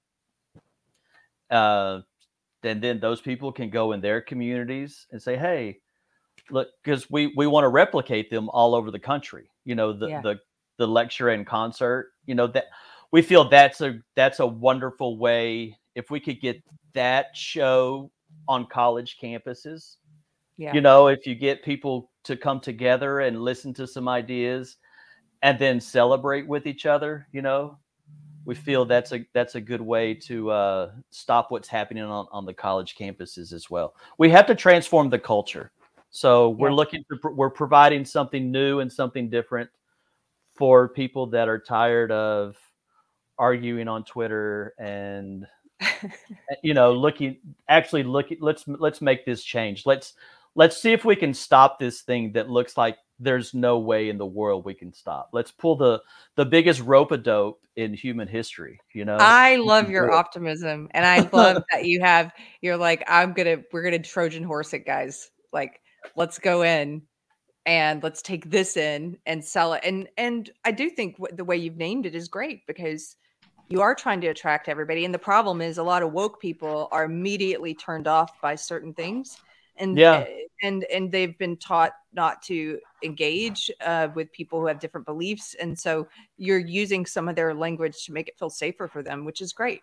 Uh, 1.51 2.01
and 2.65 2.81
then 2.81 2.99
those 2.99 3.21
people 3.21 3.51
can 3.51 3.69
go 3.69 3.91
in 3.91 4.01
their 4.01 4.21
communities 4.21 5.07
and 5.11 5.21
say, 5.21 5.35
hey, 5.35 5.79
look, 6.49 6.69
because 6.83 7.09
we, 7.09 7.33
we 7.35 7.47
want 7.47 7.63
to 7.63 7.69
replicate 7.69 8.29
them 8.29 8.49
all 8.49 8.75
over 8.75 8.91
the 8.91 8.99
country. 8.99 9.49
You 9.63 9.75
know, 9.75 9.93
the, 9.93 10.07
yeah. 10.07 10.21
the, 10.21 10.39
the 10.77 10.87
lecture 10.87 11.29
and 11.29 11.45
concert, 11.45 12.11
you 12.25 12.35
know, 12.35 12.47
that 12.47 12.65
we 13.11 13.21
feel 13.21 13.47
that's 13.47 13.81
a, 13.81 13.99
that's 14.15 14.39
a 14.39 14.47
wonderful 14.47 15.17
way. 15.17 15.77
If 15.95 16.09
we 16.11 16.19
could 16.19 16.41
get 16.41 16.61
that 16.93 17.27
show 17.35 18.11
on 18.47 18.67
college 18.67 19.17
campuses, 19.21 19.95
yeah. 20.57 20.73
you 20.73 20.81
know, 20.81 21.07
if 21.07 21.25
you 21.25 21.35
get 21.35 21.63
people 21.63 22.11
to 22.25 22.35
come 22.35 22.59
together 22.59 23.21
and 23.21 23.41
listen 23.41 23.73
to 23.75 23.87
some 23.87 24.07
ideas 24.07 24.77
and 25.41 25.59
then 25.59 25.79
celebrate 25.79 26.47
with 26.47 26.65
each 26.65 26.85
other 26.85 27.27
you 27.31 27.41
know 27.41 27.77
we 28.45 28.55
feel 28.55 28.85
that's 28.85 29.11
a 29.11 29.26
that's 29.34 29.55
a 29.55 29.61
good 29.61 29.81
way 29.81 30.13
to 30.13 30.51
uh, 30.51 30.91
stop 31.11 31.51
what's 31.51 31.67
happening 31.67 32.03
on, 32.03 32.27
on 32.31 32.45
the 32.45 32.53
college 32.53 32.95
campuses 32.95 33.51
as 33.53 33.69
well 33.69 33.95
we 34.17 34.30
have 34.30 34.45
to 34.47 34.55
transform 34.55 35.09
the 35.09 35.19
culture 35.19 35.72
So 36.11 36.49
we're 36.51 36.69
Yeah. 36.69 36.76
looking 36.76 37.03
to 37.11 37.30
we're 37.35 37.49
providing 37.49 38.05
something 38.05 38.51
new 38.51 38.80
and 38.80 38.91
something 38.91 39.30
different 39.30 39.69
for 40.55 40.88
people 40.89 41.27
that 41.27 41.49
are 41.49 41.59
tired 41.59 42.11
of 42.11 42.55
arguing 43.38 43.88
on 43.88 44.03
Twitter 44.03 44.73
and 44.80 45.45
you 46.63 46.73
know 46.73 46.93
looking 46.93 47.38
actually 47.69 48.03
looking 48.03 48.38
let's 48.41 48.65
let's 48.67 49.01
make 49.01 49.26
this 49.26 49.43
change. 49.43 49.85
Let's 49.85 50.13
let's 50.55 50.77
see 50.81 50.93
if 50.93 51.03
we 51.05 51.15
can 51.15 51.34
stop 51.34 51.80
this 51.80 52.01
thing 52.01 52.31
that 52.34 52.49
looks 52.49 52.77
like 52.77 52.97
there's 53.19 53.53
no 53.53 53.79
way 53.79 54.09
in 54.09 54.17
the 54.17 54.25
world 54.25 54.65
we 54.65 54.73
can 54.73 54.93
stop. 54.93 55.29
Let's 55.31 55.51
pull 55.51 55.75
the 55.75 56.01
the 56.35 56.45
biggest 56.45 56.81
rope 56.81 57.11
a 57.11 57.17
dope 57.17 57.61
in 57.75 57.93
human 57.93 58.27
history, 58.27 58.79
you 58.93 59.05
know. 59.05 59.17
I 59.19 59.57
love 59.57 59.89
your 59.89 60.11
optimism, 60.11 60.89
and 60.91 61.05
I 61.05 61.27
love 61.33 61.63
that 61.71 61.85
you 61.85 62.01
have. 62.01 62.31
You're 62.61 62.77
like, 62.77 63.03
I'm 63.07 63.33
gonna, 63.33 63.57
we're 63.71 63.83
gonna 63.83 63.99
Trojan 63.99 64.43
horse 64.43 64.73
it, 64.73 64.85
guys. 64.85 65.31
Like, 65.51 65.81
let's 66.15 66.39
go 66.39 66.61
in 66.63 67.01
and 67.65 68.03
let's 68.03 68.21
take 68.21 68.49
this 68.49 68.77
in 68.77 69.17
and 69.25 69.43
sell 69.43 69.73
it. 69.73 69.81
And 69.83 70.07
and 70.17 70.49
I 70.63 70.71
do 70.71 70.89
think 70.89 71.17
the 71.33 71.45
way 71.45 71.57
you've 71.57 71.77
named 71.77 72.05
it 72.05 72.15
is 72.15 72.27
great 72.27 72.65
because 72.67 73.15
you 73.69 73.81
are 73.81 73.95
trying 73.95 74.21
to 74.21 74.27
attract 74.27 74.69
everybody. 74.69 75.05
And 75.05 75.13
the 75.13 75.19
problem 75.19 75.61
is, 75.61 75.77
a 75.77 75.83
lot 75.83 76.03
of 76.03 76.11
woke 76.11 76.39
people 76.39 76.87
are 76.91 77.05
immediately 77.05 77.73
turned 77.73 78.07
off 78.07 78.39
by 78.41 78.55
certain 78.55 78.93
things, 78.93 79.37
and 79.77 79.97
Yeah. 79.97 80.26
and 80.64 80.84
and 80.85 81.11
they've 81.11 81.38
been 81.38 81.57
taught 81.57 81.91
not 82.14 82.41
to 82.43 82.80
engage 83.03 83.69
uh, 83.85 84.07
with 84.15 84.31
people 84.31 84.60
who 84.60 84.68
have 84.68 84.80
different 84.80 85.06
beliefs, 85.06 85.56
and 85.60 85.77
so 85.77 86.07
you're 86.38 86.60
using 86.60 87.06
some 87.06 87.27
of 87.27 87.35
their 87.35 87.53
language 87.53 88.06
to 88.06 88.14
make 88.14 88.27
it 88.27 88.38
feel 88.39 88.49
safer 88.49 88.88
for 88.88 89.03
them, 89.03 89.26
which 89.26 89.41
is 89.41 89.53
great. 89.53 89.81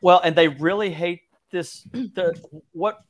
Well, 0.00 0.20
and 0.24 0.34
they 0.34 0.48
really 0.48 0.90
hate 0.90 1.22
this. 1.50 1.86
The 1.92 2.34
what 2.72 3.00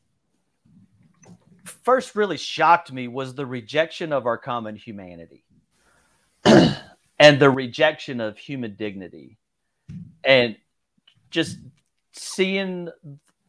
first 1.64 2.14
really 2.14 2.36
shocked 2.36 2.92
me 2.92 3.08
was 3.08 3.34
the 3.34 3.46
rejection 3.46 4.12
of 4.12 4.26
our 4.26 4.36
common 4.36 4.76
humanity 4.76 5.44
and 6.44 7.40
the 7.40 7.50
rejection 7.50 8.20
of 8.20 8.36
human 8.36 8.74
dignity, 8.74 9.38
and 10.24 10.56
just 11.30 11.58
seeing 12.12 12.88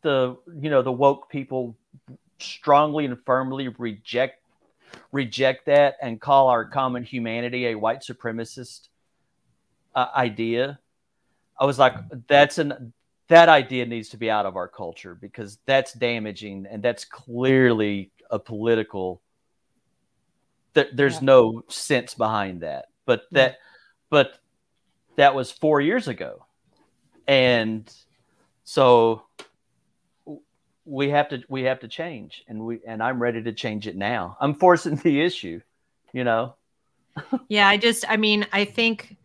the 0.01 0.37
you 0.59 0.69
know 0.69 0.81
the 0.81 0.91
woke 0.91 1.29
people 1.29 1.75
strongly 2.39 3.05
and 3.05 3.17
firmly 3.25 3.67
reject 3.69 4.41
reject 5.11 5.65
that 5.65 5.95
and 6.01 6.21
call 6.21 6.47
our 6.47 6.63
common 6.65 7.03
humanity 7.03 7.67
a 7.67 7.75
white 7.75 8.01
supremacist 8.01 8.87
uh, 9.93 10.07
idea. 10.15 10.79
I 11.59 11.65
was 11.65 11.79
like 11.79 11.95
that's 12.27 12.57
an 12.57 12.93
that 13.27 13.49
idea 13.49 13.85
needs 13.85 14.09
to 14.09 14.17
be 14.17 14.29
out 14.29 14.45
of 14.45 14.55
our 14.55 14.67
culture 14.67 15.15
because 15.15 15.57
that's 15.65 15.93
damaging 15.93 16.67
and 16.69 16.83
that's 16.83 17.05
clearly 17.05 18.11
a 18.29 18.37
political 18.37 19.21
th- 20.75 20.89
there's 20.93 21.15
Yeah. 21.15 21.19
no 21.23 21.63
sense 21.69 22.13
behind 22.13 22.61
that. 22.61 22.85
But 23.05 23.23
that 23.31 23.57
but 24.09 24.37
that 25.15 25.33
was 25.35 25.51
four 25.51 25.81
years 25.81 26.07
ago. 26.07 26.45
And 27.27 27.91
so 28.63 29.23
we 30.85 31.09
have 31.09 31.29
to 31.29 31.41
we 31.49 31.63
have 31.63 31.79
to 31.79 31.87
change 31.87 32.43
and 32.47 32.59
we 32.59 32.79
and 32.87 33.01
i'm 33.01 33.21
ready 33.21 33.41
to 33.41 33.51
change 33.51 33.87
it 33.87 33.95
now 33.95 34.37
i'm 34.39 34.53
forcing 34.53 34.95
the 35.03 35.21
issue 35.21 35.59
you 36.13 36.23
know 36.23 36.55
Yeah, 37.47 37.67
I 37.67 37.77
just, 37.77 38.05
I 38.09 38.17
mean, 38.17 38.45
I 38.51 38.65
think, 38.65 39.17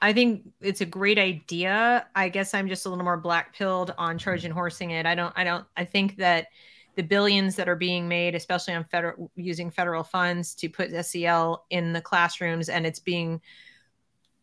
I 0.00 0.12
think 0.12 0.42
it's 0.60 0.80
a 0.80 0.86
great 0.86 1.18
idea. 1.18 2.06
I 2.14 2.28
guess 2.28 2.54
I'm 2.54 2.68
just 2.68 2.86
a 2.86 2.88
little 2.88 3.04
more 3.04 3.16
black 3.16 3.56
pilled 3.56 3.94
on 3.96 4.18
Trojan 4.18 4.52
horsing 4.52 4.90
it. 4.90 5.06
I 5.06 5.14
don't, 5.14 5.32
I 5.36 5.44
don't, 5.44 5.64
I 5.76 5.84
think 5.84 6.16
that 6.16 6.48
the 6.96 7.02
billions 7.02 7.56
that 7.56 7.68
are 7.68 7.76
being 7.76 8.06
made, 8.06 8.34
especially 8.34 8.74
on 8.74 8.84
federal 8.84 9.30
using 9.34 9.70
federal 9.70 10.04
funds 10.04 10.54
to 10.56 10.68
put 10.68 10.92
SEL 11.04 11.64
in 11.70 11.92
the 11.92 12.00
classrooms, 12.00 12.68
and 12.68 12.86
it's 12.86 13.00
being, 13.00 13.40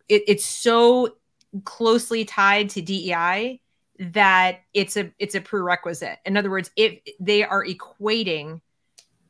it, 0.09 0.23
it's 0.27 0.45
so 0.45 1.15
closely 1.63 2.25
tied 2.25 2.69
to 2.71 2.81
DEI 2.81 3.61
that 4.01 4.61
it's 4.73 4.97
a 4.97 5.11
it's 5.19 5.35
a 5.35 5.41
prerequisite. 5.41 6.17
In 6.25 6.35
other 6.35 6.49
words, 6.49 6.71
if 6.75 6.99
they 7.19 7.43
are 7.43 7.63
equating 7.63 8.61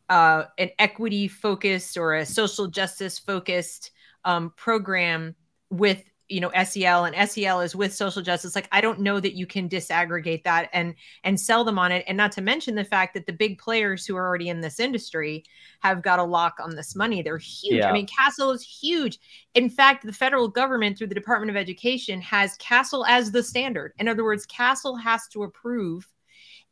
uh, 0.09 0.45
an 0.57 0.69
equity 0.79 1.27
focused 1.27 1.97
or 1.97 2.15
a 2.15 2.25
social 2.25 2.67
justice 2.67 3.19
focused 3.19 3.91
um, 4.23 4.53
program 4.55 5.35
with 5.69 6.03
you 6.31 6.39
know 6.39 6.51
SEL 6.63 7.05
and 7.05 7.29
SEL 7.29 7.61
is 7.61 7.75
with 7.75 7.93
social 7.93 8.21
justice 8.21 8.55
like 8.55 8.67
I 8.71 8.81
don't 8.81 8.99
know 8.99 9.19
that 9.19 9.35
you 9.35 9.45
can 9.45 9.67
disaggregate 9.67 10.43
that 10.43 10.69
and 10.73 10.95
and 11.23 11.39
sell 11.39 11.63
them 11.63 11.77
on 11.77 11.91
it. 11.91 12.03
And 12.07 12.17
not 12.17 12.31
to 12.33 12.41
mention 12.41 12.75
the 12.75 12.85
fact 12.85 13.13
that 13.13 13.25
the 13.25 13.33
big 13.33 13.57
players 13.57 14.05
who 14.05 14.15
are 14.15 14.25
already 14.25 14.49
in 14.49 14.61
this 14.61 14.79
industry 14.79 15.43
have 15.81 16.01
got 16.01 16.19
a 16.19 16.23
lock 16.23 16.57
on 16.61 16.75
this 16.75 16.95
money. 16.95 17.21
They're 17.21 17.37
huge. 17.37 17.79
Yeah. 17.79 17.89
I 17.89 17.93
mean 17.93 18.07
CASEL 18.07 18.53
is 18.55 18.63
huge. 18.63 19.19
In 19.55 19.69
fact 19.69 20.05
the 20.05 20.13
federal 20.13 20.47
government 20.47 20.97
through 20.97 21.07
the 21.07 21.15
Department 21.15 21.49
of 21.49 21.57
Education 21.57 22.21
has 22.21 22.57
CASEL 22.57 23.05
as 23.07 23.31
the 23.31 23.43
standard. 23.43 23.93
In 23.99 24.07
other 24.07 24.23
words 24.23 24.45
CASEL 24.47 25.01
has 25.01 25.27
to 25.29 25.43
approve 25.43 26.07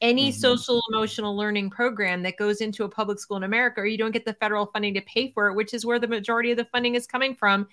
any 0.01 0.29
Mhm. 0.29 0.33
social 0.33 0.81
emotional 0.91 1.35
learning 1.35 1.69
program 1.69 2.23
that 2.23 2.37
goes 2.37 2.61
into 2.61 2.85
a 2.85 2.89
public 2.89 3.19
school 3.19 3.35
in 3.35 3.43
America, 3.43 3.81
or 3.81 3.85
you 3.85 3.97
don't 3.97 4.11
get 4.11 4.23
the 4.23 4.33
federal 4.33 4.67
funding 4.67 4.93
to 4.93 5.01
pay 5.01 5.31
for 5.31 5.49
it, 5.49 5.55
which 5.55 5.73
is 5.73 5.85
where 5.85 5.99
the 5.99 6.07
majority 6.07 6.51
of 6.51 6.57
the 6.57 6.65
funding 6.65 6.95
is 6.95 7.05
coming 7.05 7.35
from. 7.35 7.67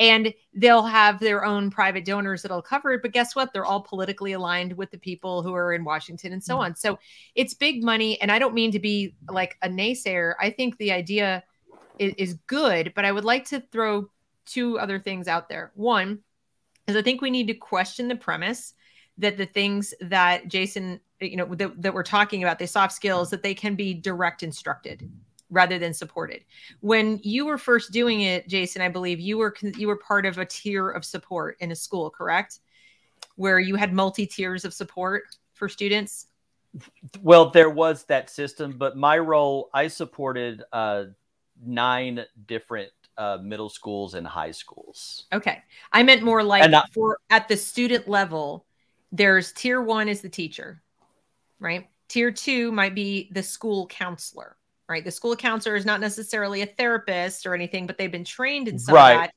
And 0.00 0.34
they'll 0.54 0.84
have 0.84 1.20
their 1.20 1.44
own 1.44 1.70
private 1.70 2.04
donors 2.04 2.42
that'll 2.42 2.62
cover 2.62 2.92
it. 2.92 3.02
But 3.02 3.12
guess 3.12 3.36
what? 3.36 3.52
They're 3.52 3.64
all 3.64 3.80
politically 3.80 4.32
aligned 4.32 4.76
with 4.76 4.90
the 4.90 4.98
people 4.98 5.42
who 5.42 5.54
are 5.54 5.72
in 5.72 5.84
Washington 5.84 6.32
and 6.32 6.42
so 6.42 6.58
on. 6.58 6.74
So 6.74 6.98
it's 7.34 7.54
big 7.54 7.84
money. 7.84 8.20
And 8.20 8.32
I 8.32 8.38
don't 8.38 8.54
mean 8.54 8.72
to 8.72 8.80
be 8.80 9.14
like 9.30 9.56
a 9.62 9.68
naysayer. 9.68 10.34
I 10.40 10.50
think 10.50 10.78
the 10.78 10.92
idea 10.92 11.44
is, 11.98 12.14
is 12.18 12.34
good, 12.46 12.92
but 12.94 13.04
I 13.04 13.12
would 13.12 13.24
like 13.24 13.44
to 13.46 13.60
throw 13.60 14.10
two 14.46 14.78
other 14.78 14.98
things 14.98 15.28
out 15.28 15.48
there. 15.48 15.72
One 15.74 16.20
is 16.86 16.96
I 16.96 17.02
think 17.02 17.20
we 17.20 17.30
need 17.30 17.48
to 17.48 17.54
question 17.54 18.08
the 18.08 18.16
premise 18.16 18.74
that 19.18 19.36
the 19.36 19.46
things 19.46 19.92
that 20.00 20.48
Jason, 20.48 21.00
you 21.20 21.36
know, 21.36 21.54
that, 21.54 21.82
that 21.82 21.92
we're 21.92 22.02
talking 22.02 22.42
about, 22.42 22.58
the 22.58 22.66
soft 22.66 22.92
skills, 22.94 23.30
that 23.30 23.42
they 23.42 23.54
can 23.54 23.74
be 23.74 23.92
direct 23.94 24.42
instructed 24.42 25.10
rather 25.50 25.78
than 25.78 25.92
supported. 25.94 26.44
When 26.80 27.18
you 27.22 27.46
were 27.46 27.58
first 27.58 27.90
doing 27.90 28.20
it, 28.22 28.48
Jason, 28.48 28.82
I 28.82 28.88
believe 28.88 29.18
you 29.18 29.38
were 29.38 29.54
you 29.76 29.88
were 29.88 29.96
part 29.96 30.26
of 30.26 30.38
a 30.38 30.44
tier 30.44 30.90
of 30.90 31.04
support 31.04 31.56
in 31.60 31.72
a 31.72 31.76
school, 31.76 32.10
correct? 32.10 32.60
Where 33.36 33.58
you 33.58 33.76
had 33.76 33.92
multi 33.92 34.26
tiers 34.26 34.64
of 34.64 34.72
support 34.74 35.24
for 35.54 35.68
students. 35.68 36.26
well 37.22 37.50
there 37.50 37.70
was 37.70 38.04
that 38.04 38.28
system 38.28 38.74
but 38.76 38.94
my 38.96 39.16
role 39.16 39.70
i 39.72 39.88
supported 39.88 40.62
uh 40.72 41.04
nine 41.64 42.24
different 42.46 42.90
uh 43.16 43.38
middle 43.42 43.70
schools 43.70 44.14
and 44.14 44.26
high 44.26 44.50
schools 44.50 45.24
Okay, 45.32 45.62
I 45.92 46.02
meant 46.02 46.22
more 46.22 46.42
like 46.42 46.62
I- 46.72 46.82
for 46.92 47.18
at 47.30 47.48
the 47.48 47.56
student 47.56 48.06
level. 48.06 48.66
There's 49.12 49.52
tier 49.52 49.80
one 49.80 50.08
is 50.08 50.20
the 50.20 50.28
teacher, 50.28 50.82
right? 51.60 51.88
Tier 52.08 52.30
two 52.32 52.72
might 52.72 52.94
be 52.94 53.30
the 53.32 53.42
school 53.42 53.86
counselor, 53.86 54.56
right? 54.88 55.04
The 55.04 55.10
school 55.10 55.36
counselor 55.36 55.76
is 55.76 55.86
not 55.86 56.00
necessarily 56.00 56.62
a 56.62 56.66
therapist 56.66 57.46
or 57.46 57.54
anything, 57.54 57.86
but 57.86 57.98
they've 57.98 58.12
been 58.12 58.24
trained 58.24 58.68
in 58.68 58.78
some 58.78 58.94
Right. 58.94 59.14
of 59.14 59.20
that 59.22 59.32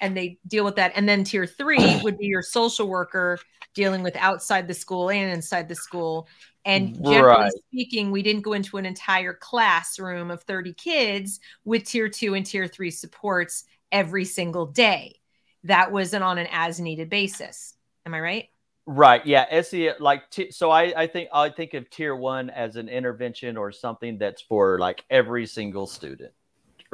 and 0.00 0.16
they 0.16 0.38
deal 0.46 0.64
with 0.64 0.76
that. 0.76 0.92
And 0.96 1.08
then 1.08 1.24
tier 1.24 1.46
three 1.46 1.96
would 2.02 2.18
be 2.18 2.26
your 2.26 2.42
social 2.42 2.88
worker 2.88 3.38
dealing 3.74 4.02
with 4.02 4.16
outside 4.16 4.68
the 4.68 4.74
school 4.74 5.10
and 5.10 5.32
inside 5.32 5.68
the 5.68 5.74
school. 5.74 6.28
And 6.64 7.04
generally 7.04 7.24
Right. 7.24 7.52
speaking, 7.68 8.10
we 8.10 8.22
didn't 8.22 8.42
go 8.42 8.52
into 8.54 8.76
an 8.78 8.86
entire 8.86 9.34
classroom 9.34 10.30
of 10.30 10.42
30 10.44 10.72
kids 10.74 11.40
with 11.64 11.84
tier 11.84 12.08
two 12.08 12.34
and 12.34 12.46
tier 12.46 12.66
three 12.66 12.90
supports 12.90 13.64
every 13.92 14.24
single 14.24 14.66
day. 14.66 15.16
That 15.64 15.92
was 15.92 16.14
an 16.14 16.22
on 16.22 16.38
an 16.38 16.48
as 16.50 16.80
needed 16.80 17.10
basis. 17.10 17.74
Am 18.06 18.14
I 18.14 18.20
right? 18.20 18.48
Right 18.86 19.24
yeah 19.24 19.60
se 19.62 19.92
like 19.98 20.28
t- 20.30 20.50
so 20.50 20.70
i 20.70 20.92
i 20.96 21.06
think 21.06 21.28
i 21.32 21.48
think 21.48 21.72
of 21.72 21.88
tier 21.88 22.14
one 22.14 22.50
as 22.50 22.76
an 22.76 22.88
intervention 22.88 23.56
or 23.56 23.72
something 23.72 24.18
that's 24.18 24.42
for 24.42 24.78
like 24.78 25.04
every 25.10 25.46
single 25.46 25.86
student 25.86 26.32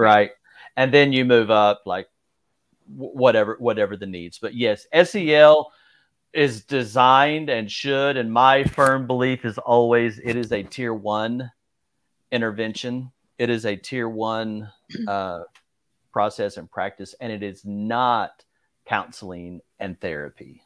right? 0.01 0.31
And 0.77 0.93
then 0.95 1.13
you 1.13 1.25
move 1.25 1.51
up 1.51 1.83
like 1.85 2.09
wh- 2.87 3.15
whatever 3.15 3.57
whatever 3.59 3.97
the 3.97 4.07
needs 4.07 4.39
but 4.39 4.55
yes 4.55 4.87
sel 5.05 5.73
is 6.33 6.65
designed 6.65 7.51
and 7.51 7.71
should 7.71 8.17
and 8.17 8.33
my 8.33 8.65
firm 8.65 9.07
belief 9.07 9.45
is 9.45 9.59
always 9.59 10.19
it 10.21 10.37
is 10.37 10.53
a 10.53 10.63
tier 10.63 10.95
one 10.95 11.51
intervention. 12.33 13.11
It 13.39 13.51
is 13.51 13.67
a 13.67 13.75
tier 13.77 14.09
one 14.09 14.71
uh, 15.09 15.41
process 16.13 16.57
and 16.57 16.71
practice 16.71 17.15
and 17.21 17.33
it 17.33 17.43
is 17.43 17.65
not 17.65 18.45
counseling 18.87 19.61
and 19.79 20.01
therapy 20.01 20.63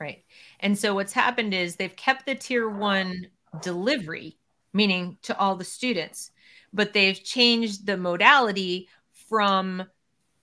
Right. 0.00 0.24
And 0.60 0.78
so 0.78 0.94
what's 0.94 1.12
happened 1.12 1.52
is 1.52 1.76
they've 1.76 1.94
kept 1.94 2.24
the 2.24 2.34
tier 2.34 2.68
one 2.68 3.26
delivery, 3.60 4.38
meaning 4.72 5.18
to 5.22 5.36
all 5.38 5.56
the 5.56 5.64
students, 5.64 6.30
but 6.72 6.94
they've 6.94 7.22
changed 7.22 7.84
the 7.84 7.98
modality 7.98 8.88
from, 9.28 9.84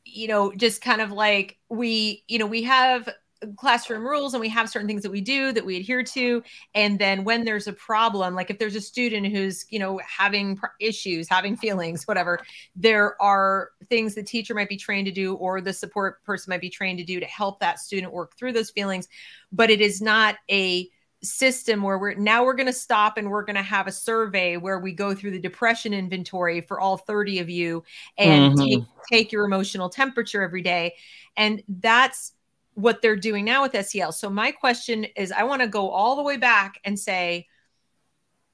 you 0.06 0.28
know, 0.28 0.54
just 0.54 0.82
kind 0.82 1.02
of 1.02 1.12
like 1.12 1.58
we, 1.70 2.24
you 2.28 2.38
know, 2.38 2.46
we 2.46 2.64
have 2.64 3.10
classroom 3.55 4.03
rules 4.03 4.34
and 4.34 4.41
we 4.41 4.49
have 4.49 4.69
certain 4.69 4.88
things 4.88 5.03
that 5.03 5.11
we 5.11 5.22
do 5.22 5.51
that 5.51 5.65
we 5.65 5.77
adhere 5.77 6.03
to. 6.03 6.43
And 6.73 6.97
then 6.99 7.23
when 7.23 7.45
there's 7.45 7.68
a 7.68 7.73
problem 7.73 8.35
like 8.35 8.49
if 8.49 8.59
there's 8.59 8.76
a 8.76 8.81
student 8.81 9.27
who's 9.27 9.65
you 9.69 9.80
know 9.80 9.99
having 10.05 10.59
issues 10.80 11.27
having 11.30 11.55
feelings 11.55 12.07
whatever 12.07 12.39
there 12.76 13.22
are 13.22 13.72
things 13.89 14.15
the 14.15 14.23
teacher 14.23 14.53
might 14.53 14.69
be 14.69 14.77
trained 14.77 15.05
to 15.05 15.11
do 15.11 15.35
or 15.35 15.61
the 15.61 15.73
support 15.73 16.23
person 16.23 16.51
might 16.51 16.61
be 16.61 16.69
trained 16.69 16.99
to 16.99 17.05
do 17.05 17.19
to 17.19 17.26
help 17.26 17.59
that 17.59 17.80
student 17.80 18.14
work 18.14 18.38
through 18.38 18.53
those 18.53 18.69
feelings. 18.69 19.07
But 19.51 19.69
it 19.69 19.81
is 19.81 20.01
not 20.01 20.35
a 20.49 20.89
system 21.23 21.81
where 21.81 21.97
we're 21.97 22.14
now 22.14 22.43
we're 22.43 22.53
going 22.53 22.68
to 22.68 22.73
stop 22.73 23.18
and 23.18 23.30
we're 23.30 23.43
going 23.43 23.55
to 23.55 23.61
have 23.61 23.88
a 23.88 23.91
survey 23.91 24.57
where 24.57 24.80
we 24.80 24.91
go 24.91 25.15
through 25.15 25.31
the 25.31 25.39
depression 25.39 25.93
inventory 25.93 26.61
for 26.61 26.80
all 26.80 26.97
30 26.97 27.39
of 27.39 27.49
you 27.49 27.84
and 28.18 28.53
mm-hmm. 28.53 28.65
take, 28.65 28.84
take 29.11 29.31
your 29.31 29.45
emotional 29.45 29.89
temperature 29.89 30.43
every 30.43 30.61
day. 30.61 30.93
And 31.35 31.64
that's 31.68 32.34
what 32.78 33.02
they're 33.02 33.16
doing 33.16 33.44
now 33.44 33.64
with 33.64 33.88
SEL. 33.88 34.12
So 34.12 34.30
my 34.30 34.52
question 34.52 35.06
is 35.16 35.32
I 35.32 35.44
want 35.44 35.64
to 35.64 35.68
go 35.68 35.90
all 35.90 36.16
the 36.16 36.22
way 36.22 36.38
back 36.38 36.80
and 36.84 36.98
say 36.98 37.48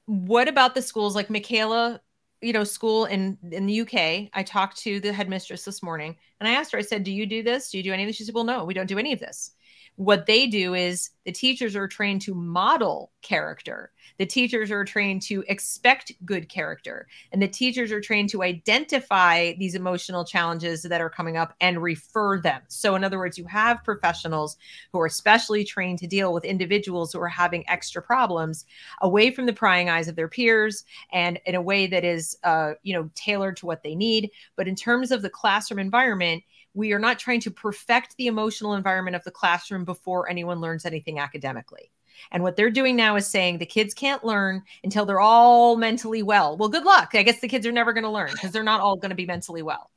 what 0.06 0.48
about 0.48 0.74
the 0.74 0.80
schools 0.80 1.14
like 1.14 1.28
Michaela, 1.28 2.00
you 2.40 2.54
know, 2.54 2.64
school 2.64 3.04
in 3.04 3.36
in 3.52 3.66
the 3.66 3.82
UK? 3.82 4.30
I 4.32 4.42
talked 4.42 4.78
to 4.78 4.98
the 4.98 5.12
headmistress 5.12 5.66
this 5.66 5.82
morning 5.82 6.16
and 6.40 6.48
I 6.48 6.52
asked 6.52 6.72
her 6.72 6.78
I 6.78 6.82
said, 6.82 7.04
"Do 7.04 7.12
you 7.12 7.26
do 7.26 7.42
this? 7.42 7.70
Do 7.70 7.76
you 7.76 7.84
do 7.84 7.92
any 7.92 8.04
of 8.04 8.08
this?" 8.08 8.16
She 8.16 8.24
said, 8.24 8.34
"Well, 8.34 8.44
no, 8.44 8.64
we 8.64 8.72
don't 8.72 8.86
do 8.86 8.98
any 8.98 9.12
of 9.12 9.20
this." 9.20 9.53
What 9.96 10.26
they 10.26 10.48
do 10.48 10.74
is 10.74 11.10
the 11.24 11.30
teachers 11.30 11.76
are 11.76 11.86
trained 11.86 12.22
to 12.22 12.34
model 12.34 13.12
character. 13.22 13.92
The 14.18 14.26
teachers 14.26 14.70
are 14.70 14.84
trained 14.84 15.22
to 15.22 15.44
expect 15.48 16.12
good 16.24 16.48
character. 16.48 17.06
And 17.32 17.40
the 17.40 17.48
teachers 17.48 17.92
are 17.92 18.00
trained 18.00 18.28
to 18.30 18.42
identify 18.42 19.52
these 19.54 19.76
emotional 19.76 20.24
challenges 20.24 20.82
that 20.82 21.00
are 21.00 21.10
coming 21.10 21.36
up 21.36 21.54
and 21.60 21.80
refer 21.80 22.40
them. 22.40 22.62
So, 22.66 22.96
in 22.96 23.04
other 23.04 23.18
words, 23.18 23.38
you 23.38 23.44
have 23.46 23.84
professionals 23.84 24.56
who 24.92 25.00
are 25.00 25.08
specially 25.08 25.64
trained 25.64 26.00
to 26.00 26.08
deal 26.08 26.32
with 26.32 26.44
individuals 26.44 27.12
who 27.12 27.20
are 27.20 27.28
having 27.28 27.68
extra 27.68 28.02
problems 28.02 28.64
away 29.00 29.30
from 29.30 29.46
the 29.46 29.52
prying 29.52 29.88
eyes 29.88 30.08
of 30.08 30.16
their 30.16 30.28
peers 30.28 30.84
and 31.12 31.38
in 31.46 31.54
a 31.54 31.62
way 31.62 31.86
that 31.86 32.04
is, 32.04 32.36
uh, 32.42 32.72
you 32.82 32.94
know, 32.94 33.08
tailored 33.14 33.56
to 33.58 33.66
what 33.66 33.84
they 33.84 33.94
need. 33.94 34.30
But 34.56 34.66
in 34.66 34.74
terms 34.74 35.12
of 35.12 35.22
the 35.22 35.30
classroom 35.30 35.78
environment, 35.78 36.42
we 36.74 36.92
are 36.92 36.98
not 36.98 37.18
trying 37.18 37.40
to 37.40 37.50
perfect 37.50 38.16
the 38.16 38.26
emotional 38.26 38.74
environment 38.74 39.16
of 39.16 39.24
the 39.24 39.30
classroom 39.30 39.84
before 39.84 40.28
anyone 40.28 40.60
learns 40.60 40.84
anything 40.84 41.18
academically. 41.18 41.90
And 42.30 42.42
what 42.42 42.56
they're 42.56 42.70
doing 42.70 42.96
now 42.96 43.16
is 43.16 43.26
saying 43.26 43.58
the 43.58 43.66
kids 43.66 43.94
can't 43.94 44.24
learn 44.24 44.62
until 44.82 45.04
they're 45.04 45.20
all 45.20 45.76
mentally 45.76 46.22
well. 46.22 46.56
Well, 46.56 46.68
good 46.68 46.84
luck. 46.84 47.10
I 47.14 47.22
guess 47.22 47.40
the 47.40 47.48
kids 47.48 47.66
are 47.66 47.72
never 47.72 47.92
going 47.92 48.04
to 48.04 48.10
learn 48.10 48.30
because 48.32 48.52
they're 48.52 48.62
not 48.62 48.80
all 48.80 48.96
going 48.96 49.10
to 49.10 49.16
be 49.16 49.26
mentally 49.26 49.62
well. 49.62 49.90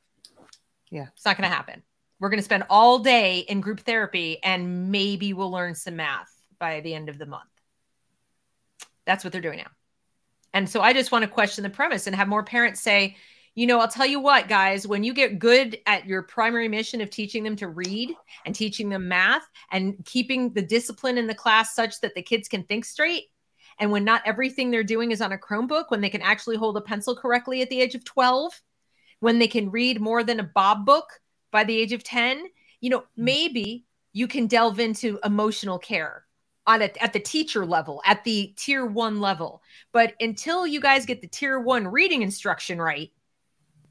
Yeah, 0.90 1.06
it's 1.14 1.24
not 1.24 1.36
going 1.36 1.48
to 1.48 1.54
happen. 1.54 1.82
We're 2.20 2.30
going 2.30 2.38
to 2.38 2.44
spend 2.44 2.64
all 2.68 2.98
day 2.98 3.40
in 3.40 3.60
group 3.60 3.80
therapy 3.80 4.42
and 4.42 4.90
maybe 4.90 5.32
we'll 5.32 5.50
learn 5.50 5.74
some 5.74 5.96
math 5.96 6.32
by 6.58 6.80
the 6.80 6.94
end 6.94 7.08
of 7.08 7.18
the 7.18 7.26
month. 7.26 7.44
That's 9.04 9.22
what 9.22 9.32
they're 9.32 9.42
doing 9.42 9.58
now. 9.58 9.70
And 10.52 10.68
so 10.68 10.80
I 10.80 10.92
just 10.92 11.12
want 11.12 11.22
to 11.22 11.30
question 11.30 11.62
the 11.62 11.70
premise 11.70 12.06
and 12.06 12.16
have 12.16 12.28
more 12.28 12.42
parents 12.42 12.80
say, 12.80 13.16
you 13.58 13.66
know, 13.66 13.80
I'll 13.80 13.88
tell 13.88 14.06
you 14.06 14.20
what, 14.20 14.46
guys, 14.46 14.86
when 14.86 15.02
you 15.02 15.12
get 15.12 15.40
good 15.40 15.80
at 15.84 16.06
your 16.06 16.22
primary 16.22 16.68
mission 16.68 17.00
of 17.00 17.10
teaching 17.10 17.42
them 17.42 17.56
to 17.56 17.66
read 17.66 18.14
and 18.46 18.54
teaching 18.54 18.88
them 18.88 19.08
math 19.08 19.42
and 19.72 19.96
keeping 20.04 20.52
the 20.52 20.62
discipline 20.62 21.18
in 21.18 21.26
the 21.26 21.34
class 21.34 21.74
such 21.74 22.00
that 22.02 22.14
the 22.14 22.22
kids 22.22 22.46
can 22.46 22.62
think 22.62 22.84
straight, 22.84 23.24
and 23.80 23.90
when 23.90 24.04
not 24.04 24.22
everything 24.24 24.70
they're 24.70 24.84
doing 24.84 25.10
is 25.10 25.20
on 25.20 25.32
a 25.32 25.36
Chromebook, 25.36 25.86
when 25.88 26.00
they 26.00 26.08
can 26.08 26.22
actually 26.22 26.56
hold 26.56 26.76
a 26.76 26.80
pencil 26.80 27.16
correctly 27.16 27.60
at 27.60 27.68
the 27.68 27.80
age 27.80 27.96
of 27.96 28.04
12, 28.04 28.52
when 29.18 29.40
they 29.40 29.48
can 29.48 29.72
read 29.72 30.00
more 30.00 30.22
than 30.22 30.38
a 30.38 30.44
Bob 30.44 30.86
book 30.86 31.20
by 31.50 31.64
the 31.64 31.76
age 31.76 31.92
of 31.92 32.04
10, 32.04 32.44
you 32.80 32.90
know, 32.90 33.00
hmm. 33.16 33.24
maybe 33.24 33.86
you 34.12 34.28
can 34.28 34.46
delve 34.46 34.78
into 34.78 35.18
emotional 35.24 35.80
care 35.80 36.22
on 36.64 36.82
a, 36.82 37.02
at 37.02 37.12
the 37.12 37.18
teacher 37.18 37.66
level, 37.66 38.00
at 38.04 38.22
the 38.22 38.54
tier 38.56 38.86
one 38.86 39.18
level. 39.18 39.62
But 39.90 40.14
until 40.20 40.64
you 40.64 40.80
guys 40.80 41.06
get 41.06 41.20
the 41.20 41.26
tier 41.26 41.58
one 41.58 41.88
reading 41.88 42.22
instruction 42.22 42.80
right, 42.80 43.10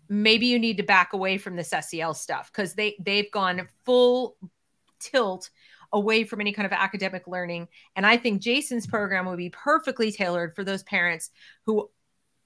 maybe 0.10 0.48
you 0.48 0.60
need 0.60 0.78
to 0.78 0.84
back 0.84 1.14
away 1.14 1.38
from 1.38 1.56
this 1.56 1.74
SEL 1.82 2.14
stuff 2.14 2.52
because 2.52 2.74
they 2.74 2.96
they've 3.00 3.32
gone 3.32 3.68
full 3.86 4.38
tilt 5.00 5.50
away 5.94 6.24
from 6.24 6.42
any 6.42 6.52
kind 6.52 6.66
of 6.66 6.72
academic 6.72 7.28
learning. 7.28 7.68
And 7.96 8.06
I 8.06 8.18
think 8.18 8.42
Jason's 8.42 8.88
program 8.88 9.26
would 9.26 9.38
be 9.38 9.50
perfectly 9.50 10.12
tailored 10.12 10.56
for 10.56 10.64
those 10.64 10.84
parents 10.84 11.30
who 11.66 11.90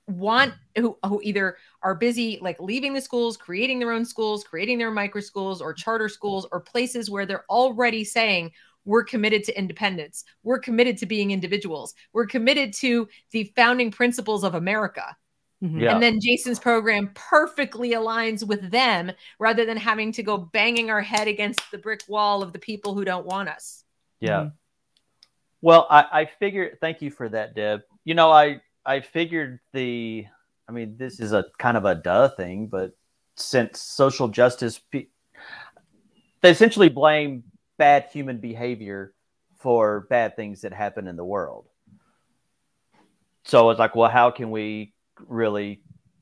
want 0.07 0.53
who, 0.77 0.97
who 1.05 1.21
either 1.23 1.57
are 1.83 1.95
busy 1.95 2.39
like 2.41 2.59
leaving 2.59 2.93
the 2.93 3.01
schools, 3.01 3.38
creating 3.38 3.79
their 3.79 3.91
own 3.91 4.05
schools, 4.05 4.43
creating 4.43 4.77
their 4.77 4.91
micro 4.91 5.21
schools 5.21 5.61
or 5.61 5.73
charter 5.73 6.09
schools 6.09 6.47
or 6.51 6.59
places 6.59 7.09
where 7.09 7.25
they're 7.25 7.45
already 7.49 8.03
saying 8.03 8.51
we're 8.85 9.03
committed 9.03 9.43
to 9.43 9.57
independence. 9.57 10.23
We're 10.43 10.59
committed 10.59 10.97
to 10.97 11.05
being 11.05 11.31
individuals. 11.31 11.93
We're 12.13 12.25
committed 12.25 12.73
to 12.75 13.07
the 13.31 13.51
founding 13.55 13.91
principles 13.91 14.43
of 14.43 14.55
America. 14.55 15.15
Mm-hmm. 15.63 15.79
Yeah. 15.79 15.93
And 15.93 16.01
then 16.01 16.19
Jason's 16.19 16.59
program 16.59 17.11
perfectly 17.13 17.91
aligns 17.91 18.45
with 18.45 18.71
them 18.71 19.11
rather 19.38 19.65
than 19.65 19.77
having 19.77 20.11
to 20.13 20.23
go 20.23 20.38
banging 20.38 20.89
our 20.89 21.01
head 21.01 21.27
against 21.27 21.61
the 21.71 21.77
brick 21.77 22.01
wall 22.07 22.41
of 22.41 22.51
the 22.51 22.59
people 22.59 22.95
who 22.95 23.05
don't 23.05 23.25
want 23.25 23.49
us. 23.49 23.83
Yeah. 24.19 24.39
Mm-hmm. 24.39 24.49
Well, 25.61 25.85
I, 25.91 26.05
I 26.11 26.25
figured, 26.25 26.79
thank 26.81 27.03
you 27.03 27.11
for 27.11 27.29
that, 27.29 27.53
Deb. 27.53 27.81
You 28.03 28.15
know, 28.15 28.31
I, 28.31 28.61
I 28.83 29.01
figured 29.01 29.59
the, 29.73 30.25
I 30.67 30.71
mean, 30.71 30.95
this 30.97 31.19
is 31.19 31.33
a 31.33 31.45
kind 31.59 31.77
of 31.77 31.85
a 31.85 31.93
duh 31.93 32.29
thing, 32.29 32.65
but 32.65 32.97
since 33.35 33.79
social 33.79 34.27
justice, 34.27 34.81
they 34.91 35.07
essentially 36.43 36.89
blame 36.89 37.43
bad 37.77 38.07
human 38.11 38.39
behavior 38.39 39.13
for 39.57 40.07
bad 40.09 40.35
things 40.35 40.61
that 40.61 40.73
happen 40.73 41.07
in 41.07 41.15
the 41.15 41.23
world. 41.23 41.67
So 43.43 43.69
it's 43.69 43.79
like, 43.79 43.95
well, 43.95 44.09
how 44.09 44.31
can 44.31 44.49
we 44.49 44.93
really 45.27 45.81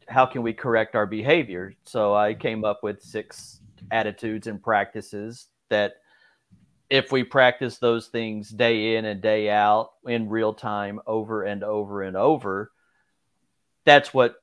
how 0.09 0.25
can 0.25 0.41
we 0.41 0.53
correct 0.53 0.95
our 0.95 1.05
behavior? 1.05 1.73
So 1.85 2.15
I 2.15 2.31
mm-hmm. 2.31 2.41
came 2.41 2.65
up 2.65 2.81
with 2.83 3.01
six 3.01 3.59
attitudes 3.91 4.47
and 4.47 4.61
practices 4.61 5.47
that 5.69 5.93
if 6.89 7.11
we 7.11 7.23
practice 7.23 7.77
those 7.77 8.07
things 8.07 8.49
day 8.49 8.95
in 8.95 9.05
and 9.05 9.21
day 9.21 9.49
out 9.49 9.91
in 10.07 10.27
real 10.27 10.53
time 10.53 10.99
over 11.05 11.43
and 11.43 11.63
over 11.63 12.01
and 12.01 12.17
over, 12.17 12.71
that's 13.85 14.13
what 14.13 14.35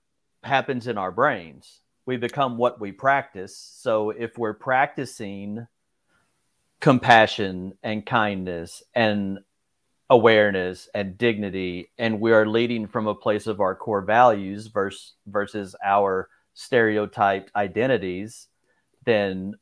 happens 0.44 0.86
in 0.86 0.96
our 0.96 1.10
brains. 1.10 1.80
We 2.06 2.16
become 2.16 2.56
what 2.56 2.80
we 2.80 2.92
practice. 2.92 3.56
So 3.56 4.10
if 4.10 4.38
we're 4.38 4.54
practicing 4.54 5.66
compassion 6.80 7.76
and 7.82 8.06
kindness 8.06 8.84
and 8.94 9.40
awareness 10.10 10.88
and 10.94 11.18
dignity 11.18 11.90
and 11.98 12.20
we 12.20 12.32
are 12.32 12.46
leading 12.46 12.86
from 12.86 13.06
a 13.06 13.14
place 13.14 13.46
of 13.46 13.60
our 13.60 13.74
core 13.74 14.02
values 14.02 14.68
versus 14.68 15.14
versus 15.26 15.74
our 15.84 16.28
stereotyped 16.54 17.50
identities 17.56 18.46
then 19.04 19.52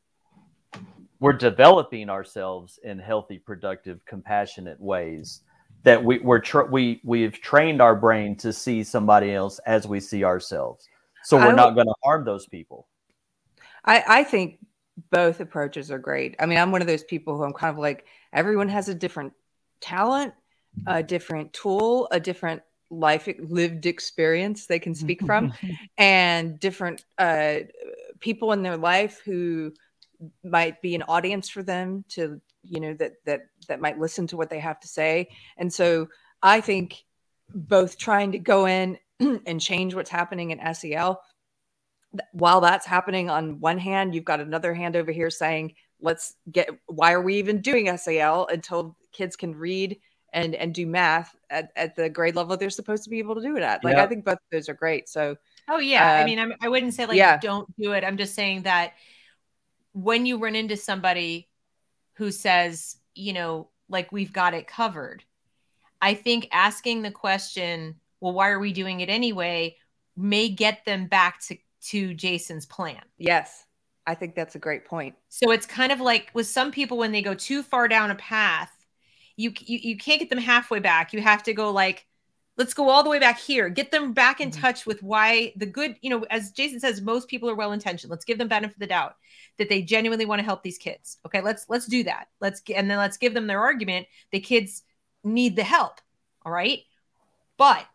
we're 1.19 1.33
developing 1.33 2.09
ourselves 2.09 2.79
in 2.83 2.99
healthy 2.99 3.39
productive 3.39 4.03
compassionate 4.05 4.79
ways 4.79 5.41
that 5.85 6.03
we 6.03 6.19
we're 6.19 6.39
tra- 6.39 6.65
we 6.65 6.99
we've 7.03 7.39
trained 7.39 7.81
our 7.81 7.95
brain 7.95 8.35
to 8.35 8.51
see 8.51 8.83
somebody 8.83 9.33
else 9.33 9.59
as 9.65 9.87
we 9.87 9.99
see 9.99 10.23
ourselves. 10.23 10.89
So 11.23 11.37
we're 11.37 11.53
not 11.53 11.75
going 11.75 11.87
to 11.87 11.95
harm 12.03 12.25
those 12.25 12.47
people. 12.47 12.87
I 13.85 14.03
i 14.07 14.23
think 14.23 14.59
both 15.11 15.39
approaches 15.39 15.91
are 15.91 15.99
great. 15.99 16.35
I 16.39 16.45
mean 16.47 16.57
i'm 16.57 16.71
one 16.71 16.81
of 16.81 16.87
those 16.87 17.03
people 17.03 17.37
who 17.37 17.43
i'm 17.43 17.53
kind 17.53 17.71
of 17.71 17.77
like 17.77 18.05
everyone 18.33 18.67
has 18.69 18.89
a 18.89 18.95
different 18.95 19.33
talent, 19.81 20.33
a 20.87 21.01
different 21.03 21.53
tool, 21.53 22.07
a 22.11 22.19
different 22.19 22.61
life 22.89 23.27
lived 23.39 23.85
experience 23.85 24.67
they 24.67 24.79
can 24.79 24.93
speak 24.93 25.25
from, 25.25 25.53
and 25.97 26.59
different 26.59 27.03
uh, 27.17 27.57
people 28.19 28.51
in 28.51 28.63
their 28.63 28.77
life 28.77 29.21
who 29.25 29.73
might 30.43 30.81
be 30.81 30.95
an 30.95 31.03
audience 31.03 31.49
for 31.49 31.63
them 31.63 32.05
to 32.09 32.39
you 32.63 32.79
know 32.79 32.93
that 32.93 33.13
that 33.25 33.41
that 33.67 33.81
might 33.81 33.99
listen 33.99 34.25
to 34.27 34.37
what 34.37 34.49
they 34.49 34.59
have 34.59 34.79
to 34.79 34.87
say. 34.87 35.27
And 35.57 35.71
so 35.71 36.07
i 36.45 36.61
think 36.61 37.03
both 37.53 37.97
trying 37.97 38.31
to 38.31 38.39
go 38.39 38.65
in 38.65 38.97
and 39.19 39.59
change 39.59 39.93
what's 39.95 40.09
happening 40.09 40.51
in 40.51 40.75
sel 40.75 41.21
while 42.31 42.61
that's 42.61 42.85
happening 42.85 43.29
on 43.29 43.59
one 43.59 43.77
hand 43.77 44.15
you've 44.15 44.23
got 44.23 44.39
another 44.39 44.73
hand 44.73 44.95
over 44.95 45.11
here 45.11 45.29
saying 45.29 45.73
let's 46.01 46.35
get 46.51 46.69
why 46.85 47.11
are 47.13 47.21
we 47.21 47.35
even 47.35 47.61
doing 47.61 47.95
SEL 47.97 48.47
until 48.51 48.95
kids 49.15 49.35
can 49.35 49.55
read 49.55 49.99
and 50.33 50.53
and 50.55 50.73
do 50.73 50.85
math 50.85 51.35
at, 51.49 51.71
at 51.75 51.95
the 51.95 52.09
grade 52.09 52.35
level 52.35 52.57
they're 52.57 52.69
supposed 52.69 53.03
to 53.05 53.09
be 53.09 53.19
able 53.19 53.35
to 53.35 53.41
do 53.41 53.55
it 53.55 53.63
at. 53.63 53.83
Like 53.83 53.95
yep. 53.95 54.05
I 54.05 54.07
think 54.07 54.25
both 54.25 54.33
of 54.33 54.39
those 54.51 54.69
are 54.69 54.73
great. 54.73 55.07
So 55.09 55.37
oh 55.69 55.79
yeah, 55.79 56.19
uh, 56.19 56.21
I 56.21 56.25
mean 56.25 56.39
I'm, 56.39 56.53
I 56.61 56.69
would 56.69 56.83
not 56.83 56.93
say 56.93 57.05
like 57.05 57.17
yeah. 57.17 57.37
don't 57.37 57.67
do 57.77 57.93
it. 57.93 58.03
I'm 58.03 58.17
just 58.17 58.35
saying 58.35 58.63
that 58.63 58.93
when 59.93 60.25
you 60.25 60.37
run 60.37 60.55
into 60.55 60.77
somebody 60.77 61.49
who 62.13 62.31
says 62.31 62.97
you 63.13 63.33
know 63.33 63.69
like 63.89 64.11
we've 64.11 64.33
got 64.33 64.53
it 64.53 64.67
covered, 64.67 65.23
I 66.01 66.13
think 66.13 66.49
asking 66.51 67.01
the 67.01 67.11
question, 67.11 67.95
well, 68.19 68.33
why 68.33 68.49
are 68.49 68.59
we 68.59 68.73
doing 68.73 68.99
it 68.99 69.09
anyway, 69.09 69.77
may 70.17 70.49
get 70.49 70.83
them 70.85 71.07
back 71.07 71.41
to 71.43 71.57
to 71.85 72.13
Jason's 72.13 72.65
plan. 72.65 73.01
Yes. 73.17 73.65
I 74.07 74.15
think 74.15 74.35
that's 74.35 74.55
a 74.55 74.59
great 74.59 74.85
point. 74.85 75.15
So 75.29 75.51
it's 75.51 75.65
kind 75.65 75.91
of 75.91 75.99
like 75.99 76.29
with 76.33 76.47
some 76.47 76.71
people 76.71 76.97
when 76.97 77.11
they 77.11 77.21
go 77.21 77.33
too 77.33 77.63
far 77.63 77.87
down 77.87 78.11
a 78.11 78.15
path, 78.15 78.74
you 79.37 79.53
you, 79.59 79.79
you 79.81 79.97
can't 79.97 80.19
get 80.19 80.29
them 80.29 80.39
halfway 80.39 80.79
back. 80.79 81.13
You 81.13 81.21
have 81.21 81.43
to 81.43 81.53
go 81.53 81.71
like 81.71 82.05
let's 82.57 82.73
go 82.73 82.87
all 82.89 83.03
the 83.03 83.09
way 83.09 83.19
back 83.19 83.37
here. 83.39 83.67
Get 83.69 83.91
them 83.91 84.13
back 84.13 84.39
in 84.39 84.49
Mhm. 84.49 84.61
touch 84.61 84.85
with 84.85 85.03
why 85.03 85.53
the 85.57 85.65
good 85.65 85.97
you 86.01 86.09
know 86.09 86.25
as 86.29 86.51
jason 86.51 86.79
says 86.79 87.01
most 87.01 87.27
people 87.27 87.49
are 87.49 87.55
well 87.55 87.73
intentioned 87.73 88.09
let's 88.11 88.23
give 88.25 88.37
them 88.37 88.47
benefit 88.47 88.75
of 88.75 88.79
the 88.79 88.87
doubt 88.87 89.15
that 89.57 89.67
they 89.69 89.81
genuinely 89.81 90.25
want 90.25 90.39
to 90.39 90.45
help 90.45 90.63
these 90.63 90.77
kids. 90.77 91.17
Okay 91.25 91.41
let's 91.41 91.65
let's 91.69 91.85
do 91.85 92.03
that. 92.03 92.27
Let's 92.41 92.61
and 92.75 92.89
then 92.89 92.97
let's 92.97 93.17
give 93.17 93.33
them 93.33 93.47
their 93.47 93.61
argument. 93.61 94.07
The 94.31 94.39
kids 94.39 94.83
need 95.23 95.55
the 95.55 95.63
help 95.63 95.99
all 96.45 96.51
right? 96.51 96.79
But 97.57 97.85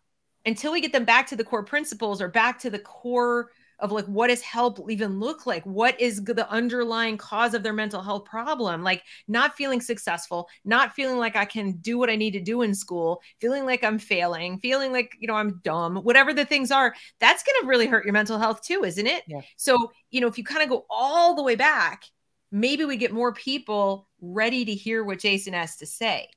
until 0.47 0.73
we 0.73 0.81
get 0.81 0.93
them 0.93 1.05
back 1.05 1.29
to 1.29 1.37
the 1.37 1.45
core 1.45 1.63
principles 1.65 2.21
or 2.21 2.29
back 2.29 2.59
to 2.61 2.71
the 2.71 2.79
core 2.79 3.51
of 3.81 3.93
like 3.93 4.07
what 4.07 4.29
does 4.29 4.43
help 4.43 4.91
even 4.91 5.21
look 5.21 5.47
like? 5.47 5.65
What 5.65 6.01
is 6.01 6.23
the 6.25 6.49
underlying 6.51 7.17
cause 7.17 7.55
of 7.55 7.63
their 7.63 7.73
mental 7.73 8.03
health 8.03 8.25
problem? 8.25 8.83
Like 8.83 9.03
not 9.29 9.57
feeling 9.57 9.81
successful 9.81 10.49
not 10.65 10.95
feeling 10.95 11.17
like 11.17 11.37
i 11.37 11.45
can 11.45 11.73
do 11.73 11.99
what 11.99 12.11
i 12.11 12.17
need 12.17 12.33
to 12.33 12.41
do 12.41 12.63
in 12.63 12.75
school 12.75 13.21
feeling 13.41 13.65
like 13.65 13.83
i'm 13.85 13.99
failing 13.99 14.59
feeling 14.59 14.93
like 14.93 15.15
you 15.19 15.27
know 15.27 15.35
i'm 15.35 15.61
dumb 15.63 15.97
whatever 15.97 16.33
the 16.33 16.45
things 16.45 16.71
are 16.71 16.95
that's 17.19 17.43
going 17.43 17.61
to 17.61 17.67
really 17.67 17.87
hurt 17.87 18.05
your 18.05 18.13
mental 18.13 18.39
health 18.39 18.63
too 18.63 18.85
isn't 18.85 19.07
it? 19.07 19.23
Yeah. 19.27 19.41
so 19.57 19.93
you 20.11 20.21
know 20.21 20.27
if 20.27 20.39
you 20.39 20.45
kind 20.45 20.63
of 20.63 20.69
go 20.69 20.87
all 20.91 21.35
the 21.35 21.43
way 21.43 21.55
back 21.55 22.05
maybe 22.53 22.85
we 22.85 22.97
get 22.97 23.13
more 23.13 23.33
people 23.33 24.09
ready 24.21 24.65
to 24.65 24.75
hear 24.75 25.05
what 25.05 25.19
jason 25.19 25.53
has 25.55 25.77
to 25.77 25.87
say. 25.87 26.29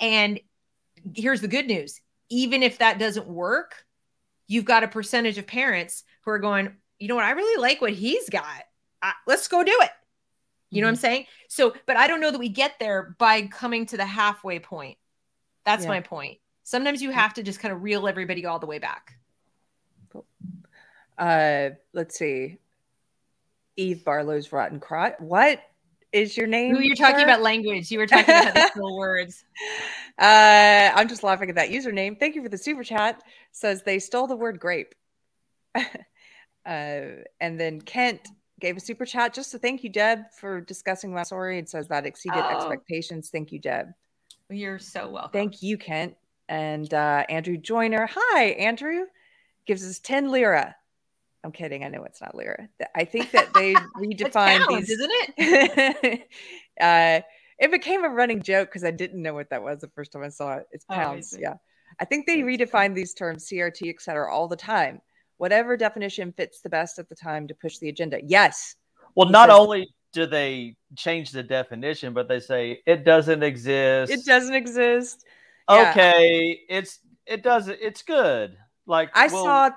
And 0.00 0.40
here's 1.14 1.40
the 1.40 1.48
good 1.48 1.66
news. 1.66 2.00
Even 2.28 2.62
if 2.62 2.78
that 2.78 2.98
doesn't 2.98 3.26
work 3.26 3.85
you've 4.46 4.64
got 4.64 4.84
a 4.84 4.88
percentage 4.88 5.38
of 5.38 5.46
parents 5.46 6.04
who 6.24 6.30
are 6.30 6.38
going, 6.38 6.74
you 6.98 7.08
know 7.08 7.14
what, 7.16 7.24
I 7.24 7.30
really 7.32 7.60
like 7.60 7.80
what 7.80 7.92
he's 7.92 8.28
got. 8.28 8.62
Uh, 9.02 9.12
let's 9.26 9.48
go 9.48 9.62
do 9.62 9.76
it. 9.82 9.90
You 10.70 10.80
know 10.82 10.88
what 10.88 10.92
I'm 10.92 10.96
saying? 10.96 11.26
So, 11.48 11.74
but 11.86 11.96
I 11.96 12.06
don't 12.08 12.20
know 12.20 12.30
that 12.30 12.38
we 12.38 12.48
get 12.48 12.74
there 12.80 13.14
by 13.18 13.42
coming 13.42 13.86
to 13.86 13.96
the 13.96 14.04
halfway 14.04 14.58
point. 14.58 14.98
That's 15.64 15.84
Yeah. 15.84 15.90
my 15.90 16.00
point. 16.00 16.38
Sometimes 16.64 17.00
you 17.00 17.10
have 17.10 17.34
to 17.34 17.42
just 17.42 17.60
kind 17.60 17.72
of 17.72 17.82
reel 17.82 18.08
everybody 18.08 18.44
all 18.46 18.58
the 18.58 18.66
way 18.66 18.78
back. 18.80 19.16
Uh, 21.16 21.70
let's 21.92 22.18
see. 22.18 22.58
Eve 23.76 24.04
Barlow's 24.04 24.52
Rotten 24.52 24.80
Crot. 24.80 25.20
What 25.20 25.60
is 26.16 26.36
your 26.36 26.46
name? 26.46 26.74
Who 26.74 26.80
you're 26.82 26.96
talking 26.96 27.18
sir? 27.18 27.24
about 27.24 27.42
language. 27.42 27.90
You 27.90 27.98
were 27.98 28.06
talking 28.06 28.34
about 28.34 28.54
the 28.54 28.70
little 28.74 28.96
words. 29.06 29.44
Uh, 30.18 30.90
I'm 30.94 31.08
just 31.08 31.22
laughing 31.22 31.50
at 31.50 31.56
that 31.56 31.68
username. 31.68 32.18
Thank 32.18 32.34
you 32.34 32.42
for 32.42 32.48
the 32.48 32.58
super 32.58 32.82
chat. 32.82 33.22
Says 33.52 33.82
they 33.82 33.98
stole 33.98 34.26
the 34.26 34.36
word 34.36 34.58
grape. 34.58 34.94
uh, 35.76 35.82
and 36.64 37.60
then 37.60 37.80
Kent 37.82 38.28
gave 38.60 38.76
a 38.76 38.80
super 38.80 39.04
chat 39.04 39.34
just 39.34 39.50
to 39.52 39.58
thank 39.58 39.84
you, 39.84 39.90
Deb, 39.90 40.20
for 40.40 40.60
discussing 40.62 41.12
my 41.12 41.22
story. 41.22 41.58
It 41.58 41.68
says 41.68 41.86
that 41.88 42.06
exceeded 42.06 42.42
Oh. 42.42 42.56
expectations. 42.56 43.28
Thank 43.30 43.52
you, 43.52 43.58
Deb. 43.58 43.88
You're 44.48 44.78
so 44.78 45.08
welcome. 45.10 45.32
Thank 45.32 45.62
you, 45.62 45.76
Kent. 45.76 46.16
And 46.48 46.92
uh, 46.94 47.24
Andrew 47.28 47.58
Joyner. 47.58 48.08
Hi, 48.10 48.44
Andrew. 48.44 49.04
Gives 49.66 49.84
us 49.84 49.98
10 49.98 50.30
lira. 50.30 50.76
I'm 51.44 51.52
kidding. 51.52 51.84
I 51.84 51.88
know 51.88 52.04
it's 52.04 52.20
not 52.20 52.34
lira. 52.34 52.68
Th- 52.78 52.90
I 52.94 53.04
think 53.12 53.30
that 53.32 53.52
they 53.54 53.72
It's 53.72 53.80
redefined 53.96 54.66
pounds, 54.66 54.88
these. 54.88 54.90
isn't 54.98 55.10
it? 55.38 56.28
uh, 56.80 57.20
it 57.58 57.70
became 57.70 58.04
a 58.04 58.08
running 58.08 58.42
joke 58.42 58.68
because 58.68 58.84
I 58.84 58.90
didn't 58.90 59.22
know 59.22 59.34
what 59.34 59.50
that 59.50 59.62
was 59.62 59.80
the 59.80 59.88
first 59.88 60.12
time 60.12 60.22
I 60.24 60.28
saw 60.28 60.54
it. 60.54 60.66
It's 60.72 60.84
Oh, 60.90 60.94
I 60.94 60.96
pounds. 60.98 61.30
see. 61.30 61.40
yeah. 61.40 61.54
I 62.00 62.04
think 62.04 62.26
they 62.26 62.38
redefine 62.38 62.94
these 62.94 63.14
terms, 63.14 63.48
CRT, 63.48 63.88
et 63.88 64.00
cetera, 64.02 64.30
all 64.32 64.48
the 64.48 64.56
time. 64.56 65.00
Whatever 65.38 65.76
definition 65.76 66.32
fits 66.32 66.60
the 66.60 66.68
best 66.68 66.98
at 66.98 67.08
the 67.08 67.14
time 67.14 67.46
to 67.48 67.54
push 67.54 67.78
the 67.78 67.88
agenda. 67.88 68.20
Yes. 68.24 68.74
Well, 69.14 69.28
not 69.28 69.48
says- 69.48 69.58
only 69.58 69.88
do 70.12 70.26
they 70.26 70.76
change 70.96 71.30
the 71.30 71.42
definition, 71.42 72.12
but 72.14 72.26
they 72.28 72.40
say 72.40 72.80
it 72.86 73.04
doesn't 73.04 73.42
exist. 73.42 74.10
It 74.12 74.24
doesn't 74.24 74.54
exist. 74.54 75.24
yeah. 75.70 75.90
Okay, 75.90 76.60
it's 76.68 77.00
it 77.26 77.42
doesn't. 77.42 77.78
It's 77.80 78.02
good. 78.02 78.56
Like 78.86 79.10
I 79.14 79.26
well, 79.28 79.44
saw 79.44 79.70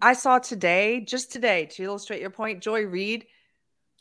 I 0.00 0.12
saw 0.12 0.38
today, 0.38 1.00
just 1.00 1.32
today, 1.32 1.66
to 1.72 1.82
illustrate 1.82 2.20
your 2.20 2.30
point, 2.30 2.62
Joy 2.62 2.84
Reid 2.86 3.26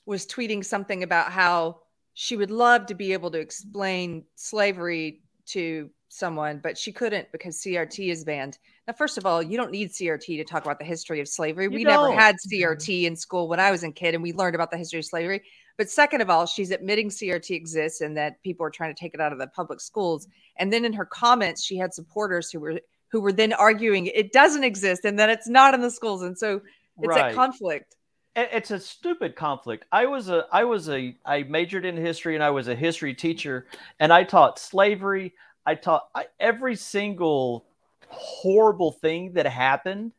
was 0.06 0.26
tweeting 0.26 0.64
something 0.64 1.03
about 1.03 1.32
how 1.32 1.80
she 2.14 2.36
would 2.36 2.52
love 2.52 2.88
to 2.88 2.95
be 2.95 3.14
able 3.14 3.32
to 3.32 3.40
explain 3.40 4.26
slavery 4.36 5.22
to 5.48 5.90
someone, 6.10 6.60
but 6.61 6.78
she 6.78 6.91
couldn't 6.91 7.32
because 7.32 7.61
CRT 7.61 8.10
is 8.10 8.24
banned. 8.24 8.57
Now, 8.88 8.94
first 8.94 9.18
of 9.18 9.26
all, 9.26 9.44
you 9.44 9.57
don't 9.57 9.72
need 9.72 9.90
CRT 9.90 10.38
to 10.38 10.44
talk 10.44 10.64
about 10.64 10.80
the 10.80 10.86
history 10.86 11.19
of 11.19 11.28
slavery. 11.28 11.65
You 11.65 11.72
we 11.72 11.84
never 11.84 12.07
don't. 12.07 12.18
had 12.18 12.36
CRT 12.36 12.78
mm-hmm. 12.78 13.07
in 13.07 13.15
school 13.15 13.48
when 13.48 13.60
I 13.60 13.72
was 13.72 13.84
a 13.84 13.91
kid, 13.91 14.14
and 14.14 14.24
we 14.24 14.34
learned 14.34 14.56
about 14.56 14.72
the 14.72 14.78
history 14.78 14.99
of 14.99 15.06
slavery. 15.06 15.44
But 15.78 15.90
second 15.90 16.22
of 16.22 16.30
all, 16.30 16.45
she's 16.45 16.72
admitting 16.72 17.10
CRT 17.10 17.52
exists 17.52 18.02
and 18.02 18.18
that 18.18 18.41
people 18.41 18.65
are 18.65 18.72
trying 18.72 18.95
to 18.95 18.99
take 18.99 19.14
it 19.14 19.22
out 19.22 19.34
of 19.34 19.40
the 19.40 19.48
public 19.48 19.80
schools. 19.80 20.28
And 20.57 20.72
then 20.72 20.86
in 20.86 20.94
her 20.94 21.06
comments, 21.06 21.64
she 21.64 21.78
had 21.78 21.94
supporters 21.94 22.49
who 22.49 22.60
were 22.60 22.80
who 23.11 23.21
were 23.21 23.31
then 23.31 23.53
arguing 23.53 24.07
it 24.07 24.31
doesn't 24.31 24.63
exist 24.63 25.05
and 25.05 25.17
that 25.19 25.29
it's 25.29 25.47
not 25.47 25.73
in 25.73 25.81
the 25.81 25.91
schools. 25.91 26.21
And 26.23 26.38
so 26.38 26.61
it's 27.01 27.15
Right. 27.15 27.31
a 27.31 27.35
conflict. 27.35 27.95
it's 28.35 28.71
a 28.71 28.79
stupid 28.79 29.35
conflict. 29.35 29.85
I 29.91 30.05
was 30.05 30.29
a 30.29 30.45
I 30.51 30.63
was 30.63 30.89
a 30.89 31.15
I 31.25 31.43
majored 31.43 31.85
in 31.85 31.97
history 31.97 32.35
and 32.35 32.43
I 32.43 32.51
was 32.51 32.67
a 32.67 32.75
history 32.75 33.13
teacher 33.13 33.65
and 33.99 34.13
I 34.13 34.23
taught 34.23 34.59
slavery. 34.59 35.34
I 35.65 35.75
taught 35.75 36.09
I, 36.13 36.25
every 36.39 36.75
single 36.75 37.65
horrible 38.09 38.91
thing 38.91 39.34
that 39.34 39.45
happened 39.47 40.11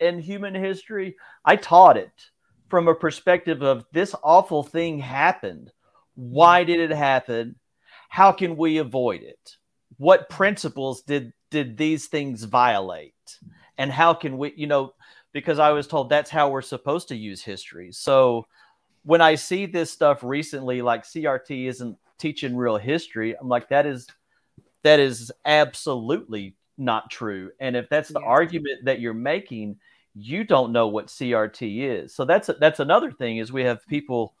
in 0.00 0.18
human 0.20 0.54
history. 0.54 1.16
I 1.44 1.56
taught 1.56 1.96
it 1.96 2.30
from 2.68 2.88
a 2.88 2.94
perspective 2.94 3.62
of 3.62 3.84
this 3.92 4.14
awful 4.22 4.62
thing 4.62 4.98
happened. 4.98 5.72
Why 6.14 6.64
did 6.64 6.80
it 6.80 6.94
happen? 6.94 7.56
How 8.08 8.32
can 8.32 8.56
we 8.56 8.78
avoid 8.78 9.22
it? 9.22 9.56
What 9.98 10.28
principles 10.28 11.02
did 11.02 11.32
did 11.54 11.76
these 11.78 12.08
things 12.08 12.44
violate? 12.44 13.38
And 13.78 13.92
how 13.92 14.14
can 14.14 14.38
we, 14.38 14.52
you 14.56 14.66
know, 14.66 14.94
because 15.32 15.60
I 15.60 15.70
was 15.70 15.86
told 15.86 16.10
that's 16.10 16.30
how 16.30 16.50
we're 16.50 16.62
supposed 16.62 17.08
to 17.08 17.16
use 17.16 17.42
history. 17.42 17.92
So 17.92 18.46
when 19.04 19.20
I 19.22 19.36
see 19.36 19.66
this 19.66 19.90
stuff 19.92 20.24
recently, 20.24 20.82
like 20.82 21.04
CRT 21.04 21.66
isn't 21.66 21.98
teaching 22.18 22.56
real 22.56 22.78
history, 22.78 23.36
I'm 23.38 23.48
like, 23.48 23.68
that 23.70 23.86
is 23.86 24.08
that 24.84 25.00
is 25.00 25.32
absolutely 25.44 26.56
not 26.78 27.10
true. 27.10 27.50
And 27.60 27.76
if 27.76 27.88
that's 27.88 28.12
the 28.12 28.20
Yeah. 28.20 28.26
argument 28.26 28.84
that 28.84 29.00
you're 29.00 29.14
making, 29.14 29.78
you 30.14 30.44
don't 30.44 30.72
know 30.72 30.88
what 30.88 31.10
CRT 31.10 31.82
is. 31.82 32.14
So 32.14 32.24
that's 32.24 32.50
that's 32.60 32.80
another 32.80 33.12
thing 33.12 33.38
is 33.38 33.52
we 33.52 33.64
have 33.64 33.86
people 33.88 34.34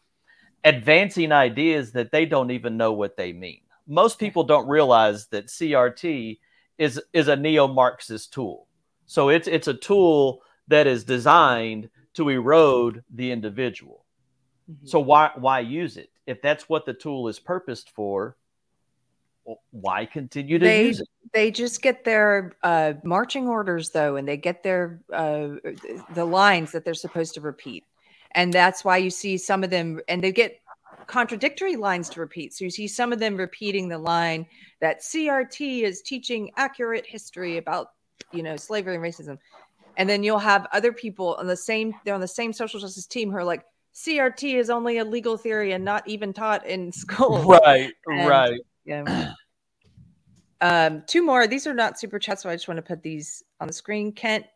advancing 0.64 1.32
ideas 1.32 1.92
that 1.92 2.10
they 2.10 2.26
don't 2.26 2.50
even 2.50 2.76
know 2.76 2.92
what 2.92 3.16
they 3.16 3.32
mean. 3.32 3.60
Most 3.86 4.18
people 4.18 4.44
don't 4.44 4.68
realize 4.68 5.26
that 5.28 5.50
CRT 5.50 6.40
is 6.78 7.00
is 7.12 7.28
a 7.28 7.36
neo-Marxist 7.36 8.32
tool. 8.32 8.66
So 9.06 9.28
it's 9.28 9.48
it's 9.48 9.68
a 9.68 9.74
tool 9.74 10.42
that 10.68 10.86
is 10.86 11.04
designed 11.04 11.90
to 12.14 12.28
erode 12.28 13.04
the 13.14 13.30
individual. 13.30 14.04
Mhm. 14.70 14.88
So 14.88 15.00
why 15.00 15.30
why 15.36 15.60
use 15.60 15.96
it? 15.96 16.10
If 16.26 16.40
that's 16.40 16.68
what 16.68 16.86
the 16.86 16.94
tool 16.94 17.28
is 17.28 17.38
purposed 17.38 17.90
for, 17.90 18.36
why 19.70 20.06
continue 20.06 20.58
to 20.58 20.64
They- 20.64 20.86
use 20.86 21.00
it? 21.00 21.08
They 21.32 21.50
just 21.50 21.82
get 21.82 22.04
their 22.04 22.52
uh, 22.62 22.94
marching 23.02 23.48
orders 23.48 23.90
though, 23.90 24.14
and 24.16 24.26
they 24.26 24.36
get 24.36 24.62
their 24.62 25.00
uh, 25.12 25.56
the 26.14 26.24
lines 26.24 26.70
that 26.72 26.84
they're 26.84 26.94
supposed 26.94 27.34
to 27.34 27.40
repeat, 27.40 27.84
and 28.30 28.52
that's 28.52 28.84
why 28.84 28.98
you 28.98 29.10
see 29.10 29.36
some 29.36 29.64
of 29.64 29.70
them, 29.70 30.00
and 30.06 30.22
they 30.22 30.30
get 30.30 30.60
contradictory 31.06 31.76
lines 31.76 32.08
to 32.10 32.20
repeat. 32.20 32.54
So 32.54 32.64
you 32.64 32.70
see 32.70 32.88
some 32.88 33.12
of 33.12 33.18
them 33.18 33.36
repeating 33.36 33.88
the 33.88 33.98
line 33.98 34.46
that 34.80 35.00
CRT 35.00 35.82
is 35.82 36.02
teaching 36.02 36.50
accurate 36.56 37.06
history 37.06 37.56
about 37.56 37.88
you 38.32 38.42
know 38.42 38.56
slavery 38.56 38.94
and 38.94 39.04
racism, 39.04 39.38
and 39.96 40.08
then 40.08 40.22
you'll 40.22 40.38
have 40.38 40.66
other 40.72 40.92
people 40.92 41.34
on 41.38 41.46
the 41.46 41.56
same 41.56 41.94
they're 42.04 42.14
on 42.14 42.20
the 42.20 42.28
same 42.28 42.52
social 42.52 42.80
justice 42.80 43.06
team 43.06 43.30
who 43.30 43.36
are 43.36 43.44
like 43.44 43.64
CRT 43.94 44.54
is 44.56 44.70
only 44.70 44.98
a 44.98 45.04
legal 45.04 45.36
theory 45.36 45.72
and 45.72 45.84
not 45.84 46.06
even 46.08 46.32
taught 46.32 46.66
in 46.66 46.90
school. 47.02 47.42
Right, 47.44 47.92
And- 48.06 48.28
right. 48.28 48.60
Yeah. 48.84 49.32
Um, 50.60 51.02
two 51.06 51.22
more. 51.22 51.46
These 51.46 51.66
are 51.66 51.74
not 51.74 51.98
super 51.98 52.18
chats, 52.18 52.42
so 52.42 52.48
I 52.48 52.54
just 52.54 52.68
want 52.68 52.78
to 52.78 52.82
put 52.82 53.02
these 53.02 53.42
on 53.60 53.66
the 53.66 53.72
screen. 53.72 54.12
Kent, 54.12 54.46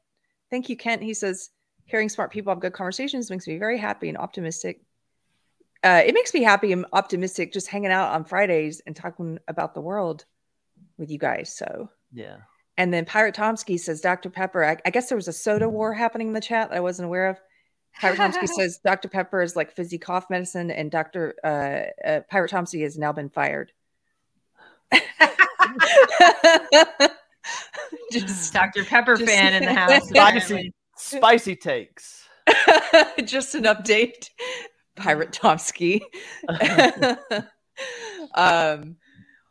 thank 0.51 0.69
you, 0.69 0.77
Kent. 0.77 1.03
He 1.03 1.13
says, 1.13 1.51
hearing 1.85 2.09
smart 2.09 2.31
people 2.31 2.51
have 2.53 2.61
good 2.61 2.73
conversations 2.73 3.31
makes 3.31 3.47
me 3.47 3.59
very 3.59 3.79
happy 3.79 4.09
and 4.09 4.17
optimistic. 4.17 4.81
Uh, 5.85 6.03
it 6.05 6.13
makes 6.15 6.35
me 6.35 6.43
happy 6.43 6.73
and 6.73 6.85
optimistic 6.93 7.53
just 7.53 7.69
hanging 7.69 7.93
out 7.93 8.13
on 8.13 8.25
Fridays 8.25 8.81
and 8.87 8.97
talking 8.97 9.39
about 9.47 9.75
the 9.75 9.81
world 9.81 10.25
with 10.97 11.11
you 11.11 11.19
guys. 11.19 11.57
So, 11.57 11.89
Yeah. 12.13 12.39
and 12.77 12.93
then 12.93 13.05
Pirate 13.05 13.35
Tomsky 13.37 13.79
says, 13.79 14.01
Dr. 14.01 14.29
Pepper, 14.31 14.65
I, 14.65 14.77
I 14.85 14.91
guess 14.91 15.09
there 15.09 15.17
was 15.17 15.29
a 15.29 15.33
soda 15.33 15.69
war 15.69 15.95
happening 15.95 16.29
in 16.29 16.35
the 16.35 16.41
chat 16.41 16.71
that 16.71 16.77
I 16.77 16.81
wasn't 16.81 17.07
aware 17.07 17.29
of. 17.29 17.39
Pirate 18.01 18.19
Tomsky 18.19 18.49
says 18.59 18.81
Dr. 18.85 19.09
Pepper 19.09 19.41
is 19.41 19.55
like 19.55 19.71
fizzy 19.73 19.99
cough 19.99 20.27
medicine, 20.31 20.71
and 20.73 20.91
Dr. 20.91 21.35
Uh, 21.45 22.07
uh, 22.09 22.21
Pirate 22.29 22.51
Tomsky 22.51 22.83
has 22.83 22.99
now 22.99 23.13
been 23.13 23.29
fired. 23.31 23.71
just, 28.13 28.53
Dr. 28.53 28.85
Pepper 28.85 29.17
Just- 29.17 29.31
fan 29.31 29.55
in 29.55 29.65
the 29.65 29.73
house. 29.81 30.09
Spicy, 30.09 30.73
spicy 30.97 31.57
takes. 31.57 32.25
just 33.25 33.55
an 33.55 33.65
update. 33.65 34.31
Pirate 34.99 35.33
Tomsky. 35.33 36.01
um, 38.35 38.97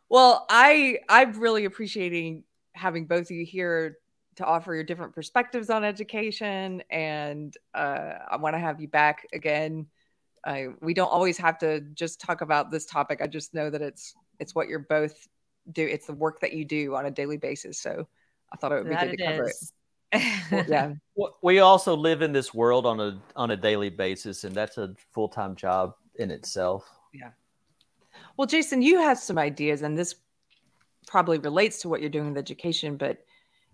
well, 0.08 0.46
I 0.48 0.98
I'm 1.08 1.32
really 1.38 1.64
appreciating 1.64 2.44
having 2.72 3.06
both 3.06 3.22
of 3.22 3.30
you 3.32 3.44
here 3.44 3.98
to 4.36 4.44
offer 4.44 4.72
your 4.74 4.84
different 4.84 5.14
perspectives 5.14 5.68
on 5.68 5.84
education, 5.84 6.82
and 6.90 7.54
uh, 7.74 8.12
I 8.30 8.36
want 8.36 8.54
to 8.54 8.60
have 8.60 8.80
you 8.80 8.88
back 8.88 9.26
again. 9.32 9.86
I, 10.44 10.68
we 10.80 10.94
don't 10.94 11.10
always 11.10 11.36
have 11.38 11.58
to 11.58 11.80
just 11.80 12.20
talk 12.20 12.40
about 12.40 12.70
this 12.70 12.86
topic. 12.86 13.20
I 13.20 13.26
just 13.26 13.52
know 13.52 13.68
that 13.70 13.82
it's 13.82 14.14
it's 14.38 14.54
what 14.54 14.68
you're 14.68 14.78
both 14.78 15.26
do. 15.72 15.84
It's 15.84 16.06
the 16.06 16.14
work 16.14 16.40
that 16.40 16.52
you 16.52 16.64
do 16.64 16.94
on 16.94 17.06
a 17.06 17.10
daily 17.10 17.36
basis. 17.36 17.80
So 17.80 18.06
I 18.52 18.56
thought 18.56 18.72
it 18.72 18.76
would 18.76 18.88
be 18.88 18.94
That 18.94 19.10
good 19.10 19.18
to 19.18 19.24
cover 19.26 19.48
is. 19.48 19.62
it. 19.62 19.77
Yeah. 20.12 20.94
We 21.42 21.58
also 21.58 21.96
live 21.96 22.22
in 22.22 22.32
this 22.32 22.54
world 22.54 22.86
on 22.86 23.00
a 23.00 23.20
on 23.34 23.50
a 23.50 23.56
daily 23.56 23.90
basis, 23.90 24.44
and 24.44 24.54
that's 24.54 24.78
a 24.78 24.94
full 25.12 25.28
time 25.28 25.56
job 25.56 25.94
in 26.14 26.30
itself. 26.30 26.88
Yeah. 27.12 27.30
Well, 28.36 28.46
Jason, 28.46 28.82
you 28.82 29.00
have 29.00 29.18
some 29.18 29.36
ideas, 29.36 29.82
and 29.82 29.98
this 29.98 30.14
probably 31.08 31.38
relates 31.38 31.80
to 31.82 31.88
what 31.88 32.00
you're 32.00 32.08
doing 32.08 32.28
with 32.28 32.38
education, 32.38 32.96
but 32.96 33.18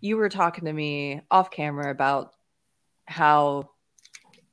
you 0.00 0.16
were 0.16 0.30
talking 0.30 0.64
to 0.64 0.72
me 0.72 1.20
off 1.30 1.50
camera 1.50 1.90
about 1.90 2.32
how 3.04 3.68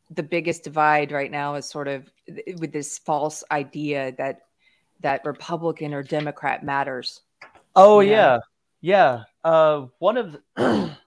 the 0.10 0.24
biggest 0.24 0.66
divide 0.66 1.14
right 1.14 1.32
now 1.32 1.56
is 1.56 1.66
sort 1.66 1.88
of 1.88 2.12
with 2.60 2.74
this 2.74 2.98
false 2.98 3.42
idea 3.52 4.14
that 4.18 4.42
that 5.00 5.26
Republican 5.26 5.94
or 5.94 6.04
Democrat 6.04 6.64
matters. 6.64 7.22
Oh 7.76 8.02
Yeah. 8.02 8.40
yeah, 8.82 9.24
yeah. 9.44 9.50
Uh, 9.50 9.88
one 10.00 10.18
of 10.18 10.34
the, 10.56 10.98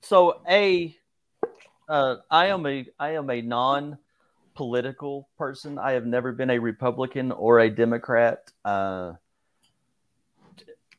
so 0.00 0.40
a 0.48 0.96
uh, 1.88 2.16
I 2.30 2.46
am 2.46 2.66
a 2.66 2.86
I 2.98 3.10
am 3.10 3.30
a 3.30 3.40
non 3.40 3.98
political 4.54 5.28
person. 5.38 5.78
I 5.78 5.92
have 5.92 6.06
never 6.06 6.32
been 6.32 6.50
a 6.50 6.58
Republican 6.58 7.32
or 7.32 7.60
a 7.60 7.70
Democrat. 7.70 8.50
Uh, 8.64 9.14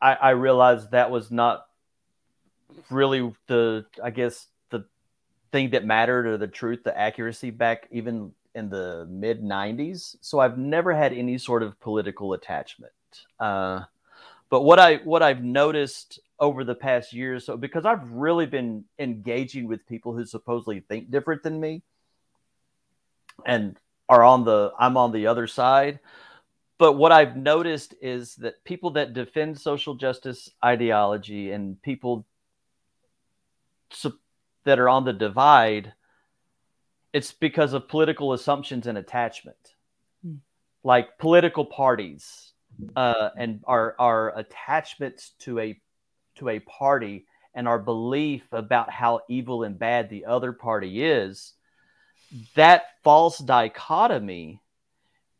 I, 0.01 0.13
I 0.13 0.29
realized 0.31 0.91
that 0.91 1.11
was 1.11 1.29
not 1.29 1.67
really 2.89 3.33
the 3.47 3.85
I 4.03 4.09
guess 4.09 4.47
the 4.69 4.85
thing 5.51 5.71
that 5.71 5.85
mattered 5.85 6.25
or 6.25 6.37
the 6.37 6.47
truth, 6.47 6.83
the 6.83 6.97
accuracy 6.97 7.51
back 7.51 7.87
even 7.91 8.31
in 8.55 8.69
the 8.69 9.05
mid 9.09 9.43
'90s. 9.43 10.15
So 10.21 10.39
I've 10.39 10.57
never 10.57 10.95
had 10.95 11.13
any 11.13 11.37
sort 11.37 11.61
of 11.61 11.79
political 11.79 12.33
attachment. 12.33 12.93
Uh, 13.39 13.81
but 14.49 14.63
what 14.63 14.79
I 14.79 14.97
what 14.97 15.21
I've 15.21 15.43
noticed 15.43 16.19
over 16.39 16.63
the 16.63 16.75
past 16.75 17.13
year 17.13 17.35
or 17.35 17.39
so, 17.39 17.57
because 17.57 17.85
I've 17.85 18.11
really 18.11 18.45
been 18.45 18.85
engaging 18.97 19.67
with 19.67 19.85
people 19.87 20.13
who 20.13 20.25
supposedly 20.25 20.79
think 20.79 21.11
different 21.11 21.43
than 21.43 21.59
me, 21.59 21.83
and 23.45 23.77
are 24.07 24.23
on 24.23 24.45
the 24.45 24.71
I'm 24.79 24.97
on 24.97 25.11
the 25.11 25.27
other 25.27 25.47
side. 25.47 25.99
But 26.77 26.93
what 26.93 27.11
I've 27.11 27.35
noticed 27.35 27.93
is 28.01 28.35
that 28.35 28.63
people 28.63 28.91
that 28.91 29.13
defend 29.13 29.59
social 29.59 29.95
justice 29.95 30.49
ideology 30.63 31.51
and 31.51 31.81
people 31.81 32.25
that 34.63 34.79
are 34.79 34.87
on 34.87 35.03
the 35.03 35.13
divide, 35.13 35.93
it's 37.11 37.33
because 37.33 37.73
of 37.73 37.89
political 37.89 38.33
assumptions 38.33 38.87
and 38.87 38.97
attachment, 38.97 39.75
Hmm. 40.23 40.35
like 40.83 41.17
political 41.17 41.65
parties 41.65 42.53
uh, 42.95 43.29
and 43.37 43.61
our 43.65 43.95
our 43.99 44.37
attachments 44.37 45.31
to 45.39 45.59
a 45.59 45.81
to 46.39 46.49
a 46.49 46.59
party 46.59 47.25
and 47.53 47.67
our 47.67 47.79
belief 47.79 48.43
about 48.51 48.89
how 48.89 49.21
evil 49.29 49.63
and 49.63 49.77
bad 49.77 50.09
the 50.09 50.25
other 50.25 50.53
party 50.53 51.03
is. 51.03 51.53
That 52.55 52.83
false 53.03 53.39
dichotomy 53.39 54.61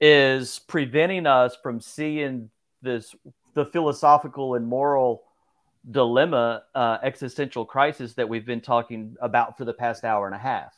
is 0.01 0.59
preventing 0.59 1.26
us 1.26 1.57
from 1.61 1.80
seeing 1.81 2.49
this 2.81 3.13
the 3.53 3.65
philosophical 3.65 4.55
and 4.55 4.65
moral 4.65 5.23
dilemma 5.91 6.63
uh, 6.76 6.97
existential 7.03 7.65
crisis 7.65 8.13
that 8.13 8.27
we've 8.27 8.45
been 8.45 8.61
talking 8.61 9.15
about 9.21 9.57
for 9.57 9.65
the 9.65 9.73
past 9.73 10.03
hour 10.03 10.26
and 10.26 10.35
a 10.35 10.39
half 10.39 10.73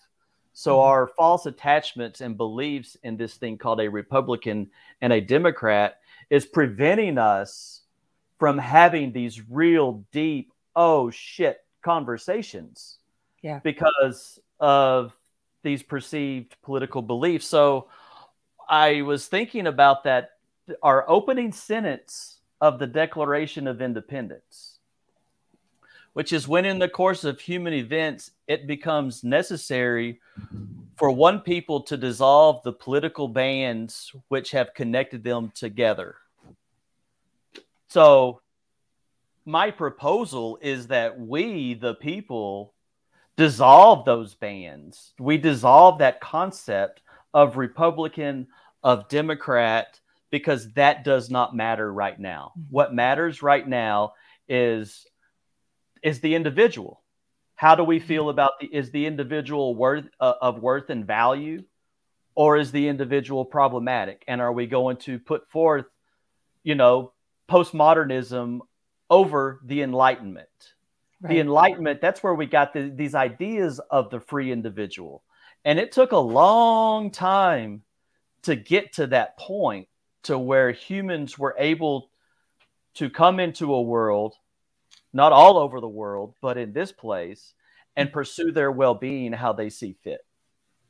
so 0.53 0.77
Mhm. 0.77 0.83
our 0.83 1.07
false 1.07 1.45
attachments 1.45 2.21
and 2.21 2.37
beliefs 2.37 2.95
in 3.03 3.17
this 3.17 3.35
thing 3.35 3.57
called 3.57 3.81
a 3.81 3.87
republican 3.89 4.69
and 5.01 5.11
a 5.13 5.21
democrat 5.21 5.99
is 6.29 6.45
preventing 6.45 7.17
us 7.17 7.80
from 8.41 8.57
having 8.57 9.11
these 9.11 9.47
real 9.51 10.03
deep 10.11 10.51
oh 10.75 11.11
shit 11.11 11.59
conversations 11.83 12.97
Yeah. 13.43 13.59
because 13.63 14.39
of 14.59 15.15
these 15.61 15.83
perceived 15.83 16.55
political 16.63 17.03
beliefs 17.03 17.45
so 17.45 17.87
I 18.67 19.01
was 19.03 19.27
thinking 19.27 19.67
about 19.67 20.05
that. 20.05 20.31
Our 20.81 21.07
opening 21.07 21.51
sentence 21.51 22.37
of 22.61 22.79
the 22.79 22.87
Declaration 22.87 23.67
of 23.67 23.81
Independence, 23.81 24.79
which 26.13 26.31
is 26.31 26.47
when, 26.47 26.63
in 26.65 26.79
the 26.79 26.87
course 26.87 27.25
of 27.25 27.39
human 27.41 27.73
events, 27.73 28.31
it 28.47 28.65
becomes 28.67 29.23
necessary 29.25 30.21
for 30.95 31.11
one 31.11 31.41
people 31.41 31.81
to 31.81 31.97
dissolve 31.97 32.63
the 32.63 32.71
political 32.71 33.27
bands 33.27 34.13
which 34.29 34.51
have 34.51 34.73
connected 34.73 35.21
them 35.23 35.51
together. 35.53 36.15
So, 37.91 38.39
my 39.43 39.69
proposal 39.69 40.57
is 40.61 40.87
that 40.87 41.19
we, 41.19 41.73
the 41.73 41.93
people, 41.93 42.73
dissolve 43.35 44.05
those 44.05 44.33
bands. 44.33 45.13
We 45.19 45.37
dissolve 45.37 45.99
that 45.99 46.21
concept 46.21 47.01
of 47.33 47.57
Republican, 47.57 48.47
of 48.81 49.09
Democrat, 49.09 49.99
because 50.29 50.71
that 50.75 51.03
does 51.03 51.29
not 51.29 51.53
matter 51.53 51.91
right 51.91 52.17
now. 52.17 52.53
What 52.69 52.93
matters 52.93 53.43
right 53.43 53.67
now 53.67 54.13
is 54.47 55.05
is 56.01 56.21
the 56.21 56.33
individual. 56.33 57.03
How 57.55 57.75
do 57.75 57.83
we 57.83 57.99
feel 57.99 58.29
about 58.29 58.53
the 58.61 58.67
is 58.67 58.91
the 58.91 59.05
individual 59.05 59.75
worth 59.75 60.05
uh, 60.17 60.35
of 60.41 60.59
worth 60.59 60.89
and 60.89 61.05
value, 61.05 61.65
or 62.35 62.55
is 62.55 62.71
the 62.71 62.87
individual 62.87 63.43
problematic? 63.43 64.23
And 64.29 64.39
are 64.39 64.53
we 64.53 64.65
going 64.65 64.95
to 65.07 65.19
put 65.19 65.49
forth, 65.49 65.87
you 66.63 66.75
know, 66.75 67.11
postmodernism 67.51 68.59
over 69.09 69.59
the 69.65 69.81
Enlightenment? 69.81 70.47
The 71.19 71.39
Enlightenment, 71.39 72.01
that's 72.01 72.23
where 72.23 72.33
we 72.33 72.47
got 72.47 72.73
the, 72.73 72.89
these 72.89 73.13
ideas 73.13 73.79
of 73.91 74.09
the 74.09 74.19
free 74.19 74.51
individual. 74.51 75.21
And 75.63 75.77
it 75.77 75.91
took 75.91 76.13
a 76.13 76.17
long 76.17 77.11
time 77.11 77.83
to 78.43 78.55
get 78.55 78.93
to 78.93 79.07
that 79.07 79.37
point 79.37 79.87
to 80.23 80.39
where 80.39 80.71
humans 80.71 81.37
were 81.37 81.55
able 81.59 82.09
to 82.95 83.09
come 83.09 83.39
into 83.39 83.73
a 83.73 83.81
world, 83.81 84.35
not 85.13 85.31
all 85.31 85.57
over 85.57 85.79
the 85.79 85.87
world, 85.87 86.33
but 86.41 86.57
in 86.57 86.73
this 86.73 86.91
place, 86.91 87.53
and 87.95 88.11
pursue 88.11 88.51
their 88.51 88.71
well-being 88.71 89.33
how 89.33 89.53
they 89.53 89.69
see 89.69 89.95
fit. 90.03 90.25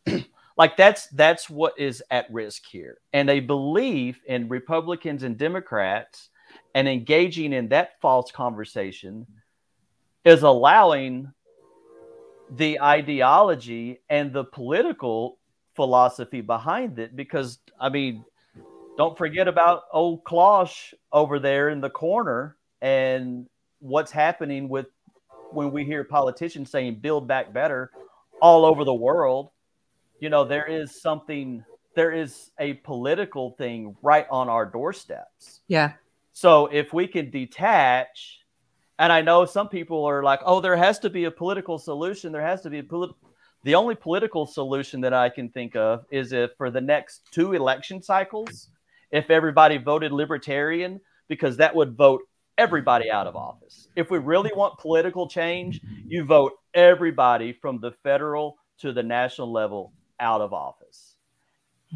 like 0.57 0.77
that's 0.77 1.07
that's 1.07 1.49
what 1.49 1.77
is 1.77 2.01
at 2.09 2.31
risk 2.31 2.63
here. 2.65 2.99
And 3.11 3.29
a 3.29 3.39
belief 3.41 4.21
in 4.25 4.47
Republicans 4.47 5.23
and 5.23 5.37
Democrats 5.37 6.29
and 6.75 6.87
engaging 6.87 7.53
in 7.53 7.69
that 7.69 7.99
false 8.01 8.31
conversation 8.31 9.25
is 10.23 10.43
allowing 10.43 11.31
the 12.51 12.79
ideology 12.81 14.01
and 14.09 14.33
the 14.33 14.43
political 14.43 15.37
philosophy 15.75 16.41
behind 16.41 16.99
it 16.99 17.15
because 17.15 17.59
i 17.79 17.87
mean 17.87 18.23
don't 18.97 19.17
forget 19.17 19.47
about 19.47 19.83
old 19.93 20.23
Klaus 20.25 20.93
over 21.13 21.39
there 21.39 21.69
in 21.69 21.79
the 21.79 21.89
corner 21.89 22.57
and 22.81 23.47
what's 23.79 24.11
happening 24.11 24.67
with 24.67 24.87
when 25.51 25.71
we 25.71 25.85
hear 25.85 26.03
politicians 26.03 26.69
saying 26.69 26.95
build 26.95 27.27
back 27.27 27.53
better 27.53 27.91
all 28.41 28.65
over 28.65 28.83
the 28.83 28.93
world 28.93 29.49
you 30.19 30.29
know 30.29 30.43
there 30.43 30.65
is 30.65 31.01
something 31.01 31.63
there 31.95 32.11
is 32.11 32.51
a 32.59 32.73
political 32.73 33.51
thing 33.51 33.95
right 34.01 34.27
on 34.29 34.49
our 34.49 34.65
doorsteps 34.65 35.61
Yeah. 35.67 35.93
So 36.33 36.67
if 36.67 36.93
we 36.93 37.07
can 37.07 37.29
detach, 37.29 38.39
and 38.99 39.11
I 39.11 39.21
know 39.21 39.45
some 39.45 39.69
people 39.69 40.05
are 40.05 40.23
like, 40.23 40.41
"Oh, 40.45 40.61
there 40.61 40.75
has 40.75 40.99
to 40.99 41.09
be 41.09 41.25
a 41.25 41.31
political 41.31 41.77
solution. 41.77 42.31
There 42.31 42.41
has 42.41 42.61
to 42.61 42.69
be 42.69 42.79
a 42.79 42.83
polit." 42.83 43.11
The 43.63 43.75
only 43.75 43.95
political 43.95 44.45
solution 44.45 45.01
that 45.01 45.13
I 45.13 45.29
can 45.29 45.49
think 45.49 45.75
of 45.75 46.05
is 46.09 46.33
if 46.33 46.51
for 46.57 46.71
the 46.71 46.81
next 46.81 47.31
two 47.31 47.53
election 47.53 48.01
cycles, 48.01 48.69
if 49.11 49.29
everybody 49.29 49.77
voted 49.77 50.11
libertarian, 50.11 50.99
because 51.27 51.57
that 51.57 51.75
would 51.75 51.95
vote 51.95 52.21
everybody 52.57 53.09
out 53.09 53.27
of 53.27 53.35
office. 53.35 53.87
If 53.95 54.09
we 54.09 54.17
really 54.17 54.51
want 54.55 54.79
political 54.79 55.27
change, 55.27 55.81
you 56.07 56.23
vote 56.23 56.53
everybody 56.73 57.53
from 57.53 57.79
the 57.79 57.91
federal 58.03 58.57
to 58.79 58.93
the 58.93 59.03
national 59.03 59.51
level 59.51 59.93
out 60.19 60.41
of 60.41 60.53
office. 60.53 61.15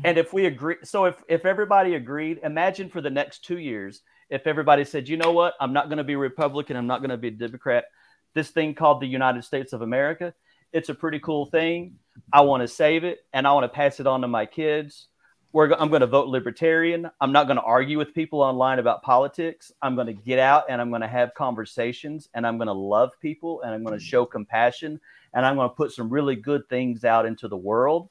And 0.04 0.18
if 0.18 0.34
we 0.34 0.46
agree, 0.46 0.76
so 0.84 1.06
if, 1.06 1.16
if 1.30 1.46
everybody 1.46 1.96
agreed, 1.96 2.40
imagine 2.44 2.90
for 2.90 3.02
the 3.02 3.10
next 3.10 3.46
two 3.46 3.60
years, 3.60 4.02
if 4.30 4.48
everybody 4.48 4.84
said, 4.84 5.08
you 5.08 5.18
know 5.18 5.32
what, 5.32 5.54
I'm 5.60 5.74
not 5.74 5.88
going 5.90 5.98
to 5.98 6.04
be 6.04 6.16
Republican, 6.16 6.78
I'm 6.78 6.88
not 6.88 7.00
going 7.00 7.12
to 7.12 7.18
be 7.18 7.30
Democrat, 7.30 7.86
this 8.34 8.50
thing 8.50 8.74
called 8.74 9.02
the 9.02 9.08
United 9.08 9.44
States 9.44 9.74
of 9.74 9.82
America, 9.82 10.34
it's 10.74 10.90
a 10.90 10.96
pretty 10.96 11.20
cool 11.20 11.46
thing. 11.46 11.96
I 12.34 12.42
want 12.42 12.62
to 12.62 12.68
save 12.68 13.04
it 13.04 13.20
and 13.34 13.48
I 13.48 13.54
want 13.54 13.64
to 13.64 13.70
pass 13.70 14.00
it 14.00 14.08
on 14.08 14.22
to 14.22 14.28
my 14.28 14.46
kids. 14.46 15.08
we're, 15.54 15.72
I'm 15.74 15.88
going 15.88 16.02
to 16.02 16.08
vote 16.08 16.28
libertarian. 16.28 17.10
I'm 17.22 17.32
not 17.32 17.46
going 17.48 17.56
to 17.56 17.64
argue 17.64 17.98
with 17.98 18.14
people 18.14 18.42
online 18.42 18.80
about 18.80 19.04
politics. 19.04 19.72
I'm 19.82 19.96
going 19.96 20.08
to 20.08 20.14
get 20.14 20.38
out 20.38 20.66
and 20.70 20.82
I'm 20.82 20.90
going 20.90 21.02
to 21.02 21.08
have 21.08 21.34
conversations 21.34 22.28
and 22.34 22.46
I'm 22.46 22.58
going 22.58 22.68
to 22.68 22.74
love 22.74 23.12
people 23.22 23.62
and 23.62 23.74
I'm 23.74 23.84
going 23.84 23.98
to 23.98 24.04
show 24.04 24.26
compassion 24.26 25.00
and 25.34 25.46
I'm 25.46 25.56
going 25.56 25.70
to 25.70 25.76
put 25.76 25.94
some 25.94 26.10
really 26.10 26.36
good 26.36 26.68
things 26.68 27.06
out 27.06 27.26
into 27.26 27.48
the 27.48 27.56
world. 27.56 28.10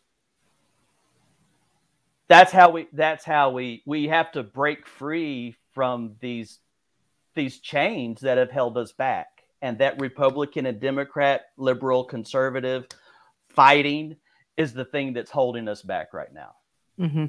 That's 2.28 2.50
how 2.50 2.70
we 2.70 2.88
that's 2.94 3.26
how 3.26 3.50
we 3.50 3.82
we 3.84 4.08
have 4.08 4.32
to 4.32 4.42
break 4.42 4.86
free 4.86 5.56
from 5.74 6.16
these 6.20 6.60
these 7.34 7.58
chains 7.58 8.20
that 8.20 8.38
have 8.38 8.50
held 8.50 8.78
us 8.78 8.92
back. 8.92 9.42
And 9.60 9.78
that 9.78 10.00
Republican 10.00 10.66
and 10.66 10.78
Democrat, 10.78 11.46
liberal, 11.56 12.04
conservative 12.04 12.86
fighting 13.48 14.16
is 14.56 14.72
the 14.72 14.84
thing 14.84 15.14
that's 15.14 15.30
holding 15.30 15.68
us 15.68 15.82
back 15.82 16.12
right 16.12 16.32
now. 16.32 16.50
Mm-hmm. 17.00 17.26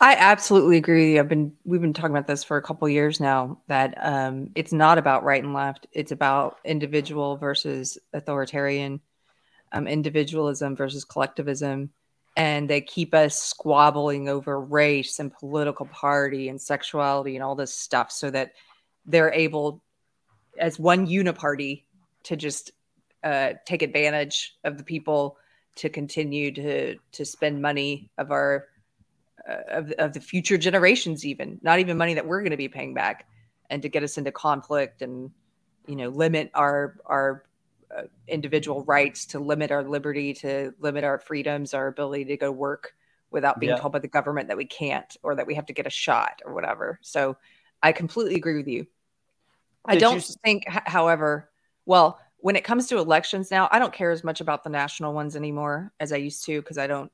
I 0.00 0.16
absolutely 0.16 0.76
agree. 0.76 1.18
I've 1.18 1.28
been 1.28 1.52
we've 1.64 1.80
been 1.80 1.92
talking 1.92 2.10
about 2.10 2.26
this 2.26 2.42
for 2.42 2.56
a 2.56 2.62
couple 2.62 2.88
years 2.88 3.20
now 3.20 3.60
that 3.68 3.94
um, 4.00 4.50
it's 4.56 4.72
not 4.72 4.98
about 4.98 5.22
right 5.22 5.42
and 5.42 5.54
left. 5.54 5.86
It's 5.92 6.10
about 6.10 6.58
individual 6.64 7.36
versus 7.36 7.96
authoritarian, 8.12 9.00
um, 9.70 9.86
individualism 9.86 10.74
versus 10.74 11.04
collectivism, 11.04 11.90
and 12.36 12.68
they 12.68 12.80
keep 12.80 13.14
us 13.14 13.40
squabbling 13.40 14.28
over 14.28 14.60
race 14.60 15.18
and 15.18 15.32
political 15.32 15.86
party 15.86 16.48
and 16.48 16.60
sexuality 16.60 17.36
and 17.36 17.44
all 17.44 17.54
this 17.54 17.74
stuff, 17.74 18.10
so 18.10 18.30
that 18.30 18.52
they're 19.06 19.32
able, 19.32 19.82
as 20.58 20.78
one 20.78 21.06
uniparty, 21.06 21.84
to 22.24 22.36
just 22.36 22.72
uh, 23.24 23.54
take 23.64 23.82
advantage 23.82 24.56
of 24.64 24.78
the 24.78 24.84
people 24.84 25.36
to 25.74 25.88
continue 25.88 26.52
to 26.52 26.96
to 27.12 27.24
spend 27.24 27.62
money 27.62 28.10
of 28.18 28.30
our 28.30 28.66
uh, 29.48 29.56
of, 29.68 29.90
of 29.92 30.12
the 30.12 30.20
future 30.20 30.58
generations 30.58 31.24
even 31.24 31.58
not 31.62 31.78
even 31.78 31.96
money 31.96 32.14
that 32.14 32.26
we're 32.26 32.40
going 32.40 32.50
to 32.50 32.56
be 32.56 32.68
paying 32.68 32.94
back 32.94 33.26
and 33.70 33.82
to 33.82 33.88
get 33.88 34.02
us 34.02 34.18
into 34.18 34.30
conflict 34.30 35.02
and 35.02 35.30
you 35.86 35.96
know 35.96 36.08
limit 36.08 36.50
our 36.54 36.96
our 37.06 37.44
Uh, 37.94 38.04
individual 38.26 38.82
rights 38.84 39.26
to 39.26 39.38
limit 39.38 39.70
our 39.70 39.82
liberty 39.84 40.32
to 40.32 40.72
limit 40.80 41.04
our 41.04 41.18
freedoms 41.18 41.74
our 41.74 41.88
ability 41.88 42.24
to 42.24 42.38
go 42.38 42.50
work 42.50 42.94
without 43.30 43.60
being 43.60 43.72
Yeah. 43.72 43.76
told 43.76 43.92
by 43.92 43.98
the 43.98 44.08
government 44.08 44.48
that 44.48 44.56
we 44.56 44.64
can't 44.64 45.14
or 45.22 45.34
that 45.34 45.46
we 45.46 45.54
have 45.56 45.66
to 45.66 45.74
get 45.74 45.86
a 45.86 45.90
shot 45.90 46.40
or 46.46 46.54
whatever 46.54 46.98
so 47.02 47.36
i 47.82 47.92
completely 47.92 48.34
agree 48.36 48.56
with 48.56 48.66
you 48.66 48.86
i 49.84 49.92
Did 49.92 50.00
you 50.02 50.08
don't 50.08 50.16
s- 50.18 50.38
think 50.42 50.64
however 50.66 51.50
well 51.84 52.18
when 52.38 52.56
it 52.56 52.64
comes 52.64 52.86
to 52.86 52.96
elections 52.96 53.50
now 53.50 53.68
i 53.70 53.78
don't 53.78 53.92
care 53.92 54.10
as 54.10 54.24
much 54.24 54.40
about 54.40 54.64
the 54.64 54.70
national 54.70 55.12
ones 55.12 55.36
anymore 55.36 55.92
as 56.00 56.12
i 56.14 56.16
used 56.16 56.44
to 56.46 56.62
because 56.62 56.78
i 56.78 56.86
don't 56.86 57.12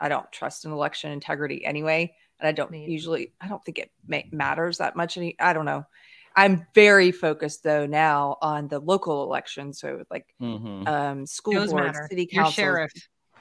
I 0.00 0.08
don't 0.10 0.30
trust 0.32 0.64
in 0.66 0.72
election 0.72 1.10
integrity 1.12 1.64
anyway, 1.64 2.14
and 2.38 2.46
I 2.46 2.52
don't 2.52 2.70
usually. 2.74 3.32
I 3.40 3.48
don't 3.48 3.64
think 3.64 3.78
it 3.78 3.90
ma- 4.06 4.28
matters 4.30 4.76
that 4.76 4.94
much. 4.94 5.16
Any, 5.16 5.36
I 5.40 5.54
don't 5.54 5.64
know. 5.64 5.86
I'm 6.38 6.66
very 6.74 7.12
focused 7.12 7.62
though 7.64 7.86
now 7.86 8.36
on 8.42 8.68
the 8.68 8.78
local 8.78 9.22
elections, 9.24 9.80
so 9.80 10.04
like 10.10 10.26
Mhm. 10.40 10.86
um, 10.86 11.26
school 11.26 11.54
Those 11.54 11.70
boards, 11.70 11.86
matter. 11.94 12.06
city 12.10 12.26
council, 12.26 12.42
councils. 12.42 12.54
sheriff. 12.54 12.92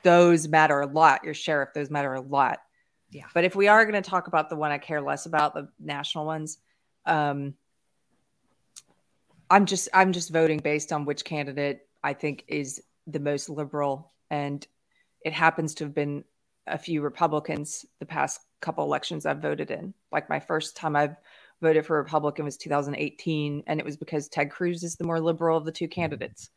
Those 0.03 0.47
matter 0.47 0.79
a 0.79 0.87
lot. 0.87 1.23
Your 1.25 1.33
sheriff, 1.33 1.69
those 1.73 1.89
matter 1.89 2.13
a 2.13 2.21
lot. 2.21 2.59
Yeah. 3.09 3.25
But 3.33 3.43
if 3.43 3.55
we 3.55 3.67
are 3.67 3.85
going 3.85 4.01
to 4.01 4.09
talk 4.09 4.27
about 4.27 4.49
the 4.49 4.55
one 4.55 4.71
I 4.71 4.77
care 4.77 5.01
less 5.01 5.25
about, 5.25 5.53
the 5.53 5.67
national 5.79 6.25
ones, 6.25 6.57
um, 7.05 7.55
I'm 9.49 9.65
just 9.65 9.89
I'm 9.93 10.11
just 10.11 10.29
voting 10.31 10.59
based 10.59 10.91
on 10.91 11.05
which 11.05 11.23
candidate 11.23 11.87
I 12.03 12.13
think 12.13 12.45
is 12.47 12.81
the 13.07 13.19
most 13.19 13.49
liberal, 13.49 14.11
and 14.29 14.65
it 15.21 15.33
happens 15.33 15.75
to 15.75 15.83
have 15.83 15.93
been 15.93 16.23
a 16.67 16.77
few 16.77 17.01
Republicans 17.01 17.85
the 17.99 18.05
past 18.05 18.41
couple 18.61 18.83
elections 18.83 19.25
I've 19.25 19.41
voted 19.41 19.69
in. 19.69 19.93
Like 20.11 20.29
my 20.29 20.39
first 20.39 20.75
time 20.75 20.95
I've 20.95 21.15
voted 21.65 21.85
for 21.85 21.97
Republican 21.97 22.45
was 22.45 22.57
2018, 22.57 23.63
and 23.65 23.79
it 23.79 23.85
was 23.85 23.97
because 23.97 24.29
Ted 24.29 24.51
Cruz 24.51 24.83
is 24.83 24.95
the 24.95 25.03
more 25.03 25.19
liberal 25.19 25.57
of 25.57 25.65
the 25.65 25.71
two 25.71 25.87
candidates, 25.87 26.51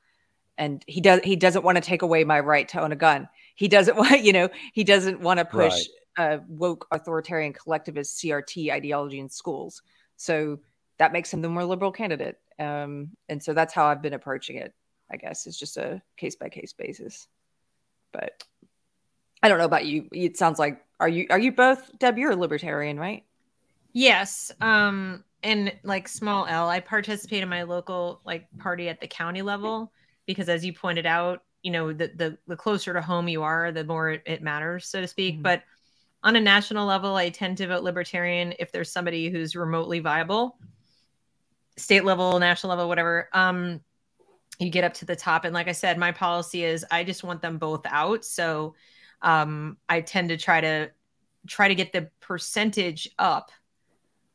and 0.58 0.84
he 0.86 1.00
does 1.00 1.20
he 1.24 1.34
doesn't 1.34 1.64
want 1.64 1.76
to 1.76 1.82
take 1.82 2.02
away 2.02 2.24
my 2.24 2.40
right 2.40 2.68
to 2.68 2.82
own 2.82 2.92
a 2.92 2.96
gun. 2.96 3.28
He 3.54 3.68
doesn't 3.68 3.96
want 4.02 4.22
you 4.22 4.34
know 4.34 4.50
he 4.74 4.84
doesn't 4.84 5.20
want 5.20 5.38
to 5.38 5.46
push 5.46 5.86
uh, 6.18 6.38
woke 6.46 6.86
authoritarian 6.90 7.54
collectivist 7.54 8.18
CRT 8.18 8.70
ideology 8.70 9.18
in 9.18 9.30
schools. 9.30 9.82
So 10.16 10.58
that 10.98 11.12
makes 11.12 11.32
him 11.32 11.40
the 11.40 11.48
more 11.48 11.64
liberal 11.64 11.92
candidate. 11.92 12.38
Um, 12.58 13.10
and 13.28 13.42
so 13.42 13.54
that's 13.54 13.72
how 13.72 13.86
I've 13.86 14.02
been 14.02 14.14
approaching 14.14 14.56
it. 14.56 14.74
I 15.10 15.16
guess 15.16 15.46
it's 15.46 15.58
just 15.58 15.76
a 15.78 16.02
case 16.16 16.36
by 16.36 16.48
case 16.50 16.74
basis. 16.74 17.28
But 18.12 18.44
I 19.42 19.48
don't 19.48 19.58
know 19.58 19.64
about 19.64 19.86
you. 19.86 20.08
It 20.12 20.36
sounds 20.36 20.58
like 20.58 20.82
are 21.00 21.08
you 21.08 21.28
are 21.30 21.38
you 21.38 21.52
both 21.52 21.96
Deb? 21.98 22.18
You're 22.18 22.32
a 22.32 22.36
libertarian, 22.36 22.98
right? 22.98 23.24
Yes. 23.92 24.52
Um, 24.60 25.24
and 25.42 25.72
like 25.82 26.08
small 26.08 26.46
L, 26.46 26.68
I 26.68 26.80
participate 26.80 27.42
in 27.42 27.48
my 27.48 27.62
local 27.62 28.20
like 28.24 28.46
party 28.58 28.88
at 28.88 29.00
the 29.00 29.06
county 29.06 29.42
level 29.42 29.92
because 30.26 30.48
as 30.48 30.64
you 30.64 30.72
pointed 30.72 31.06
out, 31.06 31.42
you 31.62 31.70
know, 31.70 31.92
the 31.92 32.08
the, 32.14 32.38
the 32.46 32.56
closer 32.56 32.92
to 32.92 33.00
home 33.00 33.28
you 33.28 33.42
are, 33.42 33.72
the 33.72 33.84
more 33.84 34.10
it, 34.10 34.22
it 34.26 34.42
matters, 34.42 34.86
so 34.86 35.00
to 35.00 35.08
speak. 35.08 35.38
Mhm. 35.38 35.42
But 35.42 35.62
on 36.22 36.36
a 36.36 36.40
national 36.40 36.86
level, 36.86 37.14
I 37.16 37.30
tend 37.30 37.58
to 37.58 37.68
vote 37.68 37.84
libertarian 37.84 38.52
if 38.58 38.72
there's 38.72 38.90
somebody 38.90 39.30
who's 39.30 39.54
remotely 39.54 40.00
viable. 40.00 40.58
State 41.76 42.04
level, 42.04 42.38
national 42.40 42.70
level, 42.70 42.88
whatever. 42.88 43.28
Um, 43.32 43.80
you 44.58 44.70
get 44.70 44.84
up 44.84 44.94
to 44.94 45.04
the 45.04 45.16
top. 45.16 45.44
And 45.44 45.54
like 45.54 45.68
I 45.68 45.72
said, 45.72 45.98
my 45.98 46.12
policy 46.12 46.64
is 46.64 46.84
I 46.90 47.04
just 47.04 47.24
want 47.24 47.42
them 47.42 47.58
both 47.58 47.86
out. 47.86 48.24
So 48.24 48.74
um, 49.22 49.78
I 49.88 50.00
tend 50.00 50.30
to 50.30 50.36
try 50.36 50.60
to 50.60 50.90
try 51.46 51.68
to 51.68 51.74
get 51.74 51.92
the 51.92 52.10
percentage 52.20 53.08
up 53.18 53.50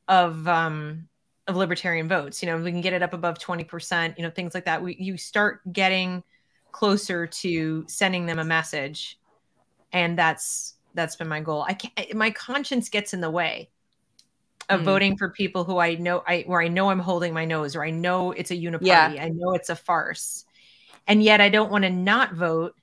of 0.07 0.47
um 0.47 1.07
of 1.47 1.55
libertarian 1.55 2.07
votes 2.07 2.41
you 2.41 2.47
know 2.49 2.57
we 2.57 2.71
can 2.71 2.81
get 2.81 2.93
it 2.93 3.01
up 3.03 3.13
above 3.13 3.37
20% 3.37 4.17
you 4.17 4.23
know 4.23 4.29
things 4.29 4.53
like 4.53 4.65
that 4.65 4.81
we 4.81 4.95
you 4.99 5.17
start 5.17 5.61
getting 5.71 6.23
closer 6.71 7.27
to 7.27 7.83
sending 7.87 8.25
them 8.25 8.39
a 8.39 8.45
message 8.45 9.19
and 9.91 10.17
that's 10.17 10.75
that's 10.93 11.15
been 11.15 11.27
my 11.27 11.39
goal 11.41 11.65
i 11.67 11.73
can't 11.73 12.15
my 12.15 12.31
conscience 12.31 12.89
gets 12.89 13.13
in 13.13 13.21
the 13.21 13.29
way 13.29 13.69
of 14.69 14.79
Mm. 14.79 14.85
voting 14.85 15.17
for 15.17 15.29
people 15.29 15.65
who 15.65 15.77
i 15.77 15.95
know 15.95 16.23
i 16.25 16.43
where 16.47 16.61
i 16.61 16.69
know 16.69 16.89
i'm 16.89 16.99
holding 16.99 17.33
my 17.33 17.43
nose 17.43 17.75
or 17.75 17.83
i 17.83 17.89
know 17.89 18.31
it's 18.31 18.51
a 18.51 18.55
uniparty 18.55 18.81
Yeah. 19.15 19.23
i 19.23 19.29
know 19.29 19.53
it's 19.53 19.69
a 19.69 19.75
farce 19.75 20.45
and 21.05 21.21
yet 21.21 21.41
i 21.41 21.49
don't 21.49 21.69
want 21.71 21.83
to 21.83 21.89
not 21.89 22.33
vote 22.33 22.73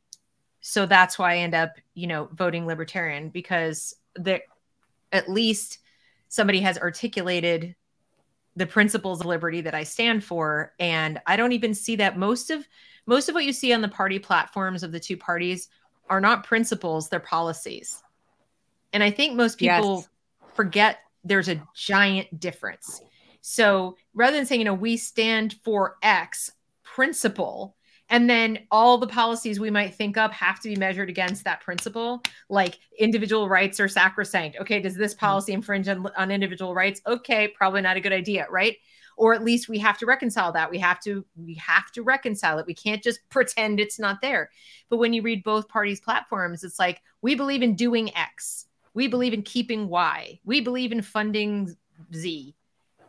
so 0.60 0.84
that's 0.84 1.18
why 1.18 1.34
i 1.34 1.38
end 1.38 1.55
up 1.55 1.72
you 1.94 2.06
know 2.06 2.28
voting 2.34 2.66
libertarian 2.66 3.30
because 3.30 3.94
there 4.14 4.42
at 5.10 5.30
least 5.30 5.78
somebody 6.31 6.61
has 6.61 6.78
articulated 6.78 7.74
the 8.57 8.66
principles 8.66 9.20
of 9.20 9.27
liberty 9.27 9.61
that 9.61 9.74
I 9.74 9.82
stand 9.85 10.24
for 10.24 10.73
and 10.81 11.20
I 11.27 11.36
don't 11.36 11.52
even 11.52 11.74
see 11.74 11.97
that 11.97 12.16
most 12.16 12.51
of 12.51 12.66
most 13.07 13.28
of 13.28 13.35
what 13.35 13.44
you 13.44 13.52
see 13.52 13.73
on 13.73 13.81
the 13.81 13.89
party 13.89 14.19
platforms 14.19 14.82
of 14.82 14.93
the 14.93 15.01
two 15.01 15.16
parties 15.16 15.69
are 16.09 16.20
not 16.20 16.44
principles 16.44 17.09
they're 17.09 17.20
policies. 17.20 18.02
And 18.93 19.02
I 19.02 19.11
think 19.11 19.35
most 19.35 19.59
people 19.59 19.98
Yes. 19.98 20.09
forget 20.55 20.98
there's 21.24 21.48
a 21.48 21.62
giant 21.74 22.40
difference. 22.40 23.02
So 23.40 23.97
rather 24.15 24.36
than 24.36 24.47
saying 24.47 24.61
you 24.61 24.65
know 24.65 24.74
we 24.74 24.97
stand 24.97 25.57
for 25.65 25.97
x 26.02 26.51
principle 26.82 27.77
and 28.11 28.28
then 28.28 28.66
all 28.70 28.99
the 28.99 29.07
policies 29.07 29.61
we 29.61 29.70
might 29.70 29.95
think 29.95 30.16
up 30.16 30.32
have 30.32 30.61
to 30.61 30.69
be 30.69 30.77
measured 30.77 31.09
against 31.09 31.45
that 31.45 31.61
principle. 31.61 32.23
Like 32.49 32.78
individual 32.99 33.49
rights 33.49 33.81
are 33.81 33.89
sacrosanct. 33.89 34.59
Okay 34.61 34.81
does 34.81 34.97
this 34.97 35.15
mm-hmm. 35.15 35.27
policy 35.27 35.53
infringe 35.53 35.89
on, 35.89 36.11
on 36.16 36.31
individual 36.31 36.74
rights? 36.74 37.01
Okay 37.07 37.49
probably 37.49 37.81
not 37.81 37.97
a 37.97 38.01
good 38.01 38.12
idea 38.12 38.47
right? 38.51 38.77
Or 39.16 39.35
at 39.35 39.45
least 39.45 39.69
we 39.69 39.78
have 39.78 39.99
to 39.99 40.07
reconcile 40.07 40.53
that. 40.53 40.70
We 40.70 40.78
have 40.78 41.01
to 41.01 41.24
we 41.37 41.55
have 41.55 41.91
to 41.93 42.03
reconcile 42.03 42.59
it. 42.59 42.66
We 42.66 42.74
can't 42.74 43.03
just 43.03 43.20
pretend 43.31 43.81
it's 43.81 43.99
not 43.99 44.20
there. 44.20 44.51
But 44.89 44.99
when 44.99 45.12
you 45.12 45.23
read 45.23 45.45
both 45.45 45.69
parties 45.69 46.01
platforms 46.01 46.65
it's 46.65 46.78
like 46.78 47.01
we 47.23 47.35
believe 47.35 47.62
in 47.62 47.77
doing 47.77 48.15
x. 48.16 48.66
We 48.93 49.07
believe 49.07 49.32
in 49.32 49.43
keeping 49.43 49.89
y. 49.89 50.41
We 50.45 50.61
believe 50.61 50.91
in 50.91 51.01
funding 51.01 51.77
z. 52.12 52.57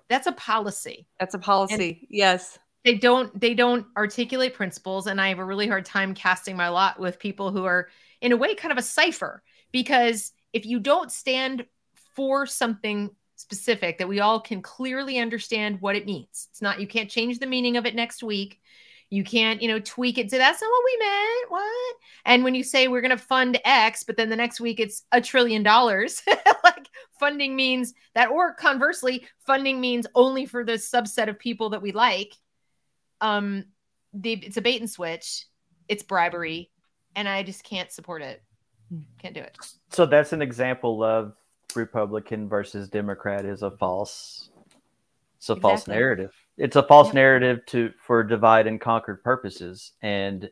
That's 0.10 0.28
a 0.28 0.34
policy. 0.34 1.07
That's 1.19 1.34
a 1.34 1.40
policy. 1.40 2.06
yes. 2.10 2.60
They 2.83 2.95
don't 2.95 3.39
they 3.39 3.53
don't 3.53 3.85
articulate 3.95 4.53
principles 4.53 5.07
and 5.07 5.19
i 5.19 5.29
have 5.29 5.39
a 5.39 5.45
really 5.45 5.67
hard 5.67 5.85
time 5.85 6.13
casting 6.13 6.55
my 6.55 6.69
lot 6.69 6.99
with 6.99 7.19
people 7.19 7.51
who 7.51 7.65
are 7.65 7.89
in 8.21 8.31
a 8.31 8.37
way 8.37 8.55
kind 8.55 8.71
of 8.71 8.77
a 8.77 8.81
cipher 8.81 9.43
because 9.71 10.31
if 10.53 10.65
you 10.65 10.79
don't 10.79 11.11
stand 11.11 11.65
for 12.15 12.45
something 12.45 13.09
specific 13.35 13.97
that 13.97 14.07
we 14.07 14.19
all 14.19 14.39
can 14.39 14.61
clearly 14.61 15.17
understand 15.17 15.79
what 15.81 15.95
it 15.95 16.05
means 16.05 16.47
it's 16.51 16.61
not 16.61 16.79
you 16.79 16.87
can't 16.87 17.09
change 17.09 17.39
the 17.39 17.47
meaning 17.47 17.77
of 17.77 17.85
it 17.85 17.95
next 17.95 18.23
week. 18.23 18.59
You 19.09 19.25
can't 19.25 19.61
you 19.61 19.67
know 19.67 19.79
tweak 19.79 20.17
it 20.17 20.29
to 20.29 20.37
that's 20.37 20.61
not 20.61 20.69
what 20.69 20.83
we 20.85 20.97
meant 20.99 21.51
what? 21.51 21.95
And 22.23 22.43
when 22.45 22.55
you 22.55 22.63
say 22.63 22.87
we're 22.87 23.01
going 23.01 23.09
to 23.09 23.17
fund 23.17 23.59
x 23.65 24.05
but 24.05 24.15
then 24.15 24.29
the 24.29 24.37
next 24.37 24.61
week 24.61 24.79
it's 24.79 25.03
a 25.11 25.19
trillion 25.19 25.63
dollars 25.63 26.21
like 26.63 26.87
funding 27.19 27.55
means 27.55 27.93
that 28.13 28.29
or 28.29 28.53
conversely 28.53 29.27
funding 29.39 29.81
means 29.81 30.07
only 30.15 30.45
for 30.45 30.63
the 30.63 30.73
subset 30.73 31.27
of 31.27 31.37
people 31.37 31.71
that 31.71 31.81
we 31.81 31.91
like 31.91 32.35
um 33.22 33.65
the, 34.14 34.34
it's 34.34 34.57
a 34.57 34.61
bait 34.61 34.81
and 34.81 34.89
switch 34.89 35.45
it's 35.88 36.03
bribery 36.03 36.69
and 37.15 37.30
i 37.30 37.43
just 37.43 37.64
can't 37.64 37.91
support 37.91 38.22
it 38.22 38.43
can't 39.19 39.34
do 39.35 39.41
it 39.41 39.57
So 39.89 40.06
that's 40.06 40.34
an 40.34 40.41
example 40.41 41.03
of 41.03 41.34
Republican 41.76 42.49
versus 42.49 42.89
Democrat 42.89 43.45
is 43.45 43.61
a 43.61 43.72
false 43.72 44.49
it's 45.38 45.49
a 45.49 45.56
false 45.56 45.81
Exactly. 45.81 45.95
narrative. 45.95 46.31
It's 46.57 46.76
a 46.76 46.84
false 46.84 47.07
Yep. 47.07 47.15
narrative 47.15 47.65
to 47.68 47.91
for 48.06 48.23
divide 48.23 48.68
and 48.68 48.80
conquer 48.80 49.15
purposes. 49.15 49.93
And 50.02 50.49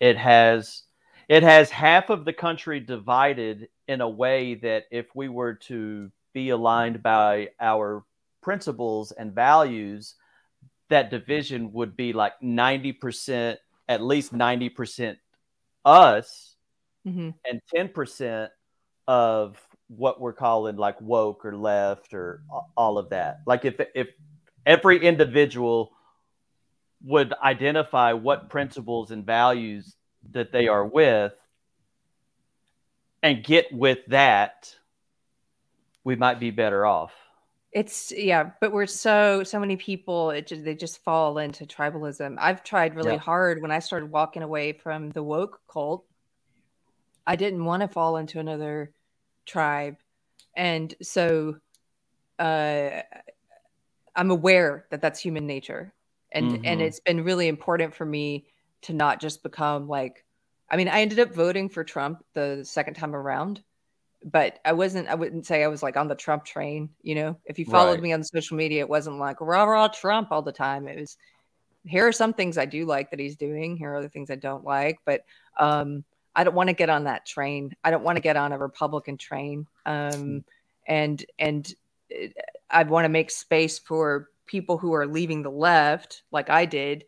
it 0.00 0.16
has 0.16 0.84
it 1.28 1.42
has 1.42 1.70
half 1.70 2.08
of 2.08 2.24
the 2.24 2.32
country 2.32 2.80
divided 2.80 3.68
in 3.88 4.00
a 4.00 4.08
way 4.08 4.54
that 4.54 4.84
if 4.90 5.14
we 5.14 5.28
were 5.28 5.54
to 5.54 6.10
be 6.32 6.50
aligned 6.50 7.02
by 7.02 7.50
our 7.60 8.04
principles 8.40 9.12
and 9.12 9.34
values, 9.34 10.14
that 10.90 11.10
division 11.10 11.72
would 11.72 11.96
be 11.96 12.12
like 12.12 12.34
90%, 12.42 13.58
at 13.88 14.02
least 14.02 14.32
90% 14.32 15.18
us 15.84 16.56
Mhm. 17.06 17.34
and 17.48 17.60
10% 17.74 18.52
of 19.08 19.58
what 19.88 20.20
we're 20.20 20.32
calling 20.34 20.76
like 20.76 21.00
woke 21.00 21.44
or 21.44 21.56
left 21.56 22.12
or 22.12 22.42
all 22.76 22.98
of 22.98 23.08
that. 23.10 23.40
Like 23.46 23.64
if 23.64 23.80
if 23.94 24.08
every 24.66 25.04
individual 25.04 25.92
would 27.02 27.32
identify 27.42 28.12
what 28.12 28.50
principles 28.50 29.10
and 29.10 29.24
values 29.24 29.96
that 30.32 30.52
they 30.52 30.68
are 30.68 30.84
with 30.84 31.34
and 33.22 33.42
get 33.42 33.72
with 33.72 34.04
that, 34.06 34.76
we 36.04 36.14
might 36.14 36.38
be 36.38 36.50
better 36.50 36.84
off. 36.84 37.14
It's 37.72 38.10
yeah, 38.12 38.50
but 38.60 38.72
we're 38.72 38.86
so 38.86 39.44
so 39.44 39.60
many 39.60 39.76
people. 39.76 40.30
It 40.30 40.46
just 40.48 40.64
they 40.64 40.74
just 40.74 41.02
fall 41.04 41.38
into 41.38 41.64
tribalism. 41.66 42.36
I've 42.40 42.64
tried 42.64 42.96
really 42.96 43.14
Yeah. 43.14 43.18
hard 43.18 43.62
when 43.62 43.70
I 43.70 43.78
started 43.78 44.10
walking 44.10 44.42
away 44.42 44.72
from 44.72 45.10
the 45.10 45.22
woke 45.22 45.60
cult. 45.70 46.04
I 47.26 47.36
didn't 47.36 47.64
want 47.64 47.82
to 47.82 47.88
fall 47.88 48.16
into 48.16 48.40
another 48.40 48.92
tribe, 49.46 49.96
and 50.56 50.94
so 51.02 51.58
uh, 52.38 53.02
I'm 54.16 54.30
aware 54.30 54.86
that 54.90 55.00
that's 55.00 55.20
human 55.20 55.46
nature, 55.46 55.94
and 56.32 56.58
and 56.64 56.80
Mhm. 56.80 56.86
it's 56.86 57.00
been 57.00 57.24
really 57.24 57.48
important 57.48 57.94
for 57.94 58.04
me 58.04 58.46
to 58.82 58.92
not 58.92 59.20
just 59.20 59.42
become 59.42 59.88
like. 59.88 60.24
I 60.72 60.76
mean, 60.76 60.88
I 60.88 61.00
ended 61.00 61.18
up 61.18 61.34
voting 61.34 61.68
for 61.68 61.82
Trump 61.82 62.24
the 62.34 62.64
second 62.64 62.94
time 62.94 63.14
around, 63.16 63.62
but 64.24 64.58
I 64.64 64.72
wasn't. 64.72 65.08
I 65.08 65.14
wouldn't 65.14 65.46
say 65.46 65.62
I 65.64 65.68
was 65.68 65.82
like 65.82 65.96
on 65.96 66.08
the 66.08 66.14
Trump 66.14 66.44
train. 66.44 66.90
You 67.02 67.14
know, 67.14 67.36
if 67.46 67.58
you 67.58 67.64
followed 67.64 67.94
Right. 67.94 68.02
me 68.02 68.12
on 68.12 68.22
social 68.24 68.56
media, 68.56 68.80
it 68.80 68.88
wasn't 68.88 69.18
like 69.18 69.40
rah 69.40 69.64
rah 69.64 69.88
Trump 69.88 70.28
all 70.30 70.42
the 70.42 70.52
time. 70.52 70.88
It 70.88 70.98
was 71.00 71.16
here 71.86 72.06
are 72.06 72.12
some 72.12 72.34
things 72.34 72.58
I 72.58 72.66
do 72.66 72.84
like 72.84 73.10
that 73.10 73.20
he's 73.20 73.36
doing. 73.36 73.76
Here 73.76 73.90
are 73.92 73.96
other 73.96 74.08
things 74.08 74.30
I 74.30 74.34
don't 74.36 74.64
like, 74.64 74.98
but 75.06 75.22
um, 75.58 76.04
I 76.36 76.44
don't 76.44 76.54
want 76.54 76.68
to 76.68 76.74
get 76.74 76.90
on 76.90 77.04
that 77.04 77.24
train. 77.24 77.74
I 77.82 77.90
don't 77.90 78.04
want 78.04 78.16
to 78.16 78.22
get 78.22 78.36
on 78.36 78.52
a 78.52 78.58
Republican 78.58 79.16
train. 79.16 79.66
Um, 79.86 80.44
and 80.86 81.24
and 81.38 81.72
it- 82.10 82.36
I 82.68 82.82
want 82.84 83.04
to 83.04 83.08
make 83.08 83.30
space 83.30 83.78
for 83.78 84.28
people 84.46 84.76
who 84.78 84.92
are 84.94 85.06
leaving 85.06 85.42
the 85.42 85.50
left, 85.50 86.22
like 86.30 86.50
I 86.50 86.66
did, 86.66 87.04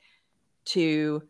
to 0.67 1.23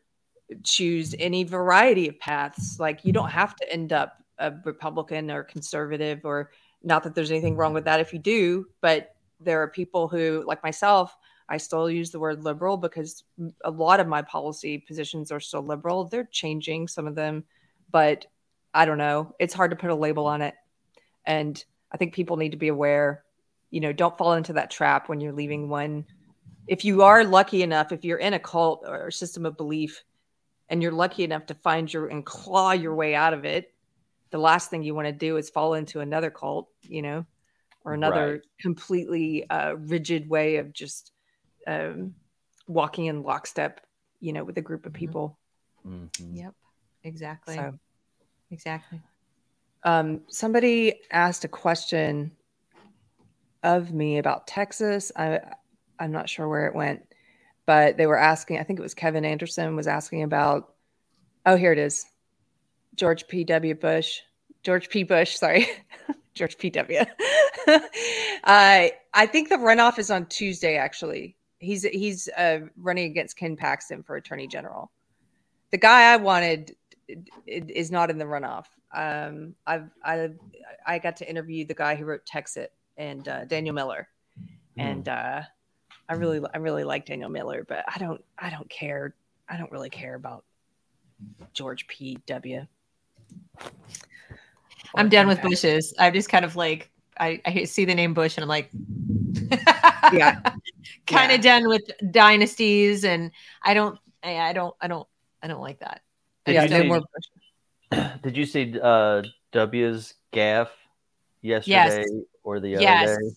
choose 0.62 1.14
any 1.18 1.44
variety 1.44 2.08
of 2.08 2.18
paths. 2.18 2.78
Like 2.78 3.04
you 3.04 3.12
don't 3.12 3.30
have 3.30 3.56
to 3.56 3.72
end 3.72 3.92
up 3.92 4.21
a 4.38 4.52
Republican 4.64 5.30
or 5.30 5.42
conservative, 5.42 6.24
or 6.24 6.50
not 6.82 7.02
that 7.04 7.14
there's 7.14 7.30
anything 7.30 7.56
wrong 7.56 7.70
mm-hmm. 7.70 7.76
with 7.76 7.84
that 7.84 8.00
if 8.00 8.12
you 8.12 8.18
do, 8.18 8.66
but 8.80 9.14
there 9.40 9.62
are 9.62 9.68
people 9.68 10.08
who, 10.08 10.44
like 10.46 10.62
myself, 10.62 11.16
I 11.48 11.56
still 11.56 11.90
use 11.90 12.10
the 12.10 12.20
word 12.20 12.44
liberal 12.44 12.76
because 12.76 13.24
a 13.64 13.70
lot 13.70 14.00
of 14.00 14.06
my 14.06 14.22
policy 14.22 14.78
positions 14.78 15.30
are 15.30 15.40
still 15.40 15.62
liberal. 15.62 16.04
They're 16.04 16.24
changing 16.24 16.88
some 16.88 17.06
of 17.06 17.14
them, 17.14 17.44
but 17.90 18.26
I 18.72 18.84
don't 18.84 18.98
know. 18.98 19.34
It's 19.38 19.52
hard 19.52 19.70
to 19.72 19.76
put 19.76 19.90
a 19.90 19.94
label 19.94 20.26
on 20.26 20.40
it. 20.40 20.54
And 21.26 21.62
I 21.90 21.96
think 21.98 22.14
people 22.14 22.36
need 22.36 22.52
to 22.52 22.56
be 22.56 22.68
aware, 22.68 23.24
you 23.70 23.80
know, 23.80 23.92
don't 23.92 24.16
fall 24.16 24.32
into 24.32 24.54
that 24.54 24.70
trap 24.70 25.08
when 25.08 25.20
you're 25.20 25.32
leaving 25.32 25.68
one. 25.68 26.06
If 26.66 26.84
you 26.84 27.02
are 27.02 27.24
lucky 27.24 27.62
enough, 27.62 27.92
if 27.92 28.04
you're 28.04 28.18
in 28.18 28.34
a 28.34 28.38
cult 28.38 28.84
or 28.86 29.10
system 29.10 29.44
of 29.44 29.56
belief 29.56 30.02
and 30.68 30.82
you're 30.82 30.92
lucky 30.92 31.24
enough 31.24 31.46
to 31.46 31.54
find 31.54 31.92
your 31.92 32.06
and 32.06 32.24
claw 32.24 32.72
your 32.72 32.94
way 32.94 33.14
out 33.14 33.34
of 33.34 33.44
it, 33.44 33.71
the 34.32 34.38
last 34.38 34.70
thing 34.70 34.82
you 34.82 34.94
want 34.94 35.06
to 35.06 35.12
do 35.12 35.36
is 35.36 35.50
fall 35.50 35.74
into 35.74 36.00
another 36.00 36.30
cult, 36.30 36.68
you 36.82 37.02
know, 37.02 37.24
or 37.84 37.92
another 37.92 38.32
Right. 38.32 38.40
completely 38.60 39.48
uh, 39.48 39.74
rigid 39.74 40.28
way 40.28 40.56
of 40.56 40.72
just 40.72 41.12
um, 41.66 42.14
walking 42.66 43.06
in 43.06 43.22
lockstep, 43.22 43.80
you 44.20 44.32
know, 44.32 44.42
with 44.42 44.58
a 44.58 44.62
group 44.62 44.86
of 44.86 44.92
Mhm. 44.92 44.96
people. 44.96 45.38
Mhm. 45.86 46.36
Yep. 46.36 46.54
Exactly. 47.04 47.56
So, 47.56 47.78
Exactly. 48.50 49.00
um, 49.84 50.22
somebody 50.28 51.00
asked 51.10 51.44
a 51.44 51.48
question 51.48 52.32
of 53.62 53.92
me 53.92 54.18
about 54.18 54.46
Texas. 54.46 55.12
I, 55.16 55.40
I'm 55.98 56.12
not 56.12 56.28
sure 56.28 56.48
where 56.48 56.66
it 56.66 56.74
went, 56.74 57.02
but 57.66 57.96
they 57.96 58.06
were 58.06 58.18
asking. 58.18 58.58
I 58.58 58.62
think 58.64 58.78
it 58.78 58.82
was 58.82 58.94
Kevin 58.94 59.24
Anderson 59.24 59.76
was 59.76 59.86
asking 59.86 60.22
about. 60.22 60.74
Oh, 61.44 61.56
here 61.56 61.72
it 61.72 61.78
is. 61.78 62.06
George 62.96 63.26
P. 63.28 63.44
W. 63.44 63.74
Bush. 63.74 64.20
George 64.62 64.88
P. 64.88 65.02
Bush. 65.02 65.36
Sorry, 65.36 65.66
George 66.34 66.58
P. 66.58 66.70
W. 66.70 66.98
uh, 67.68 67.78
I 68.44 69.26
think 69.26 69.48
the 69.48 69.56
runoff 69.56 69.98
is 69.98 70.10
on 70.10 70.26
Tuesday. 70.26 70.76
Actually, 70.76 71.36
he's 71.58 71.82
he's 71.82 72.28
uh, 72.36 72.60
running 72.76 73.10
against 73.10 73.36
Ken 73.36 73.56
Paxton 73.56 74.02
for 74.02 74.16
Attorney 74.16 74.46
General. 74.46 74.90
The 75.70 75.78
guy 75.78 76.12
I 76.12 76.16
wanted 76.16 76.76
is 77.46 77.90
not 77.90 78.10
in 78.10 78.18
the 78.18 78.24
runoff. 78.24 78.66
Um, 78.94 79.54
I've 79.66 79.90
I 80.04 80.30
I 80.86 80.98
got 80.98 81.16
to 81.16 81.28
interview 81.28 81.66
the 81.66 81.74
guy 81.74 81.94
who 81.94 82.04
wrote 82.04 82.26
Texit 82.26 82.68
and 82.96 83.26
uh, 83.26 83.44
Daniel 83.46 83.74
Miller, 83.74 84.08
and 84.76 85.08
uh, 85.08 85.42
I 86.08 86.14
really 86.14 86.40
I 86.54 86.58
really 86.58 86.84
like 86.84 87.06
Daniel 87.06 87.30
Miller, 87.30 87.64
but 87.66 87.84
I 87.92 87.98
don't 87.98 88.22
I 88.38 88.50
don't 88.50 88.68
care 88.68 89.14
I 89.48 89.56
don't 89.56 89.72
really 89.72 89.90
care 89.90 90.14
about 90.14 90.44
George 91.54 91.86
P. 91.86 92.18
W. 92.26 92.66
I'm 94.94 95.08
done 95.08 95.26
with 95.26 95.40
bushes. 95.42 95.94
I'm 95.98 96.12
just 96.12 96.28
kind 96.28 96.44
of 96.44 96.56
like 96.56 96.90
I, 97.18 97.40
I 97.46 97.64
see 97.64 97.84
the 97.84 97.94
name 97.94 98.14
Bush 98.14 98.36
and 98.36 98.42
I'm 98.42 98.48
like 98.48 98.70
Yeah. 100.12 100.40
kind 101.06 101.30
Yeah. 101.30 101.34
of 101.34 101.40
done 101.40 101.68
with 101.68 101.82
dynasties 102.10 103.04
and 103.04 103.30
I 103.62 103.74
don't 103.74 103.98
I, 104.22 104.38
I 104.38 104.52
don't 104.52 104.74
I 104.80 104.88
don't 104.88 105.06
I 105.42 105.48
don't 105.48 105.60
like 105.60 105.80
that. 105.80 106.02
Did 106.44 106.54
yeah, 106.54 106.62
you 106.64 106.68
no 106.70 106.80
see- 106.82 106.88
more 106.88 107.00
Bush. 107.00 108.00
Did 108.22 108.36
you 108.36 108.46
see 108.46 108.78
uh, 108.80 109.22
W's 109.52 110.14
gaff 110.32 110.70
yesterday 111.42 112.04
or 112.42 112.58
the 112.60 112.76
other 112.76 112.82
Yes. 112.82 113.18
day? 113.18 113.34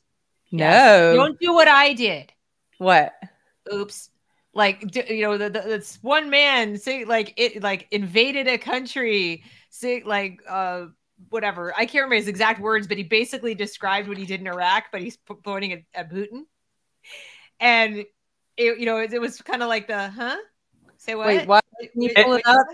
No. 0.51 1.13
Don't 1.15 1.39
do 1.39 1.53
what 1.53 1.67
I 1.67 1.93
did. 1.93 2.31
What? 2.77 3.13
Oops. 3.73 4.09
Like 4.53 4.95
you 5.09 5.23
know, 5.23 5.37
the, 5.37 5.49
the, 5.49 5.59
this 5.61 5.99
one 6.01 6.29
man 6.29 6.77
say 6.77 7.03
like 7.03 7.33
it 7.35 7.61
like 7.61 7.87
invaded 7.91 8.47
a 8.47 8.57
country, 8.57 9.43
say 9.75 10.03
like 10.03 10.41
uh 10.49 10.85
whatever. 11.29 11.73
I 11.73 11.85
can't 11.85 11.95
remember 11.95 12.15
his 12.15 12.27
exact 12.27 12.59
words, 12.59 12.87
but 12.87 12.97
he 12.97 13.03
basically 13.03 13.55
described 13.55 14.07
what 14.07 14.17
he 14.17 14.25
did 14.25 14.41
in 14.41 14.47
Iraq, 14.47 14.85
but 14.91 15.01
he's 15.01 15.17
p- 15.17 15.33
pointing 15.43 15.73
at, 15.73 15.81
at 15.93 16.11
Putin. 16.11 16.41
And 17.59 18.05
it, 18.57 18.79
you 18.79 18.85
know, 18.85 18.97
it, 18.97 19.13
it 19.13 19.21
was 19.21 19.41
kind 19.41 19.61
of 19.61 19.69
like 19.69 19.87
the 19.87 20.09
huh? 20.09 20.37
Say 20.97 21.15
what? 21.15 21.27
Wait, 21.27 21.47
what? 21.47 21.63
Can 21.93 22.01
you 22.01 22.11
pull 22.15 22.31
wait, 22.31 22.39
it 22.39 22.47
up? 22.47 22.67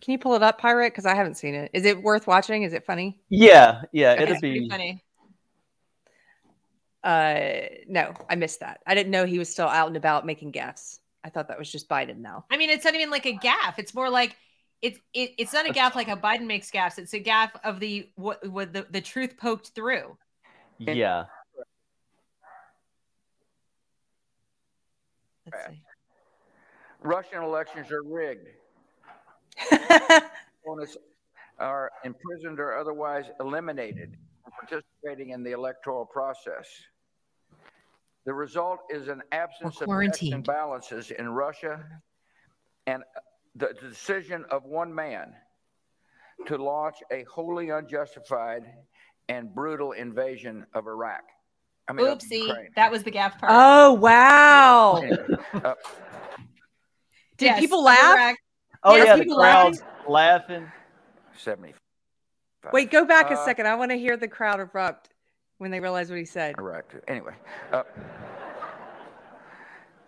Can 0.00 0.12
you 0.12 0.18
pull 0.18 0.34
it 0.34 0.42
up, 0.42 0.58
Pirate? 0.58 0.92
Because 0.92 1.06
I 1.06 1.14
haven't 1.14 1.36
seen 1.36 1.54
it. 1.54 1.70
Is 1.72 1.84
it 1.84 2.02
worth 2.02 2.26
watching? 2.26 2.62
Is 2.64 2.72
it 2.72 2.84
funny? 2.84 3.20
Yeah, 3.28 3.82
yeah, 3.92 4.12
Okay, 4.12 4.22
it'll 4.24 4.40
be. 4.40 4.68
funny. 4.68 5.02
Uh, 7.02 7.68
no, 7.88 8.12
I 8.28 8.34
missed 8.34 8.60
that. 8.60 8.80
I 8.86 8.94
didn't 8.94 9.12
know 9.12 9.24
he 9.24 9.38
was 9.38 9.48
still 9.48 9.68
out 9.68 9.86
and 9.86 9.96
about 9.96 10.26
making 10.26 10.52
gaffes. 10.52 10.98
I 11.22 11.30
thought 11.30 11.48
that 11.48 11.58
was 11.58 11.70
just 11.70 11.88
Biden 11.88 12.18
now. 12.18 12.44
I 12.50 12.56
mean, 12.56 12.68
it's 12.68 12.84
not 12.84 12.94
even 12.94 13.10
like 13.10 13.26
a 13.26 13.32
gaff. 13.32 13.78
It's 13.78 13.94
more 13.94 14.10
like 14.10 14.36
it's 14.86 15.00
it, 15.12 15.32
it's 15.36 15.52
not 15.52 15.68
a 15.68 15.72
gaff 15.72 15.96
like 15.96 16.08
a 16.08 16.16
Biden 16.16 16.46
makes 16.46 16.70
gaffes. 16.70 16.98
It's 16.98 17.12
a 17.12 17.18
gaff 17.18 17.50
of 17.64 17.80
the 17.80 18.08
what, 18.14 18.46
what 18.48 18.72
the, 18.72 18.86
the 18.90 19.00
truth 19.00 19.36
poked 19.36 19.68
through. 19.74 20.16
Yeah, 20.78 21.24
Let's 25.46 25.66
see. 25.66 25.82
Russian 27.02 27.42
elections 27.42 27.90
are 27.90 28.02
rigged. 28.02 28.48
Opponents 30.64 30.96
are 31.58 31.90
imprisoned 32.04 32.60
or 32.60 32.76
otherwise 32.76 33.24
eliminated 33.40 34.16
from 34.44 34.52
participating 34.52 35.30
in 35.30 35.42
the 35.42 35.52
electoral 35.52 36.04
process. 36.04 36.68
The 38.24 38.34
result 38.34 38.80
is 38.90 39.08
an 39.08 39.22
absence 39.32 39.80
of 39.80 39.88
checks 39.88 40.22
and 40.22 40.44
balances 40.44 41.10
in 41.12 41.28
Russia 41.28 41.84
and 42.86 43.02
the 43.56 43.72
decision 43.80 44.44
of 44.50 44.64
one 44.64 44.94
man 44.94 45.32
to 46.46 46.56
launch 46.56 46.96
a 47.10 47.24
wholly 47.24 47.70
unjustified 47.70 48.62
and 49.28 49.54
brutal 49.54 49.92
invasion 49.92 50.66
of 50.74 50.86
Iraq. 50.86 51.22
I 51.88 51.92
mean, 51.92 52.06
Oopsie, 52.06 52.66
that 52.74 52.90
was 52.90 53.02
the 53.02 53.10
gaff 53.10 53.38
part. 53.38 53.52
oh 53.54 53.92
wow! 53.94 55.00
Anyway, 55.02 55.18
uh, 55.54 55.74
Did 57.38 57.46
Yes, 57.46 57.60
people 57.60 57.82
laugh? 57.84 58.14
Iraq. 58.16 58.36
Oh 58.82 58.96
Yes, 58.96 59.06
yeah, 59.06 59.16
the 59.16 59.22
people 59.22 59.36
crowd's 59.38 59.82
laughing. 60.08 60.70
70. 61.38 61.74
Wait, 62.72 62.90
go 62.90 63.04
back 63.04 63.30
a 63.30 63.34
Uh, 63.38 63.44
second. 63.44 63.66
I 63.68 63.74
want 63.76 63.90
to 63.90 63.96
hear 63.98 64.16
the 64.16 64.26
crowd 64.28 64.58
erupt. 64.58 65.10
when 65.58 65.70
they 65.70 65.80
realize 65.80 66.08
what 66.10 66.18
he 66.18 66.24
said. 66.24 66.54
Iraq. 66.58 66.94
Anyway, 67.08 67.32
uh, 67.72 67.82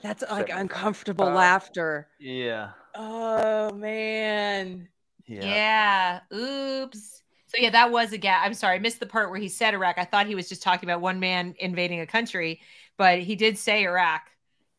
That's 0.02 0.22
like 0.30 0.48
Seven. 0.48 0.58
uncomfortable 0.62 1.26
Uh, 1.28 1.34
laughter. 1.34 2.08
Yeah. 2.18 2.70
Oh 2.98 3.72
man. 3.74 4.88
Yeah. 5.26 6.20
Oops. 6.34 7.22
So 7.46 7.56
yeah, 7.56 7.70
that 7.70 7.92
was 7.92 8.12
a 8.12 8.18
gap. 8.18 8.42
I'm 8.44 8.54
sorry, 8.54 8.76
I 8.76 8.78
missed 8.80 9.00
the 9.00 9.06
part 9.06 9.30
where 9.30 9.38
he 9.38 9.48
said 9.48 9.72
Iraq. 9.72 9.96
I 9.98 10.04
thought 10.04 10.26
he 10.26 10.34
was 10.34 10.48
just 10.48 10.62
talking 10.62 10.88
about 10.88 11.00
one 11.00 11.20
man 11.20 11.54
invading 11.58 12.00
a 12.00 12.06
country, 12.06 12.60
but 12.96 13.20
he 13.20 13.36
did 13.36 13.56
say 13.56 13.84
Iraq. 13.84 14.22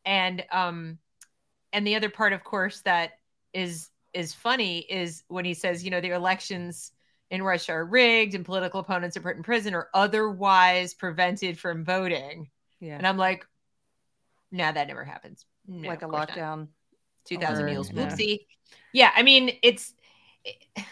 And 0.05 0.45
um 0.51 0.99
and 1.71 1.87
the 1.87 1.95
other 1.95 2.09
part, 2.09 2.33
of 2.33 2.43
course, 2.43 2.81
that 2.81 3.13
is 3.53 3.89
is 4.13 4.33
funny 4.33 4.79
is 4.79 5.23
when 5.29 5.45
he 5.45 5.53
says, 5.53 5.83
you 5.83 5.91
know, 5.91 6.01
the 6.01 6.09
elections 6.11 6.91
in 7.31 7.41
Russia 7.41 7.73
are 7.73 7.85
rigged 7.85 8.35
and 8.35 8.43
political 8.43 8.79
opponents 8.81 9.15
are 9.15 9.21
put 9.21 9.37
in 9.37 9.43
prison 9.43 9.73
or 9.73 9.89
otherwise 9.93 10.93
prevented 10.93 11.57
from 11.57 11.85
voting. 11.85 12.49
Yeah. 12.81 12.97
And 12.97 13.07
I'm 13.07 13.17
like, 13.17 13.45
no, 14.51 14.71
that 14.71 14.87
never 14.87 15.05
happens. 15.05 15.45
No, 15.67 15.87
like 15.87 16.01
a 16.01 16.07
lockdown. 16.07 16.37
not. 16.37 16.67
Lockdown. 17.37 17.39
2000 17.41 17.63
Or- 17.63 17.67
mules. 17.69 17.91
yeah. 17.91 18.07
Whoopsie. 18.07 18.39
Yeah, 18.93 19.11
I 19.15 19.23
mean, 19.23 19.51
it's 19.61 19.93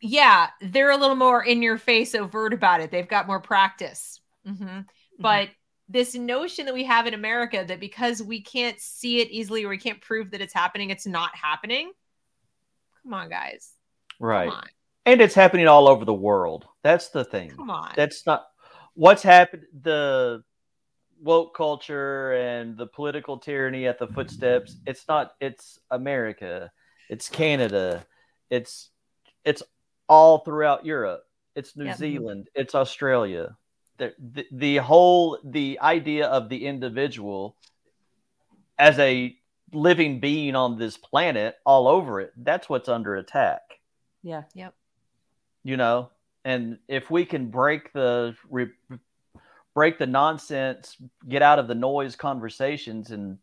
yeah, 0.00 0.48
they're 0.60 0.90
a 0.90 0.96
little 0.96 1.16
more 1.16 1.42
in 1.44 1.62
your 1.62 1.78
face 1.78 2.14
overt 2.14 2.52
about 2.54 2.80
it. 2.80 2.90
They've 2.90 3.08
got 3.08 3.26
more 3.26 3.40
practice. 3.40 4.20
Mhm. 4.46 4.86
But 5.18 5.50
this 5.88 6.14
notion 6.14 6.66
that 6.66 6.74
we 6.74 6.84
have 6.84 7.06
in 7.06 7.14
America 7.14 7.64
that 7.66 7.80
because 7.80 8.22
we 8.22 8.40
can't 8.42 8.80
see 8.80 9.20
it 9.20 9.28
easily 9.30 9.64
or 9.64 9.68
we 9.68 9.78
can't 9.78 10.00
prove 10.00 10.30
that 10.30 10.40
it's 10.40 10.54
happening, 10.54 10.90
it's 10.90 11.06
not 11.06 11.34
happening. 11.34 11.92
Come 13.02 13.12
on, 13.14 13.28
guys. 13.28 13.74
Right. 14.18 14.48
On. 14.50 14.64
And 15.06 15.20
it's 15.20 15.34
happening 15.34 15.66
all 15.66 15.88
over 15.88 16.04
the 16.04 16.14
world. 16.14 16.66
That's 16.82 17.08
the 17.08 17.24
thing. 17.24 17.50
Come 17.50 17.70
on. 17.70 17.92
That's 17.96 18.24
not 18.26 18.46
what's 18.94 19.22
happened. 19.22 19.64
The 19.82 20.42
woke 21.22 21.54
culture 21.54 22.32
and 22.32 22.76
the 22.76 22.86
political 22.86 23.38
tyranny 23.38 23.86
at 23.86 23.98
the 23.98 24.06
footsteps. 24.06 24.76
It's 24.86 25.06
not. 25.08 25.32
It's 25.40 25.78
America. 25.90 26.70
It's 27.08 27.28
Canada. 27.28 28.06
It's 28.50 28.90
it's 29.44 29.62
all 30.08 30.38
throughout 30.38 30.84
Europe. 30.86 31.24
It's 31.54 31.76
New 31.76 31.86
Yep. 31.86 31.96
Zealand. 31.96 32.48
It's 32.54 32.74
Australia. 32.74 33.56
The, 33.98 34.14
the 34.18 34.46
the 34.52 34.76
whole 34.78 35.38
the 35.44 35.78
idea 35.80 36.26
of 36.26 36.48
the 36.48 36.66
individual 36.66 37.56
as 38.78 38.98
a 38.98 39.36
living 39.72 40.20
being 40.20 40.56
on 40.56 40.78
this 40.78 40.96
planet 40.96 41.56
all 41.66 41.86
over 41.86 42.20
it. 42.20 42.32
That's 42.36 42.68
what's 42.68 42.88
under 42.88 43.14
attack 43.16 43.60
Yeah. 44.22 44.44
Yep. 44.54 44.74
you 45.62 45.76
know 45.76 46.10
and 46.44 46.78
if 46.88 47.10
we 47.10 47.24
can 47.26 47.50
break 47.50 47.92
the 47.92 48.34
re, 48.48 48.68
break 49.74 49.98
the 49.98 50.06
nonsense 50.06 50.96
get 51.28 51.42
out 51.42 51.58
of 51.58 51.68
the 51.68 51.74
noise 51.74 52.16
conversations 52.16 53.10
and 53.10 53.38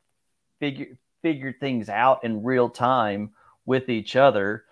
figure 0.59 0.87
figure 1.21 1.53
things 1.59 1.89
out 1.89 2.23
in 2.23 2.43
real 2.43 2.69
time 2.69 3.31
with 3.65 3.89
each 3.89 4.15
other 4.15 4.63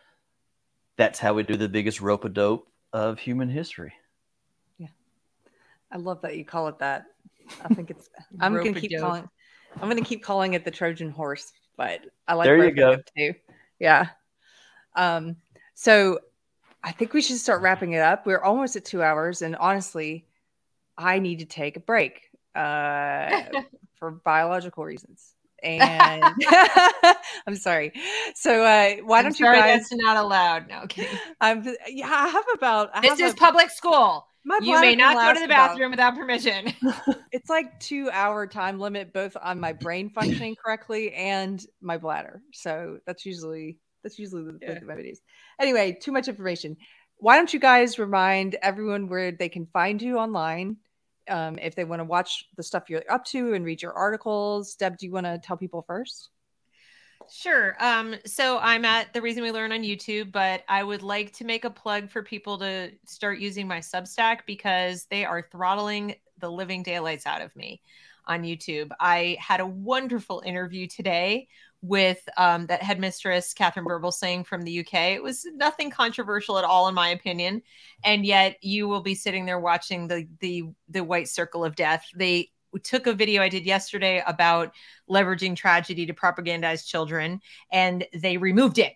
that's 0.98 1.20
how 1.20 1.34
we 1.34 1.44
do 1.44 1.56
the 1.56 1.68
biggest 1.70 2.02
rope 2.02 2.24
a 2.26 2.30
dope 2.30 2.68
of 2.94 3.20
human 3.20 3.50
history 3.50 3.94
Yeah. 4.78 4.88
I 5.92 5.98
love 5.98 6.22
that 6.22 6.38
you 6.38 6.46
call 6.46 6.68
it 6.68 6.80
that. 6.80 7.06
I 7.64 7.74
think 7.74 7.92
it's. 7.92 8.10
I'm 8.40 8.56
gonna 8.56 8.74
keep 8.74 9.00
calling. 9.00 9.30
I'm 9.82 9.90
gonna 9.90 10.02
keep 10.02 10.24
calling 10.24 10.54
it 10.54 10.64
the 10.66 10.72
Trojan 10.72 11.12
horse, 11.12 11.52
but 11.78 12.02
I 12.28 12.34
like 12.34 12.46
There 12.46 12.58
you 12.58 12.64
rope-a-dope 12.64 13.06
go. 13.18 13.32
too. 13.32 13.34
Yeah. 13.80 14.08
Um. 14.96 15.36
So, 15.74 16.20
I 16.84 16.92
think 16.92 17.14
we 17.14 17.22
should 17.22 17.38
start 17.38 17.62
wrapping 17.62 17.92
it 17.94 18.00
up. 18.00 18.26
We're 18.26 18.42
almost 18.42 18.76
at 18.78 18.86
two 18.86 19.04
hours, 19.04 19.42
and 19.42 19.56
honestly, 19.58 20.26
I 20.98 21.20
need 21.20 21.40
to 21.40 21.46
take 21.46 21.78
a 21.78 21.80
break 21.80 22.22
uh, 22.56 23.42
for 24.00 24.12
biological 24.12 24.84
reasons. 24.86 25.34
And 25.64 26.24
I'm 27.48 27.56
sorry. 27.56 27.92
So, 28.36 28.64
uh, 28.64 28.96
why 29.04 29.20
I'm 29.20 29.24
don't 29.26 29.40
you 29.40 29.46
sorry 29.46 29.58
guys? 29.60 29.90
that's 29.90 29.94
not 30.02 30.18
allowed. 30.18 30.68
No, 30.68 30.86
kidding. 30.88 31.18
I'm. 31.42 31.64
Yeah, 31.88 32.10
I 32.12 32.28
have 32.28 32.46
about. 32.54 32.92
I 32.94 33.02
This 33.02 33.12
have 33.12 33.20
is 33.22 33.34
a- 33.34 33.38
public 33.38 33.70
school. 33.72 34.28
my 34.44 34.60
You 34.62 34.80
may 34.80 34.96
not 34.96 35.16
go 35.16 35.34
to 35.34 35.40
the 35.40 35.46
about- 35.46 35.70
bathroom 35.72 35.92
without 35.92 36.16
permission. 36.16 36.72
it's 37.32 37.50
like 37.50 37.80
two 37.80 38.10
hour 38.12 38.46
time 38.46 38.80
limit 38.80 39.12
both 39.14 39.36
on 39.42 39.60
my 39.60 39.74
brain 39.74 40.10
functioning 40.10 40.56
correctly 40.64 41.12
and 41.14 41.66
my 41.82 41.98
bladder 41.98 42.42
so 42.54 43.00
that's 43.08 43.26
usually 43.26 43.78
that's 44.04 44.20
usually 44.20 44.44
the, 44.44 44.60
Yeah. 44.62 44.80
the 44.80 44.86
remedies 44.86 45.22
anyway 45.60 45.98
too 46.00 46.12
much 46.12 46.28
information 46.28 46.78
why 47.18 47.36
don't 47.38 47.54
you 47.54 47.60
guys 47.60 47.98
remind 47.98 48.56
everyone 48.62 49.08
where 49.08 49.32
they 49.32 49.50
can 49.50 49.66
find 49.74 50.00
you 50.02 50.18
online 50.20 50.78
um, 51.30 51.58
if 51.60 51.76
they 51.76 51.84
want 51.84 52.00
to 52.00 52.06
watch 52.06 52.46
the 52.56 52.64
stuff 52.64 52.90
you're 52.90 53.04
up 53.10 53.26
to 53.26 53.54
and 53.54 53.66
read 53.66 53.82
your 53.82 53.94
articles 53.94 54.76
deb 54.76 54.98
do 54.98 55.06
you 55.06 55.12
want 55.12 55.26
to 55.26 55.40
tell 55.40 55.58
people 55.58 55.82
first 55.82 56.30
Sure. 57.32 57.76
Um, 57.80 58.16
so 58.26 58.60
I'm 58.60 58.86
at 58.86 59.14
the 59.14 59.22
reason 59.22 59.42
we 59.42 59.52
learn 59.52 59.72
on 59.72 59.82
YouTube, 59.82 60.32
but 60.32 60.64
I 60.68 60.84
would 60.84 61.02
like 61.02 61.34
to 61.34 61.46
make 61.46 61.66
a 61.66 61.70
plug 61.70 62.10
for 62.10 62.22
people 62.22 62.58
to 62.60 62.92
start 63.06 63.40
using 63.40 63.68
my 63.68 63.80
Substack 63.80 64.40
because 64.46 65.06
they 65.06 65.26
are 65.26 65.48
throttling 65.52 66.16
the 66.40 66.52
living 66.52 66.84
daylights 66.84 67.26
out 67.26 67.42
of 67.42 67.56
me 67.56 67.82
on 68.28 68.44
YouTube. 68.44 68.92
I 69.00 69.38
had 69.40 69.60
a 69.60 69.66
wonderful 69.66 70.44
interview 70.46 70.88
today 70.88 71.48
with 71.88 72.28
um, 72.38 72.66
that 72.68 72.82
headmistress 72.82 73.54
Katharine 73.54 73.86
Birbalsingh 73.86 74.46
from 74.46 74.64
the 74.64 74.80
UK. 74.80 74.94
It 75.14 75.24
was 75.24 75.46
nothing 75.54 75.90
controversial 75.90 76.58
at 76.58 76.66
all, 76.66 76.88
in 76.88 76.96
my 76.96 77.10
opinion, 77.10 77.62
and 78.04 78.26
yet 78.26 78.58
you 78.62 78.88
will 78.88 79.02
be 79.02 79.16
sitting 79.16 79.46
there 79.46 79.60
watching 79.60 80.08
the 80.08 80.28
the 80.40 80.64
the 80.90 81.04
white 81.04 81.28
circle 81.28 81.64
of 81.64 81.76
death. 81.76 82.06
They 82.16 82.52
took 82.84 83.08
a 83.08 83.14
video 83.14 83.42
I 83.42 83.50
did 83.50 83.66
yesterday 83.66 84.24
about 84.26 84.74
leveraging 85.10 85.56
tragedy 85.56 86.06
to 86.06 86.14
propagandize 86.14 86.86
children, 86.86 87.42
and 87.72 88.06
they 88.14 88.38
removed 88.38 88.80
it. 88.80 88.94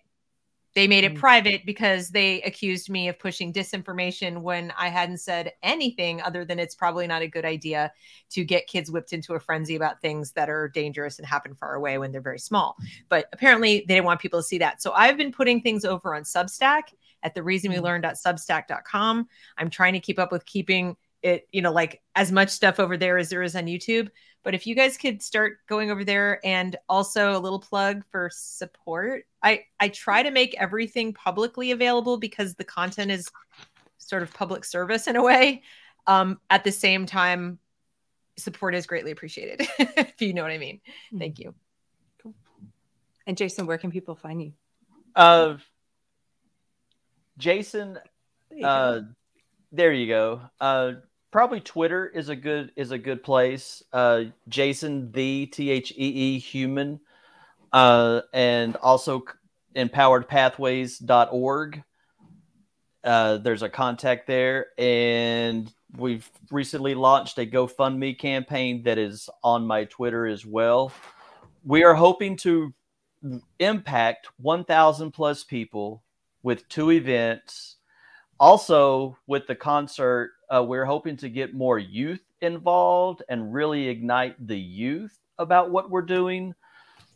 They 0.74 0.86
made 0.86 1.02
it 1.04 1.14
Mm. 1.14 1.18
private 1.18 1.66
because 1.66 2.10
they 2.10 2.40
accused 2.42 2.88
me 2.90 3.08
of 3.08 3.18
pushing 3.18 3.52
disinformation 3.52 4.42
when 4.42 4.72
I 4.78 4.88
hadn't 4.88 5.18
said 5.18 5.52
anything 5.62 6.22
other 6.22 6.44
than 6.44 6.58
it's 6.58 6.76
probably 6.76 7.06
not 7.06 7.22
a 7.22 7.28
good 7.28 7.44
idea 7.44 7.92
to 8.30 8.44
get 8.44 8.68
kids 8.68 8.90
whipped 8.90 9.12
into 9.12 9.34
a 9.34 9.40
frenzy 9.40 9.74
about 9.74 10.00
things 10.00 10.32
that 10.32 10.48
are 10.48 10.68
dangerous 10.68 11.18
and 11.18 11.26
happen 11.26 11.54
far 11.54 11.74
away 11.74 11.98
when 11.98 12.12
they're 12.12 12.20
very 12.20 12.38
small. 12.38 12.76
But 13.08 13.28
apparently, 13.32 13.84
they 13.88 13.94
didn't 13.94 14.06
want 14.06 14.20
people 14.20 14.40
to 14.40 14.44
see 14.46 14.58
that. 14.58 14.80
So 14.80 14.92
I've 14.92 15.16
been 15.16 15.32
putting 15.32 15.60
things 15.60 15.84
over 15.84 16.14
on 16.14 16.22
Substack 16.22 16.94
at 17.22 17.34
the 17.34 17.42
reason 17.42 17.70
we 17.70 17.80
learn.substack.com. 17.80 19.28
I'm 19.58 19.70
trying 19.70 19.92
to 19.94 20.00
keep 20.00 20.18
up 20.18 20.32
with 20.32 20.46
keeping 20.46 20.96
it, 21.22 21.46
you 21.52 21.60
know, 21.60 21.72
like 21.72 22.00
as 22.14 22.32
much 22.32 22.48
stuff 22.48 22.80
over 22.80 22.96
there 22.96 23.18
as 23.18 23.28
there 23.28 23.42
is 23.42 23.54
on 23.54 23.66
YouTube. 23.66 24.08
But 24.42 24.54
if 24.54 24.66
you 24.66 24.74
guys 24.74 24.96
could 24.96 25.22
start 25.22 25.58
going 25.68 25.90
over 25.90 26.02
there 26.04 26.40
and 26.44 26.74
also 26.88 27.36
a 27.36 27.40
little 27.40 27.60
plug 27.60 28.04
for 28.10 28.30
support. 28.32 29.24
I 29.42 29.64
I 29.78 29.88
try 29.88 30.22
to 30.22 30.30
make 30.30 30.54
everything 30.58 31.12
publicly 31.12 31.70
available 31.72 32.16
because 32.18 32.54
the 32.54 32.64
content 32.64 33.10
is 33.10 33.28
sort 33.98 34.22
of 34.22 34.32
public 34.32 34.64
service 34.64 35.06
in 35.06 35.16
a 35.16 35.22
way. 35.22 35.62
Um, 36.06 36.40
at 36.48 36.64
the 36.64 36.72
same 36.72 37.04
time, 37.06 37.58
support 38.36 38.74
is 38.74 38.86
greatly 38.86 39.10
appreciated. 39.10 39.68
if 39.78 40.20
you 40.22 40.32
know 40.32 40.42
what 40.42 40.50
I 40.52 40.58
mean. 40.58 40.80
Thank 41.18 41.38
you. 41.38 41.54
and 43.26 43.36
jason 43.36 43.66
where 43.66 43.78
can 43.78 43.90
people 43.90 44.14
find 44.16 44.40
you 44.42 44.52
uh 45.14 45.56
jason 47.38 47.98
There 48.48 48.58
you 48.58 48.62
go. 48.62 48.68
uh 48.68 49.00
there 49.72 49.92
you 49.92 50.06
go 50.06 50.40
uh 50.60 50.92
probably 51.30 51.60
twitter 51.60 52.06
is 52.06 52.28
a 52.28 52.36
good 52.36 52.72
is 52.76 52.90
a 52.90 52.98
good 52.98 53.22
place. 53.22 53.82
Uh 53.92 54.24
jason 54.48 55.12
the 55.12 55.46
t-h-e-e 55.46 56.38
human. 56.38 57.00
Uh 57.72 58.20
and 58.32 58.76
also 58.76 59.22
empoweredpathways.org 59.76 61.82
uh 63.04 63.36
there's 63.38 63.62
a 63.62 63.68
contact 63.68 64.26
there. 64.26 64.66
And 64.78 65.72
we've 65.96 66.28
recently 66.50 66.94
launched 66.94 67.38
a 67.38 67.46
gofundme 67.46 68.18
campaign 68.18 68.82
that 68.84 68.98
is 68.98 69.28
on 69.42 69.66
my 69.66 69.84
twitter 69.84 70.26
as 70.26 70.44
well. 70.44 70.92
We 71.64 71.84
are 71.84 71.94
hoping 71.94 72.36
to 72.38 72.74
impact 73.58 74.28
1000 74.38 75.12
plus 75.12 75.44
people 75.44 76.02
with 76.42 76.68
two 76.68 76.90
events. 76.90 77.76
Also 78.38 79.18
with 79.26 79.46
the 79.46 79.54
concert 79.54 80.32
uh, 80.54 80.62
we're 80.62 80.84
hoping 80.84 81.16
to 81.18 81.28
get 81.28 81.54
more 81.54 81.78
youth 81.78 82.22
involved 82.40 83.22
and 83.28 83.52
really 83.54 83.88
ignite 83.88 84.46
the 84.46 84.58
youth 84.58 85.18
about 85.38 85.70
what 85.70 85.90
we're 85.90 86.02
doing. 86.02 86.54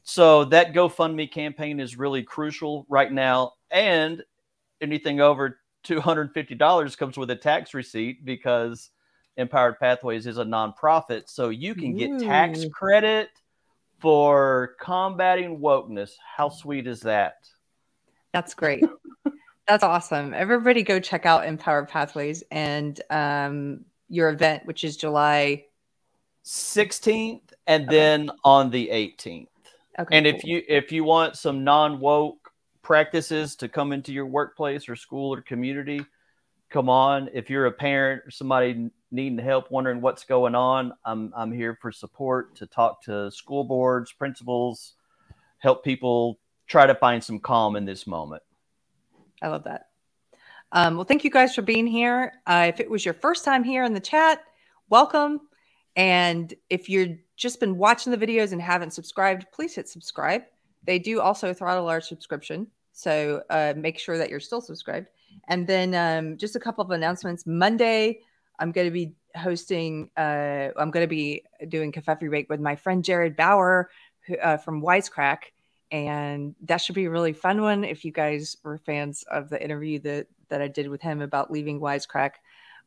So 0.05 0.45
that 0.47 0.73
gofundme 0.73 1.31
campaign 1.31 1.81
is 1.81 1.99
really 1.99 2.23
crucial 2.23 2.87
right 2.89 3.13
now. 3.13 3.55
And 3.71 4.23
anything 4.81 5.21
over 5.21 5.59
$250 5.85 6.99
comes 6.99 7.17
with 7.17 7.31
a 7.31 7.37
tax 7.37 7.75
receipt 7.75 8.25
because 8.25 8.91
empowered 9.37 9.79
pathways 9.81 10.27
is 10.27 10.39
a 10.39 10.45
nonprofit. 10.45 11.29
So 11.29 11.49
you 11.49 11.75
can 11.75 11.97
get 11.97 12.19
tax 12.21 12.65
credit 12.73 13.31
for 13.99 14.75
combating 14.81 15.59
wokeness. 15.59 16.13
How 16.37 16.51
sweet 16.51 16.87
is 16.87 17.01
that? 17.01 17.49
That's 18.33 18.55
great. 18.55 18.85
That's 19.67 19.83
awesome. 19.83 20.35
Everybody 20.35 20.83
go 20.83 21.01
check 21.01 21.25
out 21.25 21.47
Empowered 21.47 21.89
Pathways 21.89 22.43
and 22.51 23.01
um, 23.11 23.85
your 24.09 24.29
event, 24.29 24.67
which 24.67 24.85
is 24.85 24.97
July 24.97 25.65
16th 26.45 27.41
and 27.67 27.89
then 27.89 28.31
on 28.45 28.71
the 28.71 28.89
18th. 28.89 29.47
Okay. 29.99 30.17
And 30.17 30.27
if 30.27 30.45
you 30.45 30.63
if 30.69 30.91
you 30.91 31.05
want 31.05 31.37
some 31.37 31.63
non-woke 31.63 32.51
practices 32.83 33.57
to 33.57 33.69
come 33.69 33.93
into 33.93 34.13
your 34.13 34.27
workplace 34.27 34.89
or 34.89 34.97
school 34.97 35.33
or 35.33 35.41
community, 35.41 36.05
come 36.69 36.89
on. 36.89 37.31
If 37.33 37.49
you're 37.49 37.67
a 37.67 37.73
parent 37.73 38.23
or 38.27 38.31
somebody 38.31 38.91
needing 39.13 39.39
help, 39.39 39.71
wondering 39.71 40.01
what's 40.01 40.25
going 40.25 40.57
on, 40.57 40.93
I'm 41.05 41.33
I'm 41.35 41.53
here 41.53 41.79
for 41.81 41.93
support 41.93 42.57
to 42.57 42.67
talk 42.67 43.03
to 43.05 43.31
school 43.31 43.63
boards, 43.65 44.13
principals, 44.13 44.95
help 45.59 45.85
people 45.85 46.41
try 46.67 46.87
to 46.87 46.95
find 46.97 47.23
some 47.23 47.39
calm 47.39 47.77
in 47.77 47.85
this 47.85 48.07
moment. 48.07 48.43
I 49.45 49.49
love 49.49 49.65
that. 49.65 49.89
Um, 50.73 50.97
well, 50.97 51.05
thank 51.05 51.23
you 51.23 51.31
guys 51.31 51.55
for 51.55 51.61
being 51.61 51.87
here. 51.87 52.33
Uh, 52.47 52.65
if 52.69 52.81
it 52.81 52.89
was 52.89 53.05
your 53.05 53.13
first 53.13 53.45
time 53.45 53.63
here 53.63 53.85
in 53.85 53.93
the 53.93 54.01
chat, 54.01 54.43
welcome. 54.89 55.43
And 55.97 56.53
if 56.71 56.89
you've 56.89 57.19
just 57.37 57.61
been 57.61 57.77
watching 57.77 58.11
the 58.11 58.17
videos 58.17 58.53
and 58.53 58.63
haven't 58.63 58.93
subscribed, 58.93 59.45
please 59.53 59.75
hit 59.75 59.87
subscribe. 59.87 60.45
They 60.83 60.99
do 60.99 61.21
also 61.21 61.53
throttle 61.53 61.91
our 61.91 62.01
subscription. 62.01 62.69
So 62.93 63.43
uh, 63.51 63.75
make 63.77 63.99
sure 63.99 64.17
that 64.17 64.31
you're 64.31 64.41
still 64.41 64.63
subscribed. 64.63 65.09
And 65.49 65.67
then 65.67 65.95
um, 65.95 66.39
just 66.39 66.57
a 66.57 66.61
couple 66.61 66.83
of 66.83 66.91
announcements. 66.91 67.45
Monday, 67.47 68.21
I'm 68.59 68.73
going 68.73 68.87
to 68.87 68.91
be 68.93 69.15
hosting, 69.37 70.09
uh, 70.17 70.71
I'm 70.75 70.91
going 70.91 71.05
to 71.05 71.09
be 71.09 71.45
doing 71.69 71.93
Kerfefe 71.93 72.31
Break 72.31 72.49
with 72.49 72.61
my 72.61 72.77
friend 72.77 73.05
Jared 73.05 73.37
Bauer 73.37 73.91
who, 74.27 74.39
uh, 74.39 74.57
from 74.57 74.81
Wisecrack. 74.81 75.39
And 75.91 76.55
that 76.63 76.79
should 76.79 76.95
be 76.95 77.05
a 77.05 77.11
really 77.11 77.33
fun 77.33 77.63
one 77.63 77.85
if 77.85 78.05
you 78.05 78.13
guys 78.13 78.57
were 78.65 78.79
fans 78.79 79.25
of 79.31 79.49
the 79.49 79.63
interview 79.63 79.99
that, 80.01 80.27
that 80.49 80.61
I 80.61 80.69
did 80.69 80.89
with 80.89 81.03
him 81.03 81.21
about 81.21 81.51
leaving 81.51 81.81
Wisecrack. 81.81 82.33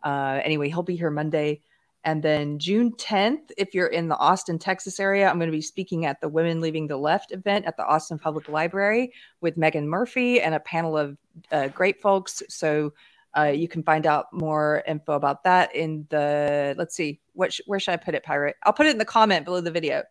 Uh, 0.04 0.40
anyway, 0.44 0.70
he'll 0.70 0.84
be 0.84 0.96
here 0.96 1.10
Monday. 1.10 1.62
And 2.04 2.24
then 2.24 2.58
June 2.60 2.94
10th, 2.94 3.52
if 3.58 3.74
you're 3.74 3.88
in 3.88 4.08
the 4.08 4.18
Austin, 4.18 4.60
Texas 4.60 5.00
area, 5.00 5.28
I'm 5.28 5.38
going 5.38 5.52
to 5.52 5.56
be 5.56 5.62
speaking 5.62 6.06
at 6.06 6.22
the 6.22 6.30
Women 6.30 6.62
Leaving 6.62 6.88
the 6.88 6.98
Left 6.98 7.32
event 7.32 7.66
at 7.66 7.76
the 7.76 7.86
Austin 7.86 8.18
Public 8.18 8.48
Library 8.48 9.12
with 9.42 9.58
Meghan 9.58 9.86
Murphy 9.86 10.40
and 10.40 10.56
a 10.56 10.60
panel 10.60 10.98
of 10.98 11.18
uh, 11.52 11.68
great 11.68 12.00
folks. 12.02 12.42
So 12.48 12.94
uh, 13.38 13.46
you 13.46 13.68
can 13.68 13.84
find 13.84 14.08
out 14.08 14.32
more 14.32 14.84
info 14.88 15.14
about 15.14 15.44
that 15.44 15.76
in 15.76 16.08
the, 16.10 16.76
let's 16.78 16.96
see, 16.96 17.20
what 17.34 17.52
sh- 17.52 17.62
where 17.66 17.80
should 17.80 17.92
I 17.92 17.98
put 17.98 18.16
it, 18.16 18.24
Pirate? 18.24 18.56
I'll 18.64 18.74
put 18.74 18.86
it 18.86 18.92
in 18.92 18.98
the 19.00 19.06
comment 19.06 19.44
below 19.44 19.60
the 19.60 19.72
video. 19.72 20.04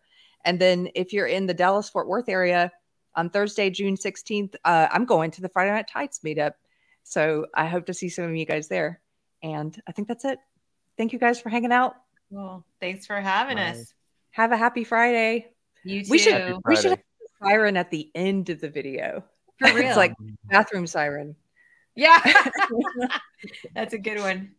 And 0.47 0.61
then 0.61 0.89
if 0.95 1.13
you're 1.13 1.27
in 1.27 1.47
the 1.47 1.53
Dallas 1.53 1.91
Fort 1.91 2.07
Worth 2.07 2.29
area 2.29 2.73
on 3.17 3.29
Thursday, 3.29 3.69
June 3.69 3.97
16th, 3.97 4.55
uh, 4.65 4.87
I'm 4.91 5.05
going 5.05 5.33
to 5.33 5.43
the 5.43 5.49
Friday 5.49 5.73
Night 5.73 5.89
Tights 5.89 6.21
meetup. 6.25 6.53
So 7.03 7.47
I 7.53 7.67
hope 7.67 7.87
to 7.87 7.95
see 7.95 8.09
some 8.09 8.25
of 8.25 8.37
you 8.37 8.47
guys 8.47 8.69
there. 8.69 9.01
And 9.43 9.79
I 9.89 9.93
think 9.93 10.07
that's 10.09 10.25
it. 10.25 10.39
Thank 10.97 11.13
you 11.13 11.19
guys 11.19 11.41
for 11.41 11.51
hanging 11.51 11.73
out. 11.73 11.97
Well, 12.31 12.65
thanks 12.81 13.07
for 13.07 13.21
having 13.21 13.57
Bye. 13.57 13.71
us. 13.71 13.93
Have 14.31 14.53
a 14.53 14.57
happy 14.57 14.85
Friday. 14.85 15.49
You 15.85 16.05
too. 16.05 16.11
We 16.11 16.19
should 16.19 16.57
we 16.65 16.77
should 16.77 16.91
have 16.91 17.01
a 17.01 17.45
siren 17.45 17.77
at 17.77 17.91
the 17.91 18.11
end 18.15 18.49
of 18.49 18.61
the 18.61 18.69
video. 18.69 19.25
For 19.59 19.73
real. 19.73 19.87
It's 19.87 19.97
like 19.97 20.15
bathroom 20.45 20.87
siren. 20.87 21.35
yeah. 21.95 22.21
That's 23.75 23.95
a 23.95 23.99
good 23.99 24.21
one. 24.21 24.53